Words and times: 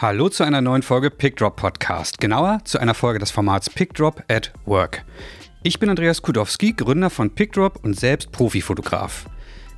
Hallo 0.00 0.30
zu 0.30 0.44
einer 0.44 0.62
neuen 0.62 0.80
Folge 0.80 1.10
PickDrop 1.10 1.56
Podcast, 1.56 2.22
genauer 2.22 2.60
zu 2.64 2.78
einer 2.78 2.94
Folge 2.94 3.18
des 3.18 3.30
Formats 3.30 3.68
PickDrop 3.68 4.24
at 4.28 4.50
Work. 4.64 5.04
Ich 5.62 5.78
bin 5.78 5.90
Andreas 5.90 6.22
Kudowski, 6.22 6.72
Gründer 6.72 7.10
von 7.10 7.28
PickDrop 7.28 7.84
und 7.84 8.00
selbst 8.00 8.32
Profifotograf. 8.32 9.26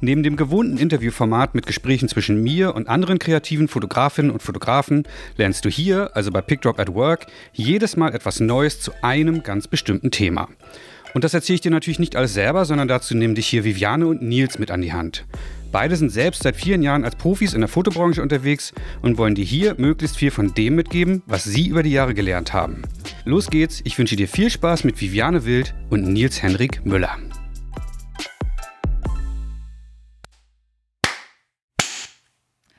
Neben 0.00 0.22
dem 0.22 0.36
gewohnten 0.36 0.78
Interviewformat 0.78 1.56
mit 1.56 1.66
Gesprächen 1.66 2.08
zwischen 2.08 2.40
mir 2.40 2.76
und 2.76 2.88
anderen 2.88 3.18
kreativen 3.18 3.66
Fotografinnen 3.66 4.30
und 4.30 4.44
Fotografen 4.44 5.08
lernst 5.38 5.64
du 5.64 5.68
hier, 5.68 6.12
also 6.14 6.30
bei 6.30 6.40
PickDrop 6.40 6.78
at 6.78 6.94
Work, 6.94 7.26
jedes 7.52 7.96
Mal 7.96 8.14
etwas 8.14 8.38
Neues 8.38 8.78
zu 8.78 8.92
einem 9.02 9.42
ganz 9.42 9.66
bestimmten 9.66 10.12
Thema. 10.12 10.48
Und 11.14 11.24
das 11.24 11.34
erzähle 11.34 11.56
ich 11.56 11.62
dir 11.62 11.72
natürlich 11.72 11.98
nicht 11.98 12.14
alles 12.14 12.32
selber, 12.32 12.64
sondern 12.64 12.86
dazu 12.86 13.16
nehmen 13.16 13.34
dich 13.34 13.48
hier 13.48 13.64
Viviane 13.64 14.06
und 14.06 14.22
Nils 14.22 14.60
mit 14.60 14.70
an 14.70 14.82
die 14.82 14.92
Hand. 14.92 15.24
Beide 15.72 15.96
sind 15.96 16.10
selbst 16.10 16.42
seit 16.42 16.54
vielen 16.54 16.82
Jahren 16.82 17.02
als 17.02 17.16
Profis 17.16 17.54
in 17.54 17.60
der 17.60 17.68
Fotobranche 17.68 18.20
unterwegs 18.20 18.74
und 19.00 19.16
wollen 19.16 19.34
dir 19.34 19.44
hier 19.46 19.74
möglichst 19.78 20.18
viel 20.18 20.30
von 20.30 20.52
dem 20.52 20.74
mitgeben, 20.74 21.22
was 21.24 21.44
sie 21.44 21.66
über 21.66 21.82
die 21.82 21.92
Jahre 21.92 22.12
gelernt 22.12 22.52
haben. 22.52 22.82
Los 23.24 23.48
geht's, 23.48 23.80
ich 23.84 23.98
wünsche 23.98 24.14
dir 24.14 24.28
viel 24.28 24.50
Spaß 24.50 24.84
mit 24.84 25.00
Viviane 25.00 25.46
Wild 25.46 25.74
und 25.88 26.12
Nils 26.12 26.42
Henrik 26.42 26.84
Müller. 26.84 27.16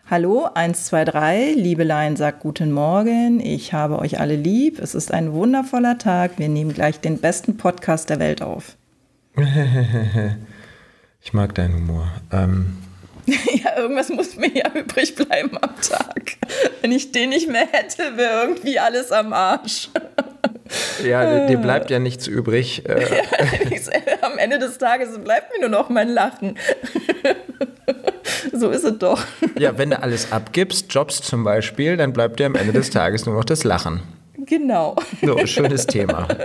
Hallo, 0.07 0.47
1, 0.53 0.85
2, 0.85 1.05
3, 1.05 1.53
Liebelein 1.55 2.15
sagt 2.15 2.41
guten 2.41 2.71
Morgen, 2.71 3.39
ich 3.39 3.73
habe 3.73 3.97
euch 3.97 4.19
alle 4.19 4.35
lieb, 4.35 4.77
es 4.77 4.93
ist 4.93 5.11
ein 5.11 5.33
wundervoller 5.33 5.97
Tag, 5.97 6.37
wir 6.37 6.47
nehmen 6.47 6.71
gleich 6.71 6.99
den 6.99 7.17
besten 7.17 7.57
Podcast 7.57 8.11
der 8.11 8.19
Welt 8.19 8.43
auf. 8.43 8.77
Ich 11.25 11.31
mag 11.31 11.55
deinen 11.55 11.75
Humor. 11.75 12.11
Ähm, 12.31 12.77
ja, 13.63 13.77
irgendwas 13.77 14.09
muss 14.09 14.35
mir 14.35 14.51
ja 14.53 14.71
übrig 14.73 15.15
bleiben 15.15 15.57
am 15.61 15.75
Tag. 15.81 16.37
Wenn 16.81 16.91
ich 16.91 17.11
den 17.11 17.29
nicht 17.29 17.49
mehr 17.49 17.67
hätte, 17.71 18.17
wäre 18.17 18.41
irgendwie 18.43 18.79
alles 18.79 19.11
am 19.11 19.33
Arsch. 19.33 19.89
Ja, 21.03 21.45
dir 21.45 21.57
bleibt 21.57 21.91
ja 21.91 21.99
nichts 21.99 22.25
übrig. 22.25 22.83
Äh. 22.89 23.01
Ja, 23.01 23.21
am 24.21 24.37
Ende 24.39 24.57
des 24.57 24.77
Tages 24.79 25.19
bleibt 25.19 25.53
mir 25.53 25.59
nur 25.59 25.69
noch 25.69 25.89
mein 25.89 26.09
Lachen. 26.09 26.57
So 28.51 28.69
ist 28.69 28.83
es 28.83 28.97
doch. 28.97 29.23
Ja, 29.59 29.77
wenn 29.77 29.91
du 29.91 30.01
alles 30.01 30.31
abgibst, 30.31 30.91
Jobs 30.91 31.21
zum 31.21 31.43
Beispiel, 31.43 31.97
dann 31.97 32.13
bleibt 32.13 32.39
dir 32.39 32.47
am 32.47 32.55
Ende 32.55 32.73
des 32.73 32.89
Tages 32.89 33.25
nur 33.25 33.35
noch 33.35 33.45
das 33.45 33.63
Lachen. 33.63 34.01
Genau. 34.45 34.95
So, 35.21 35.45
schönes 35.45 35.85
Thema. 35.85 36.27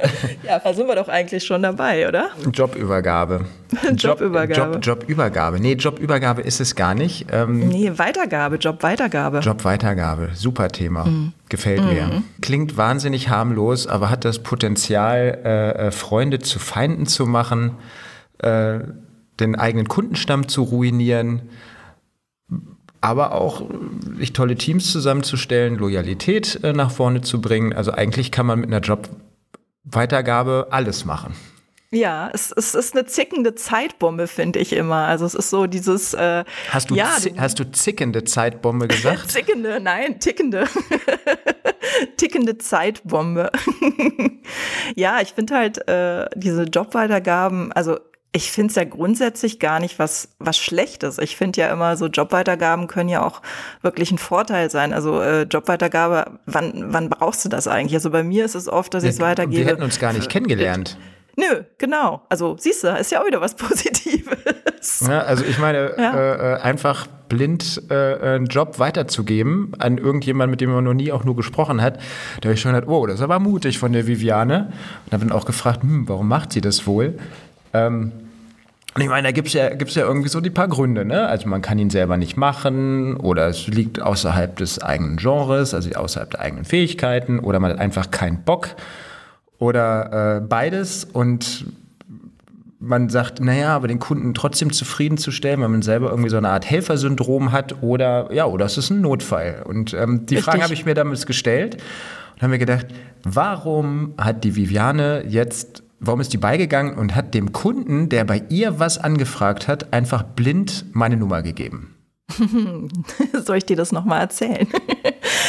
Ja, 0.44 0.58
da 0.58 0.72
sind 0.72 0.86
wir 0.86 0.94
doch 0.94 1.08
eigentlich 1.08 1.44
schon 1.44 1.62
dabei, 1.62 2.08
oder? 2.08 2.30
Jobübergabe. 2.50 3.44
Jobübergabe. 3.94 4.78
Job, 4.78 4.86
Jobübergabe. 5.02 5.60
Nee, 5.60 5.74
Jobübergabe 5.74 6.40
ist 6.40 6.60
es 6.60 6.74
gar 6.74 6.94
nicht. 6.94 7.26
Ähm, 7.32 7.68
nee, 7.68 7.92
Weitergabe, 7.96 8.56
Jobweitergabe. 8.56 9.40
Jobweitergabe, 9.40 10.30
super 10.34 10.68
Thema. 10.68 11.04
Mhm. 11.04 11.32
Gefällt 11.48 11.82
mhm. 11.82 11.88
mir. 11.88 12.22
Klingt 12.40 12.76
wahnsinnig 12.76 13.28
harmlos, 13.28 13.86
aber 13.86 14.08
hat 14.10 14.24
das 14.24 14.38
Potenzial, 14.38 15.38
äh, 15.44 15.88
äh 15.88 15.90
Freunde 15.90 16.38
zu 16.38 16.58
Feinden 16.58 17.06
zu 17.06 17.26
machen, 17.26 17.72
äh, 18.38 18.78
den 19.40 19.54
eigenen 19.54 19.88
Kundenstamm 19.88 20.48
zu 20.48 20.62
ruinieren 20.62 21.42
aber 23.00 23.32
auch 23.32 23.62
sich 24.18 24.32
tolle 24.32 24.56
Teams 24.56 24.90
zusammenzustellen, 24.92 25.76
Loyalität 25.76 26.60
äh, 26.62 26.72
nach 26.72 26.90
vorne 26.90 27.20
zu 27.20 27.40
bringen. 27.40 27.72
Also 27.72 27.92
eigentlich 27.92 28.30
kann 28.32 28.46
man 28.46 28.60
mit 28.60 28.72
einer 28.72 28.80
Jobweitergabe 28.80 30.68
alles 30.70 31.04
machen. 31.04 31.34
Ja, 31.90 32.30
es, 32.34 32.52
es 32.52 32.74
ist 32.74 32.94
eine 32.94 33.06
zickende 33.06 33.54
Zeitbombe, 33.54 34.26
finde 34.26 34.58
ich 34.58 34.74
immer. 34.74 35.06
Also 35.06 35.24
es 35.24 35.34
ist 35.34 35.48
so 35.48 35.66
dieses. 35.66 36.12
Äh, 36.12 36.44
hast, 36.68 36.90
du 36.90 36.94
ja, 36.94 37.16
hast 37.38 37.58
du 37.58 37.70
zickende 37.72 38.24
Zeitbombe 38.24 38.88
gesagt? 38.88 39.28
zickende, 39.30 39.80
nein, 39.80 40.20
tickende. 40.20 40.66
tickende 42.18 42.58
Zeitbombe. 42.58 43.50
ja, 44.96 45.22
ich 45.22 45.32
finde 45.32 45.54
halt 45.54 45.88
äh, 45.88 46.26
diese 46.34 46.64
Jobweitergaben, 46.64 47.72
also 47.72 47.98
ich 48.38 48.52
finde 48.52 48.70
es 48.70 48.76
ja 48.76 48.84
grundsätzlich 48.84 49.58
gar 49.58 49.80
nicht 49.80 49.98
was, 49.98 50.28
was 50.38 50.56
Schlechtes. 50.56 51.18
Ich 51.18 51.36
finde 51.36 51.60
ja 51.60 51.72
immer 51.72 51.96
so 51.96 52.06
Jobweitergaben 52.06 52.86
können 52.86 53.08
ja 53.08 53.26
auch 53.26 53.42
wirklich 53.82 54.12
ein 54.12 54.18
Vorteil 54.18 54.70
sein. 54.70 54.92
Also 54.92 55.20
äh, 55.20 55.42
Jobweitergabe, 55.42 56.38
wann, 56.46 56.92
wann 56.92 57.10
brauchst 57.10 57.44
du 57.44 57.48
das 57.48 57.66
eigentlich? 57.66 57.94
Also 57.94 58.10
bei 58.10 58.22
mir 58.22 58.44
ist 58.44 58.54
es 58.54 58.68
oft, 58.68 58.94
dass 58.94 59.02
ich 59.02 59.10
es 59.10 59.20
weitergebe. 59.20 59.64
Wir 59.64 59.66
hätten 59.66 59.82
uns 59.82 59.98
gar 59.98 60.12
nicht 60.12 60.30
kennengelernt. 60.30 60.96
Nö, 61.34 61.64
genau. 61.78 62.22
Also 62.28 62.56
siehst 62.60 62.84
du, 62.84 62.88
ist 62.88 63.10
ja 63.10 63.20
auch 63.20 63.26
wieder 63.26 63.40
was 63.40 63.54
Positives. 63.56 65.00
Ja, 65.00 65.18
also 65.22 65.44
ich 65.44 65.58
meine, 65.58 65.94
ja. 65.98 66.14
äh, 66.14 66.54
äh 66.54 66.60
einfach 66.60 67.08
blind 67.28 67.82
äh, 67.90 68.34
einen 68.34 68.46
Job 68.46 68.78
weiterzugeben 68.78 69.72
an 69.80 69.98
irgendjemanden, 69.98 70.52
mit 70.52 70.60
dem 70.60 70.70
man 70.70 70.84
noch 70.84 70.94
nie 70.94 71.10
auch 71.10 71.24
nur 71.24 71.34
gesprochen 71.34 71.82
hat, 71.82 71.98
da 72.40 72.52
ich 72.52 72.60
schon 72.60 72.72
halt, 72.72 72.86
oh, 72.86 73.04
das 73.04 73.16
ist 73.16 73.22
aber 73.22 73.40
mutig 73.40 73.80
von 73.80 73.92
der 73.92 74.06
Viviane. 74.06 74.72
Und 75.06 75.12
habe 75.12 75.26
dann 75.26 75.36
auch 75.36 75.44
gefragt, 75.44 75.82
hm, 75.82 76.08
warum 76.08 76.28
macht 76.28 76.52
sie 76.52 76.60
das 76.60 76.86
wohl? 76.86 77.18
Ähm, 77.72 78.12
und 78.94 79.02
ich 79.02 79.08
meine, 79.08 79.28
da 79.28 79.32
gibt 79.32 79.48
es 79.48 79.54
ja, 79.54 79.68
gibt's 79.74 79.94
ja 79.94 80.04
irgendwie 80.04 80.28
so 80.28 80.40
die 80.40 80.50
paar 80.50 80.68
Gründe. 80.68 81.04
Ne? 81.04 81.26
Also 81.28 81.48
man 81.48 81.62
kann 81.62 81.78
ihn 81.78 81.90
selber 81.90 82.16
nicht 82.16 82.36
machen 82.36 83.16
oder 83.16 83.46
es 83.48 83.66
liegt 83.68 84.00
außerhalb 84.00 84.56
des 84.56 84.82
eigenen 84.82 85.18
Genres, 85.18 85.74
also 85.74 85.90
außerhalb 85.90 86.30
der 86.30 86.40
eigenen 86.40 86.64
Fähigkeiten 86.64 87.38
oder 87.38 87.60
man 87.60 87.72
hat 87.72 87.78
einfach 87.78 88.10
keinen 88.10 88.42
Bock 88.42 88.70
oder 89.58 90.38
äh, 90.38 90.40
beides 90.40 91.04
und 91.04 91.66
man 92.80 93.08
sagt, 93.08 93.40
naja, 93.40 93.74
aber 93.74 93.88
den 93.88 93.98
Kunden 93.98 94.34
trotzdem 94.34 94.72
zufriedenzustellen, 94.72 95.60
weil 95.60 95.68
man 95.68 95.82
selber 95.82 96.10
irgendwie 96.10 96.30
so 96.30 96.36
eine 96.36 96.48
Art 96.48 96.68
Helfersyndrom 96.68 97.50
hat 97.52 97.82
oder 97.82 98.32
ja, 98.32 98.46
oder 98.46 98.66
es 98.66 98.78
ist 98.78 98.90
ein 98.90 99.00
Notfall. 99.00 99.62
Und 99.64 99.94
ähm, 99.94 100.26
die 100.26 100.36
Richtig. 100.36 100.44
Fragen 100.44 100.62
habe 100.62 100.74
ich 100.74 100.84
mir 100.84 100.94
damals 100.94 101.26
gestellt 101.26 101.76
und 102.36 102.42
habe 102.42 102.52
mir 102.52 102.58
gedacht, 102.58 102.86
warum 103.24 104.14
hat 104.16 104.44
die 104.44 104.54
Viviane 104.54 105.24
jetzt 105.26 105.82
warum 106.00 106.20
ist 106.20 106.32
die 106.32 106.38
beigegangen 106.38 106.94
und 106.94 107.14
hat 107.14 107.34
dem 107.34 107.52
Kunden, 107.52 108.08
der 108.08 108.24
bei 108.24 108.42
ihr 108.48 108.78
was 108.78 108.98
angefragt 108.98 109.68
hat, 109.68 109.92
einfach 109.92 110.22
blind 110.22 110.86
meine 110.92 111.16
Nummer 111.16 111.42
gegeben? 111.42 111.94
Soll 113.44 113.58
ich 113.58 113.66
dir 113.66 113.76
das 113.76 113.92
nochmal 113.92 114.20
erzählen? 114.20 114.66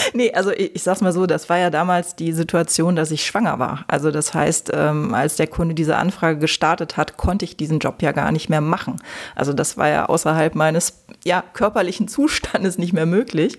nee, 0.14 0.32
also 0.34 0.52
ich, 0.52 0.76
ich, 0.76 0.84
sag's 0.84 1.02
mal 1.02 1.12
so, 1.12 1.26
das 1.26 1.50
war 1.50 1.58
ja 1.58 1.70
damals 1.70 2.16
die 2.16 2.32
Situation, 2.32 2.96
dass 2.96 3.12
ich 3.12 3.26
schwanger 3.26 3.60
war. 3.60 3.86
Also 3.88 4.12
das 4.12 4.34
heißt, 4.34 4.72
ähm, 4.74 5.14
als 5.14 5.36
der 5.36 5.48
Kunde 5.48 5.76
diese 5.76 5.98
Anfrage 5.98 6.40
gestartet 6.40 6.98
hat, 6.98 7.18
konnte 7.18 7.46
ich 7.46 7.58
diesen 7.58 7.80
Job 7.80 8.02
ja 8.02 8.12
gar 8.12 8.32
nicht 8.32 8.50
mehr 8.50 8.62
machen. 8.62 9.02
Also 9.36 9.54
das 9.54 9.78
war 9.78 9.90
ja 9.90 10.06
außerhalb 10.06 10.56
meines 10.56 11.06
ja, 11.24 11.44
körperlichen 11.54 12.08
Zustandes 12.08 12.78
nicht 12.78 12.94
mehr 12.94 13.06
möglich. 13.06 13.58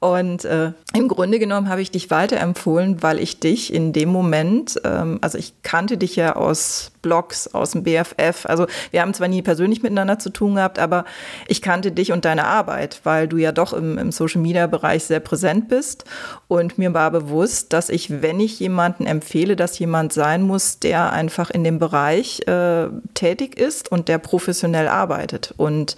Und 0.00 0.44
äh, 0.44 0.72
im 0.94 1.08
Grunde 1.08 1.38
genommen 1.38 1.68
habe 1.68 1.82
ich 1.82 1.90
dich 1.90 2.10
weiterempfohlen, 2.10 3.02
weil 3.02 3.18
ich 3.20 3.40
dich 3.40 3.72
in 3.72 3.92
dem 3.92 4.08
Moment, 4.08 4.80
ähm, 4.84 5.18
also 5.20 5.38
ich 5.38 5.62
kannte 5.62 5.98
dich 5.98 6.16
ja 6.16 6.36
aus 6.36 6.92
Blogs, 7.06 7.46
aus 7.54 7.70
dem 7.70 7.84
BFF. 7.84 8.46
Also 8.46 8.66
wir 8.90 9.00
haben 9.00 9.14
zwar 9.14 9.28
nie 9.28 9.40
persönlich 9.40 9.80
miteinander 9.80 10.18
zu 10.18 10.30
tun 10.30 10.56
gehabt, 10.56 10.80
aber 10.80 11.04
ich 11.46 11.62
kannte 11.62 11.92
dich 11.92 12.10
und 12.10 12.24
deine 12.24 12.46
Arbeit, 12.46 13.00
weil 13.04 13.28
du 13.28 13.36
ja 13.36 13.52
doch 13.52 13.72
im, 13.72 13.96
im 13.96 14.10
Social-Media-Bereich 14.10 15.04
sehr 15.04 15.20
präsent 15.20 15.68
bist. 15.68 16.04
Und 16.48 16.78
mir 16.78 16.94
war 16.94 17.12
bewusst, 17.12 17.72
dass 17.72 17.90
ich, 17.90 18.22
wenn 18.22 18.40
ich 18.40 18.58
jemanden 18.58 19.06
empfehle, 19.06 19.54
dass 19.54 19.78
jemand 19.78 20.12
sein 20.12 20.42
muss, 20.42 20.80
der 20.80 21.12
einfach 21.12 21.50
in 21.50 21.62
dem 21.62 21.78
Bereich 21.78 22.40
äh, 22.48 22.88
tätig 23.14 23.56
ist 23.56 23.92
und 23.92 24.08
der 24.08 24.18
professionell 24.18 24.88
arbeitet. 24.88 25.54
Und 25.56 25.94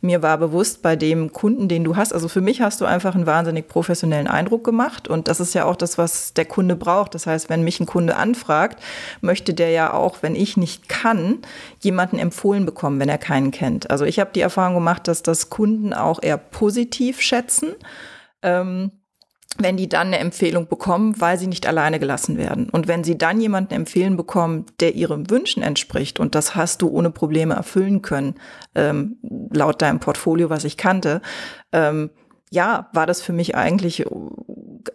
mir 0.00 0.22
war 0.22 0.38
bewusst 0.38 0.82
bei 0.82 0.96
dem 0.96 1.32
Kunden, 1.32 1.68
den 1.68 1.84
du 1.84 1.96
hast, 1.96 2.12
also 2.12 2.28
für 2.28 2.40
mich 2.40 2.60
hast 2.60 2.80
du 2.80 2.84
einfach 2.84 3.14
einen 3.14 3.26
wahnsinnig 3.26 3.68
professionellen 3.68 4.28
Eindruck 4.28 4.64
gemacht 4.64 5.08
und 5.08 5.28
das 5.28 5.40
ist 5.40 5.54
ja 5.54 5.64
auch 5.64 5.76
das, 5.76 5.98
was 5.98 6.34
der 6.34 6.44
Kunde 6.44 6.76
braucht. 6.76 7.14
Das 7.14 7.26
heißt, 7.26 7.50
wenn 7.50 7.62
mich 7.62 7.80
ein 7.80 7.86
Kunde 7.86 8.16
anfragt, 8.16 8.82
möchte 9.20 9.54
der 9.54 9.70
ja 9.70 9.92
auch, 9.92 10.18
wenn 10.22 10.34
ich 10.34 10.56
nicht 10.56 10.88
kann, 10.88 11.38
jemanden 11.80 12.18
empfohlen 12.18 12.66
bekommen, 12.66 13.00
wenn 13.00 13.08
er 13.08 13.18
keinen 13.18 13.50
kennt. 13.50 13.90
Also 13.90 14.04
ich 14.04 14.18
habe 14.18 14.30
die 14.34 14.40
Erfahrung 14.40 14.74
gemacht, 14.74 15.08
dass 15.08 15.22
das 15.22 15.50
Kunden 15.50 15.92
auch 15.92 16.22
eher 16.22 16.38
positiv 16.38 17.20
schätzen. 17.20 17.70
Ähm, 18.42 18.92
wenn 19.58 19.76
die 19.76 19.88
dann 19.88 20.08
eine 20.08 20.18
Empfehlung 20.18 20.68
bekommen, 20.68 21.20
weil 21.20 21.38
sie 21.38 21.46
nicht 21.46 21.66
alleine 21.66 21.98
gelassen 21.98 22.38
werden. 22.38 22.68
Und 22.70 22.88
wenn 22.88 23.04
sie 23.04 23.18
dann 23.18 23.40
jemanden 23.40 23.74
empfehlen 23.74 24.16
bekommen, 24.16 24.66
der 24.80 24.94
ihren 24.94 25.28
Wünschen 25.28 25.62
entspricht, 25.62 26.20
und 26.20 26.34
das 26.34 26.54
hast 26.54 26.82
du 26.82 26.88
ohne 26.88 27.10
Probleme 27.10 27.54
erfüllen 27.54 28.00
können, 28.00 28.36
ähm, 28.74 29.16
laut 29.52 29.82
deinem 29.82 30.00
Portfolio, 30.00 30.50
was 30.50 30.64
ich 30.64 30.76
kannte, 30.76 31.20
ähm, 31.72 32.10
ja, 32.50 32.88
war 32.92 33.06
das 33.06 33.22
für 33.22 33.32
mich 33.32 33.54
eigentlich 33.54 34.04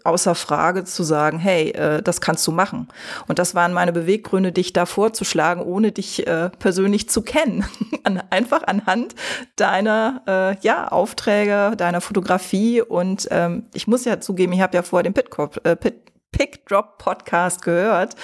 außer 0.03 0.35
Frage 0.35 0.83
zu 0.83 1.03
sagen, 1.03 1.39
hey, 1.39 1.69
äh, 1.71 2.01
das 2.01 2.21
kannst 2.21 2.45
du 2.47 2.51
machen. 2.51 2.87
Und 3.27 3.39
das 3.39 3.55
waren 3.55 3.73
meine 3.73 3.93
Beweggründe, 3.93 4.51
dich 4.51 4.73
da 4.73 4.85
vorzuschlagen, 4.85 5.61
ohne 5.61 5.91
dich 5.91 6.25
äh, 6.27 6.49
persönlich 6.59 7.09
zu 7.09 7.21
kennen. 7.21 7.65
An, 8.03 8.21
einfach 8.29 8.63
anhand 8.67 9.15
deiner 9.55 10.21
äh, 10.27 10.65
ja, 10.65 10.89
Aufträge, 10.89 11.73
deiner 11.75 12.01
Fotografie. 12.01 12.81
Und 12.81 13.27
ähm, 13.31 13.63
ich 13.73 13.87
muss 13.87 14.05
ja 14.05 14.19
zugeben, 14.19 14.53
ich 14.53 14.61
habe 14.61 14.75
ja 14.75 14.83
vor 14.83 15.03
dem 15.03 15.13
Pitcop, 15.13 15.65
äh, 15.65 15.75
Pit 15.75 16.05
Pick 16.31 16.65
Drop 16.65 16.97
Podcast 16.97 17.61
gehört. 17.61 18.15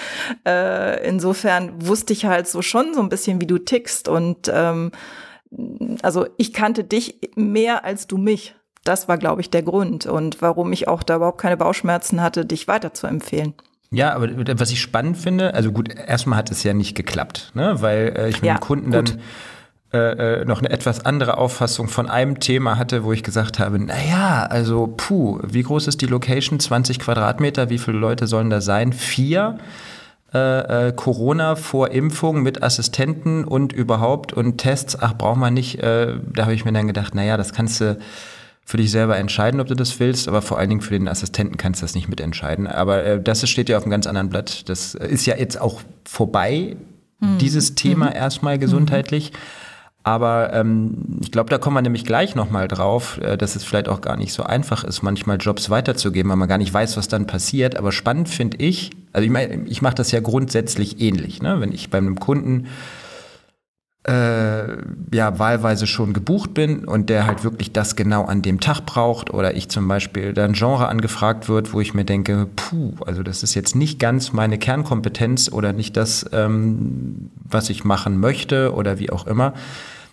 Äh, 0.46 1.08
insofern 1.08 1.86
wusste 1.86 2.12
ich 2.12 2.26
halt 2.26 2.46
so 2.46 2.60
schon 2.60 2.92
so 2.92 3.00
ein 3.00 3.08
bisschen, 3.08 3.40
wie 3.40 3.46
du 3.46 3.56
tickst 3.56 4.06
und 4.06 4.50
ähm, 4.52 4.92
also 6.02 6.26
ich 6.36 6.52
kannte 6.52 6.84
dich 6.84 7.18
mehr 7.36 7.84
als 7.84 8.06
du 8.06 8.18
mich 8.18 8.54
Das 8.84 9.08
war, 9.08 9.18
glaube 9.18 9.40
ich, 9.40 9.50
der 9.50 9.62
Grund 9.62 10.06
und 10.06 10.42
warum 10.42 10.72
ich 10.72 10.88
auch 10.88 11.02
da 11.02 11.16
überhaupt 11.16 11.40
keine 11.40 11.56
Bauchschmerzen 11.56 12.20
hatte, 12.20 12.44
dich 12.44 12.68
weiter 12.68 12.94
zu 12.94 13.06
empfehlen. 13.06 13.54
Ja, 13.90 14.14
aber 14.14 14.28
was 14.58 14.70
ich 14.70 14.80
spannend 14.80 15.18
finde, 15.18 15.54
also 15.54 15.70
gut, 15.70 15.94
erstmal 15.94 16.38
hat 16.38 16.50
es 16.50 16.62
ja 16.62 16.72
nicht 16.72 16.94
geklappt, 16.94 17.52
ne? 17.54 17.76
weil 17.80 18.14
äh, 18.16 18.28
ich 18.30 18.36
mit 18.36 18.48
ja, 18.48 18.54
dem 18.54 18.60
Kunden 18.60 18.90
gut. 18.90 19.10
dann 19.10 19.20
äh, 19.92 20.40
äh, 20.40 20.44
noch 20.46 20.60
eine 20.60 20.70
etwas 20.70 21.04
andere 21.04 21.36
Auffassung 21.36 21.88
von 21.88 22.08
einem 22.08 22.40
Thema 22.40 22.78
hatte, 22.78 23.04
wo 23.04 23.12
ich 23.12 23.22
gesagt 23.22 23.58
habe, 23.58 23.78
naja, 23.78 24.46
also 24.48 24.94
puh, 24.96 25.38
wie 25.42 25.62
groß 25.62 25.86
ist 25.86 26.00
die 26.00 26.06
Location? 26.06 26.58
20 26.58 26.98
Quadratmeter, 26.98 27.68
wie 27.68 27.76
viele 27.76 27.98
Leute 27.98 28.26
sollen 28.26 28.48
da 28.48 28.62
sein? 28.62 28.94
Vier? 28.94 29.58
Äh, 30.32 30.88
äh, 30.88 30.92
Corona 30.92 31.56
vor 31.56 31.90
Impfung 31.90 32.42
mit 32.42 32.62
Assistenten 32.62 33.44
und 33.44 33.74
überhaupt 33.74 34.32
und 34.32 34.56
Tests, 34.56 34.96
ach, 34.98 35.12
braucht 35.12 35.36
man 35.36 35.52
nicht. 35.52 35.80
Äh, 35.80 36.14
da 36.32 36.44
habe 36.44 36.54
ich 36.54 36.64
mir 36.64 36.72
dann 36.72 36.86
gedacht, 36.86 37.14
naja, 37.14 37.36
das 37.36 37.52
kannst 37.52 37.82
du 37.82 37.98
für 38.64 38.76
dich 38.76 38.90
selber 38.90 39.16
entscheiden, 39.16 39.60
ob 39.60 39.66
du 39.66 39.74
das 39.74 39.98
willst, 40.00 40.28
aber 40.28 40.40
vor 40.40 40.58
allen 40.58 40.68
Dingen 40.68 40.80
für 40.80 40.94
den 40.94 41.08
Assistenten 41.08 41.56
kannst 41.56 41.82
du 41.82 41.84
das 41.84 41.94
nicht 41.94 42.08
mitentscheiden. 42.08 42.66
Aber 42.66 43.04
äh, 43.04 43.22
das 43.22 43.48
steht 43.48 43.68
ja 43.68 43.76
auf 43.76 43.84
einem 43.84 43.90
ganz 43.90 44.06
anderen 44.06 44.28
Blatt. 44.28 44.68
Das 44.68 44.94
ist 44.94 45.26
ja 45.26 45.36
jetzt 45.36 45.60
auch 45.60 45.82
vorbei, 46.04 46.76
mhm. 47.20 47.38
dieses 47.38 47.74
Thema 47.74 48.06
mhm. 48.06 48.16
erstmal 48.16 48.58
gesundheitlich. 48.58 49.32
Mhm. 49.32 49.36
Aber 50.04 50.52
ähm, 50.52 51.18
ich 51.20 51.30
glaube, 51.30 51.50
da 51.50 51.58
kommen 51.58 51.76
wir 51.76 51.82
nämlich 51.82 52.04
gleich 52.04 52.34
nochmal 52.34 52.66
drauf, 52.66 53.18
äh, 53.18 53.36
dass 53.36 53.54
es 53.54 53.62
vielleicht 53.62 53.88
auch 53.88 54.00
gar 54.00 54.16
nicht 54.16 54.32
so 54.32 54.42
einfach 54.42 54.82
ist, 54.84 55.02
manchmal 55.02 55.36
Jobs 55.36 55.70
weiterzugeben, 55.70 56.30
weil 56.30 56.36
man 56.36 56.48
gar 56.48 56.58
nicht 56.58 56.74
weiß, 56.74 56.96
was 56.96 57.08
dann 57.08 57.26
passiert. 57.26 57.76
Aber 57.76 57.92
spannend 57.92 58.28
finde 58.28 58.56
ich, 58.58 58.90
also 59.12 59.24
ich 59.24 59.30
meine, 59.30 59.64
ich 59.66 59.80
mache 59.80 59.94
das 59.94 60.10
ja 60.10 60.20
grundsätzlich 60.20 61.00
ähnlich. 61.00 61.40
Ne? 61.40 61.60
Wenn 61.60 61.72
ich 61.72 61.90
bei 61.90 61.98
einem 61.98 62.18
Kunden 62.18 62.66
äh, 64.04 64.64
ja 65.14 65.38
wahlweise 65.38 65.86
schon 65.86 66.12
gebucht 66.12 66.54
bin 66.54 66.84
und 66.84 67.08
der 67.08 67.26
halt 67.26 67.44
wirklich 67.44 67.72
das 67.72 67.94
genau 67.94 68.24
an 68.24 68.42
dem 68.42 68.58
Tag 68.58 68.80
braucht 68.84 69.32
oder 69.32 69.54
ich 69.54 69.68
zum 69.68 69.86
Beispiel 69.86 70.32
dann 70.32 70.54
Genre 70.54 70.88
angefragt 70.88 71.48
wird, 71.48 71.72
wo 71.72 71.80
ich 71.80 71.94
mir 71.94 72.04
denke, 72.04 72.48
puh, 72.56 72.94
also 73.06 73.22
das 73.22 73.44
ist 73.44 73.54
jetzt 73.54 73.76
nicht 73.76 74.00
ganz 74.00 74.32
meine 74.32 74.58
Kernkompetenz 74.58 75.52
oder 75.52 75.72
nicht 75.72 75.96
das, 75.96 76.28
ähm, 76.32 77.30
was 77.44 77.70
ich 77.70 77.84
machen 77.84 78.18
möchte 78.18 78.74
oder 78.74 78.98
wie 78.98 79.10
auch 79.10 79.26
immer, 79.26 79.54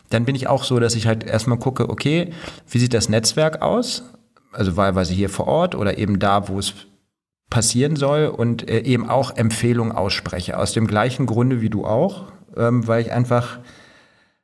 dann 0.10 0.26
bin 0.26 0.36
ich 0.36 0.48
auch 0.48 0.64
so, 0.64 0.80
dass 0.80 0.96
ich 0.96 1.08
halt 1.08 1.24
erstmal 1.24 1.58
gucke, 1.58 1.90
okay, 1.90 2.32
wie 2.70 2.80
sieht 2.80 2.94
das 2.94 3.10
Netzwerk 3.10 3.62
aus? 3.64 4.04
Also 4.52 4.78
wahlweise 4.78 5.14
hier 5.14 5.30
vor 5.30 5.48
Ort 5.48 5.74
oder 5.74 5.98
eben 5.98 6.20
da, 6.20 6.48
wo 6.48 6.60
es 6.60 6.74
passieren 7.50 7.96
soll 7.96 8.28
und 8.28 8.70
äh, 8.70 8.82
eben 8.82 9.10
auch 9.10 9.36
Empfehlungen 9.36 9.92
ausspreche. 9.92 10.60
Aus 10.60 10.74
dem 10.74 10.86
gleichen 10.86 11.26
Grunde 11.26 11.62
wie 11.62 11.70
du 11.70 11.86
auch, 11.86 12.32
ähm, 12.57 12.88
weil 12.88 13.01
ich 13.01 13.12
einfach 13.12 13.60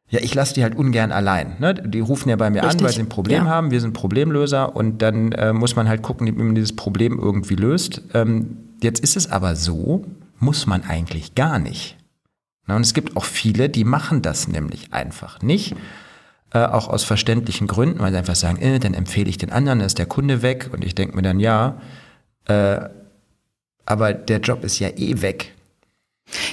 ja, 0.08 0.20
ich 0.22 0.36
lasse 0.36 0.54
die 0.54 0.64
halt 0.64 0.76
ungern 0.76 1.12
allein. 1.12 1.56
Ne? 1.60 1.74
Die 1.74 2.00
rufen 2.00 2.30
ja 2.30 2.36
bei 2.36 2.50
mir 2.50 2.64
Richtig. 2.64 2.80
an, 2.80 2.86
weil 2.86 2.94
sie 2.94 3.02
ein 3.02 3.10
Problem 3.10 3.46
ja. 3.46 3.50
haben. 3.50 3.72
Wir 3.72 3.82
sind 3.82 3.94
Problemlöser 3.94 4.76
und 4.76 5.02
dann 5.02 5.32
äh, 5.32 5.52
muss 5.52 5.76
man 5.76 5.90
halt 5.90 6.04
gucken, 6.04 6.28
wie 6.28 6.32
man 6.32 6.54
dieses 6.54 6.76
Problem 6.76 7.20
irgendwie 7.20 7.56
löst. 7.56 8.04
Ähm, 8.14 8.58
jetzt 8.84 9.00
ist 9.00 9.18
es 9.18 9.32
aber 9.32 9.56
so, 9.56 10.06
muss 10.38 10.68
man 10.68 10.84
eigentlich 10.84 11.34
gar 11.34 11.58
nicht. 11.58 11.98
Na, 12.68 12.76
und 12.76 12.84
es 12.84 12.94
gibt 12.94 13.18
auch 13.18 13.26
viele, 13.26 13.68
die 13.68 13.84
machen 13.84 14.22
das 14.22 14.48
nämlich 14.48 14.94
einfach 14.94 15.42
nicht. 15.42 15.76
Äh, 16.54 16.66
auch 16.66 16.88
aus 16.88 17.04
verständlichen 17.04 17.66
Gründen, 17.66 18.00
weil 18.00 18.12
sie 18.12 18.18
einfach 18.18 18.36
sagen, 18.36 18.62
äh, 18.62 18.78
dann 18.80 18.94
empfehle 18.94 19.30
ich 19.30 19.40
den 19.40 19.52
anderen, 19.52 19.80
dann 19.80 19.88
ist 19.88 19.98
der 19.98 20.06
Kunde 20.06 20.44
weg. 20.44 20.70
Und 20.72 20.86
ich 20.86 20.94
denke 20.94 21.16
mir 21.16 21.24
dann, 21.24 21.40
ja, 21.40 21.82
äh, 22.46 22.80
aber 23.88 24.14
der 24.14 24.40
Job 24.40 24.64
ist 24.64 24.78
ja 24.78 24.90
eh 24.90 25.22
weg. 25.22 25.55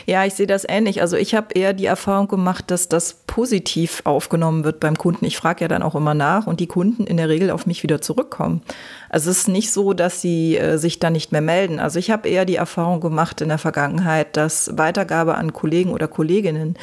Ja, 0.06 0.24
ich 0.24 0.34
sehe 0.34 0.46
das 0.46 0.66
ähnlich. 0.68 1.00
Also 1.00 1.16
ich 1.16 1.34
habe 1.34 1.54
eher 1.54 1.72
die 1.72 1.86
Erfahrung 1.86 2.28
gemacht, 2.28 2.70
dass 2.70 2.88
das 2.88 3.14
positiv 3.26 4.02
aufgenommen 4.04 4.64
wird 4.64 4.80
beim 4.80 4.98
Kunden. 4.98 5.24
Ich 5.24 5.36
frage 5.36 5.62
ja 5.62 5.68
dann 5.68 5.82
auch 5.82 5.94
immer 5.94 6.14
nach 6.14 6.46
und 6.46 6.60
die 6.60 6.66
Kunden 6.66 7.06
in 7.06 7.16
der 7.16 7.28
Regel 7.28 7.50
auf 7.50 7.66
mich 7.66 7.82
wieder 7.82 8.00
zurückkommen. 8.00 8.62
Also 9.08 9.30
es 9.30 9.38
ist 9.38 9.48
nicht 9.48 9.72
so, 9.72 9.92
dass 9.94 10.20
sie 10.20 10.56
äh, 10.56 10.76
sich 10.76 10.98
dann 10.98 11.14
nicht 11.14 11.32
mehr 11.32 11.40
melden. 11.40 11.80
Also 11.80 11.98
ich 11.98 12.10
habe 12.10 12.28
eher 12.28 12.44
die 12.44 12.56
Erfahrung 12.56 13.00
gemacht 13.00 13.40
in 13.40 13.48
der 13.48 13.58
Vergangenheit, 13.58 14.36
dass 14.36 14.76
Weitergabe 14.76 15.36
an 15.36 15.52
Kollegen 15.52 15.90
oder 15.90 16.08
Kolleginnen, 16.08 16.76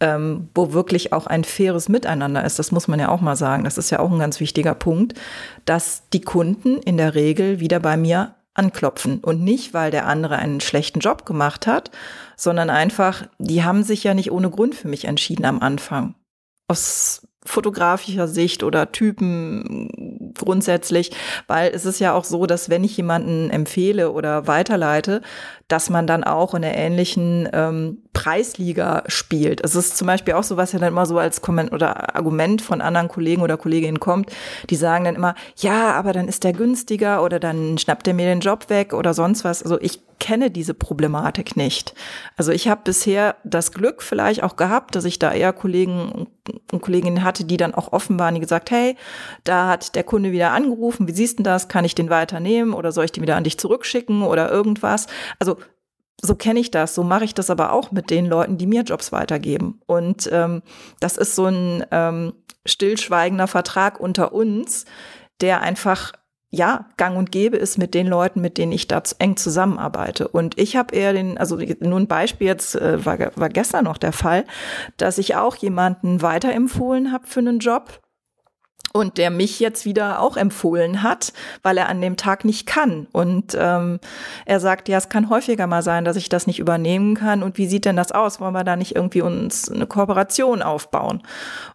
ähm, 0.00 0.48
wo 0.54 0.72
wirklich 0.72 1.12
auch 1.12 1.26
ein 1.26 1.44
faires 1.44 1.88
Miteinander 1.88 2.44
ist, 2.44 2.58
das 2.58 2.72
muss 2.72 2.88
man 2.88 2.98
ja 2.98 3.08
auch 3.08 3.20
mal 3.20 3.36
sagen, 3.36 3.64
das 3.64 3.78
ist 3.78 3.90
ja 3.90 4.00
auch 4.00 4.10
ein 4.10 4.18
ganz 4.18 4.40
wichtiger 4.40 4.74
Punkt, 4.74 5.14
dass 5.64 6.08
die 6.12 6.22
Kunden 6.22 6.78
in 6.78 6.96
der 6.96 7.14
Regel 7.14 7.60
wieder 7.60 7.78
bei 7.78 7.96
mir 7.96 8.34
anklopfen. 8.54 9.20
Und 9.20 9.42
nicht, 9.42 9.72
weil 9.74 9.90
der 9.90 10.06
andere 10.06 10.36
einen 10.36 10.60
schlechten 10.60 11.00
Job 11.00 11.24
gemacht 11.24 11.66
hat, 11.66 11.90
sondern 12.42 12.70
einfach, 12.70 13.28
die 13.38 13.62
haben 13.62 13.84
sich 13.84 14.02
ja 14.02 14.14
nicht 14.14 14.32
ohne 14.32 14.50
Grund 14.50 14.74
für 14.74 14.88
mich 14.88 15.04
entschieden 15.04 15.44
am 15.44 15.60
Anfang. 15.60 16.16
Aus 16.66 17.26
fotografischer 17.44 18.26
Sicht 18.26 18.64
oder 18.64 18.90
Typen 18.90 20.32
grundsätzlich, 20.36 21.12
weil 21.46 21.70
es 21.72 21.84
ist 21.84 22.00
ja 22.00 22.14
auch 22.14 22.24
so, 22.24 22.46
dass 22.46 22.68
wenn 22.68 22.82
ich 22.82 22.96
jemanden 22.96 23.50
empfehle 23.50 24.10
oder 24.10 24.48
weiterleite, 24.48 25.22
dass 25.68 25.88
man 25.88 26.06
dann 26.06 26.24
auch 26.24 26.54
in 26.54 26.62
der 26.62 26.76
ähnlichen 26.76 27.48
ähm, 27.52 28.01
Preisliga 28.12 29.04
spielt. 29.06 29.64
Es 29.64 29.74
ist 29.74 29.96
zum 29.96 30.06
Beispiel 30.06 30.34
auch 30.34 30.42
so, 30.42 30.56
was 30.56 30.72
ja 30.72 30.78
dann 30.78 30.92
immer 30.92 31.06
so 31.06 31.18
als 31.18 31.40
Komment 31.40 31.72
oder 31.72 32.14
Argument 32.14 32.60
von 32.60 32.80
anderen 32.80 33.08
Kollegen 33.08 33.42
oder 33.42 33.56
Kolleginnen 33.56 34.00
kommt, 34.00 34.30
die 34.68 34.76
sagen 34.76 35.04
dann 35.04 35.16
immer, 35.16 35.34
ja, 35.56 35.92
aber 35.92 36.12
dann 36.12 36.28
ist 36.28 36.44
der 36.44 36.52
günstiger 36.52 37.22
oder 37.22 37.40
dann 37.40 37.78
schnappt 37.78 38.06
er 38.06 38.14
mir 38.14 38.26
den 38.26 38.40
Job 38.40 38.68
weg 38.68 38.92
oder 38.92 39.14
sonst 39.14 39.44
was. 39.44 39.62
Also 39.62 39.80
ich 39.80 40.00
kenne 40.18 40.50
diese 40.50 40.74
Problematik 40.74 41.56
nicht. 41.56 41.94
Also 42.36 42.52
ich 42.52 42.68
habe 42.68 42.82
bisher 42.84 43.36
das 43.44 43.72
Glück 43.72 44.02
vielleicht 44.02 44.42
auch 44.42 44.56
gehabt, 44.56 44.94
dass 44.94 45.04
ich 45.04 45.18
da 45.18 45.32
eher 45.32 45.52
Kollegen 45.52 46.28
und 46.70 46.82
Kolleginnen 46.82 47.24
hatte, 47.24 47.44
die 47.44 47.56
dann 47.56 47.74
auch 47.74 47.92
offen 47.92 48.18
waren, 48.18 48.34
die 48.34 48.40
gesagt, 48.40 48.70
hey, 48.70 48.96
da 49.44 49.68
hat 49.68 49.96
der 49.96 50.04
Kunde 50.04 50.32
wieder 50.32 50.52
angerufen, 50.52 51.08
wie 51.08 51.12
siehst 51.12 51.38
du 51.38 51.42
das? 51.42 51.68
Kann 51.68 51.84
ich 51.84 51.94
den 51.94 52.10
weiternehmen 52.10 52.74
oder 52.74 52.92
soll 52.92 53.06
ich 53.06 53.12
den 53.12 53.22
wieder 53.22 53.36
an 53.36 53.44
dich 53.44 53.58
zurückschicken 53.58 54.22
oder 54.22 54.50
irgendwas? 54.50 55.06
Also 55.38 55.56
so 56.24 56.36
kenne 56.36 56.60
ich 56.60 56.70
das, 56.70 56.94
so 56.94 57.02
mache 57.02 57.24
ich 57.24 57.34
das 57.34 57.50
aber 57.50 57.72
auch 57.72 57.90
mit 57.90 58.08
den 58.08 58.26
Leuten, 58.26 58.56
die 58.56 58.66
mir 58.66 58.82
Jobs 58.82 59.10
weitergeben. 59.10 59.80
Und 59.86 60.30
ähm, 60.32 60.62
das 61.00 61.16
ist 61.16 61.34
so 61.34 61.46
ein 61.46 61.84
ähm, 61.90 62.32
stillschweigender 62.64 63.48
Vertrag 63.48 63.98
unter 63.98 64.32
uns, 64.32 64.84
der 65.40 65.60
einfach 65.62 66.12
ja, 66.54 66.86
gang 66.98 67.16
und 67.16 67.32
gäbe 67.32 67.56
ist 67.56 67.78
mit 67.78 67.94
den 67.94 68.06
Leuten, 68.06 68.42
mit 68.42 68.58
denen 68.58 68.72
ich 68.72 68.86
da 68.86 69.02
eng 69.18 69.38
zusammenarbeite. 69.38 70.28
Und 70.28 70.58
ich 70.58 70.76
habe 70.76 70.94
eher 70.94 71.14
den, 71.14 71.38
also 71.38 71.56
nur 71.56 71.98
ein 71.98 72.06
Beispiel 72.06 72.46
jetzt 72.46 72.74
äh, 72.74 73.04
war, 73.04 73.18
war 73.36 73.48
gestern 73.48 73.84
noch 73.86 73.96
der 73.96 74.12
Fall, 74.12 74.44
dass 74.98 75.16
ich 75.16 75.34
auch 75.34 75.56
jemanden 75.56 76.20
weiterempfohlen 76.20 77.10
habe 77.10 77.26
für 77.26 77.40
einen 77.40 77.58
Job 77.58 78.00
und 78.92 79.18
der 79.18 79.30
mich 79.30 79.58
jetzt 79.60 79.84
wieder 79.84 80.20
auch 80.20 80.36
empfohlen 80.36 81.02
hat, 81.02 81.32
weil 81.62 81.78
er 81.78 81.88
an 81.88 82.00
dem 82.00 82.16
Tag 82.16 82.44
nicht 82.44 82.66
kann. 82.66 83.06
Und 83.12 83.56
ähm, 83.58 83.98
er 84.44 84.60
sagt, 84.60 84.88
ja, 84.88 84.98
es 84.98 85.08
kann 85.08 85.30
häufiger 85.30 85.66
mal 85.66 85.82
sein, 85.82 86.04
dass 86.04 86.16
ich 86.16 86.28
das 86.28 86.46
nicht 86.46 86.58
übernehmen 86.58 87.14
kann. 87.14 87.42
Und 87.42 87.58
wie 87.58 87.66
sieht 87.66 87.84
denn 87.84 87.96
das 87.96 88.12
aus? 88.12 88.40
Wollen 88.40 88.54
wir 88.54 88.64
da 88.64 88.76
nicht 88.76 88.94
irgendwie 88.94 89.22
uns 89.22 89.70
eine 89.70 89.86
Kooperation 89.86 90.62
aufbauen? 90.62 91.22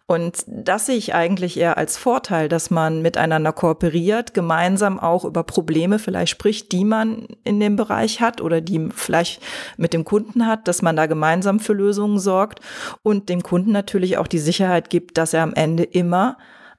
Und 0.06 0.44
das 0.46 0.86
sehe 0.86 0.96
ich 0.96 1.14
eigentlich 1.14 1.58
eher 1.58 1.76
als 1.76 1.98
Vorteil, 1.98 2.48
dass 2.48 2.70
man 2.70 3.02
miteinander 3.02 3.52
kooperiert, 3.52 4.32
gemeinsam 4.32 4.98
auch 4.98 5.24
über 5.24 5.42
Probleme 5.42 5.98
vielleicht 5.98 6.30
spricht, 6.30 6.72
die 6.72 6.84
man 6.84 7.26
in 7.44 7.60
dem 7.60 7.76
Bereich 7.76 8.20
hat 8.20 8.40
oder 8.40 8.60
die 8.60 8.88
vielleicht 8.94 9.42
mit 9.76 9.92
dem 9.92 10.04
Kunden 10.04 10.46
hat, 10.46 10.66
dass 10.66 10.82
man 10.82 10.96
da 10.96 11.06
gemeinsam 11.06 11.60
für 11.60 11.74
Lösungen 11.74 12.18
sorgt 12.18 12.60
und 13.02 13.28
dem 13.28 13.42
Kunden 13.42 13.72
natürlich 13.72 14.16
auch 14.16 14.26
die 14.26 14.38
Sicherheit 14.38 14.88
gibt, 14.88 15.18
dass 15.18 15.34
er 15.34 15.42
am 15.42 15.52
Ende 15.54 15.82
immer 15.82 16.38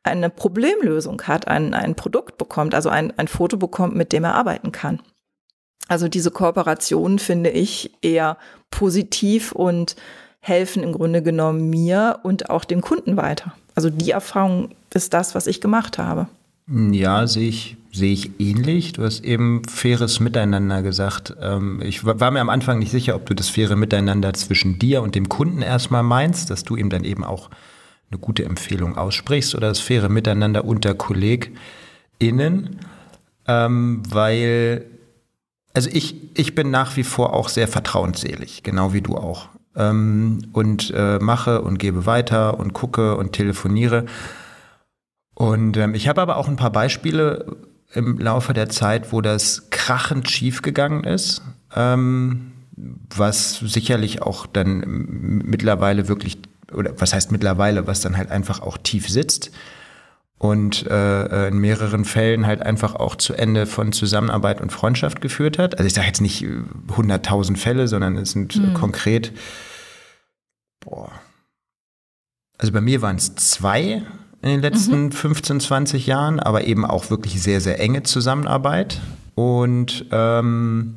eine 0.10 0.30
Problemlösung 0.30 1.22
hat, 1.24 1.48
ein, 1.48 1.74
ein 1.74 1.96
Produkt 1.96 2.38
bekommt, 2.38 2.76
also 2.76 2.90
ein, 2.90 3.18
ein 3.18 3.28
Foto 3.28 3.58
bekommt, 3.58 3.96
mit 3.96 4.12
dem 4.12 4.24
er 4.24 4.36
arbeiten 4.36 4.72
kann. 4.72 5.02
Also 5.88 6.08
diese 6.08 6.32
Kooperationen 6.32 7.20
finde 7.20 7.50
ich 7.50 7.92
eher 8.02 8.38
positiv 8.70 9.52
und 9.52 9.96
helfen 10.40 10.84
im 10.84 10.94
Grunde 10.94 11.22
genommen 11.22 11.70
mir 11.70 12.20
und 12.24 12.50
auch 12.50 12.64
dem 12.64 12.82
Kunden 12.82 13.18
weiter. 13.18 13.54
Also 13.76 13.90
die 13.90 14.12
Erfahrung 14.12 14.70
ist 14.94 15.14
das, 15.14 15.36
was 15.36 15.48
ich 15.48 15.62
gemacht 15.62 15.98
habe. 15.98 16.28
Ja, 16.68 17.26
sehe 17.26 17.50
ich, 17.50 17.78
sehe 17.92 18.14
ich 18.14 18.40
ähnlich. 18.40 18.94
Du 18.94 19.04
hast 19.04 19.24
eben 19.24 19.64
faires 19.68 20.20
Miteinander 20.20 20.84
gesagt. 20.84 21.36
Ähm, 21.42 21.82
ich 21.84 22.06
war 22.06 22.32
mir 22.32 22.42
am 22.42 22.50
Anfang 22.50 22.78
nicht 22.78 22.92
sicher, 22.92 23.16
ob 23.16 23.26
du 23.26 23.34
das 23.34 23.50
faire 23.50 23.76
Miteinander 23.76 24.34
zwischen 24.34 24.78
dir 24.78 25.02
und 25.02 25.16
dem 25.16 25.30
Kunden 25.30 25.64
erstmal 25.64 26.04
meinst, 26.04 26.52
dass 26.52 26.64
du 26.64 26.76
ihm 26.76 26.90
dann 26.92 27.04
eben 27.04 27.24
auch 27.24 27.50
eine 28.12 28.20
gute 28.20 28.46
Empfehlung 28.46 28.98
aussprichst 28.98 29.56
oder 29.56 29.70
das 29.70 29.80
faire 29.80 30.10
Miteinander 30.10 30.66
unter 30.66 30.94
KollegInnen, 30.96 32.80
ähm, 33.48 34.04
weil, 34.10 34.86
also 35.74 35.90
ich, 35.92 36.38
ich 36.38 36.56
bin 36.56 36.72
nach 36.72 36.98
wie 36.98 37.04
vor 37.04 37.34
auch 37.34 37.50
sehr 37.50 37.68
vertrauensselig, 37.68 38.64
genau 38.64 38.94
wie 38.94 39.02
du 39.02 39.16
auch. 39.16 39.50
Ähm, 39.76 40.48
und 40.54 40.92
äh, 40.96 41.20
mache 41.20 41.62
und 41.62 41.78
gebe 41.78 42.06
weiter 42.06 42.60
und 42.60 42.74
gucke 42.74 43.16
und 43.16 43.34
telefoniere. 43.34 44.06
Und 45.36 45.78
ähm, 45.78 45.94
ich 45.94 46.08
habe 46.08 46.22
aber 46.22 46.38
auch 46.38 46.48
ein 46.48 46.58
paar 46.58 46.72
Beispiele 46.72 47.58
im 47.94 48.18
Laufe 48.18 48.54
der 48.54 48.70
Zeit, 48.70 49.12
wo 49.12 49.22
das 49.22 49.70
krachend 49.70 50.30
schief 50.30 50.62
gegangen 50.62 51.04
ist, 51.04 51.42
ähm, 51.76 52.52
was 52.76 53.60
sicherlich 53.60 54.22
auch 54.22 54.46
dann 54.46 55.42
mittlerweile 55.46 56.08
wirklich 56.08 56.40
oder 56.74 56.94
was 57.00 57.14
heißt 57.14 57.32
mittlerweile, 57.32 57.88
was 57.88 58.02
dann 58.02 58.18
halt 58.18 58.32
einfach 58.32 58.62
auch 58.62 58.78
tief 58.78 59.10
sitzt. 59.10 59.52
und 60.38 60.88
äh, 60.88 61.50
in 61.50 61.58
mehreren 61.58 62.06
Fällen 62.06 62.46
halt 62.46 62.62
einfach 62.62 62.96
auch 62.96 63.18
zu 63.18 63.34
Ende 63.34 63.66
von 63.66 63.92
Zusammenarbeit 63.92 64.62
und 64.62 64.72
Freundschaft 64.72 65.20
geführt 65.20 65.58
hat. 65.58 65.78
Also 65.78 65.88
ich 65.88 65.94
sage 65.94 66.08
jetzt 66.08 66.22
nicht 66.22 66.44
100.000 66.44 67.58
Fälle, 67.58 67.90
sondern 67.90 68.16
es 68.16 68.32
sind 68.32 68.56
mhm. 68.56 68.74
konkret, 68.74 69.34
boah, 70.80 71.12
also 72.60 72.74
bei 72.74 72.82
mir 72.82 73.02
waren 73.02 73.16
es 73.16 73.36
zwei 73.36 74.04
in 74.42 74.50
den 74.50 74.62
letzten 74.62 75.06
mhm. 75.06 75.12
15, 75.12 75.60
20 75.62 76.06
Jahren, 76.06 76.40
aber 76.40 76.66
eben 76.66 76.86
auch 76.86 77.10
wirklich 77.10 77.42
sehr, 77.42 77.62
sehr 77.62 77.80
enge 77.80 78.04
Zusammenarbeit. 78.04 79.00
Und 79.36 80.06
ähm, 80.12 80.96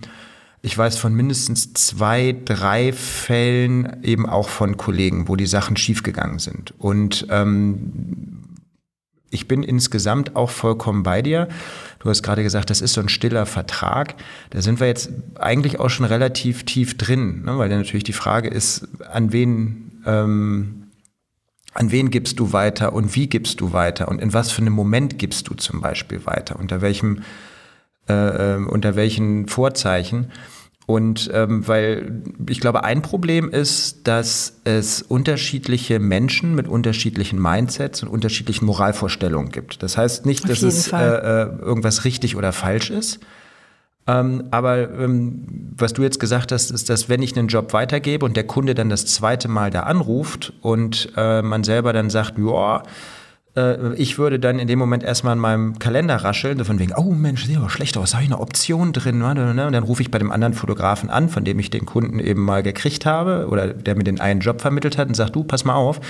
ich 0.62 0.78
weiß 0.78 0.96
von 0.96 1.12
mindestens 1.12 1.74
zwei, 1.74 2.36
drei 2.44 2.92
Fällen 2.92 4.02
eben 4.04 4.28
auch 4.28 4.48
von 4.48 4.76
Kollegen, 4.76 5.26
wo 5.26 5.34
die 5.34 5.46
Sachen 5.46 5.76
schiefgegangen 5.76 6.38
sind. 6.38 6.72
Und 6.78 7.26
ähm, 7.30 8.42
ich 9.28 9.48
bin 9.48 9.64
insgesamt 9.64 10.36
auch 10.36 10.50
vollkommen 10.50 11.02
bei 11.02 11.20
dir. 11.20 11.48
Du 11.98 12.08
hast 12.08 12.22
gerade 12.22 12.44
gesagt, 12.44 12.70
das 12.70 12.80
ist 12.80 12.92
so 12.92 13.00
ein 13.00 13.08
stiller 13.08 13.44
Vertrag. 13.44 14.14
Da 14.50 14.62
sind 14.62 14.78
wir 14.78 14.86
jetzt 14.86 15.10
eigentlich 15.34 15.80
auch 15.80 15.90
schon 15.90 16.06
relativ 16.06 16.64
tief 16.64 16.96
drin, 16.96 17.42
ne? 17.44 17.58
weil 17.58 17.68
dann 17.68 17.78
natürlich 17.78 18.04
die 18.04 18.12
Frage 18.12 18.48
ist, 18.48 18.86
an 19.10 19.32
wen, 19.32 20.02
ähm, 20.06 20.90
an 21.74 21.90
wen 21.90 22.10
gibst 22.10 22.38
du 22.38 22.52
weiter 22.52 22.92
und 22.92 23.16
wie 23.16 23.26
gibst 23.26 23.60
du 23.60 23.72
weiter 23.72 24.08
und 24.08 24.20
in 24.20 24.32
was 24.32 24.52
für 24.52 24.60
einem 24.60 24.74
Moment 24.74 25.18
gibst 25.18 25.48
du 25.48 25.54
zum 25.54 25.80
Beispiel 25.80 26.24
weiter, 26.24 26.56
unter 26.60 26.82
welchem, 26.82 27.22
äh, 28.08 28.54
ähm, 28.54 28.68
unter 28.68 28.96
welchen 28.96 29.48
Vorzeichen. 29.48 30.30
Und 30.86 31.30
ähm, 31.32 31.66
weil 31.68 32.22
ich 32.48 32.60
glaube, 32.60 32.84
ein 32.84 33.02
Problem 33.02 33.48
ist, 33.48 34.08
dass 34.08 34.60
es 34.64 35.00
unterschiedliche 35.00 36.00
Menschen 36.00 36.54
mit 36.54 36.66
unterschiedlichen 36.66 37.40
Mindsets 37.40 38.02
und 38.02 38.08
unterschiedlichen 38.08 38.66
Moralvorstellungen 38.66 39.52
gibt. 39.52 39.82
Das 39.82 39.96
heißt 39.96 40.26
nicht, 40.26 40.48
dass 40.48 40.62
es 40.62 40.92
äh, 40.92 40.96
äh, 40.96 41.46
irgendwas 41.60 42.04
richtig 42.04 42.36
oder 42.36 42.52
falsch 42.52 42.90
ist. 42.90 43.20
Ähm, 44.08 44.48
aber 44.50 44.90
ähm, 44.90 45.44
was 45.76 45.92
du 45.92 46.02
jetzt 46.02 46.18
gesagt 46.18 46.50
hast, 46.50 46.72
ist, 46.72 46.90
dass 46.90 47.08
wenn 47.08 47.22
ich 47.22 47.38
einen 47.38 47.46
Job 47.46 47.72
weitergebe 47.72 48.26
und 48.26 48.36
der 48.36 48.46
Kunde 48.46 48.74
dann 48.74 48.88
das 48.88 49.06
zweite 49.06 49.46
Mal 49.46 49.70
da 49.70 49.84
anruft 49.84 50.52
und 50.60 51.12
äh, 51.16 51.42
man 51.42 51.62
selber 51.62 51.92
dann 51.92 52.10
sagt, 52.10 52.36
ja, 52.38 52.82
ich 53.96 54.16
würde 54.16 54.40
dann 54.40 54.58
in 54.58 54.66
dem 54.66 54.78
Moment 54.78 55.02
erstmal 55.02 55.34
in 55.34 55.38
meinem 55.38 55.78
Kalender 55.78 56.16
rascheln, 56.16 56.56
so 56.56 56.64
von 56.64 56.78
wegen, 56.78 56.94
oh 56.94 57.12
Mensch, 57.12 57.44
sieht 57.44 57.58
aber 57.58 57.68
schlecht 57.68 57.98
aus, 57.98 58.14
habe 58.14 58.24
ich 58.24 58.30
eine 58.30 58.40
Option 58.40 58.94
drin? 58.94 59.20
Und 59.20 59.36
dann 59.36 59.82
rufe 59.82 60.00
ich 60.00 60.10
bei 60.10 60.18
dem 60.18 60.32
anderen 60.32 60.54
Fotografen 60.54 61.10
an, 61.10 61.28
von 61.28 61.44
dem 61.44 61.58
ich 61.58 61.68
den 61.68 61.84
Kunden 61.84 62.18
eben 62.18 62.42
mal 62.42 62.62
gekriegt 62.62 63.04
habe 63.04 63.48
oder 63.50 63.68
der 63.68 63.94
mir 63.94 64.04
den 64.04 64.20
einen 64.20 64.40
Job 64.40 64.62
vermittelt 64.62 64.96
hat 64.96 65.08
und 65.08 65.14
sagt, 65.14 65.36
du, 65.36 65.44
pass 65.44 65.66
mal 65.66 65.74
auf, 65.74 66.00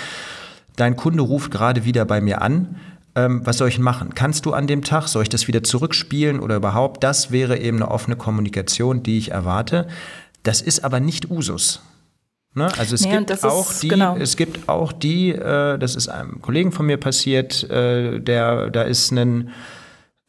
dein 0.77 0.95
Kunde 0.95 1.25
ruft 1.25 1.51
gerade 1.51 1.85
wieder 1.85 2.05
bei 2.05 2.21
mir 2.21 2.43
an. 2.43 2.77
Ähm, 3.17 3.43
was 3.45 3.59
soll 3.59 3.69
ich 3.69 3.81
machen? 3.81 4.15
Kannst 4.15 4.47
du 4.47 4.53
an 4.53 4.69
dem 4.69 4.85
Tag, 4.85 5.09
soll 5.09 5.25
ich 5.25 5.29
das 5.29 5.49
wieder 5.49 5.65
zurückspielen 5.65 6.39
oder 6.39 6.57
überhaupt? 6.57 7.03
Das 7.03 7.33
wäre 7.33 7.59
eben 7.59 7.79
eine 7.79 7.91
offene 7.91 8.15
Kommunikation, 8.15 9.03
die 9.03 9.19
ich 9.19 9.33
erwarte. 9.33 9.89
Das 10.45 10.61
ist 10.61 10.85
aber 10.85 11.01
nicht 11.01 11.29
Usus. 11.29 11.83
Ne? 12.55 12.69
Also 12.79 12.95
es, 12.95 13.07
nee, 13.07 13.17
gibt 13.17 13.45
auch 13.45 13.73
die, 13.73 13.89
genau. 13.89 14.17
es 14.17 14.37
gibt 14.37 14.69
auch 14.69 14.93
die, 14.93 15.31
äh, 15.31 15.79
das 15.79 15.95
ist 15.95 16.09
einem 16.09 16.43
Kollegen 16.43 16.71
von 16.71 16.85
mir 16.85 16.99
passiert, 16.99 17.69
äh, 17.71 18.21
der, 18.21 18.69
da 18.69 18.83
ist 18.83 19.11
ein, 19.11 19.51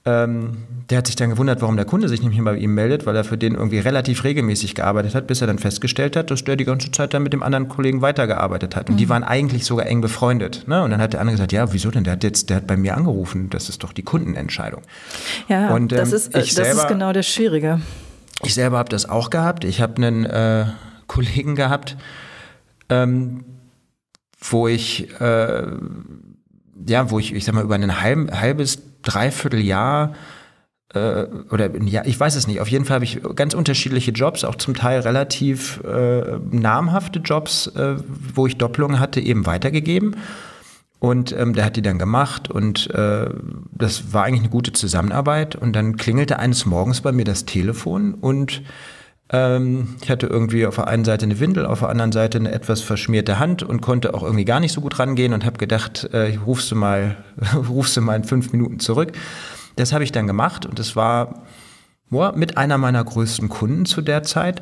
ähm, 0.05 0.57
der 0.89 0.99
hat 0.99 1.07
sich 1.07 1.17
dann 1.17 1.29
gewundert, 1.31 1.61
warum 1.61 1.75
der 1.75 1.85
Kunde 1.85 2.07
sich 2.07 2.21
nicht 2.21 2.33
mehr 2.33 2.53
bei 2.53 2.57
ihm 2.57 2.73
meldet, 2.73 3.05
weil 3.05 3.15
er 3.15 3.25
für 3.25 3.37
den 3.37 3.55
irgendwie 3.55 3.79
relativ 3.79 4.23
regelmäßig 4.23 4.75
gearbeitet 4.75 5.15
hat, 5.15 5.27
bis 5.27 5.41
er 5.41 5.47
dann 5.47 5.59
festgestellt 5.59 6.15
hat, 6.15 6.31
dass 6.31 6.45
der 6.45 6.55
die 6.55 6.65
ganze 6.65 6.91
Zeit 6.91 7.13
dann 7.13 7.23
mit 7.23 7.33
dem 7.33 7.43
anderen 7.43 7.67
Kollegen 7.67 8.01
weitergearbeitet 8.01 8.75
hat. 8.75 8.89
Und 8.89 8.95
mhm. 8.95 8.99
die 8.99 9.09
waren 9.09 9.23
eigentlich 9.23 9.65
sogar 9.65 9.85
eng 9.85 9.99
befreundet. 9.99 10.65
Ne? 10.67 10.81
Und 10.81 10.91
dann 10.91 11.01
hat 11.01 11.13
der 11.13 11.19
andere 11.19 11.35
gesagt, 11.35 11.51
ja, 11.51 11.71
wieso 11.73 11.91
denn? 11.91 12.05
Der 12.05 12.13
hat 12.13 12.23
jetzt, 12.23 12.49
der 12.49 12.57
hat 12.57 12.67
bei 12.67 12.77
mir 12.77 12.95
angerufen. 12.95 13.49
Das 13.49 13.67
ist 13.67 13.83
doch 13.83 13.91
die 13.91 14.03
Kundenentscheidung. 14.03 14.81
Ja, 15.49 15.73
und, 15.73 15.91
ähm, 15.91 15.97
das, 15.97 16.13
ist, 16.13 16.33
das 16.35 16.49
selber, 16.49 16.81
ist 16.81 16.87
genau 16.87 17.11
das 17.11 17.27
Schwierige. 17.27 17.81
Ich 18.43 18.53
selber 18.53 18.77
habe 18.77 18.89
das 18.89 19.09
auch 19.09 19.29
gehabt. 19.29 19.63
Ich 19.63 19.81
habe 19.81 19.95
einen 19.97 20.25
äh, 20.25 20.65
Kollegen 21.13 21.55
gehabt, 21.55 21.95
ähm, 22.89 23.45
wo 24.39 24.67
ich, 24.67 25.09
äh, 25.21 25.67
ja, 26.87 27.11
wo 27.11 27.19
ich, 27.19 27.33
ich 27.33 27.45
sag 27.45 27.53
mal, 27.53 27.63
über 27.63 27.75
ein 27.75 28.01
halb, 28.01 28.31
halbes, 28.31 28.81
dreiviertel 29.03 29.61
Jahr 29.61 30.13
äh, 30.93 31.25
oder 31.51 31.75
Jahr, 31.83 32.07
ich 32.07 32.19
weiß 32.19 32.35
es 32.35 32.47
nicht, 32.47 32.61
auf 32.61 32.67
jeden 32.67 32.85
Fall 32.85 32.95
habe 32.95 33.05
ich 33.05 33.21
ganz 33.35 33.53
unterschiedliche 33.53 34.11
Jobs, 34.11 34.43
auch 34.43 34.55
zum 34.55 34.73
Teil 34.73 35.01
relativ 35.01 35.81
äh, 35.83 36.39
namhafte 36.49 37.19
Jobs, 37.19 37.67
äh, 37.67 37.95
wo 38.33 38.47
ich 38.47 38.57
Doppelungen 38.57 38.99
hatte, 38.99 39.19
eben 39.19 39.45
weitergegeben. 39.45 40.15
Und 40.99 41.33
ähm, 41.37 41.53
der 41.53 41.65
hat 41.65 41.75
die 41.75 41.81
dann 41.81 41.99
gemacht 41.99 42.49
und 42.49 42.89
äh, 42.91 43.29
das 43.71 44.13
war 44.13 44.23
eigentlich 44.23 44.39
eine 44.39 44.49
gute 44.49 44.71
Zusammenarbeit. 44.71 45.55
Und 45.55 45.75
dann 45.75 45.97
klingelte 45.97 46.39
eines 46.39 46.65
Morgens 46.65 47.01
bei 47.01 47.11
mir 47.11 47.25
das 47.25 47.43
Telefon 47.43 48.13
und 48.13 48.61
ähm, 49.33 49.95
ich 50.01 50.09
hatte 50.09 50.27
irgendwie 50.27 50.65
auf 50.65 50.75
der 50.75 50.87
einen 50.87 51.03
Seite 51.03 51.25
eine 51.25 51.39
Windel, 51.39 51.65
auf 51.65 51.79
der 51.79 51.89
anderen 51.89 52.11
Seite 52.11 52.37
eine 52.37 52.51
etwas 52.51 52.81
verschmierte 52.81 53.39
Hand 53.39 53.63
und 53.63 53.81
konnte 53.81 54.13
auch 54.13 54.23
irgendwie 54.23 54.45
gar 54.45 54.59
nicht 54.59 54.71
so 54.71 54.79
gut 54.79 54.99
rangehen 54.99 55.33
und 55.33 55.43
habe 55.43 55.57
gedacht, 55.57 56.05
äh, 56.13 56.37
rufst 56.45 56.71
du 56.71 56.75
mal, 56.75 57.17
rufst 57.69 57.97
du 57.97 58.01
mal 58.01 58.15
in 58.15 58.23
fünf 58.23 58.53
Minuten 58.53 58.79
zurück. 58.79 59.11
Das 59.75 59.91
habe 59.91 60.03
ich 60.03 60.11
dann 60.11 60.27
gemacht 60.27 60.65
und 60.65 60.79
es 60.79 60.95
war 60.95 61.43
boah, 62.09 62.33
mit 62.35 62.57
einer 62.57 62.77
meiner 62.77 63.03
größten 63.03 63.49
Kunden 63.49 63.85
zu 63.85 64.01
der 64.01 64.23
Zeit. 64.23 64.61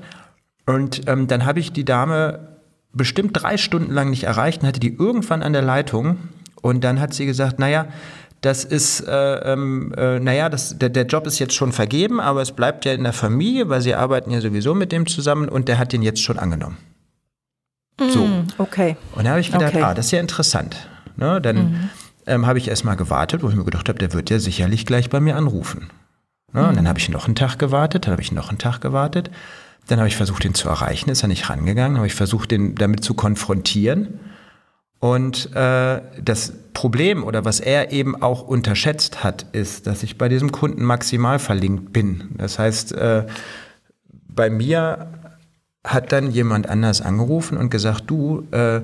Und 0.66 1.08
ähm, 1.08 1.28
dann 1.28 1.46
habe 1.46 1.60
ich 1.60 1.74
die 1.74 1.86
Dame 1.86 2.48
bestimmt 2.94 3.32
drei 3.34 3.58
Stunden 3.58 3.92
lang 3.92 4.10
nicht 4.10 4.24
erreicht 4.24 4.62
und 4.62 4.68
hatte 4.68 4.80
die 4.80 4.96
irgendwann 4.96 5.44
an 5.44 5.54
der 5.54 5.62
Leitung. 5.62 6.18
Und 6.62 6.84
dann 6.84 7.00
hat 7.00 7.14
sie 7.14 7.26
gesagt, 7.26 7.60
naja, 7.60 7.88
das 8.42 8.64
ist, 8.64 9.02
äh, 9.08 9.54
ähm, 9.54 9.94
äh, 9.96 10.20
naja, 10.20 10.50
das, 10.50 10.78
der, 10.78 10.90
der 10.90 11.06
Job 11.06 11.28
ist 11.28 11.38
jetzt 11.38 11.54
schon 11.54 11.72
vergeben, 11.72 12.20
aber 12.20 12.42
es 12.42 12.52
bleibt 12.52 12.86
ja 12.86 12.94
in 12.94 13.04
der 13.04 13.14
Familie, 13.14 13.70
weil 13.70 13.82
sie 13.82 13.94
arbeiten 13.94 14.32
ja 14.32 14.42
sowieso 14.42 14.74
mit 14.74 14.92
dem 14.92 15.06
zusammen 15.06 15.48
und 15.48 15.68
der 15.68 15.78
hat 15.78 15.94
den 15.94 16.02
jetzt 16.02 16.24
schon 16.24 16.40
angenommen. 16.40 16.78
Mm, 18.00 18.10
so. 18.10 18.28
Okay. 18.58 18.98
Und 19.14 19.26
da 19.26 19.32
habe 19.32 19.42
ich 19.42 19.52
gedacht, 19.52 19.76
okay. 19.76 19.84
ah, 19.84 19.94
das 19.94 20.08
ist 20.08 20.12
ja 20.12 20.20
interessant. 20.20 20.76
Ne, 21.18 21.40
dann 21.40 21.56
mhm. 21.56 21.90
ähm, 22.26 22.48
habe 22.48 22.58
ich 22.58 22.68
erstmal 22.68 22.96
gewartet, 22.96 23.44
wo 23.44 23.50
ich 23.50 23.56
mir 23.56 23.64
gedacht 23.64 23.88
habe, 23.90 24.00
der 24.00 24.14
wird 24.14 24.32
ja 24.32 24.40
sicherlich 24.40 24.88
gleich 24.88 25.12
bei 25.12 25.20
mir 25.20 25.36
anrufen. 25.36 25.92
Ne, 26.52 26.64
mhm. 26.64 26.70
Und 26.70 26.76
dann 26.78 26.88
habe 26.88 26.98
ich 26.98 27.10
noch 27.10 27.26
einen 27.26 27.36
Tag 27.36 27.60
gewartet, 27.60 28.08
dann 28.08 28.14
habe 28.14 28.24
ich 28.24 28.32
noch 28.32 28.50
einen 28.50 28.58
Tag 28.58 28.82
gewartet. 28.82 29.30
Dann 29.88 30.00
habe 30.00 30.08
ich 30.08 30.18
versucht, 30.18 30.44
den 30.44 30.56
zu 30.56 30.68
erreichen, 30.68 31.10
ist 31.12 31.24
er 31.24 31.28
nicht 31.28 31.48
rangegangen, 31.50 31.98
habe 31.98 32.08
ich 32.08 32.16
versucht, 32.16 32.50
den 32.50 32.74
damit 32.76 33.04
zu 33.04 33.14
konfrontieren. 33.14 34.20
Und 35.02 35.56
äh, 35.56 36.02
das 36.24 36.54
Problem 36.74 37.24
oder 37.24 37.44
was 37.44 37.60
er 37.60 37.92
eben 37.92 38.22
auch 38.22 38.44
unterschätzt 38.44 39.24
hat, 39.24 39.48
ist, 39.52 39.88
dass 39.88 40.04
ich 40.04 40.20
bei 40.20 40.30
diesem 40.30 40.52
Kunden 40.52 40.86
maximal 40.86 41.40
verlinkt 41.40 41.92
bin. 41.92 42.30
Das 42.38 42.60
heißt, 42.60 42.92
äh, 42.92 43.26
bei 44.28 44.52
mir 44.52 45.08
hat 45.84 46.12
dann 46.12 46.30
jemand 46.30 46.70
anders 46.70 47.02
angerufen 47.02 47.58
und 47.58 47.72
gesagt, 47.72 48.04
du, 48.12 48.48
äh, 48.52 48.82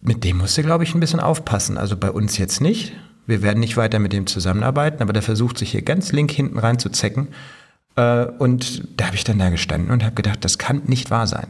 mit 0.00 0.24
dem 0.24 0.38
musst 0.38 0.56
du, 0.56 0.62
glaube 0.62 0.84
ich, 0.84 0.94
ein 0.94 1.00
bisschen 1.00 1.20
aufpassen. 1.20 1.76
Also 1.76 1.94
bei 1.94 2.10
uns 2.10 2.38
jetzt 2.38 2.62
nicht. 2.62 2.94
Wir 3.26 3.42
werden 3.42 3.60
nicht 3.60 3.76
weiter 3.76 3.98
mit 3.98 4.14
dem 4.14 4.26
zusammenarbeiten, 4.26 5.02
aber 5.02 5.12
der 5.12 5.22
versucht 5.22 5.58
sich 5.58 5.72
hier 5.72 5.82
ganz 5.82 6.10
link 6.12 6.30
hinten 6.30 6.58
rein 6.58 6.78
zu 6.78 6.88
zecken. 6.88 7.28
Äh, 7.96 8.24
und 8.24 8.88
da 8.98 9.08
habe 9.08 9.16
ich 9.16 9.24
dann 9.24 9.38
da 9.38 9.50
gestanden 9.50 9.90
und 9.90 10.04
habe 10.04 10.14
gedacht, 10.14 10.42
das 10.42 10.56
kann 10.56 10.80
nicht 10.86 11.10
wahr 11.10 11.26
sein 11.26 11.48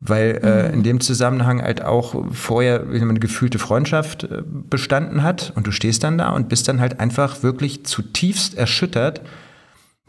weil 0.00 0.40
äh, 0.42 0.68
mhm. 0.68 0.74
in 0.74 0.82
dem 0.82 1.00
Zusammenhang 1.00 1.62
halt 1.62 1.82
auch 1.82 2.24
vorher 2.32 2.86
eine 2.88 3.20
gefühlte 3.20 3.58
Freundschaft 3.58 4.24
äh, 4.24 4.42
bestanden 4.46 5.22
hat 5.22 5.52
und 5.54 5.66
du 5.66 5.72
stehst 5.72 6.02
dann 6.02 6.18
da 6.18 6.30
und 6.30 6.48
bist 6.48 6.68
dann 6.68 6.80
halt 6.80 7.00
einfach 7.00 7.42
wirklich 7.42 7.84
zutiefst 7.84 8.56
erschüttert 8.56 9.20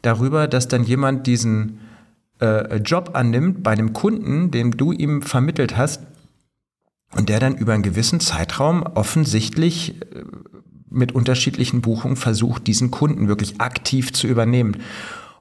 darüber, 0.01 0.47
dass 0.47 0.67
dann 0.69 0.83
jemand 0.83 1.27
diesen 1.27 1.79
äh, 2.39 2.77
Job 2.77 3.11
annimmt 3.13 3.63
bei 3.63 3.71
einem 3.71 3.91
Kunden, 3.91 4.49
den 4.49 4.71
du 4.71 4.93
ihm 4.93 5.21
vermittelt 5.21 5.75
hast 5.75 6.01
und 7.15 7.27
der 7.27 7.39
dann 7.39 7.55
über 7.55 7.73
einen 7.73 7.83
gewissen 7.83 8.21
Zeitraum 8.21 8.83
offensichtlich 8.83 10.01
äh, 10.01 10.23
mit 10.89 11.13
unterschiedlichen 11.13 11.81
Buchungen 11.81 12.15
versucht, 12.15 12.65
diesen 12.67 12.91
Kunden 12.91 13.27
wirklich 13.27 13.59
aktiv 13.59 14.13
zu 14.13 14.27
übernehmen. 14.27 14.77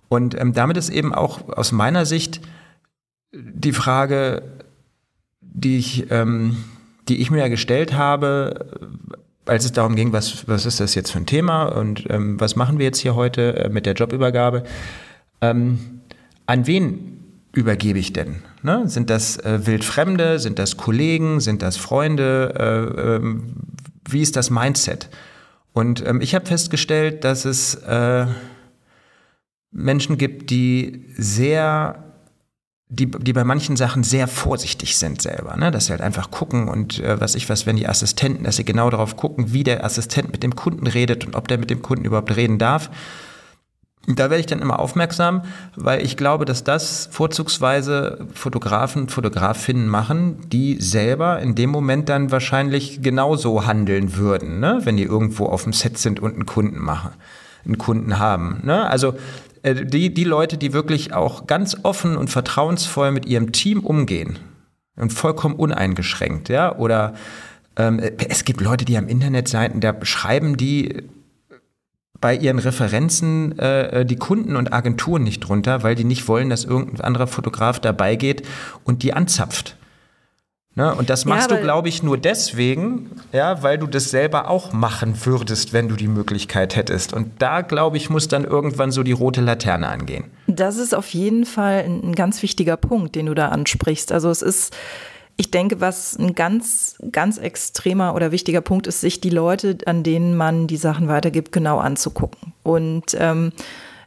Und 0.08 0.38
ähm, 0.38 0.54
damit 0.54 0.76
ist 0.76 0.90
eben 0.90 1.14
auch 1.14 1.48
aus 1.56 1.70
meiner 1.70 2.04
Sicht 2.04 2.40
die 3.32 3.72
Frage, 3.72 4.42
die 5.40 5.78
ich, 5.78 6.10
ähm, 6.10 6.56
die 7.08 7.20
ich 7.20 7.30
mir 7.30 7.48
gestellt 7.48 7.92
habe, 7.92 8.66
als 9.46 9.64
es 9.64 9.72
darum 9.72 9.96
ging, 9.96 10.12
was, 10.12 10.46
was 10.48 10.66
ist 10.66 10.80
das 10.80 10.94
jetzt 10.94 11.10
für 11.10 11.18
ein 11.18 11.26
Thema 11.26 11.64
und 11.64 12.06
ähm, 12.08 12.40
was 12.40 12.56
machen 12.56 12.78
wir 12.78 12.86
jetzt 12.86 12.98
hier 12.98 13.14
heute 13.14 13.56
äh, 13.56 13.68
mit 13.68 13.86
der 13.86 13.94
Jobübergabe, 13.94 14.64
ähm, 15.40 16.00
an 16.46 16.66
wen 16.66 17.16
übergebe 17.52 17.98
ich 17.98 18.12
denn? 18.12 18.42
Ne? 18.62 18.88
Sind 18.88 19.10
das 19.10 19.38
äh, 19.38 19.66
Wildfremde, 19.66 20.38
sind 20.38 20.58
das 20.58 20.76
Kollegen, 20.76 21.40
sind 21.40 21.62
das 21.62 21.76
Freunde? 21.76 22.54
Äh, 22.96 23.16
ähm, 23.16 23.54
wie 24.08 24.20
ist 24.20 24.36
das 24.36 24.50
Mindset? 24.50 25.08
Und 25.72 26.04
ähm, 26.06 26.20
ich 26.20 26.34
habe 26.34 26.46
festgestellt, 26.46 27.24
dass 27.24 27.44
es 27.44 27.74
äh, 27.74 28.26
Menschen 29.72 30.18
gibt, 30.18 30.50
die 30.50 31.06
sehr 31.16 32.09
die, 32.92 33.06
die 33.06 33.32
bei 33.32 33.44
manchen 33.44 33.76
Sachen 33.76 34.02
sehr 34.02 34.26
vorsichtig 34.26 34.98
sind 34.98 35.22
selber, 35.22 35.56
ne? 35.56 35.70
dass 35.70 35.86
sie 35.86 35.92
halt 35.92 36.00
einfach 36.00 36.32
gucken 36.32 36.68
und 36.68 36.98
äh, 36.98 37.20
was 37.20 37.36
ich 37.36 37.48
was, 37.48 37.64
wenn 37.64 37.76
die 37.76 37.88
Assistenten, 37.88 38.42
dass 38.44 38.56
sie 38.56 38.64
genau 38.64 38.90
darauf 38.90 39.16
gucken, 39.16 39.52
wie 39.52 39.62
der 39.62 39.84
Assistent 39.84 40.32
mit 40.32 40.42
dem 40.42 40.56
Kunden 40.56 40.88
redet 40.88 41.24
und 41.24 41.36
ob 41.36 41.46
der 41.46 41.58
mit 41.58 41.70
dem 41.70 41.82
Kunden 41.82 42.04
überhaupt 42.04 42.34
reden 42.34 42.58
darf. 42.58 42.90
Da 44.08 44.24
werde 44.24 44.40
ich 44.40 44.46
dann 44.46 44.60
immer 44.60 44.80
aufmerksam, 44.80 45.42
weil 45.76 46.04
ich 46.04 46.16
glaube, 46.16 46.46
dass 46.46 46.64
das 46.64 47.08
vorzugsweise 47.12 48.26
Fotografen, 48.34 49.08
Fotografinnen 49.08 49.86
machen, 49.86 50.48
die 50.48 50.80
selber 50.80 51.38
in 51.38 51.54
dem 51.54 51.70
Moment 51.70 52.08
dann 52.08 52.32
wahrscheinlich 52.32 53.02
genauso 53.02 53.66
handeln 53.66 54.16
würden, 54.16 54.58
ne? 54.58 54.80
wenn 54.82 54.96
die 54.96 55.04
irgendwo 55.04 55.46
auf 55.46 55.62
dem 55.62 55.72
Set 55.72 55.96
sind 55.96 56.18
und 56.18 56.32
einen 56.34 56.46
Kunden 56.46 56.80
machen, 56.80 57.12
einen 57.64 57.78
Kunden 57.78 58.18
haben. 58.18 58.60
Ne? 58.64 58.88
Also 58.88 59.14
die, 59.64 60.12
die 60.12 60.24
Leute, 60.24 60.58
die 60.58 60.72
wirklich 60.72 61.12
auch 61.12 61.46
ganz 61.46 61.76
offen 61.82 62.16
und 62.16 62.28
vertrauensvoll 62.28 63.12
mit 63.12 63.26
ihrem 63.26 63.52
Team 63.52 63.80
umgehen 63.80 64.38
und 64.96 65.12
vollkommen 65.12 65.54
uneingeschränkt, 65.54 66.48
ja, 66.48 66.76
oder 66.76 67.14
ähm, 67.76 68.00
es 68.28 68.44
gibt 68.44 68.60
Leute, 68.60 68.84
die 68.84 68.96
am 68.96 69.08
Internetseiten, 69.08 69.80
da 69.80 69.92
beschreiben 69.92 70.56
die 70.56 71.02
bei 72.20 72.36
ihren 72.36 72.58
Referenzen 72.58 73.58
äh, 73.58 74.04
die 74.04 74.16
Kunden 74.16 74.56
und 74.56 74.72
Agenturen 74.72 75.22
nicht 75.22 75.40
drunter, 75.40 75.82
weil 75.82 75.94
die 75.94 76.04
nicht 76.04 76.28
wollen, 76.28 76.50
dass 76.50 76.64
irgendein 76.64 77.00
anderer 77.00 77.26
Fotograf 77.26 77.80
dabei 77.80 78.16
geht 78.16 78.46
und 78.84 79.02
die 79.02 79.14
anzapft. 79.14 79.76
Ne? 80.76 80.94
Und 80.94 81.10
das 81.10 81.24
machst 81.24 81.50
ja, 81.50 81.56
du, 81.56 81.62
glaube 81.62 81.88
ich, 81.88 82.02
nur 82.02 82.16
deswegen, 82.16 83.10
ja, 83.32 83.62
weil 83.62 83.78
du 83.78 83.88
das 83.88 84.10
selber 84.10 84.48
auch 84.48 84.72
machen 84.72 85.14
würdest, 85.24 85.72
wenn 85.72 85.88
du 85.88 85.96
die 85.96 86.06
Möglichkeit 86.06 86.76
hättest. 86.76 87.12
Und 87.12 87.42
da, 87.42 87.62
glaube 87.62 87.96
ich, 87.96 88.08
muss 88.08 88.28
dann 88.28 88.44
irgendwann 88.44 88.92
so 88.92 89.02
die 89.02 89.12
rote 89.12 89.40
Laterne 89.40 89.88
angehen. 89.88 90.26
Das 90.46 90.76
ist 90.76 90.94
auf 90.94 91.08
jeden 91.08 91.44
Fall 91.44 91.84
ein 91.84 92.14
ganz 92.14 92.40
wichtiger 92.42 92.76
Punkt, 92.76 93.16
den 93.16 93.26
du 93.26 93.34
da 93.34 93.48
ansprichst. 93.48 94.12
Also 94.12 94.30
es 94.30 94.42
ist, 94.42 94.76
ich 95.36 95.50
denke, 95.50 95.80
was 95.80 96.16
ein 96.16 96.36
ganz, 96.36 96.96
ganz 97.10 97.38
extremer 97.38 98.14
oder 98.14 98.30
wichtiger 98.30 98.60
Punkt 98.60 98.86
ist, 98.86 99.00
sich 99.00 99.20
die 99.20 99.30
Leute, 99.30 99.76
an 99.86 100.04
denen 100.04 100.36
man 100.36 100.68
die 100.68 100.76
Sachen 100.76 101.08
weitergibt, 101.08 101.50
genau 101.50 101.78
anzugucken. 101.78 102.52
Und 102.62 103.16
ähm, 103.18 103.50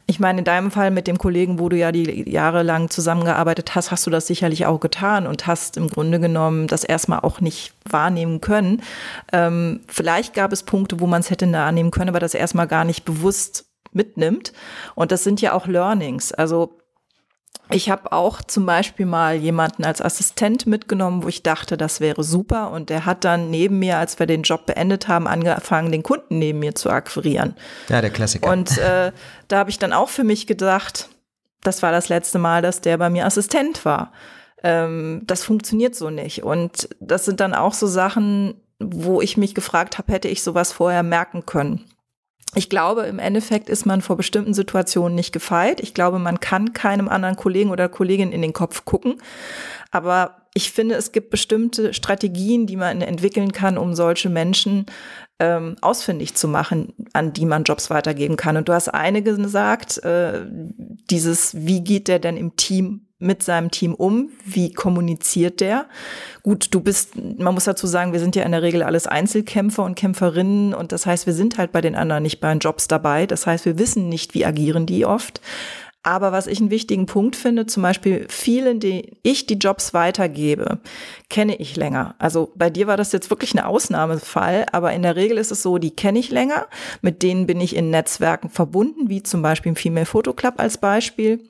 ich 0.06 0.20
meine, 0.20 0.40
in 0.40 0.44
deinem 0.44 0.70
Fall 0.70 0.90
mit 0.90 1.06
dem 1.06 1.16
Kollegen, 1.16 1.58
wo 1.58 1.68
du 1.68 1.76
ja 1.76 1.90
die 1.90 2.30
jahrelang 2.30 2.90
zusammengearbeitet 2.90 3.74
hast, 3.74 3.90
hast 3.90 4.06
du 4.06 4.10
das 4.10 4.26
sicherlich 4.26 4.66
auch 4.66 4.78
getan 4.78 5.26
und 5.26 5.46
hast 5.46 5.78
im 5.78 5.88
Grunde 5.88 6.20
genommen 6.20 6.66
das 6.66 6.84
erstmal 6.84 7.20
auch 7.20 7.40
nicht 7.40 7.72
wahrnehmen 7.88 8.42
können. 8.42 8.82
Ähm, 9.32 9.80
vielleicht 9.88 10.34
gab 10.34 10.52
es 10.52 10.62
Punkte, 10.62 11.00
wo 11.00 11.06
man 11.06 11.20
es 11.20 11.30
hätte 11.30 11.50
wahrnehmen 11.50 11.90
können, 11.90 12.10
aber 12.10 12.20
das 12.20 12.34
erstmal 12.34 12.66
gar 12.66 12.84
nicht 12.84 13.04
bewusst 13.04 13.66
mitnimmt. 13.92 14.52
Und 14.94 15.10
das 15.10 15.24
sind 15.24 15.40
ja 15.40 15.52
auch 15.52 15.66
Learnings. 15.66 16.32
Also 16.32 16.78
ich 17.70 17.88
habe 17.88 18.12
auch 18.12 18.42
zum 18.42 18.66
Beispiel 18.66 19.06
mal 19.06 19.36
jemanden 19.36 19.84
als 19.84 20.02
Assistent 20.02 20.66
mitgenommen, 20.66 21.22
wo 21.22 21.28
ich 21.28 21.42
dachte, 21.42 21.76
das 21.76 22.00
wäre 22.00 22.22
super. 22.22 22.70
Und 22.70 22.90
der 22.90 23.06
hat 23.06 23.24
dann 23.24 23.50
neben 23.50 23.78
mir, 23.78 23.98
als 23.98 24.18
wir 24.18 24.26
den 24.26 24.42
Job 24.42 24.66
beendet 24.66 25.08
haben, 25.08 25.26
angefangen, 25.26 25.90
den 25.90 26.02
Kunden 26.02 26.38
neben 26.38 26.58
mir 26.58 26.74
zu 26.74 26.90
akquirieren. 26.90 27.56
Ja, 27.88 28.00
der 28.00 28.10
Klassiker. 28.10 28.50
Und 28.50 28.76
äh, 28.78 29.12
da 29.48 29.58
habe 29.58 29.70
ich 29.70 29.78
dann 29.78 29.92
auch 29.92 30.10
für 30.10 30.24
mich 30.24 30.46
gedacht, 30.46 31.08
das 31.62 31.82
war 31.82 31.90
das 31.90 32.10
letzte 32.10 32.38
Mal, 32.38 32.60
dass 32.60 32.82
der 32.82 32.98
bei 32.98 33.08
mir 33.08 33.24
Assistent 33.24 33.84
war. 33.86 34.12
Ähm, 34.62 35.22
das 35.24 35.42
funktioniert 35.42 35.94
so 35.94 36.10
nicht. 36.10 36.42
Und 36.42 36.90
das 37.00 37.24
sind 37.24 37.40
dann 37.40 37.54
auch 37.54 37.72
so 37.72 37.86
Sachen, 37.86 38.54
wo 38.78 39.22
ich 39.22 39.38
mich 39.38 39.54
gefragt 39.54 39.96
habe, 39.96 40.12
hätte 40.12 40.28
ich 40.28 40.42
sowas 40.42 40.70
vorher 40.70 41.02
merken 41.02 41.46
können 41.46 41.86
ich 42.54 42.68
glaube, 42.68 43.02
im 43.02 43.18
Endeffekt 43.18 43.68
ist 43.68 43.86
man 43.86 44.00
vor 44.00 44.16
bestimmten 44.16 44.54
Situationen 44.54 45.14
nicht 45.14 45.32
gefeit. 45.32 45.80
Ich 45.80 45.94
glaube, 45.94 46.18
man 46.18 46.40
kann 46.40 46.72
keinem 46.72 47.08
anderen 47.08 47.36
Kollegen 47.36 47.70
oder 47.70 47.88
Kollegin 47.88 48.32
in 48.32 48.42
den 48.42 48.52
Kopf 48.52 48.84
gucken. 48.84 49.16
Aber 49.90 50.42
ich 50.54 50.70
finde, 50.70 50.94
es 50.94 51.12
gibt 51.12 51.30
bestimmte 51.30 51.92
Strategien, 51.94 52.66
die 52.66 52.76
man 52.76 53.00
entwickeln 53.00 53.52
kann, 53.52 53.76
um 53.76 53.94
solche 53.94 54.28
Menschen 54.28 54.86
ähm, 55.40 55.76
ausfindig 55.80 56.34
zu 56.34 56.46
machen, 56.46 56.92
an 57.12 57.32
die 57.32 57.44
man 57.44 57.64
Jobs 57.64 57.90
weitergeben 57.90 58.36
kann. 58.36 58.56
Und 58.56 58.68
du 58.68 58.72
hast 58.72 58.88
eine 58.88 59.22
gesagt, 59.22 59.98
äh, 60.04 60.46
dieses, 61.10 61.66
wie 61.66 61.82
geht 61.82 62.06
der 62.06 62.20
denn 62.20 62.36
im 62.36 62.54
Team 62.56 63.03
mit 63.18 63.42
seinem 63.42 63.70
Team 63.70 63.94
um? 63.94 64.30
Wie 64.44 64.72
kommuniziert 64.72 65.60
der? 65.60 65.86
Gut, 66.42 66.68
du 66.72 66.80
bist, 66.80 67.16
man 67.16 67.54
muss 67.54 67.64
dazu 67.64 67.86
sagen, 67.86 68.12
wir 68.12 68.20
sind 68.20 68.36
ja 68.36 68.42
in 68.42 68.52
der 68.52 68.62
Regel 68.62 68.82
alles 68.82 69.06
Einzelkämpfer 69.06 69.84
und 69.84 69.94
Kämpferinnen 69.94 70.74
und 70.74 70.92
das 70.92 71.06
heißt, 71.06 71.26
wir 71.26 71.32
sind 71.32 71.58
halt 71.58 71.72
bei 71.72 71.80
den 71.80 71.94
anderen 71.94 72.22
nicht 72.22 72.40
bei 72.40 72.50
den 72.50 72.58
Jobs 72.58 72.88
dabei. 72.88 73.26
Das 73.26 73.46
heißt, 73.46 73.64
wir 73.64 73.78
wissen 73.78 74.08
nicht, 74.08 74.34
wie 74.34 74.44
agieren 74.44 74.86
die 74.86 75.06
oft. 75.06 75.40
Aber 76.06 76.32
was 76.32 76.46
ich 76.46 76.60
einen 76.60 76.70
wichtigen 76.70 77.06
Punkt 77.06 77.34
finde, 77.34 77.64
zum 77.64 77.82
Beispiel 77.82 78.26
vielen, 78.28 78.78
die 78.78 79.16
ich 79.22 79.46
die 79.46 79.54
Jobs 79.54 79.94
weitergebe, 79.94 80.78
kenne 81.30 81.56
ich 81.56 81.76
länger. 81.76 82.14
Also 82.18 82.52
bei 82.56 82.68
dir 82.68 82.86
war 82.86 82.98
das 82.98 83.12
jetzt 83.12 83.30
wirklich 83.30 83.54
ein 83.54 83.64
Ausnahmefall, 83.64 84.66
aber 84.70 84.92
in 84.92 85.00
der 85.00 85.16
Regel 85.16 85.38
ist 85.38 85.50
es 85.50 85.62
so, 85.62 85.78
die 85.78 85.96
kenne 85.96 86.18
ich 86.18 86.30
länger, 86.30 86.66
mit 87.00 87.22
denen 87.22 87.46
bin 87.46 87.58
ich 87.58 87.74
in 87.74 87.88
Netzwerken 87.88 88.50
verbunden, 88.50 89.08
wie 89.08 89.22
zum 89.22 89.40
Beispiel 89.40 89.70
im 89.70 89.76
Female 89.76 90.04
Photo 90.04 90.34
Club 90.34 90.56
als 90.58 90.76
Beispiel. 90.76 91.40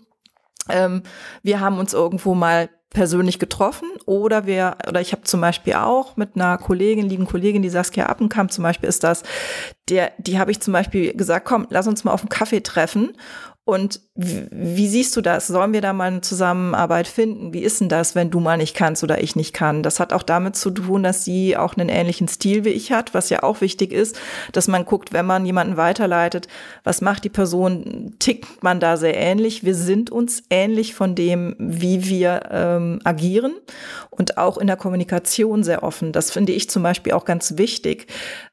Ähm, 0.68 1.02
wir 1.42 1.60
haben 1.60 1.78
uns 1.78 1.92
irgendwo 1.92 2.34
mal 2.34 2.68
persönlich 2.90 3.38
getroffen 3.38 3.88
oder 4.06 4.46
wir 4.46 4.76
oder 4.88 5.00
ich 5.00 5.12
habe 5.12 5.22
zum 5.24 5.40
Beispiel 5.40 5.74
auch 5.74 6.16
mit 6.16 6.36
einer 6.36 6.56
Kollegin, 6.58 7.08
lieben 7.08 7.26
Kollegin, 7.26 7.60
die 7.60 7.68
Saskia 7.68 8.06
Appenkamp 8.06 8.52
zum 8.52 8.62
Beispiel 8.62 8.88
ist 8.88 9.02
das, 9.02 9.24
der, 9.90 10.12
die 10.18 10.38
habe 10.38 10.52
ich 10.52 10.60
zum 10.60 10.72
Beispiel 10.72 11.12
gesagt, 11.14 11.44
komm, 11.44 11.66
lass 11.70 11.88
uns 11.88 12.04
mal 12.04 12.12
auf 12.12 12.20
einen 12.20 12.28
Kaffee 12.28 12.60
treffen 12.60 13.16
und 13.66 14.00
wie 14.14 14.88
siehst 14.88 15.16
du 15.16 15.22
das? 15.22 15.46
Sollen 15.46 15.72
wir 15.72 15.80
da 15.80 15.94
mal 15.94 16.08
eine 16.08 16.20
Zusammenarbeit 16.20 17.08
finden? 17.08 17.54
Wie 17.54 17.62
ist 17.62 17.80
denn 17.80 17.88
das, 17.88 18.14
wenn 18.14 18.30
du 18.30 18.38
mal 18.38 18.58
nicht 18.58 18.76
kannst 18.76 19.02
oder 19.02 19.22
ich 19.22 19.36
nicht 19.36 19.54
kann? 19.54 19.82
Das 19.82 20.00
hat 20.00 20.12
auch 20.12 20.22
damit 20.22 20.54
zu 20.54 20.70
tun, 20.70 21.02
dass 21.02 21.24
sie 21.24 21.56
auch 21.56 21.74
einen 21.74 21.88
ähnlichen 21.88 22.28
Stil 22.28 22.66
wie 22.66 22.70
ich 22.70 22.92
hat, 22.92 23.14
was 23.14 23.30
ja 23.30 23.42
auch 23.42 23.62
wichtig 23.62 23.90
ist, 23.90 24.20
dass 24.52 24.68
man 24.68 24.84
guckt, 24.84 25.14
wenn 25.14 25.24
man 25.24 25.46
jemanden 25.46 25.78
weiterleitet, 25.78 26.46
was 26.84 27.00
macht 27.00 27.24
die 27.24 27.30
Person? 27.30 28.16
Tickt 28.18 28.62
man 28.62 28.80
da 28.80 28.98
sehr 28.98 29.16
ähnlich? 29.16 29.64
Wir 29.64 29.74
sind 29.74 30.10
uns 30.10 30.42
ähnlich 30.50 30.94
von 30.94 31.14
dem, 31.14 31.56
wie 31.58 32.04
wir 32.04 32.42
ähm, 32.50 33.00
agieren 33.04 33.54
und 34.10 34.36
auch 34.36 34.58
in 34.58 34.66
der 34.66 34.76
Kommunikation 34.76 35.64
sehr 35.64 35.82
offen. 35.82 36.12
Das 36.12 36.30
finde 36.30 36.52
ich 36.52 36.68
zum 36.68 36.82
Beispiel 36.82 37.14
auch 37.14 37.24
ganz 37.24 37.56
wichtig. 37.56 38.08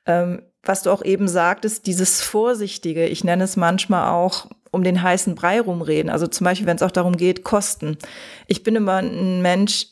Ähm, 0.05 0.41
was 0.63 0.83
du 0.83 0.91
auch 0.91 1.03
eben 1.03 1.27
sagtest, 1.27 1.85
dieses 1.85 2.21
Vorsichtige, 2.21 3.07
ich 3.07 3.25
nenne 3.25 3.43
es 3.43 3.57
manchmal 3.57 4.09
auch 4.09 4.47
um 4.71 4.83
den 4.83 5.01
heißen 5.01 5.35
Brei 5.35 5.61
rumreden. 5.61 6.09
Also 6.09 6.27
zum 6.27 6.45
Beispiel, 6.45 6.67
wenn 6.67 6.77
es 6.77 6.83
auch 6.83 6.91
darum 6.91 7.17
geht, 7.17 7.43
Kosten. 7.43 7.97
Ich 8.47 8.63
bin 8.63 8.75
immer 8.75 8.97
ein 8.97 9.41
Mensch, 9.41 9.87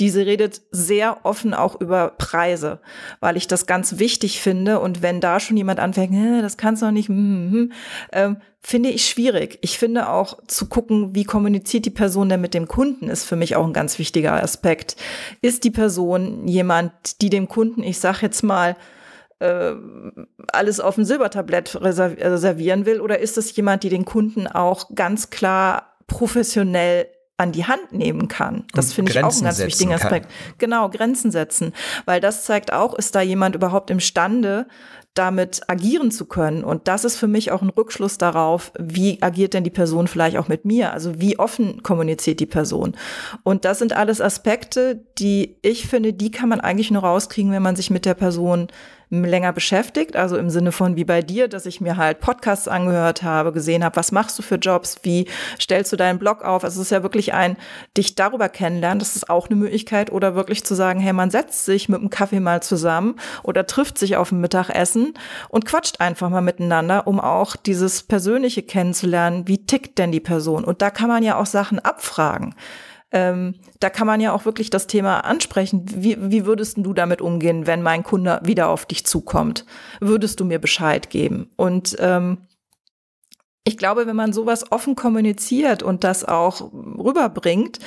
diese 0.00 0.26
redet 0.26 0.60
sehr 0.72 1.24
offen 1.24 1.54
auch 1.54 1.80
über 1.80 2.14
Preise, 2.18 2.80
weil 3.20 3.36
ich 3.36 3.46
das 3.46 3.66
ganz 3.66 3.98
wichtig 3.98 4.40
finde. 4.40 4.80
Und 4.80 5.02
wenn 5.02 5.20
da 5.20 5.38
schon 5.38 5.56
jemand 5.56 5.78
anfängt, 5.78 6.42
das 6.42 6.56
kannst 6.56 6.82
du 6.82 6.86
doch 6.86 6.92
nicht, 6.92 7.08
hm, 7.08 7.70
ähm, 8.12 8.38
finde 8.60 8.88
ich 8.88 9.06
schwierig. 9.06 9.58
Ich 9.60 9.78
finde 9.78 10.08
auch 10.08 10.38
zu 10.48 10.66
gucken, 10.66 11.14
wie 11.14 11.24
kommuniziert 11.24 11.84
die 11.84 11.90
Person 11.90 12.28
denn 12.28 12.40
mit 12.40 12.54
dem 12.54 12.66
Kunden, 12.66 13.08
ist 13.08 13.24
für 13.24 13.36
mich 13.36 13.54
auch 13.54 13.64
ein 13.64 13.72
ganz 13.72 13.98
wichtiger 14.00 14.42
Aspekt. 14.42 14.96
Ist 15.42 15.62
die 15.62 15.70
Person 15.70 16.48
jemand, 16.48 17.20
die 17.20 17.30
dem 17.30 17.46
Kunden, 17.46 17.84
ich 17.84 18.00
sag 18.00 18.20
jetzt 18.22 18.42
mal, 18.42 18.76
äh, 19.40 19.72
alles 20.52 20.80
auf 20.80 20.96
dem 20.96 21.04
Silbertablett 21.04 21.76
reservieren 21.80 22.86
will? 22.86 23.00
Oder 23.00 23.18
ist 23.18 23.38
es 23.38 23.54
jemand, 23.56 23.82
die 23.82 23.88
den 23.88 24.04
Kunden 24.04 24.46
auch 24.46 24.94
ganz 24.94 25.30
klar 25.30 25.96
professionell 26.06 27.06
an 27.36 27.50
die 27.50 27.64
Hand 27.64 27.92
nehmen 27.92 28.28
kann. 28.28 28.64
Das 28.74 28.92
finde 28.92 29.10
ich 29.10 29.18
auch 29.18 29.32
einen 29.32 29.42
ganz 29.42 29.58
wichtigen 29.58 29.92
Aspekt. 29.92 30.26
Kann. 30.26 30.54
Genau, 30.58 30.88
Grenzen 30.88 31.32
setzen. 31.32 31.72
Weil 32.04 32.20
das 32.20 32.44
zeigt 32.44 32.72
auch, 32.72 32.94
ist 32.94 33.14
da 33.14 33.22
jemand 33.22 33.56
überhaupt 33.56 33.90
imstande, 33.90 34.68
damit 35.14 35.62
agieren 35.68 36.10
zu 36.10 36.26
können. 36.26 36.64
Und 36.64 36.88
das 36.88 37.04
ist 37.04 37.16
für 37.16 37.28
mich 37.28 37.52
auch 37.52 37.62
ein 37.62 37.70
Rückschluss 37.70 38.18
darauf, 38.18 38.72
wie 38.78 39.22
agiert 39.22 39.54
denn 39.54 39.62
die 39.64 39.70
Person 39.70 40.08
vielleicht 40.08 40.36
auch 40.36 40.48
mit 40.48 40.64
mir? 40.64 40.92
Also 40.92 41.20
wie 41.20 41.38
offen 41.38 41.82
kommuniziert 41.84 42.40
die 42.40 42.46
Person? 42.46 42.96
Und 43.44 43.64
das 43.64 43.78
sind 43.78 43.92
alles 43.92 44.20
Aspekte, 44.20 45.00
die 45.18 45.56
ich 45.62 45.86
finde, 45.86 46.12
die 46.12 46.32
kann 46.32 46.48
man 46.48 46.60
eigentlich 46.60 46.90
nur 46.90 47.02
rauskriegen, 47.02 47.52
wenn 47.52 47.62
man 47.62 47.76
sich 47.76 47.90
mit 47.90 48.04
der 48.04 48.14
Person 48.14 48.68
länger 49.10 49.52
beschäftigt, 49.52 50.16
also 50.16 50.36
im 50.36 50.50
Sinne 50.50 50.72
von 50.72 50.96
wie 50.96 51.04
bei 51.04 51.22
dir, 51.22 51.46
dass 51.46 51.66
ich 51.66 51.80
mir 51.80 51.96
halt 51.96 52.20
Podcasts 52.20 52.66
angehört 52.66 53.22
habe, 53.22 53.52
gesehen 53.52 53.84
habe, 53.84 53.96
was 53.96 54.12
machst 54.12 54.38
du 54.38 54.42
für 54.42 54.56
Jobs, 54.56 54.96
wie 55.02 55.28
stellst 55.60 55.92
du 55.92 55.96
deinen 55.96 56.18
Blog 56.18 56.42
auf? 56.42 56.64
Also 56.64 56.80
es 56.80 56.88
ist 56.88 56.90
ja 56.90 57.02
wirklich 57.02 57.32
ein, 57.34 57.56
dich 57.96 58.14
darüber 58.14 58.48
kennenlernen, 58.48 58.98
das 58.98 59.14
ist 59.14 59.30
auch 59.30 59.48
eine 59.48 59.56
Möglichkeit 59.56 60.10
oder 60.10 60.34
wirklich 60.34 60.64
zu 60.64 60.74
sagen, 60.74 61.00
hey, 61.00 61.12
man 61.12 61.30
setzt 61.30 61.64
sich 61.64 61.88
mit 61.88 62.00
einem 62.00 62.10
Kaffee 62.10 62.40
mal 62.40 62.62
zusammen 62.62 63.16
oder 63.42 63.66
trifft 63.66 63.98
sich 63.98 64.16
auf 64.16 64.32
ein 64.32 64.40
Mittagessen 64.40 65.03
und 65.48 65.66
quatscht 65.66 66.00
einfach 66.00 66.30
mal 66.30 66.40
miteinander, 66.40 67.06
um 67.06 67.20
auch 67.20 67.56
dieses 67.56 68.02
Persönliche 68.02 68.62
kennenzulernen, 68.62 69.46
wie 69.46 69.66
tickt 69.66 69.98
denn 69.98 70.12
die 70.12 70.20
Person? 70.20 70.64
Und 70.64 70.80
da 70.80 70.90
kann 70.90 71.08
man 71.08 71.22
ja 71.22 71.36
auch 71.36 71.46
Sachen 71.46 71.78
abfragen 71.78 72.54
ähm, 73.14 73.54
da 73.78 73.90
kann 73.90 74.08
man 74.08 74.20
ja 74.20 74.32
auch 74.32 74.44
wirklich 74.44 74.70
das 74.70 74.88
Thema 74.88 75.20
ansprechen. 75.20 75.86
Wie, 75.88 76.16
wie 76.20 76.46
würdest 76.46 76.78
du 76.78 76.92
damit 76.92 77.22
umgehen, 77.22 77.64
wenn 77.64 77.80
mein 77.80 78.02
Kunde 78.02 78.40
wieder 78.42 78.68
auf 78.68 78.86
dich 78.86 79.06
zukommt? 79.06 79.64
Würdest 80.00 80.40
du 80.40 80.44
mir 80.44 80.58
Bescheid 80.58 81.10
geben? 81.10 81.48
Und 81.54 81.96
ähm, 82.00 82.48
ich 83.62 83.78
glaube, 83.78 84.08
wenn 84.08 84.16
man 84.16 84.32
sowas 84.32 84.70
offen 84.72 84.96
kommuniziert 84.96 85.84
und 85.84 86.02
das 86.02 86.24
auch 86.24 86.72
rüberbringt, 86.72 87.78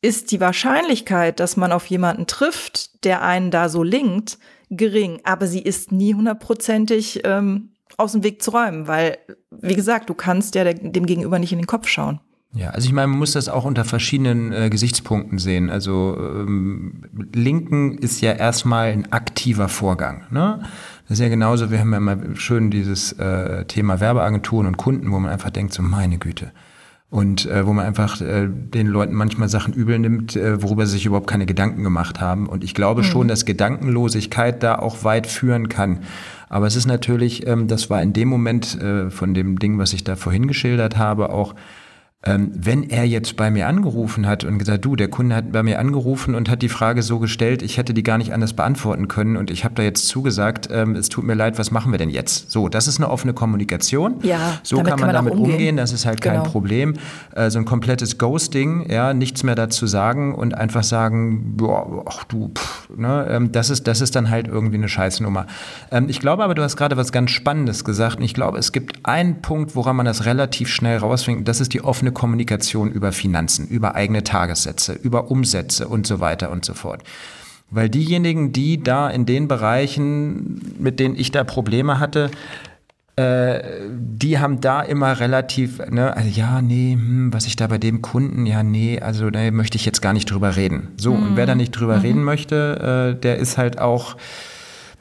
ist 0.00 0.30
die 0.32 0.40
Wahrscheinlichkeit, 0.40 1.40
dass 1.40 1.58
man 1.58 1.70
auf 1.70 1.86
jemanden 1.86 2.26
trifft, 2.26 3.04
der 3.04 3.20
einen 3.20 3.50
da 3.50 3.68
so 3.68 3.82
linkt, 3.82 4.38
gering. 4.70 5.20
Aber 5.24 5.46
sie 5.46 5.60
ist 5.60 5.92
nie 5.92 6.14
hundertprozentig 6.14 7.20
ähm, 7.24 7.70
aus 7.96 8.12
dem 8.12 8.22
Weg 8.22 8.42
zu 8.42 8.50
räumen, 8.50 8.86
weil, 8.86 9.18
wie 9.50 9.74
gesagt, 9.74 10.08
du 10.10 10.14
kannst 10.14 10.54
ja 10.54 10.72
dem 10.72 11.06
Gegenüber 11.06 11.38
nicht 11.38 11.52
in 11.52 11.58
den 11.58 11.66
Kopf 11.66 11.88
schauen. 11.88 12.20
Ja, 12.54 12.70
also 12.70 12.86
ich 12.86 12.94
meine, 12.94 13.08
man 13.08 13.18
muss 13.18 13.32
das 13.32 13.50
auch 13.50 13.64
unter 13.64 13.84
verschiedenen 13.84 14.52
äh, 14.52 14.70
Gesichtspunkten 14.70 15.38
sehen. 15.38 15.68
Also 15.68 16.16
ähm, 16.18 17.02
Linken 17.34 17.98
ist 17.98 18.22
ja 18.22 18.32
erstmal 18.32 18.88
ein 18.90 19.12
aktiver 19.12 19.68
Vorgang. 19.68 20.24
Ne? 20.30 20.60
Das 21.02 21.18
ist 21.18 21.22
ja 21.22 21.28
genauso, 21.28 21.70
wir 21.70 21.78
haben 21.78 21.92
ja 21.92 22.00
mal 22.00 22.36
schön 22.36 22.70
dieses 22.70 23.12
äh, 23.12 23.66
Thema 23.66 24.00
Werbeagenturen 24.00 24.66
und 24.66 24.78
Kunden, 24.78 25.12
wo 25.12 25.18
man 25.18 25.30
einfach 25.30 25.50
denkt, 25.50 25.74
so 25.74 25.82
meine 25.82 26.18
Güte. 26.18 26.52
Und 27.10 27.46
äh, 27.46 27.66
wo 27.66 27.72
man 27.72 27.86
einfach 27.86 28.20
äh, 28.20 28.48
den 28.48 28.86
Leuten 28.86 29.14
manchmal 29.14 29.48
Sachen 29.48 29.72
übel 29.72 29.98
nimmt, 29.98 30.36
äh, 30.36 30.62
worüber 30.62 30.84
sie 30.84 30.92
sich 30.92 31.06
überhaupt 31.06 31.26
keine 31.26 31.46
Gedanken 31.46 31.82
gemacht 31.82 32.20
haben. 32.20 32.46
Und 32.46 32.62
ich 32.62 32.74
glaube 32.74 33.00
mhm. 33.00 33.06
schon, 33.06 33.28
dass 33.28 33.46
Gedankenlosigkeit 33.46 34.62
da 34.62 34.78
auch 34.78 35.04
weit 35.04 35.26
führen 35.26 35.70
kann. 35.70 36.00
Aber 36.50 36.66
es 36.66 36.76
ist 36.76 36.86
natürlich, 36.86 37.46
ähm, 37.46 37.66
das 37.66 37.88
war 37.88 38.02
in 38.02 38.12
dem 38.12 38.28
Moment 38.28 38.78
äh, 38.80 39.10
von 39.10 39.32
dem 39.32 39.58
Ding, 39.58 39.78
was 39.78 39.94
ich 39.94 40.04
da 40.04 40.16
vorhin 40.16 40.48
geschildert 40.48 40.98
habe, 40.98 41.30
auch 41.30 41.54
ähm, 42.24 42.50
wenn 42.52 42.90
er 42.90 43.04
jetzt 43.04 43.36
bei 43.36 43.48
mir 43.48 43.68
angerufen 43.68 44.26
hat 44.26 44.42
und 44.42 44.58
gesagt, 44.58 44.84
du, 44.84 44.96
der 44.96 45.06
Kunde 45.06 45.36
hat 45.36 45.52
bei 45.52 45.62
mir 45.62 45.78
angerufen 45.78 46.34
und 46.34 46.50
hat 46.50 46.62
die 46.62 46.68
Frage 46.68 47.02
so 47.02 47.20
gestellt, 47.20 47.62
ich 47.62 47.76
hätte 47.76 47.94
die 47.94 48.02
gar 48.02 48.18
nicht 48.18 48.32
anders 48.32 48.54
beantworten 48.54 49.06
können 49.06 49.36
und 49.36 49.52
ich 49.52 49.64
habe 49.64 49.76
da 49.76 49.84
jetzt 49.84 50.08
zugesagt, 50.08 50.68
ähm, 50.72 50.96
es 50.96 51.08
tut 51.08 51.22
mir 51.22 51.34
leid, 51.34 51.60
was 51.60 51.70
machen 51.70 51.92
wir 51.92 51.98
denn 51.98 52.10
jetzt? 52.10 52.50
So, 52.50 52.68
das 52.68 52.88
ist 52.88 52.98
eine 52.98 53.08
offene 53.08 53.34
Kommunikation. 53.34 54.16
Ja, 54.22 54.58
so 54.64 54.78
kann 54.78 54.86
man, 54.86 54.96
kann 54.96 55.06
man 55.06 55.14
damit 55.14 55.34
umgehen. 55.34 55.52
umgehen. 55.52 55.76
das 55.76 55.92
ist 55.92 56.06
halt 56.06 56.20
genau. 56.20 56.42
kein 56.42 56.50
Problem. 56.50 56.94
Äh, 57.36 57.50
so 57.50 57.60
ein 57.60 57.64
komplettes 57.64 58.18
Ghosting, 58.18 58.90
ja, 58.90 59.14
nichts 59.14 59.44
mehr 59.44 59.54
dazu 59.54 59.86
sagen 59.86 60.34
und 60.34 60.54
einfach 60.54 60.82
sagen, 60.82 61.56
boah, 61.56 62.02
ach 62.04 62.24
du, 62.24 62.50
pff, 62.52 62.88
ne, 62.96 63.28
ähm, 63.30 63.52
das 63.52 63.70
ist, 63.70 63.86
das 63.86 64.00
ist 64.00 64.16
dann 64.16 64.28
halt 64.28 64.48
irgendwie 64.48 64.76
eine 64.76 64.88
Scheißnummer. 64.88 65.46
Ähm, 65.92 66.08
ich 66.08 66.18
glaube 66.18 66.42
aber, 66.42 66.56
du 66.56 66.64
hast 66.64 66.76
gerade 66.76 66.96
was 66.96 67.12
ganz 67.12 67.30
Spannendes 67.30 67.84
gesagt 67.84 68.16
und 68.18 68.24
ich 68.24 68.34
glaube, 68.34 68.58
es 68.58 68.72
gibt 68.72 69.06
einen 69.06 69.40
Punkt, 69.40 69.76
woran 69.76 69.94
man 69.94 70.04
das 70.04 70.24
relativ 70.24 70.68
schnell 70.68 70.98
rausfindet, 70.98 71.46
das 71.46 71.60
ist 71.60 71.72
die 71.74 71.84
offene 71.84 72.07
offene 72.08 72.12
Kommunikation 72.12 72.90
über 72.90 73.12
Finanzen, 73.12 73.68
über 73.68 73.94
eigene 73.94 74.22
Tagessätze, 74.22 74.94
über 74.94 75.30
Umsätze 75.30 75.88
und 75.88 76.06
so 76.06 76.20
weiter 76.20 76.50
und 76.50 76.64
so 76.64 76.74
fort. 76.74 77.02
Weil 77.70 77.90
diejenigen, 77.90 78.52
die 78.52 78.82
da 78.82 79.10
in 79.10 79.26
den 79.26 79.46
Bereichen, 79.46 80.76
mit 80.78 80.98
denen 81.00 81.16
ich 81.16 81.30
da 81.30 81.44
Probleme 81.44 81.98
hatte, 82.00 82.30
äh, 83.16 83.60
die 83.90 84.38
haben 84.38 84.60
da 84.60 84.80
immer 84.80 85.20
relativ, 85.20 85.80
ne, 85.90 86.16
also 86.16 86.30
ja, 86.30 86.62
nee, 86.62 86.94
hm, 86.94 87.32
was 87.32 87.46
ich 87.46 87.56
da 87.56 87.66
bei 87.66 87.78
dem 87.78 88.00
Kunden, 88.00 88.46
ja, 88.46 88.62
nee, 88.62 89.00
also 89.00 89.28
da 89.30 89.50
möchte 89.50 89.76
ich 89.76 89.84
jetzt 89.84 90.00
gar 90.00 90.14
nicht 90.14 90.30
drüber 90.30 90.56
reden. 90.56 90.88
So, 90.96 91.14
mhm. 91.14 91.22
und 91.22 91.36
wer 91.36 91.46
da 91.46 91.54
nicht 91.54 91.72
drüber 91.72 91.96
mhm. 91.96 92.02
reden 92.02 92.24
möchte, 92.24 93.16
äh, 93.16 93.20
der 93.20 93.36
ist 93.36 93.58
halt 93.58 93.78
auch, 93.78 94.16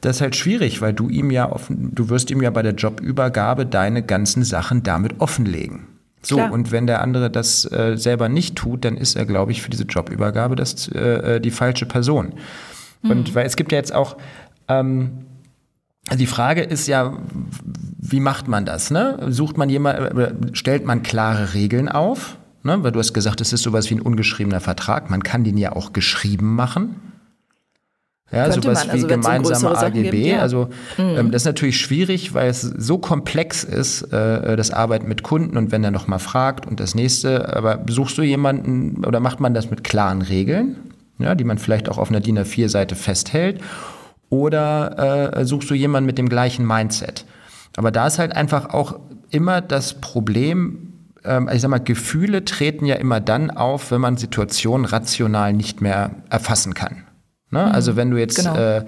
das 0.01 0.17
ist 0.17 0.21
halt 0.21 0.35
schwierig, 0.35 0.81
weil 0.81 0.93
du 0.93 1.09
ihm 1.09 1.31
ja 1.31 1.49
offen, 1.49 1.91
du 1.93 2.09
wirst 2.09 2.31
ihm 2.31 2.41
ja 2.41 2.49
bei 2.49 2.63
der 2.63 2.73
Jobübergabe 2.73 3.65
deine 3.65 4.03
ganzen 4.03 4.43
Sachen 4.43 4.83
damit 4.83 5.21
offenlegen. 5.21 5.96
So, 6.21 6.35
Klar. 6.35 6.51
und 6.51 6.71
wenn 6.71 6.87
der 6.87 7.01
andere 7.01 7.29
das 7.29 7.71
äh, 7.71 7.95
selber 7.95 8.27
nicht 8.27 8.55
tut, 8.55 8.85
dann 8.85 8.97
ist 8.97 9.15
er, 9.15 9.25
glaube 9.25 9.51
ich, 9.51 9.61
für 9.61 9.69
diese 9.69 9.83
Jobübergabe 9.83 10.55
das, 10.55 10.87
äh, 10.89 11.35
äh, 11.35 11.39
die 11.39 11.51
falsche 11.51 11.85
Person. 11.85 12.33
Mhm. 13.01 13.11
Und 13.11 13.35
weil 13.35 13.45
es 13.45 13.55
gibt 13.55 13.71
ja 13.71 13.77
jetzt 13.77 13.93
auch, 13.93 14.17
ähm, 14.67 15.25
die 16.15 16.27
Frage 16.27 16.61
ist 16.61 16.87
ja, 16.87 17.17
wie 17.99 18.19
macht 18.19 18.47
man 18.47 18.65
das? 18.65 18.91
Ne? 18.91 19.17
Sucht 19.29 19.57
man 19.57 19.69
jemand, 19.69 19.99
äh, 20.17 20.33
stellt 20.53 20.85
man 20.85 21.03
klare 21.03 21.53
Regeln 21.53 21.89
auf? 21.89 22.37
Ne? 22.63 22.81
Weil 22.83 22.91
du 22.91 22.99
hast 22.99 23.13
gesagt, 23.13 23.41
es 23.41 23.53
ist 23.53 23.63
sowas 23.63 23.89
wie 23.89 23.95
ein 23.95 24.01
ungeschriebener 24.01 24.59
Vertrag. 24.59 25.09
Man 25.09 25.23
kann 25.23 25.43
den 25.43 25.57
ja 25.57 25.73
auch 25.73 25.93
geschrieben 25.93 26.55
machen. 26.55 26.95
Ja, 28.31 28.49
Könnte 28.49 28.61
sowas 28.63 28.85
man, 28.85 28.89
also 28.91 29.05
wie 29.05 29.09
gemeinsame 29.09 29.77
AGB. 29.77 30.01
Gibt, 30.01 30.25
ja. 30.25 30.39
Also 30.39 30.69
mhm. 30.97 31.17
ähm, 31.17 31.31
das 31.31 31.43
ist 31.43 31.45
natürlich 31.45 31.79
schwierig, 31.79 32.33
weil 32.33 32.49
es 32.49 32.61
so 32.61 32.97
komplex 32.97 33.63
ist, 33.63 34.01
äh, 34.11 34.57
das 34.57 34.71
Arbeiten 34.71 35.07
mit 35.07 35.23
Kunden 35.23 35.55
und 35.55 35.71
wenn 35.71 35.83
er 35.83 35.91
nochmal 35.91 36.19
fragt 36.19 36.65
und 36.67 36.81
das 36.81 36.93
nächste, 36.93 37.55
aber 37.55 37.85
suchst 37.87 38.17
du 38.17 38.23
jemanden 38.23 39.05
oder 39.05 39.21
macht 39.21 39.39
man 39.39 39.53
das 39.53 39.69
mit 39.69 39.85
klaren 39.85 40.21
Regeln, 40.21 40.75
ja, 41.19 41.35
die 41.35 41.45
man 41.45 41.57
vielleicht 41.57 41.87
auch 41.87 41.97
auf 41.97 42.09
einer 42.09 42.19
DIN 42.19 42.37
A4-Seite 42.37 42.95
festhält, 42.95 43.61
oder 44.29 45.37
äh, 45.37 45.45
suchst 45.45 45.69
du 45.69 45.73
jemanden 45.73 46.05
mit 46.05 46.17
dem 46.17 46.27
gleichen 46.27 46.67
Mindset? 46.67 47.25
Aber 47.77 47.91
da 47.91 48.07
ist 48.07 48.19
halt 48.19 48.35
einfach 48.35 48.71
auch 48.71 48.99
immer 49.29 49.61
das 49.61 50.01
Problem, 50.01 50.93
ähm, 51.23 51.49
ich 51.53 51.61
sag 51.61 51.69
mal, 51.69 51.77
Gefühle 51.77 52.43
treten 52.43 52.85
ja 52.85 52.95
immer 52.95 53.21
dann 53.21 53.51
auf, 53.51 53.91
wenn 53.91 54.01
man 54.01 54.17
Situationen 54.17 54.85
rational 54.85 55.53
nicht 55.53 55.79
mehr 55.79 56.11
erfassen 56.29 56.73
kann. 56.73 57.06
Ne? 57.49 57.65
Mhm, 57.65 57.71
also 57.71 57.95
wenn 57.95 58.11
du 58.11 58.17
jetzt 58.17 58.35
genau. 58.35 58.55
äh, 58.55 58.85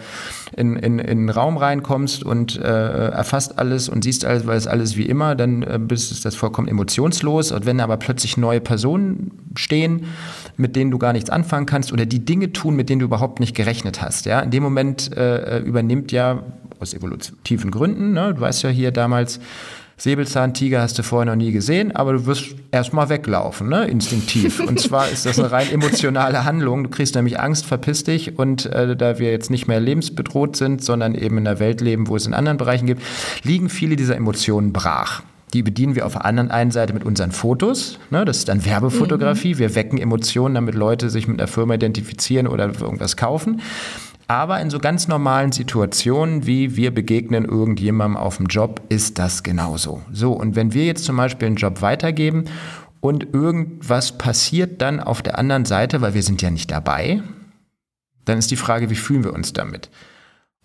in, 0.57 0.75
in, 0.75 0.99
in 0.99 1.09
einen 1.09 1.29
Raum 1.29 1.55
reinkommst 1.55 2.23
und 2.23 2.57
äh, 2.57 3.09
erfasst 3.09 3.57
alles 3.57 3.87
und 3.87 4.03
siehst 4.03 4.25
alles, 4.25 4.45
weil 4.47 4.57
es 4.57 4.67
alles 4.67 4.97
wie 4.97 5.05
immer, 5.05 5.35
dann 5.35 5.63
äh, 5.63 5.79
bist 5.81 6.25
das 6.25 6.35
vollkommen 6.35 6.67
emotionslos. 6.67 7.53
Und 7.53 7.65
wenn 7.65 7.79
aber 7.79 7.95
plötzlich 7.95 8.35
neue 8.35 8.59
Personen 8.59 9.31
stehen, 9.55 10.07
mit 10.57 10.75
denen 10.75 10.91
du 10.91 10.97
gar 10.97 11.13
nichts 11.13 11.29
anfangen 11.29 11.65
kannst 11.65 11.93
oder 11.93 12.05
die 12.05 12.25
Dinge 12.25 12.51
tun, 12.51 12.75
mit 12.75 12.89
denen 12.89 12.99
du 12.99 13.05
überhaupt 13.05 13.39
nicht 13.39 13.55
gerechnet 13.55 14.01
hast, 14.01 14.25
ja, 14.25 14.41
in 14.41 14.51
dem 14.51 14.63
Moment 14.63 15.15
äh, 15.15 15.59
übernimmt 15.59 16.11
ja 16.11 16.43
aus 16.81 16.93
evolutiven 16.93 17.71
Gründen, 17.71 18.11
ne, 18.11 18.33
du 18.33 18.41
weißt 18.41 18.63
ja 18.63 18.69
hier 18.69 18.91
damals, 18.91 19.39
Säbelzahntiger 19.99 20.81
hast 20.81 20.97
du 20.97 21.03
vorher 21.03 21.25
noch 21.25 21.35
nie 21.35 21.51
gesehen, 21.51 21.93
aber 21.93 22.13
du 22.13 22.25
wirst 22.25 22.55
erstmal 22.71 23.09
weglaufen, 23.09 23.67
ne? 23.67 23.85
instinktiv. 23.85 24.61
Und 24.61 24.79
zwar 24.79 25.09
ist 25.09 25.25
das 25.25 25.37
eine 25.37 25.51
rein 25.51 25.69
emotionale 25.69 26.45
Handlung. 26.45 26.85
Du 26.85 26.89
kriegst 26.89 27.15
nämlich 27.15 27.37
Angst, 27.37 27.65
verpiss 27.65 28.05
dich. 28.05 28.39
Und 28.39 28.65
äh, 28.67 28.95
da 28.95 29.19
wir 29.19 29.29
jetzt 29.29 29.49
nicht 29.51 29.67
mehr 29.67 29.81
lebensbedroht 29.81 30.55
sind, 30.55 30.81
sondern 30.81 31.15
eben 31.15 31.37
in 31.37 31.45
einer 31.45 31.59
Welt 31.59 31.81
leben, 31.81 32.07
wo 32.07 32.15
es 32.15 32.25
in 32.25 32.33
anderen 32.33 32.57
Bereichen 32.57 32.85
gibt, 32.85 33.03
liegen 33.43 33.67
viele 33.67 33.97
dieser 33.97 34.15
Emotionen 34.15 34.71
brach. 34.71 35.21
Die 35.53 35.63
bedienen 35.63 35.95
wir 35.95 36.05
auf 36.05 36.13
der 36.13 36.23
anderen 36.25 36.49
einen 36.49 36.71
Seite 36.71 36.93
mit 36.93 37.03
unseren 37.03 37.33
Fotos. 37.33 37.99
Ne? 38.09 38.23
Das 38.23 38.37
ist 38.37 38.47
dann 38.47 38.65
Werbefotografie. 38.65 39.55
Mhm. 39.55 39.59
Wir 39.59 39.75
wecken 39.75 39.97
Emotionen, 39.97 40.55
damit 40.55 40.75
Leute 40.75 41.09
sich 41.09 41.27
mit 41.27 41.41
einer 41.41 41.47
Firma 41.47 41.73
identifizieren 41.73 42.47
oder 42.47 42.71
irgendwas 42.79 43.17
kaufen. 43.17 43.61
Aber 44.29 44.61
in 44.61 44.69
so 44.69 44.77
ganz 44.77 45.07
normalen 45.07 45.51
Situationen, 45.51 46.45
wie 46.45 46.75
wir 46.75 46.93
begegnen 46.93 47.45
irgendjemandem 47.45 48.15
auf 48.15 48.37
dem 48.37 48.45
Job, 48.45 48.79
ist 48.87 49.17
das 49.17 49.41
genauso. 49.41 50.03
So, 50.11 50.33
und 50.33 50.55
wenn 50.55 50.71
wir 50.71 50.85
jetzt 50.85 51.03
zum 51.03 51.17
Beispiel 51.17 51.47
einen 51.47 51.55
Job 51.55 51.81
weitergeben 51.81 52.45
und 53.01 53.33
irgendwas 53.33 54.19
passiert 54.19 54.83
dann 54.83 54.99
auf 54.99 55.23
der 55.23 55.39
anderen 55.39 55.65
Seite, 55.65 56.01
weil 56.01 56.13
wir 56.13 56.21
sind 56.21 56.43
ja 56.43 56.51
nicht 56.51 56.69
dabei, 56.69 57.23
dann 58.25 58.37
ist 58.37 58.51
die 58.51 58.55
Frage, 58.55 58.91
wie 58.91 58.95
fühlen 58.95 59.23
wir 59.23 59.33
uns 59.33 59.51
damit? 59.51 59.89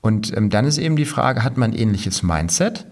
Und 0.02 0.36
ähm, 0.36 0.50
dann 0.50 0.66
ist 0.66 0.76
eben 0.76 0.96
die 0.96 1.06
Frage, 1.06 1.42
hat 1.42 1.56
man 1.56 1.70
ein 1.70 1.78
ähnliches 1.78 2.22
Mindset? 2.22 2.84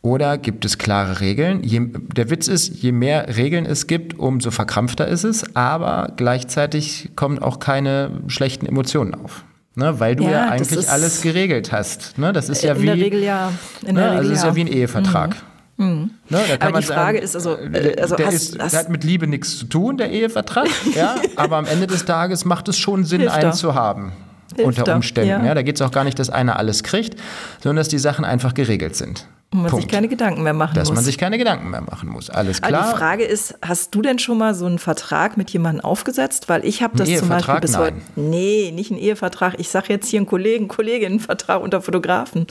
Oder 0.00 0.38
gibt 0.38 0.64
es 0.64 0.78
klare 0.78 1.20
Regeln? 1.20 1.62
Je, 1.62 1.90
der 1.92 2.30
Witz 2.30 2.48
ist, 2.48 2.68
je 2.68 2.92
mehr 2.92 3.36
Regeln 3.36 3.66
es 3.66 3.86
gibt, 3.86 4.18
umso 4.18 4.50
verkrampfter 4.50 5.06
ist 5.06 5.24
es, 5.24 5.54
aber 5.54 6.14
gleichzeitig 6.16 7.10
kommen 7.16 7.38
auch 7.38 7.58
keine 7.58 8.22
schlechten 8.28 8.64
Emotionen 8.64 9.14
auf. 9.14 9.44
Ne, 9.78 10.00
weil 10.00 10.16
du 10.16 10.24
ja, 10.24 10.30
ja 10.30 10.48
eigentlich 10.48 10.88
alles 10.88 11.20
geregelt 11.20 11.70
hast. 11.70 12.16
Ne, 12.16 12.32
das 12.32 12.48
ist 12.48 12.62
ja 12.62 12.72
in 12.72 12.82
wie. 12.82 12.86
Der 12.86 12.96
Regel 12.96 13.22
ja. 13.22 13.52
In 13.82 13.94
ne, 13.94 14.00
der 14.00 14.10
Regel 14.12 14.18
also 14.20 14.32
ist 14.32 14.42
ja. 14.44 14.56
wie 14.56 14.60
ein 14.62 14.66
Ehevertrag. 14.68 15.36
Mhm. 15.76 15.86
Mhm. 15.86 16.10
Ne, 16.30 16.38
aber 16.58 16.80
die 16.80 16.86
Frage 16.86 17.18
sagen, 17.18 17.18
ist 17.18 17.36
also, 17.36 17.58
äh, 17.58 17.94
also 18.00 18.16
der, 18.16 18.26
hast, 18.28 18.34
ist, 18.34 18.58
hast, 18.58 18.74
hat 18.74 18.88
mit 18.88 19.04
Liebe 19.04 19.26
nichts 19.26 19.58
zu 19.58 19.66
tun, 19.66 19.98
der 19.98 20.10
Ehevertrag, 20.10 20.68
ja, 20.94 21.16
aber 21.36 21.58
am 21.58 21.66
Ende 21.66 21.86
des 21.86 22.06
Tages 22.06 22.46
macht 22.46 22.68
es 22.68 22.78
schon 22.78 23.04
Sinn, 23.04 23.28
einen 23.28 23.52
zu 23.52 23.74
haben. 23.74 24.12
Hilft 24.54 24.78
unter 24.78 24.94
Umständen. 24.94 25.30
Da, 25.30 25.36
ja. 25.38 25.44
ja. 25.44 25.54
da 25.54 25.62
geht 25.62 25.76
es 25.76 25.82
auch 25.82 25.90
gar 25.90 26.04
nicht, 26.04 26.18
dass 26.18 26.30
einer 26.30 26.58
alles 26.58 26.82
kriegt, 26.82 27.18
sondern 27.62 27.76
dass 27.76 27.88
die 27.88 27.98
Sachen 27.98 28.24
einfach 28.24 28.54
geregelt 28.54 28.96
sind. 28.96 29.26
Und 29.52 29.62
man 29.62 29.70
Punkt. 29.70 29.84
sich 29.84 29.92
keine 29.92 30.08
Gedanken 30.08 30.42
mehr 30.42 30.52
machen 30.52 30.74
Dass 30.74 30.88
muss. 30.88 30.96
man 30.96 31.04
sich 31.04 31.18
keine 31.18 31.38
Gedanken 31.38 31.70
mehr 31.70 31.80
machen 31.80 32.08
muss. 32.08 32.30
Alles 32.30 32.60
klar. 32.60 32.82
Aber 32.82 32.92
die 32.92 32.98
Frage 32.98 33.24
ist, 33.24 33.54
hast 33.62 33.94
du 33.94 34.02
denn 34.02 34.18
schon 34.18 34.38
mal 34.38 34.54
so 34.54 34.66
einen 34.66 34.80
Vertrag 34.80 35.36
mit 35.36 35.50
jemandem 35.50 35.84
aufgesetzt? 35.84 36.48
Weil 36.48 36.64
ich 36.64 36.82
habe 36.82 36.96
das 36.96 37.08
zum 37.16 37.28
Beispiel 37.28 37.60
bis 37.60 37.78
heute. 37.78 37.96
Nee, 38.16 38.72
nicht 38.74 38.90
einen 38.90 39.00
Ehevertrag. 39.00 39.54
Ich 39.58 39.68
sage 39.68 39.92
jetzt 39.92 40.08
hier 40.08 40.18
einen 40.18 40.26
Kollegen, 40.26 40.66
Kolleginnenvertrag 40.66 41.62
unter 41.62 41.80
Fotografen. 41.80 42.48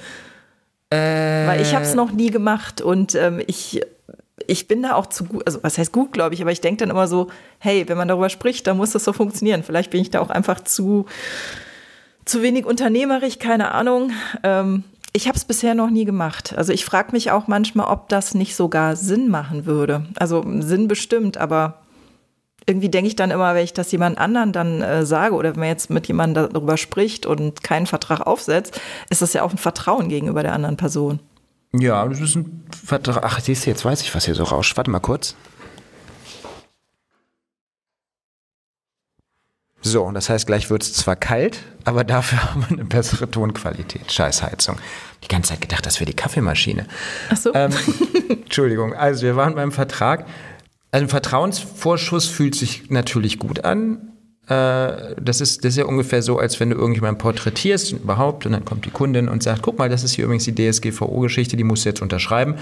Äh, 0.89 1.47
Weil 1.47 1.62
ich 1.62 1.75
habe 1.75 1.84
es 1.84 1.95
noch 1.95 2.12
nie 2.12 2.29
gemacht 2.29 2.79
und 2.79 3.15
ähm, 3.15 3.41
ich 3.45 3.81
ich 4.47 4.67
bin 4.67 4.84
da 4.84 4.93
auch 4.93 5.08
zu 5.08 5.25
gut, 5.25 5.43
also 5.45 5.63
was 5.63 5.77
heißt 5.77 5.91
gut, 5.91 6.12
glaube 6.12 6.36
ich, 6.36 6.41
aber 6.41 6.51
ich 6.51 6.62
denke 6.62 6.79
dann 6.79 6.89
immer 6.89 7.08
so, 7.08 7.29
hey, 7.60 7.88
wenn 7.88 7.97
man 7.97 8.08
darüber 8.08 8.29
spricht, 8.29 8.67
dann 8.67 8.77
muss 8.77 8.91
das 8.91 9.03
so 9.03 9.13
funktionieren. 9.13 9.63
Vielleicht 9.63 9.91
bin 9.91 10.01
ich 10.01 10.12
da 10.12 10.19
auch 10.19 10.29
einfach 10.29 10.63
zu, 10.63 11.05
zu 12.25 12.41
wenig 12.41 12.65
unternehmerisch, 12.65 13.39
keine 13.39 13.71
Ahnung. 13.71 14.11
Ähm, 14.43 14.83
ich 15.13 15.27
habe 15.27 15.38
es 15.38 15.45
bisher 15.45 15.75
noch 15.75 15.89
nie 15.89 16.05
gemacht. 16.05 16.53
Also 16.57 16.73
ich 16.73 16.83
frage 16.83 17.13
mich 17.13 17.31
auch 17.31 17.47
manchmal, 17.47 17.88
ob 17.88 18.09
das 18.09 18.33
nicht 18.33 18.55
sogar 18.55 18.95
Sinn 18.95 19.29
machen 19.29 19.65
würde. 19.65 20.05
Also 20.17 20.43
Sinn 20.59 20.88
bestimmt, 20.88 21.38
aber 21.38 21.81
irgendwie 22.65 22.89
denke 22.89 23.07
ich 23.07 23.15
dann 23.15 23.31
immer, 23.31 23.53
wenn 23.55 23.63
ich 23.63 23.73
das 23.73 23.91
jemand 23.91 24.17
anderen 24.17 24.51
dann 24.51 24.81
äh, 24.81 25.05
sage 25.05 25.35
oder 25.35 25.53
wenn 25.53 25.59
man 25.59 25.69
jetzt 25.69 25.89
mit 25.89 26.07
jemandem 26.07 26.49
darüber 26.51 26.77
spricht 26.77 27.25
und 27.25 27.63
keinen 27.63 27.85
Vertrag 27.85 28.21
aufsetzt, 28.21 28.81
ist 29.09 29.21
das 29.21 29.33
ja 29.33 29.43
auch 29.43 29.51
ein 29.51 29.57
Vertrauen 29.57 30.09
gegenüber 30.09 30.41
der 30.41 30.53
anderen 30.53 30.77
Person. 30.77 31.19
Ja, 31.73 32.07
das 32.07 32.21
ist 32.21 32.35
ein 32.35 32.65
Vertrag. 32.85 33.23
Ach, 33.23 33.39
siehst 33.39 33.65
du, 33.65 33.69
jetzt 33.69 33.85
weiß 33.85 34.01
ich, 34.01 34.13
was 34.15 34.25
hier 34.25 34.35
so 34.35 34.43
rauscht. 34.43 34.75
Warte 34.77 34.89
mal 34.89 34.99
kurz. 34.99 35.35
So, 39.86 40.10
das 40.12 40.32
heißt, 40.32 40.48
gleich 40.48 40.71
wird 40.71 40.82
es 40.82 40.93
zwar 40.93 41.15
kalt, 41.15 41.60
aber 41.84 42.04
dafür 42.04 42.43
haben 42.52 42.65
wir 42.67 42.76
eine 42.76 42.86
bessere 42.86 43.30
Tonqualität. 43.30 44.12
Scheißheizung. 44.12 44.78
Die 45.24 45.28
ganze 45.28 45.50
Zeit 45.50 45.62
gedacht, 45.62 45.86
das 45.86 46.00
wäre 46.00 46.08
die 46.10 46.15
Kaffeemaschine. 46.15 46.88
Ach 47.30 47.38
so. 47.38 47.54
Ähm, 47.54 47.71
Entschuldigung, 48.30 48.95
also 48.95 49.21
wir 49.21 49.36
waren 49.36 49.54
beim 49.54 49.71
Vertrag. 49.71 50.26
Also 50.89 51.06
ein 51.06 51.10
Vertrauensvorschuss 51.10 52.26
fühlt 52.26 52.56
sich 52.56 52.89
natürlich 52.89 53.38
gut 53.38 53.63
an. 53.63 54.12
Äh, 54.48 55.15
das, 55.21 55.39
ist, 55.39 55.63
das 55.63 55.74
ist 55.74 55.78
ja 55.78 55.86
ungefähr 55.86 56.24
so, 56.24 56.39
als 56.39 56.60
wenn 56.60 56.71
du 56.71 56.78
irgendjemanden 56.78 57.19
porträtierst 57.19 57.93
und 57.93 58.04
überhaupt 58.04 58.48
und 58.48 58.54
dann 58.54 58.65
kommt 58.65 58.86
die 58.86 58.91
Kundin 58.91 59.30
und 59.30 59.43
sagt, 59.43 59.62
guck 59.62 59.78
mal, 59.78 59.88
das 59.88 60.04
ist 60.04 60.13
hier 60.13 60.26
übrigens 60.26 60.45
die 60.45 60.56
DSGVO-Geschichte, 60.56 61.58
die 61.58 61.63
musst 61.63 61.86
du 61.86 61.89
jetzt 61.89 62.02
unterschreiben 62.02 62.56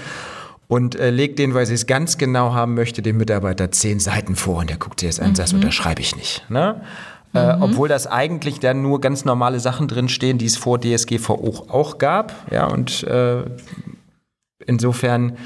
und 0.68 0.94
äh, 0.94 1.10
legt 1.10 1.38
den, 1.38 1.54
weil 1.54 1.66
sie 1.66 1.74
es 1.74 1.86
ganz 1.86 2.18
genau 2.18 2.52
haben 2.52 2.74
möchte, 2.74 3.00
dem 3.00 3.16
Mitarbeiter 3.16 3.70
zehn 3.70 4.00
Seiten 4.00 4.36
vor 4.36 4.58
und 4.58 4.70
der 4.70 4.76
guckt 4.76 5.00
sich 5.00 5.08
das 5.08 5.20
an 5.20 5.28
und 5.28 5.36
sagt, 5.36 5.54
unterschreibe 5.54 6.00
ich 6.00 6.16
nicht. 6.16 6.44
Ne? 6.50 6.82
Äh, 7.34 7.56
obwohl 7.60 7.88
das 7.88 8.06
eigentlich 8.06 8.60
dann 8.60 8.80
nur 8.80 9.00
ganz 9.00 9.24
normale 9.24 9.58
Sachen 9.58 9.88
drinstehen, 9.88 10.38
die 10.38 10.46
es 10.46 10.56
vor 10.56 10.80
DSGVO 10.80 11.66
auch 11.68 11.98
gab. 11.98 12.32
Ja, 12.52 12.66
und 12.66 13.02
äh, 13.02 13.42
insofern, 14.64 15.36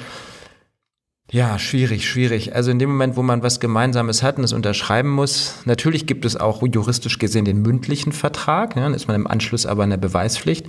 ja, 1.31 1.59
schwierig, 1.59 2.07
schwierig. 2.07 2.55
Also 2.55 2.71
in 2.71 2.79
dem 2.79 2.91
Moment, 2.91 3.17
wo 3.17 3.23
man 3.23 3.43
was 3.43 3.59
Gemeinsames 3.59 4.23
hat 4.23 4.37
und 4.37 4.45
es 4.45 4.53
unterschreiben 4.53 5.09
muss, 5.09 5.55
natürlich 5.65 6.07
gibt 6.07 6.27
es 6.27 6.37
auch 6.37 6.63
juristisch 6.63 7.19
gesehen 7.19 7.47
den 7.47 7.63
mündlichen 7.63 8.13
Vertrag, 8.13 8.77
ja, 8.77 8.83
dann 8.83 8.95
ist 8.95 9.09
man 9.09 9.17
im 9.17 9.27
Anschluss 9.27 9.65
aber 9.65 9.85
in 9.85 9.91
der 9.91 9.97
Beweispflicht. 9.97 10.67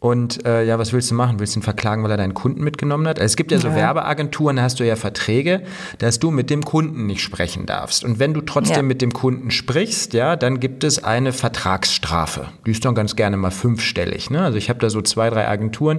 Und 0.00 0.46
äh, 0.46 0.62
ja, 0.64 0.78
was 0.78 0.92
willst 0.92 1.10
du 1.10 1.16
machen? 1.16 1.40
Willst 1.40 1.56
du 1.56 1.60
ihn 1.60 1.64
verklagen, 1.64 2.04
weil 2.04 2.10
er 2.12 2.16
deinen 2.16 2.34
Kunden 2.34 2.62
mitgenommen 2.62 3.08
hat? 3.08 3.18
Also 3.18 3.32
es 3.32 3.36
gibt 3.36 3.50
ja 3.50 3.58
so 3.58 3.66
Ja. 3.68 3.74
Werbeagenturen, 3.74 4.54
da 4.56 4.62
hast 4.62 4.78
du 4.78 4.84
ja 4.86 4.94
Verträge, 4.94 5.62
dass 5.98 6.20
du 6.20 6.30
mit 6.30 6.50
dem 6.50 6.62
Kunden 6.64 7.06
nicht 7.06 7.20
sprechen 7.20 7.66
darfst. 7.66 8.04
Und 8.04 8.20
wenn 8.20 8.32
du 8.32 8.40
trotzdem 8.40 8.76
Ja. 8.76 8.82
mit 8.82 9.02
dem 9.02 9.12
Kunden 9.12 9.50
sprichst, 9.50 10.12
ja, 10.14 10.36
dann 10.36 10.60
gibt 10.60 10.84
es 10.84 11.02
eine 11.02 11.32
Vertragsstrafe. 11.32 12.46
Die 12.64 12.70
ist 12.70 12.84
dann 12.84 12.94
ganz 12.94 13.16
gerne 13.16 13.36
mal 13.36 13.50
fünfstellig. 13.50 14.30
Ne? 14.30 14.40
Also 14.44 14.56
ich 14.56 14.68
habe 14.70 14.78
da 14.78 14.88
so 14.88 15.02
zwei, 15.02 15.30
drei 15.30 15.48
Agenturen, 15.48 15.98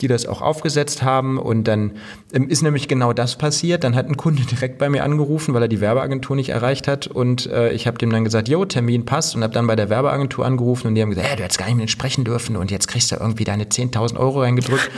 die 0.00 0.08
das 0.08 0.26
auch 0.26 0.42
aufgesetzt 0.42 1.02
haben. 1.02 1.38
Und 1.38 1.64
dann 1.64 1.92
ähm, 2.32 2.48
ist 2.48 2.62
nämlich 2.62 2.88
genau 2.88 3.12
das 3.12 3.36
passiert. 3.36 3.84
Dann 3.84 3.94
hat 3.94 4.06
ein 4.06 4.16
Kunde 4.16 4.42
direkt 4.50 4.78
bei 4.78 4.88
mir 4.88 5.04
angerufen, 5.04 5.54
weil 5.54 5.62
er 5.62 5.68
die 5.68 5.80
Werbeagentur 5.80 6.36
nicht 6.36 6.50
erreicht 6.50 6.88
hat. 6.88 7.06
Und 7.06 7.46
äh, 7.46 7.72
ich 7.72 7.86
habe 7.86 7.98
dem 7.98 8.10
dann 8.10 8.24
gesagt, 8.24 8.48
jo, 8.48 8.64
Termin 8.64 9.04
passt. 9.04 9.34
Und 9.34 9.42
habe 9.42 9.54
dann 9.54 9.66
bei 9.66 9.76
der 9.76 9.88
Werbeagentur 9.88 10.44
angerufen 10.44 10.88
und 10.88 10.94
die 10.94 11.02
haben 11.02 11.10
gesagt, 11.10 11.28
hey, 11.28 11.36
du 11.36 11.42
hättest 11.42 11.58
gar 11.58 11.66
nicht 11.66 11.76
mit 11.76 11.90
sprechen 11.90 12.24
dürfen. 12.24 12.56
Und 12.56 12.70
jetzt 12.70 12.88
kriegst 12.88 13.10
du 13.12 13.16
irgendwie 13.16 13.44
deine 13.44 13.64
10.000 13.64 14.16
Euro 14.16 14.40
reingedrückt. 14.40 14.90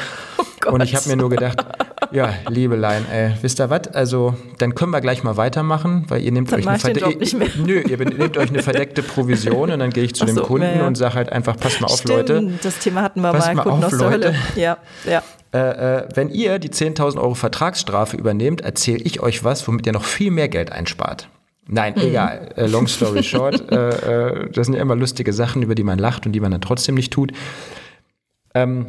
Gott. 0.61 0.73
Und 0.73 0.83
ich 0.83 0.95
habe 0.95 1.09
mir 1.09 1.17
nur 1.17 1.31
gedacht, 1.31 1.65
ja, 2.13 2.35
Liebelein, 2.49 3.07
ey, 3.11 3.33
wisst 3.43 3.61
ihr 3.61 3.71
was? 3.71 3.89
Also, 3.89 4.35
dann 4.59 4.75
können 4.75 4.91
wir 4.93 5.01
gleich 5.01 5.23
mal 5.25 5.37
weitermachen, 5.37 6.05
weil 6.09 6.23
ihr 6.23 6.33
nehmt 6.33 6.51
Dann 6.53 6.61
euch 6.67 6.85
eine 6.85 6.99
Job 6.99 7.19
nicht 7.19 7.37
mehr. 7.39 7.49
Nö, 7.65 7.81
ihr 7.81 7.97
nehmt 7.99 8.37
euch 8.37 8.49
eine 8.51 8.63
verdeckte 8.63 9.03
Provision 9.03 9.71
und 9.71 9.79
dann 9.79 9.91
gehe 9.91 10.05
ich 10.05 10.15
zu 10.15 10.25
Ach 10.25 10.27
dem 10.27 10.37
so, 10.37 10.43
Kunden 10.43 10.67
ja, 10.67 10.77
ja. 10.77 10.87
und 10.87 10.97
sage 10.97 11.15
halt 11.15 11.31
einfach, 11.33 11.57
pass 11.59 11.81
mal 11.81 11.87
auf, 11.87 11.99
Stimmt, 12.01 12.29
Leute. 12.29 12.53
das 12.63 12.79
Thema 12.79 13.03
hatten 13.03 13.21
wir 13.21 13.33
Pass 13.33 13.53
mal, 13.55 13.63
Kunden 13.63 13.85
auf, 13.85 13.93
aus 13.93 13.99
der 13.99 14.11
Leute. 14.11 14.27
Hölle. 14.29 14.39
Ja, 14.57 14.79
ja. 15.09 15.23
Äh, 15.53 15.99
äh, 16.01 16.09
wenn 16.15 16.29
ihr 16.29 16.59
die 16.59 16.69
10.000 16.71 17.17
Euro 17.19 17.35
Vertragsstrafe 17.35 18.17
übernehmt, 18.17 18.61
erzähle 18.61 18.99
ich 19.05 19.21
euch 19.21 19.45
was, 19.45 19.67
womit 19.67 19.87
ihr 19.87 19.93
noch 19.93 20.05
viel 20.05 20.31
mehr 20.31 20.49
Geld 20.49 20.71
einspart. 20.73 21.29
Nein, 21.67 21.95
Mhm. 21.97 22.03
egal. 22.03 22.49
Äh, 22.57 22.67
long 22.67 22.87
story 22.87 23.23
short, 23.23 23.71
äh, 23.73 23.89
äh, 23.89 24.51
das 24.51 24.67
sind 24.67 24.75
ja 24.75 24.83
immer 24.83 24.95
lustige 24.97 25.33
Sachen, 25.33 25.63
über 25.63 25.75
die 25.75 25.85
man 25.85 25.99
lacht 25.99 26.27
und 26.27 26.33
die 26.33 26.41
man 26.41 26.51
dann 26.51 26.61
trotzdem 26.61 26.95
nicht 26.97 27.13
tut. 27.13 27.33
Ähm, 28.55 28.87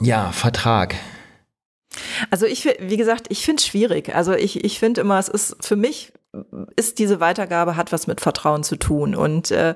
ja, 0.00 0.30
Vertrag. 0.32 0.94
Also 2.30 2.46
ich, 2.46 2.64
wie 2.80 2.96
gesagt, 2.96 3.26
ich 3.28 3.44
finde 3.44 3.60
es 3.60 3.66
schwierig. 3.66 4.14
Also 4.14 4.32
ich, 4.32 4.64
ich 4.64 4.78
finde 4.78 5.00
immer, 5.00 5.18
es 5.18 5.28
ist 5.28 5.56
für 5.64 5.76
mich 5.76 6.12
ist 6.76 6.98
diese 6.98 7.20
Weitergabe 7.20 7.76
hat 7.76 7.92
was 7.92 8.06
mit 8.06 8.20
Vertrauen 8.20 8.64
zu 8.64 8.76
tun. 8.76 9.14
Und 9.14 9.50
äh, 9.50 9.74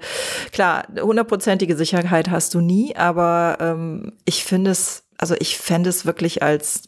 klar, 0.53 0.85
hundertprozentige 1.01 1.77
Sicherheit 1.77 2.31
hast 2.31 2.55
du 2.55 2.61
nie, 2.61 2.97
aber 2.97 3.59
ähm, 3.61 4.13
ich 4.25 4.45
finde 4.45 4.71
es, 4.71 5.05
also 5.19 5.35
ich 5.39 5.59
fände 5.59 5.91
es 5.91 6.07
wirklich 6.07 6.43
als 6.43 6.85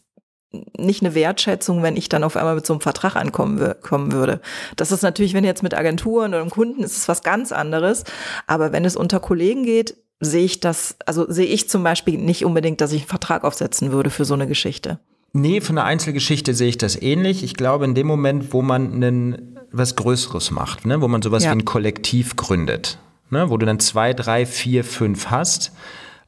nicht 0.51 1.03
eine 1.03 1.13
Wertschätzung, 1.13 1.83
wenn 1.83 1.95
ich 1.95 2.09
dann 2.09 2.23
auf 2.23 2.35
einmal 2.35 2.55
mit 2.55 2.65
so 2.65 2.73
einem 2.73 2.81
Vertrag 2.81 3.15
ankommen 3.15 3.75
kommen 3.81 4.11
würde. 4.11 4.41
Das 4.75 4.91
ist 4.91 5.03
natürlich, 5.03 5.35
wenn 5.35 5.43
jetzt 5.43 5.61
mit 5.61 5.75
Agenturen 5.75 6.33
oder 6.33 6.45
Kunden 6.47 6.83
ist 6.83 6.97
es 6.97 7.07
was 7.07 7.21
ganz 7.21 7.51
anderes. 7.51 8.03
Aber 8.47 8.71
wenn 8.71 8.83
es 8.83 8.95
unter 8.95 9.19
Kollegen 9.19 9.63
geht, 9.63 9.95
sehe 10.19 10.45
ich 10.45 10.59
das, 10.59 10.95
also 11.05 11.31
sehe 11.31 11.45
ich 11.45 11.69
zum 11.69 11.83
Beispiel 11.83 12.17
nicht 12.17 12.45
unbedingt, 12.45 12.81
dass 12.81 12.93
ich 12.93 13.01
einen 13.01 13.09
Vertrag 13.09 13.43
aufsetzen 13.43 13.91
würde 13.91 14.09
für 14.09 14.25
so 14.25 14.33
eine 14.33 14.47
Geschichte. 14.47 14.99
Nee, 15.33 15.61
von 15.61 15.75
der 15.75 15.85
Einzelgeschichte 15.85 16.53
sehe 16.53 16.69
ich 16.69 16.77
das 16.77 16.99
ähnlich. 17.01 17.43
Ich 17.43 17.53
glaube, 17.53 17.85
in 17.85 17.93
dem 17.95 18.07
Moment, 18.07 18.53
wo 18.53 18.61
man 18.61 18.93
einen, 18.93 19.57
was 19.71 19.95
Größeres 19.95 20.51
macht, 20.51 20.85
ne, 20.85 21.01
wo 21.01 21.07
man 21.07 21.21
sowas 21.21 21.43
Ja. 21.43 21.51
wie 21.51 21.55
ein 21.59 21.65
Kollektiv 21.65 22.35
gründet, 22.35 22.97
ne, 23.29 23.49
wo 23.49 23.57
du 23.57 23.65
dann 23.65 23.79
zwei, 23.79 24.13
drei, 24.13 24.45
vier, 24.45 24.83
fünf 24.83 25.27
hast, 25.27 25.71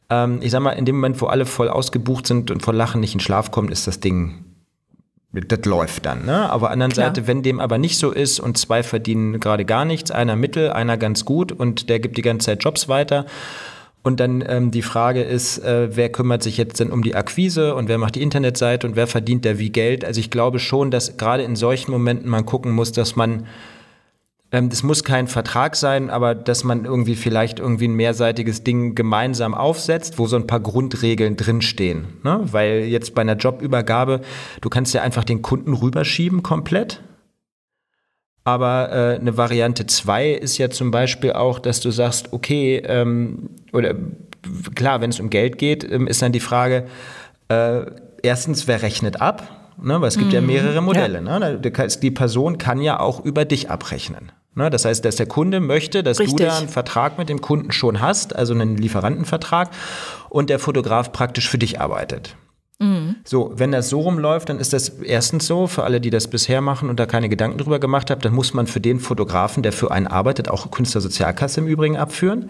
ähm, 0.10 0.40
ich 0.42 0.52
sag 0.52 0.62
mal, 0.62 0.72
in 0.72 0.86
dem 0.86 0.96
Moment, 0.96 1.20
wo 1.22 1.26
alle 1.28 1.46
voll 1.46 1.70
ausgebucht 1.70 2.28
sind 2.28 2.52
und 2.52 2.62
vor 2.62 2.74
Lachen 2.74 3.02
nicht 3.02 3.14
in 3.16 3.20
Schlaf 3.20 3.50
kommt, 3.50 3.72
ist 3.72 3.88
das 3.88 4.00
Ding, 4.00 4.46
das 5.34 5.66
läuft 5.66 6.06
dann. 6.06 6.26
Ne? 6.26 6.52
Auf 6.52 6.62
der 6.62 6.72
anderen 6.72 6.92
Klar. 6.92 7.08
Seite, 7.08 7.26
wenn 7.26 7.42
dem 7.42 7.60
aber 7.60 7.78
nicht 7.78 7.98
so 7.98 8.12
ist 8.12 8.40
und 8.40 8.58
zwei 8.58 8.84
verdienen 8.84 9.40
gerade 9.40 9.64
gar 9.66 9.86
nichts, 9.86 10.12
einer 10.12 10.36
mittel, 10.36 10.72
einer 10.72 10.98
ganz 10.98 11.24
gut 11.26 11.52
und 11.54 11.90
der 11.90 12.00
gibt 12.02 12.18
die 12.18 12.22
ganze 12.22 12.48
Zeit 12.48 12.64
Jobs 12.64 12.90
weiter, 12.90 13.26
und 14.04 14.20
dann 14.20 14.44
ähm, 14.48 14.72
die 14.72 14.82
Frage 14.82 15.22
ist, 15.22 15.60
äh, 15.60 15.96
wer 15.96 16.10
kümmert 16.10 16.42
sich 16.42 16.58
jetzt 16.58 16.80
denn 16.80 16.90
um 16.90 17.04
die 17.04 17.16
Akquise 17.16 17.76
und 17.76 17.88
wer 17.88 18.00
macht 18.00 18.16
die 18.16 18.24
Internetseite 18.24 18.88
und 18.88 18.96
wer 18.96 19.06
verdient 19.06 19.46
da 19.46 19.60
wie 19.60 19.70
Geld? 19.70 20.04
Also 20.04 20.20
ich 20.20 20.32
glaube 20.32 20.58
schon, 20.58 20.90
dass 20.90 21.18
gerade 21.18 21.44
in 21.44 21.56
solchen 21.56 21.92
Momenten 21.92 22.28
man 22.28 22.46
gucken 22.46 22.72
muss, 22.72 22.92
dass 22.92 23.16
man, 23.16 23.46
ähm, 24.52 24.70
das 24.70 24.82
muss 24.82 25.04
kein 25.04 25.28
Vertrag 25.28 25.76
sein, 25.76 26.10
aber 26.10 26.34
dass 26.34 26.64
man 26.64 26.86
irgendwie 26.86 27.16
vielleicht 27.16 27.60
irgendwie 27.60 27.88
ein 27.88 27.94
mehrseitiges 27.94 28.64
Ding 28.64 28.96
gemeinsam 28.96 29.54
aufsetzt, 29.54 30.18
wo 30.18 30.26
so 30.26 30.36
ein 30.36 30.48
paar 30.48 30.62
Grundregeln 30.62 31.38
drinstehen. 31.38 32.08
Ne? 32.24 32.40
Weil 32.52 32.86
jetzt 32.86 33.14
bei 33.14 33.22
einer 33.22 33.36
Jobübergabe, 33.36 34.22
du 34.62 34.70
kannst 34.70 34.96
ja 34.96 35.04
einfach 35.04 35.26
den 35.26 35.44
Kunden 35.44 35.74
rüberschieben 35.76 36.42
komplett. 36.42 37.02
Aber 38.44 38.92
äh, 38.92 39.20
eine 39.20 39.38
Variante 39.38 39.86
2 39.86 40.32
ist 40.32 40.58
ja 40.58 40.70
zum 40.70 40.90
Beispiel 40.92 41.34
auch, 41.34 41.60
dass 41.60 41.80
du 41.80 41.92
sagst, 41.92 42.34
okay, 42.34 42.78
ähm, 42.86 43.50
oder 43.72 43.94
klar, 44.76 45.02
wenn 45.02 45.12
es 45.12 45.20
um 45.20 45.30
Geld 45.30 45.58
geht, 45.60 45.84
ähm, 45.84 46.08
ist 46.08 46.22
dann 46.22 46.32
die 46.32 46.40
Frage, 46.40 46.86
äh, 47.50 47.82
erstens, 48.24 48.68
wer 48.68 48.82
rechnet 48.82 49.22
ab? 49.22 49.58
Ne, 49.84 50.00
weil 50.00 50.10
es 50.10 50.18
gibt 50.18 50.32
ja 50.34 50.42
mehrere 50.42 50.82
Modelle. 50.82 51.22
Ne? 51.22 51.60
Da 51.62 51.70
kann- 51.72 51.90
Die 52.02 52.12
Person 52.12 52.58
kann 52.60 52.82
ja 52.82 53.00
auch 53.00 53.24
über 53.24 53.46
dich 53.46 53.72
abrechnen. 53.72 54.32
Ne? 54.54 54.70
Das 54.70 54.86
heißt, 54.86 55.04
dass 55.06 55.16
der 55.16 55.26
Kunde 55.26 55.60
möchte, 55.60 56.04
dass 56.04 56.20
Richtig. 56.20 56.38
du 56.38 56.44
da 56.46 56.58
einen 56.58 56.68
Vertrag 56.70 57.18
mit 57.18 57.30
dem 57.30 57.42
Kunden 57.42 57.72
schon 57.72 58.00
hast, 58.02 58.36
also 58.36 58.54
einen 58.54 58.78
Lieferantenvertrag, 58.78 59.70
und 60.30 60.50
der 60.52 60.60
Fotograf 60.60 61.12
praktisch 61.12 61.50
für 61.50 61.58
dich 61.58 61.80
arbeitet. 61.82 62.36
So, 63.24 63.52
wenn 63.56 63.72
das 63.72 63.90
so 63.90 64.00
rumläuft, 64.00 64.50
dann 64.50 64.60
ist 64.60 64.74
das 64.74 64.90
erstens 64.90 65.46
so, 65.46 65.68
für 65.68 65.84
alle, 65.84 66.02
die 66.02 66.10
das 66.10 66.28
bisher 66.28 66.62
machen 66.62 66.90
und 66.90 67.00
da 67.00 67.06
keine 67.06 67.30
Gedanken 67.30 67.60
drüber 67.60 67.80
gemacht 67.80 68.10
haben, 68.10 68.22
dann 68.22 68.34
muss 68.34 68.54
man 68.54 68.66
für 68.66 68.82
den 68.82 69.00
Fotografen, 69.00 69.62
der 69.62 69.72
für 69.72 69.92
einen 69.92 70.08
arbeitet, 70.08 70.50
auch 70.50 70.70
Künstlersozialkasse 70.72 71.62
im 71.62 71.68
Übrigen 71.68 71.98
abführen. 71.98 72.50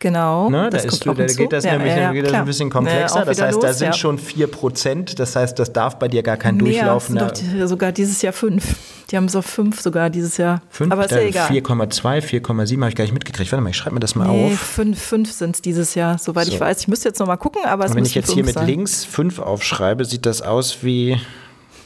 Genau. 0.00 0.48
Ne? 0.48 0.62
Da, 0.64 0.70
das 0.70 0.86
ist, 0.86 1.04
kommt 1.04 1.18
da 1.20 1.26
geht 1.26 1.52
das 1.52 1.62
Ja, 1.64 1.72
nämlich 1.76 1.94
ja, 1.94 2.10
geht 2.10 2.26
das 2.26 2.32
ein 2.32 2.44
bisschen 2.46 2.70
komplexer. 2.70 3.24
das 3.24 3.40
heißt, 3.40 3.62
da 3.62 3.68
los, 3.68 3.78
sind 3.78 3.86
ja. 3.88 3.92
schon 3.92 4.18
4 4.18 4.46
Prozent. 4.46 5.18
Das 5.18 5.36
heißt, 5.36 5.58
das 5.58 5.72
darf 5.72 5.98
bei 5.98 6.08
dir 6.08 6.22
gar 6.22 6.38
kein 6.38 6.56
es 6.56 6.60
durchlaufender. 6.60 7.34
sind 7.34 7.60
doch 7.60 7.68
sogar 7.68 7.92
dieses 7.92 8.20
Jahr 8.22 8.32
fünf. 8.32 8.64
Die 9.10 9.16
haben 9.16 9.26
es 9.26 9.36
auf 9.36 9.44
fünf 9.44 9.80
sogar 9.80 10.08
dieses 10.08 10.38
Jahr. 10.38 10.62
Fünf, 10.70 10.90
Aber 10.92 11.04
ist 11.04 11.10
ja 11.10 11.18
egal. 11.20 11.50
4,2, 11.50 12.22
4,7 12.42 12.78
habe 12.80 12.88
ich 12.88 12.96
gar 12.96 13.04
nicht 13.04 13.12
mitgekriegt. 13.12 13.52
Warte 13.52 13.62
mal, 13.62 13.70
ich 13.70 13.76
schreibe 13.76 13.94
mir 13.94 14.00
das 14.00 14.14
mal 14.14 14.26
Nee, 14.28 14.52
auf. 14.52 14.58
fünf, 14.58 15.00
fünf 15.02 15.32
sind 15.32 15.56
es 15.56 15.62
dieses 15.62 15.94
Jahr, 15.94 16.16
soweit 16.16 16.46
So. 16.46 16.54
ich 16.54 16.60
weiß. 16.60 16.80
Ich 16.80 16.88
müsste 16.88 17.08
jetzt 17.08 17.18
noch 17.18 17.26
mal 17.26 17.36
gucken, 17.36 17.62
aber 17.66 17.84
es 17.84 17.90
Und 17.90 17.98
wenn 17.98 18.04
ich 18.06 18.14
jetzt 18.14 18.30
hier 18.32 18.44
mit 18.44 18.54
sein. 18.54 18.66
links 18.66 19.04
5 19.04 19.38
aufschreibe, 19.38 20.04
sieht 20.06 20.24
das 20.26 20.40
aus 20.40 20.78
wie. 20.82 21.20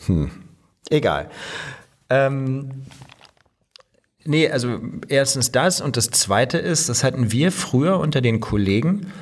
Hm. 0.06 0.30
Egal. 0.88 1.30
Ähm, 2.10 2.70
nee, 4.24 4.50
also 4.50 4.80
erstens 5.08 5.52
das 5.52 5.80
und 5.80 5.96
das 5.96 6.10
zweite 6.10 6.58
ist, 6.58 6.88
das 6.88 7.04
hatten 7.04 7.32
wir 7.32 7.52
früher 7.52 7.98
unter 7.98 8.20
den 8.20 8.40
Kollegen 8.40 9.12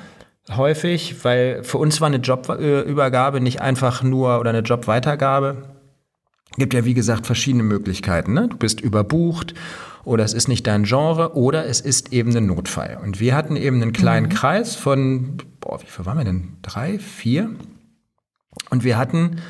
häufig, 0.50 1.24
weil 1.24 1.62
für 1.62 1.78
uns 1.78 2.00
war 2.00 2.08
eine 2.08 2.16
Jobübergabe 2.16 3.40
nicht 3.40 3.60
einfach 3.60 4.02
nur 4.02 4.40
oder 4.40 4.50
eine 4.50 4.60
Jobweitergabe. 4.60 5.68
Gibt 6.56 6.74
ja 6.74 6.84
wie 6.84 6.94
gesagt 6.94 7.26
verschiedene 7.26 7.62
Möglichkeiten. 7.62 8.34
Ne? 8.34 8.48
Du 8.48 8.56
bist 8.56 8.80
überbucht 8.80 9.54
oder 10.04 10.24
es 10.24 10.34
ist 10.34 10.48
nicht 10.48 10.66
dein 10.66 10.84
Genre 10.84 11.36
oder 11.36 11.66
es 11.66 11.80
ist 11.80 12.12
eben 12.12 12.36
ein 12.36 12.46
Notfall. 12.46 12.98
Und 13.02 13.20
wir 13.20 13.34
hatten 13.34 13.56
eben 13.56 13.80
einen 13.80 13.92
kleinen 13.92 14.28
Kreis 14.28 14.74
von, 14.74 15.38
boah, 15.60 15.80
wie 15.80 15.86
viel 15.86 16.04
waren 16.04 16.18
wir 16.18 16.24
denn? 16.24 16.56
Drei, 16.62 16.98
vier? 16.98 17.50
Und 18.68 18.84
wir 18.84 18.98
hatten 18.98 19.40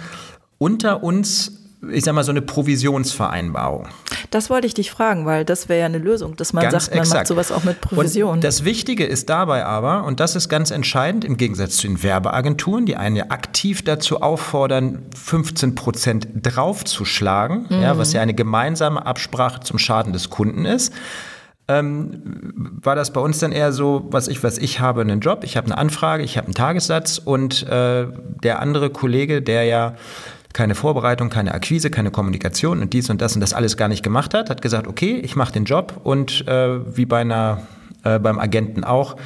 unter 0.58 1.02
uns, 1.02 1.61
ich 1.90 2.04
sag 2.04 2.14
mal, 2.14 2.22
so 2.22 2.30
eine 2.30 2.42
Provisionsvereinbarung. 2.42 3.88
Das 4.30 4.50
wollte 4.50 4.66
ich 4.66 4.74
dich 4.74 4.90
fragen, 4.90 5.26
weil 5.26 5.44
das 5.44 5.68
wäre 5.68 5.80
ja 5.80 5.86
eine 5.86 5.98
Lösung, 5.98 6.36
dass 6.36 6.52
man 6.52 6.62
Ganz 6.62 6.84
sagt, 6.84 6.94
man 6.94 7.02
exakt. 7.02 7.20
macht 7.20 7.26
sowas 7.26 7.50
auch 7.50 7.64
mit 7.64 7.80
Provision. 7.80 8.34
Und 8.34 8.44
das 8.44 8.64
Wichtige 8.64 9.04
ist 9.04 9.28
dabei 9.28 9.64
aber, 9.64 10.04
und 10.04 10.20
das 10.20 10.36
ist 10.36 10.48
ganz 10.48 10.70
entscheidend 10.70 11.24
im 11.24 11.36
Gegensatz 11.36 11.78
zu 11.78 11.88
den 11.88 12.02
Werbeagenturen, 12.02 12.86
die 12.86 12.96
einen 12.96 13.16
ja 13.16 13.24
aktiv 13.30 13.82
dazu 13.82 14.22
auffordern, 14.22 15.02
15 15.16 15.74
Prozent 15.74 16.28
draufzuschlagen, 16.34 17.66
ja, 17.70 17.98
was 17.98 18.12
ja 18.12 18.22
eine 18.22 18.34
gemeinsame 18.34 19.04
Absprache 19.04 19.60
zum 19.60 19.78
Schaden 19.78 20.12
des 20.12 20.30
Kunden 20.30 20.64
ist. 20.64 20.92
ähm, 21.68 22.22
war 22.82 22.94
das 22.96 23.12
bei 23.12 23.20
uns 23.20 23.38
dann 23.38 23.52
eher 23.52 23.72
so, 23.72 24.06
was 24.10 24.28
ich, 24.28 24.42
was 24.42 24.58
ich 24.58 24.80
habe, 24.80 25.00
einen 25.00 25.20
Job, 25.20 25.44
ich 25.44 25.56
habe 25.56 25.66
eine 25.66 25.78
Anfrage, 25.78 26.22
ich 26.22 26.36
habe 26.36 26.46
einen 26.46 26.54
Tagessatz 26.54 27.18
und 27.18 27.66
äh, 27.68 28.06
der 28.42 28.60
andere 28.60 28.90
Kollege, 28.90 29.42
der 29.42 29.64
ja 29.64 29.94
keine 30.52 30.74
Vorbereitung, 30.74 31.30
keine 31.30 31.54
Akquise, 31.54 31.90
keine 31.90 32.10
Kommunikation 32.10 32.80
und 32.80 32.92
dies 32.92 33.10
und 33.10 33.20
das 33.20 33.34
und 33.34 33.40
das 33.40 33.54
alles 33.54 33.76
gar 33.76 33.88
nicht 33.88 34.02
gemacht 34.02 34.34
hat, 34.34 34.50
hat 34.50 34.62
gesagt, 34.62 34.86
okay, 34.86 35.16
ich 35.16 35.36
mache 35.36 35.52
den 35.52 35.64
Job 35.64 36.00
und 36.04 36.46
äh, 36.46 36.96
wie 36.96 37.06
bei 37.06 37.20
einer, 37.20 37.66
äh, 38.04 38.18
beim 38.18 38.38
Agenten 38.38 38.84
auch, 38.84 39.16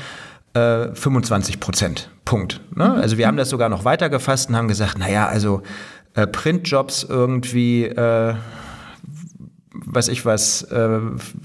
25 0.55 1.57
äh, 1.57 1.59
Prozent. 1.59 2.11
Punkt. 2.25 2.61
Ne? 2.75 2.89
Mhm. 2.89 3.01
Also 3.01 3.19
wir 3.19 3.27
haben 3.27 3.37
das 3.37 3.51
sogar 3.51 3.69
noch 3.69 3.85
weiter 3.85 4.09
gefasst 4.09 4.49
und 4.49 4.57
haben 4.57 4.69
gesagt, 4.69 4.99
naja, 4.99 5.27
also 5.29 5.62
äh, 6.15 6.27
Printjobs 6.27 7.05
irgendwie, 7.05 7.85
äh, 7.85 8.35
weiß 9.85 10.09
ich 10.09 10.25
was, 10.25 10.62
äh, 10.62 11.01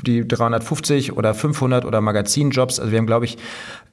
die 0.06 0.28
350 0.28 1.18
oder 1.18 1.34
500 1.34 1.86
oder 1.86 2.02
Magazinjobs. 2.02 2.80
Also 2.80 2.92
wir 2.92 3.00
haben, 3.00 3.08
glaube 3.08 3.26
ich, 3.26 3.38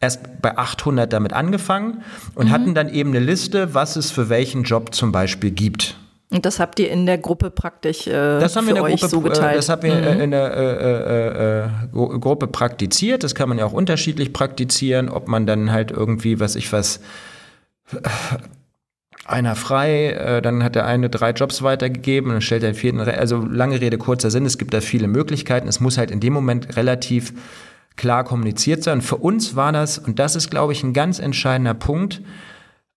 erst 0.01 0.41
bei 0.41 0.57
800 0.57 1.13
damit 1.13 1.33
angefangen 1.33 2.03
und 2.35 2.47
mhm. 2.47 2.51
hatten 2.51 2.75
dann 2.75 2.89
eben 2.89 3.11
eine 3.11 3.21
Liste, 3.21 3.75
was 3.75 3.97
es 3.97 4.11
für 4.11 4.29
welchen 4.29 4.63
Job 4.63 4.95
zum 4.95 5.13
Beispiel 5.13 5.51
gibt. 5.51 5.97
Und 6.31 6.45
das 6.45 6.61
habt 6.61 6.79
ihr 6.79 6.91
in 6.91 7.07
der 7.07 7.17
Gruppe 7.17 7.51
praktisch 7.51 8.07
äh, 8.07 8.11
das 8.13 8.55
haben 8.55 8.67
wir 8.67 8.77
in 8.77 8.83
der 8.83 8.91
Gruppe, 8.91 9.09
so 9.09 9.21
geteilt? 9.23 9.57
Das 9.57 9.71
haben 9.71 9.83
wir 9.83 9.95
mhm. 9.95 10.21
in 10.21 10.31
der 10.31 10.53
äh, 10.55 11.65
äh, 11.65 12.19
Gruppe 12.19 12.47
praktiziert. 12.49 13.25
Das 13.25 13.35
kann 13.35 13.49
man 13.49 13.59
ja 13.59 13.65
auch 13.65 13.73
unterschiedlich 13.73 14.35
praktizieren, 14.35 15.09
ob 15.09 15.27
man 15.27 15.47
dann 15.47 15.73
halt 15.73 15.91
irgendwie, 15.91 16.39
was 16.39 16.55
ich 16.55 16.71
was, 16.71 17.01
einer 19.29 19.55
frei, 19.55 20.11
äh, 20.11 20.43
dann 20.43 20.65
hat 20.65 20.75
der 20.75 20.87
eine 20.87 21.11
drei 21.11 21.31
Jobs 21.31 21.63
weitergegeben, 21.63 22.33
dann 22.33 22.41
stellt 22.41 22.63
er 22.63 22.73
den 22.73 22.77
vierten, 22.77 23.01
also 23.01 23.45
lange 23.45 23.81
Rede, 23.81 23.99
kurzer 23.99 24.31
Sinn, 24.31 24.47
es 24.47 24.59
gibt 24.59 24.73
da 24.73 24.81
viele 24.81 25.07
Möglichkeiten. 25.07 25.69
Es 25.69 25.81
muss 25.81 25.99
halt 25.99 26.11
in 26.11 26.21
dem 26.21 26.33
Moment 26.33 26.77
relativ 26.77 27.35
klar 27.97 28.25
kommuniziert 28.25 28.83
sein. 28.83 29.03
Für 29.03 29.17
uns 29.17 29.55
war 29.55 29.73
das, 29.73 29.99
und 29.99 30.19
das 30.19 30.35
ist, 30.35 30.51
glaube 30.51 30.73
ich, 30.73 30.83
ein 30.83 30.95
ganz 30.95 31.19
entscheidender 31.19 31.75
Punkt, 31.75 32.23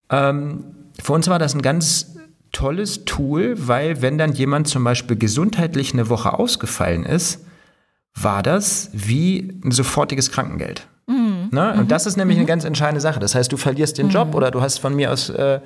ähm, 0.09 0.63
für 1.01 1.13
uns 1.13 1.27
war 1.27 1.39
das 1.39 1.53
ein 1.53 1.61
ganz 1.61 2.15
tolles 2.51 3.05
Tool, 3.05 3.55
weil 3.57 4.01
wenn 4.01 4.17
dann 4.17 4.33
jemand 4.33 4.67
zum 4.67 4.83
Beispiel 4.83 5.17
gesundheitlich 5.17 5.93
eine 5.93 6.09
Woche 6.09 6.33
ausgefallen 6.33 7.05
ist, 7.05 7.45
war 8.13 8.43
das 8.43 8.89
wie 8.93 9.59
ein 9.63 9.71
sofortiges 9.71 10.31
Krankengeld. 10.31 10.87
Mhm. 11.07 11.49
Ne? 11.51 11.73
Und 11.73 11.83
mhm. 11.83 11.87
das 11.87 12.05
ist 12.05 12.17
nämlich 12.17 12.37
mhm. 12.37 12.41
eine 12.41 12.47
ganz 12.47 12.63
entscheidende 12.63 13.01
Sache. 13.01 13.19
Das 13.19 13.35
heißt, 13.35 13.51
du 13.51 13.57
verlierst 13.57 13.97
den 13.97 14.09
Job 14.09 14.29
mhm. 14.29 14.35
oder 14.35 14.51
du 14.51 14.61
hast 14.61 14.79
von 14.79 14.95
mir 14.95 15.11
aus 15.11 15.29
äh, 15.29 15.59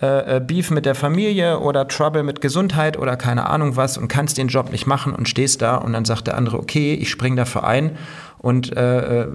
äh, 0.00 0.36
äh, 0.36 0.40
Beef 0.40 0.70
mit 0.70 0.86
der 0.86 0.94
Familie 0.94 1.58
oder 1.58 1.88
Trouble 1.88 2.22
mit 2.22 2.40
Gesundheit 2.40 2.96
oder 2.96 3.16
keine 3.16 3.48
Ahnung 3.48 3.76
was 3.76 3.98
und 3.98 4.06
kannst 4.06 4.38
den 4.38 4.46
Job 4.46 4.70
nicht 4.70 4.86
machen 4.86 5.12
und 5.12 5.28
stehst 5.28 5.60
da 5.60 5.76
und 5.76 5.92
dann 5.92 6.04
sagt 6.04 6.28
der 6.28 6.36
andere, 6.36 6.58
okay, 6.58 6.94
ich 6.94 7.10
spring 7.10 7.34
dafür 7.34 7.64
ein 7.64 7.96
und 8.38 8.76
äh, 8.76 9.22
äh 9.22 9.28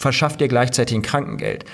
verschafft 0.00 0.40
dir 0.40 0.48
gleichzeitig 0.48 0.96
ein 0.96 1.02
Krankengeld. 1.02 1.64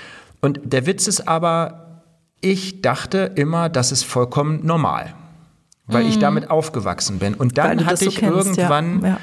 Und 0.41 0.59
der 0.63 0.85
Witz 0.85 1.07
ist 1.07 1.27
aber, 1.27 2.03
ich 2.39 2.83
dachte 2.83 3.31
immer, 3.35 3.67
das 3.67 3.91
ist 3.91 4.03
vollkommen 4.03 4.63
normal, 4.63 5.15
weil 5.87 6.03
mm. 6.03 6.07
ich 6.07 6.15
mhm. 6.17 6.21
damit 6.21 6.51
aufgewachsen 6.51 7.17
bin. 7.17 7.33
Und 7.33 7.57
dann 7.57 7.83
hatte 7.87 8.05
ich 8.05 8.17
kennst, 8.17 8.57
irgendwann 8.57 9.01
ja. 9.01 9.07
Ja. 9.07 9.17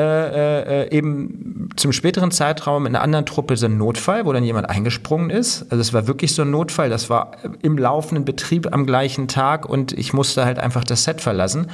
Äh, 0.00 0.82
äh, 0.82 0.96
eben 0.96 1.68
zum 1.76 1.92
späteren 1.92 2.30
Zeitraum 2.30 2.86
in 2.86 2.94
einer 2.94 3.02
anderen 3.02 3.26
Truppe 3.26 3.56
so 3.56 3.66
ein 3.66 3.76
Notfall, 3.76 4.24
wo 4.24 4.32
dann 4.32 4.44
jemand 4.44 4.68
eingesprungen 4.70 5.30
ist. 5.30 5.62
Also 5.70 5.80
es 5.80 5.92
war 5.92 6.06
wirklich 6.06 6.34
so 6.34 6.42
ein 6.42 6.50
Notfall, 6.50 6.88
das 6.88 7.10
war 7.10 7.32
im 7.62 7.76
laufenden 7.76 8.24
Betrieb 8.24 8.72
am 8.72 8.86
gleichen 8.86 9.28
Tag 9.28 9.68
und 9.68 9.92
ich 9.92 10.12
musste 10.12 10.44
halt 10.44 10.58
einfach 10.58 10.84
das 10.84 11.04
Set 11.04 11.20
verlassen. 11.20 11.66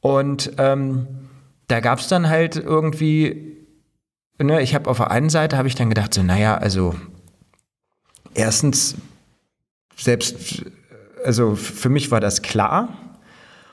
Und 0.00 0.52
ähm, 0.58 1.06
da 1.68 1.80
gab 1.80 2.00
es 2.00 2.08
dann 2.08 2.28
halt 2.28 2.56
irgendwie, 2.56 3.56
ne, 4.38 4.60
ich 4.62 4.74
habe 4.74 4.90
auf 4.90 4.96
der 4.96 5.10
einen 5.10 5.30
Seite 5.30 5.56
habe 5.56 5.68
ich 5.68 5.74
dann 5.74 5.90
gedacht, 5.90 6.14
so, 6.14 6.22
naja, 6.22 6.56
also 6.56 6.94
erstens 8.34 8.96
selbst, 9.96 10.64
also 11.24 11.54
für 11.54 11.88
mich 11.88 12.10
war 12.10 12.20
das 12.20 12.42
klar, 12.42 12.88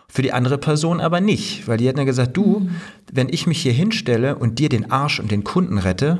für 0.07 0.21
die 0.21 0.31
andere 0.31 0.57
Person 0.57 1.01
aber 1.01 1.21
nicht, 1.21 1.67
weil 1.67 1.77
die 1.77 1.89
hat 1.89 1.95
mir 1.95 2.05
gesagt, 2.05 2.37
du, 2.37 2.69
wenn 3.11 3.29
ich 3.29 3.47
mich 3.47 3.61
hier 3.61 3.73
hinstelle 3.73 4.35
und 4.35 4.59
dir 4.59 4.69
den 4.69 4.91
Arsch 4.91 5.19
und 5.19 5.31
den 5.31 5.43
Kunden 5.43 5.77
rette, 5.77 6.19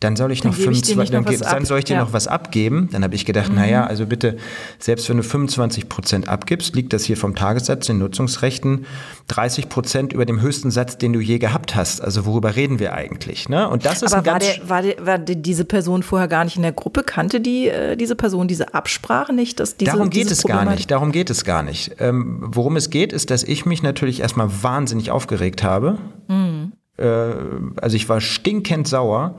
dann 0.00 0.14
soll 0.14 0.30
ich 0.30 0.42
dann 0.42 0.52
noch 0.52 0.58
25, 0.58 1.10
dann, 1.10 1.24
dann, 1.24 1.64
soll 1.64 1.80
ich 1.80 1.84
dir 1.84 1.94
ja. 1.94 2.04
noch 2.04 2.12
was 2.12 2.28
abgeben. 2.28 2.88
Dann 2.92 3.02
habe 3.02 3.16
ich 3.16 3.24
gedacht, 3.24 3.48
mhm. 3.48 3.56
naja, 3.56 3.84
also 3.84 4.06
bitte, 4.06 4.36
selbst 4.78 5.08
wenn 5.08 5.16
du 5.16 5.24
25 5.24 5.88
Prozent 5.88 6.28
abgibst, 6.28 6.76
liegt 6.76 6.92
das 6.92 7.02
hier 7.02 7.16
vom 7.16 7.34
Tagessatz, 7.34 7.86
den 7.86 7.98
Nutzungsrechten, 7.98 8.86
30 9.26 9.68
Prozent 9.68 10.12
über 10.12 10.24
dem 10.24 10.40
höchsten 10.40 10.70
Satz, 10.70 10.98
den 10.98 11.12
du 11.12 11.20
je 11.20 11.38
gehabt 11.38 11.74
hast. 11.74 12.00
Also 12.00 12.26
worüber 12.26 12.54
reden 12.54 12.78
wir 12.78 12.92
eigentlich? 12.92 13.48
Ne? 13.48 13.68
Und 13.68 13.86
das 13.86 14.02
ist 14.02 14.12
Aber 14.12 14.24
war, 14.24 14.38
der, 14.38 14.68
war, 14.68 14.82
der, 14.82 15.04
war 15.04 15.18
diese 15.18 15.64
Person 15.64 16.04
vorher 16.04 16.28
gar 16.28 16.44
nicht 16.44 16.54
in 16.54 16.62
der 16.62 16.72
Gruppe? 16.72 17.02
Kannte 17.02 17.40
die, 17.40 17.68
äh, 17.68 17.96
diese 17.96 18.14
Person 18.14 18.46
diese 18.46 18.74
Absprache 18.74 19.32
nicht? 19.32 19.58
Dass 19.58 19.76
diese, 19.76 19.90
darum 19.90 20.10
geht 20.10 20.30
es 20.30 20.44
gar 20.44 20.64
nicht. 20.64 20.92
Darum 20.92 21.10
geht 21.10 21.28
es 21.28 21.44
gar 21.44 21.64
nicht. 21.64 21.96
Ähm, 21.98 22.38
worum 22.40 22.76
es 22.76 22.90
geht, 22.90 23.12
ist, 23.12 23.30
dass 23.30 23.42
ich 23.42 23.66
mich 23.66 23.82
natürlich 23.82 24.20
erstmal 24.20 24.62
wahnsinnig 24.62 25.10
aufgeregt 25.10 25.64
habe. 25.64 25.98
Mhm. 26.28 26.72
Äh, 26.98 27.32
also 27.80 27.96
ich 27.96 28.08
war 28.08 28.20
stinkend 28.20 28.86
sauer 28.86 29.34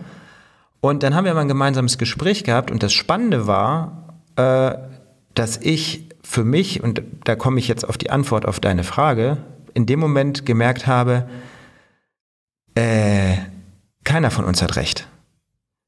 und 0.82 1.04
dann 1.04 1.16
haben 1.16 1.26
wir 1.26 1.34
mal 1.34 1.42
ein 1.42 1.48
gemeinsames 1.48 1.98
Gespräch 1.98 2.44
gehabt 2.44 2.72
und 2.72 2.84
das 2.84 2.94
Spannende 2.94 3.48
war, 3.48 4.22
äh, 4.36 4.78
dass 5.34 5.58
ich 5.58 6.10
für 6.24 6.44
mich, 6.44 6.84
und 6.84 7.02
da 7.24 7.36
komme 7.36 7.60
ich 7.60 7.68
jetzt 7.68 7.88
auf 7.88 7.98
die 7.98 8.10
Antwort 8.10 8.46
auf 8.46 8.60
deine 8.60 8.84
Frage, 8.84 9.38
in 9.74 9.86
dem 9.86 10.00
Moment 10.00 10.46
gemerkt 10.46 10.88
habe, 10.88 11.28
äh, 12.76 13.38
keiner 14.04 14.32
von 14.32 14.46
uns 14.46 14.62
hat 14.62 14.76
recht. 14.76 15.08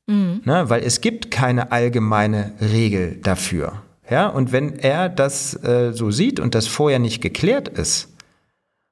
Mhm. 0.07 0.41
Ne? 0.45 0.69
Weil 0.69 0.83
es 0.83 1.01
gibt 1.01 1.31
keine 1.31 1.71
allgemeine 1.71 2.53
Regel 2.59 3.19
dafür. 3.21 3.81
Ja? 4.09 4.27
Und 4.27 4.51
wenn 4.51 4.77
er 4.79 5.09
das 5.09 5.53
äh, 5.63 5.91
so 5.93 6.11
sieht 6.11 6.39
und 6.39 6.55
das 6.55 6.67
vorher 6.67 6.99
nicht 6.99 7.21
geklärt 7.21 7.67
ist 7.67 8.09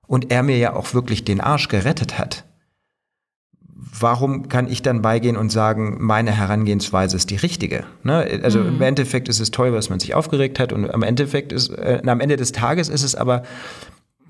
und 0.07 0.31
er 0.31 0.43
mir 0.43 0.57
ja 0.57 0.73
auch 0.73 0.93
wirklich 0.93 1.25
den 1.25 1.41
Arsch 1.41 1.67
gerettet 1.67 2.17
hat, 2.17 2.45
warum 4.00 4.50
kann 4.50 4.70
ich 4.70 4.82
dann 4.82 5.02
beigehen 5.02 5.38
und 5.38 5.52
sagen, 5.52 5.98
meine 6.00 6.32
Herangehensweise 6.32 7.15
ist 7.15 7.30
die 7.30 7.36
richtige? 7.36 7.86
Ne? 8.04 8.42
Also 8.44 8.60
mhm. 8.60 8.76
im 8.76 8.82
Endeffekt 8.82 9.30
ist 9.30 9.39
es 9.39 9.52
toll, 9.52 9.74
was 9.74 9.89
man 9.89 10.00
sich 10.00 10.15
aufgeregt 10.15 10.60
hat 10.60 10.74
und 10.74 10.89
am 10.89 11.04
Endeffekt 11.04 11.52
ist, 11.52 11.70
äh, 11.70 12.02
am 12.06 12.20
Ende 12.20 12.36
des 12.36 12.52
Tages 12.52 12.89
ist 12.89 13.04
es 13.04 13.15
aber 13.15 13.44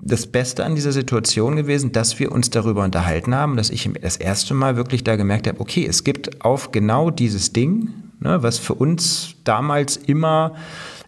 das 0.02 0.26
Beste 0.26 0.64
an 0.64 0.74
dieser 0.74 0.92
Situation 0.92 1.56
gewesen, 1.56 1.92
dass 1.92 2.18
wir 2.18 2.32
uns 2.32 2.50
darüber 2.50 2.84
unterhalten 2.84 3.34
haben, 3.34 3.56
dass 3.56 3.70
ich 3.70 3.90
das 4.00 4.16
erste 4.16 4.54
Mal 4.54 4.76
wirklich 4.76 5.04
da 5.04 5.16
gemerkt 5.16 5.46
habe, 5.46 5.60
okay, 5.60 5.86
es 5.86 6.04
gibt 6.04 6.42
auf 6.42 6.72
genau 6.72 7.10
dieses 7.10 7.52
Ding, 7.52 7.90
ne, 8.20 8.42
was 8.42 8.58
für 8.58 8.74
uns 8.74 9.34
damals 9.44 9.96
immer 9.96 10.54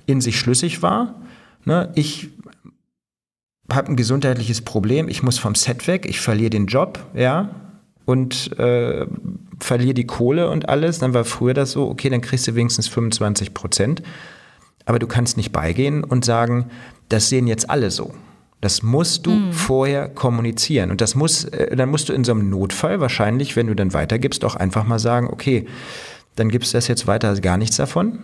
in 0.06 0.20
sich 0.20 0.38
schlüssig 0.38 0.82
war. 0.82 1.14
Ne, 1.64 1.90
ich 1.94 2.30
habe 3.72 3.88
ein 3.88 3.96
gesundheitliches 3.96 4.60
Problem, 4.60 5.08
ich 5.08 5.22
muss 5.22 5.38
vom 5.38 5.54
Set 5.54 5.86
weg, 5.86 6.06
ich 6.06 6.20
verliere 6.20 6.50
den 6.50 6.66
Job, 6.66 7.06
ja, 7.14 7.71
und 8.04 8.58
äh, 8.58 9.06
verliere 9.60 9.94
die 9.94 10.06
Kohle 10.06 10.50
und 10.50 10.68
alles. 10.68 10.98
Dann 10.98 11.14
war 11.14 11.24
früher 11.24 11.54
das 11.54 11.72
so, 11.72 11.88
okay, 11.88 12.10
dann 12.10 12.20
kriegst 12.20 12.46
du 12.48 12.54
wenigstens 12.54 12.88
25 12.88 13.54
Prozent. 13.54 14.02
Aber 14.84 14.98
du 14.98 15.06
kannst 15.06 15.36
nicht 15.36 15.52
beigehen 15.52 16.02
und 16.02 16.24
sagen, 16.24 16.66
das 17.08 17.28
sehen 17.28 17.46
jetzt 17.46 17.70
alle 17.70 17.90
so. 17.90 18.12
Das 18.60 18.82
musst 18.82 19.26
du 19.26 19.30
mhm. 19.30 19.52
vorher 19.52 20.08
kommunizieren. 20.08 20.90
Und 20.90 21.00
das 21.00 21.14
muss, 21.14 21.44
äh, 21.44 21.74
dann 21.76 21.90
musst 21.90 22.08
du 22.08 22.12
in 22.12 22.24
so 22.24 22.32
einem 22.32 22.48
Notfall 22.48 23.00
wahrscheinlich, 23.00 23.56
wenn 23.56 23.66
du 23.66 23.74
dann 23.74 23.92
weitergibst, 23.92 24.44
auch 24.44 24.56
einfach 24.56 24.84
mal 24.84 24.98
sagen, 24.98 25.28
okay, 25.30 25.66
dann 26.36 26.48
gibst 26.48 26.72
du 26.72 26.78
das 26.78 26.88
jetzt 26.88 27.06
weiter 27.06 27.34
gar 27.40 27.56
nichts 27.56 27.76
davon. 27.76 28.20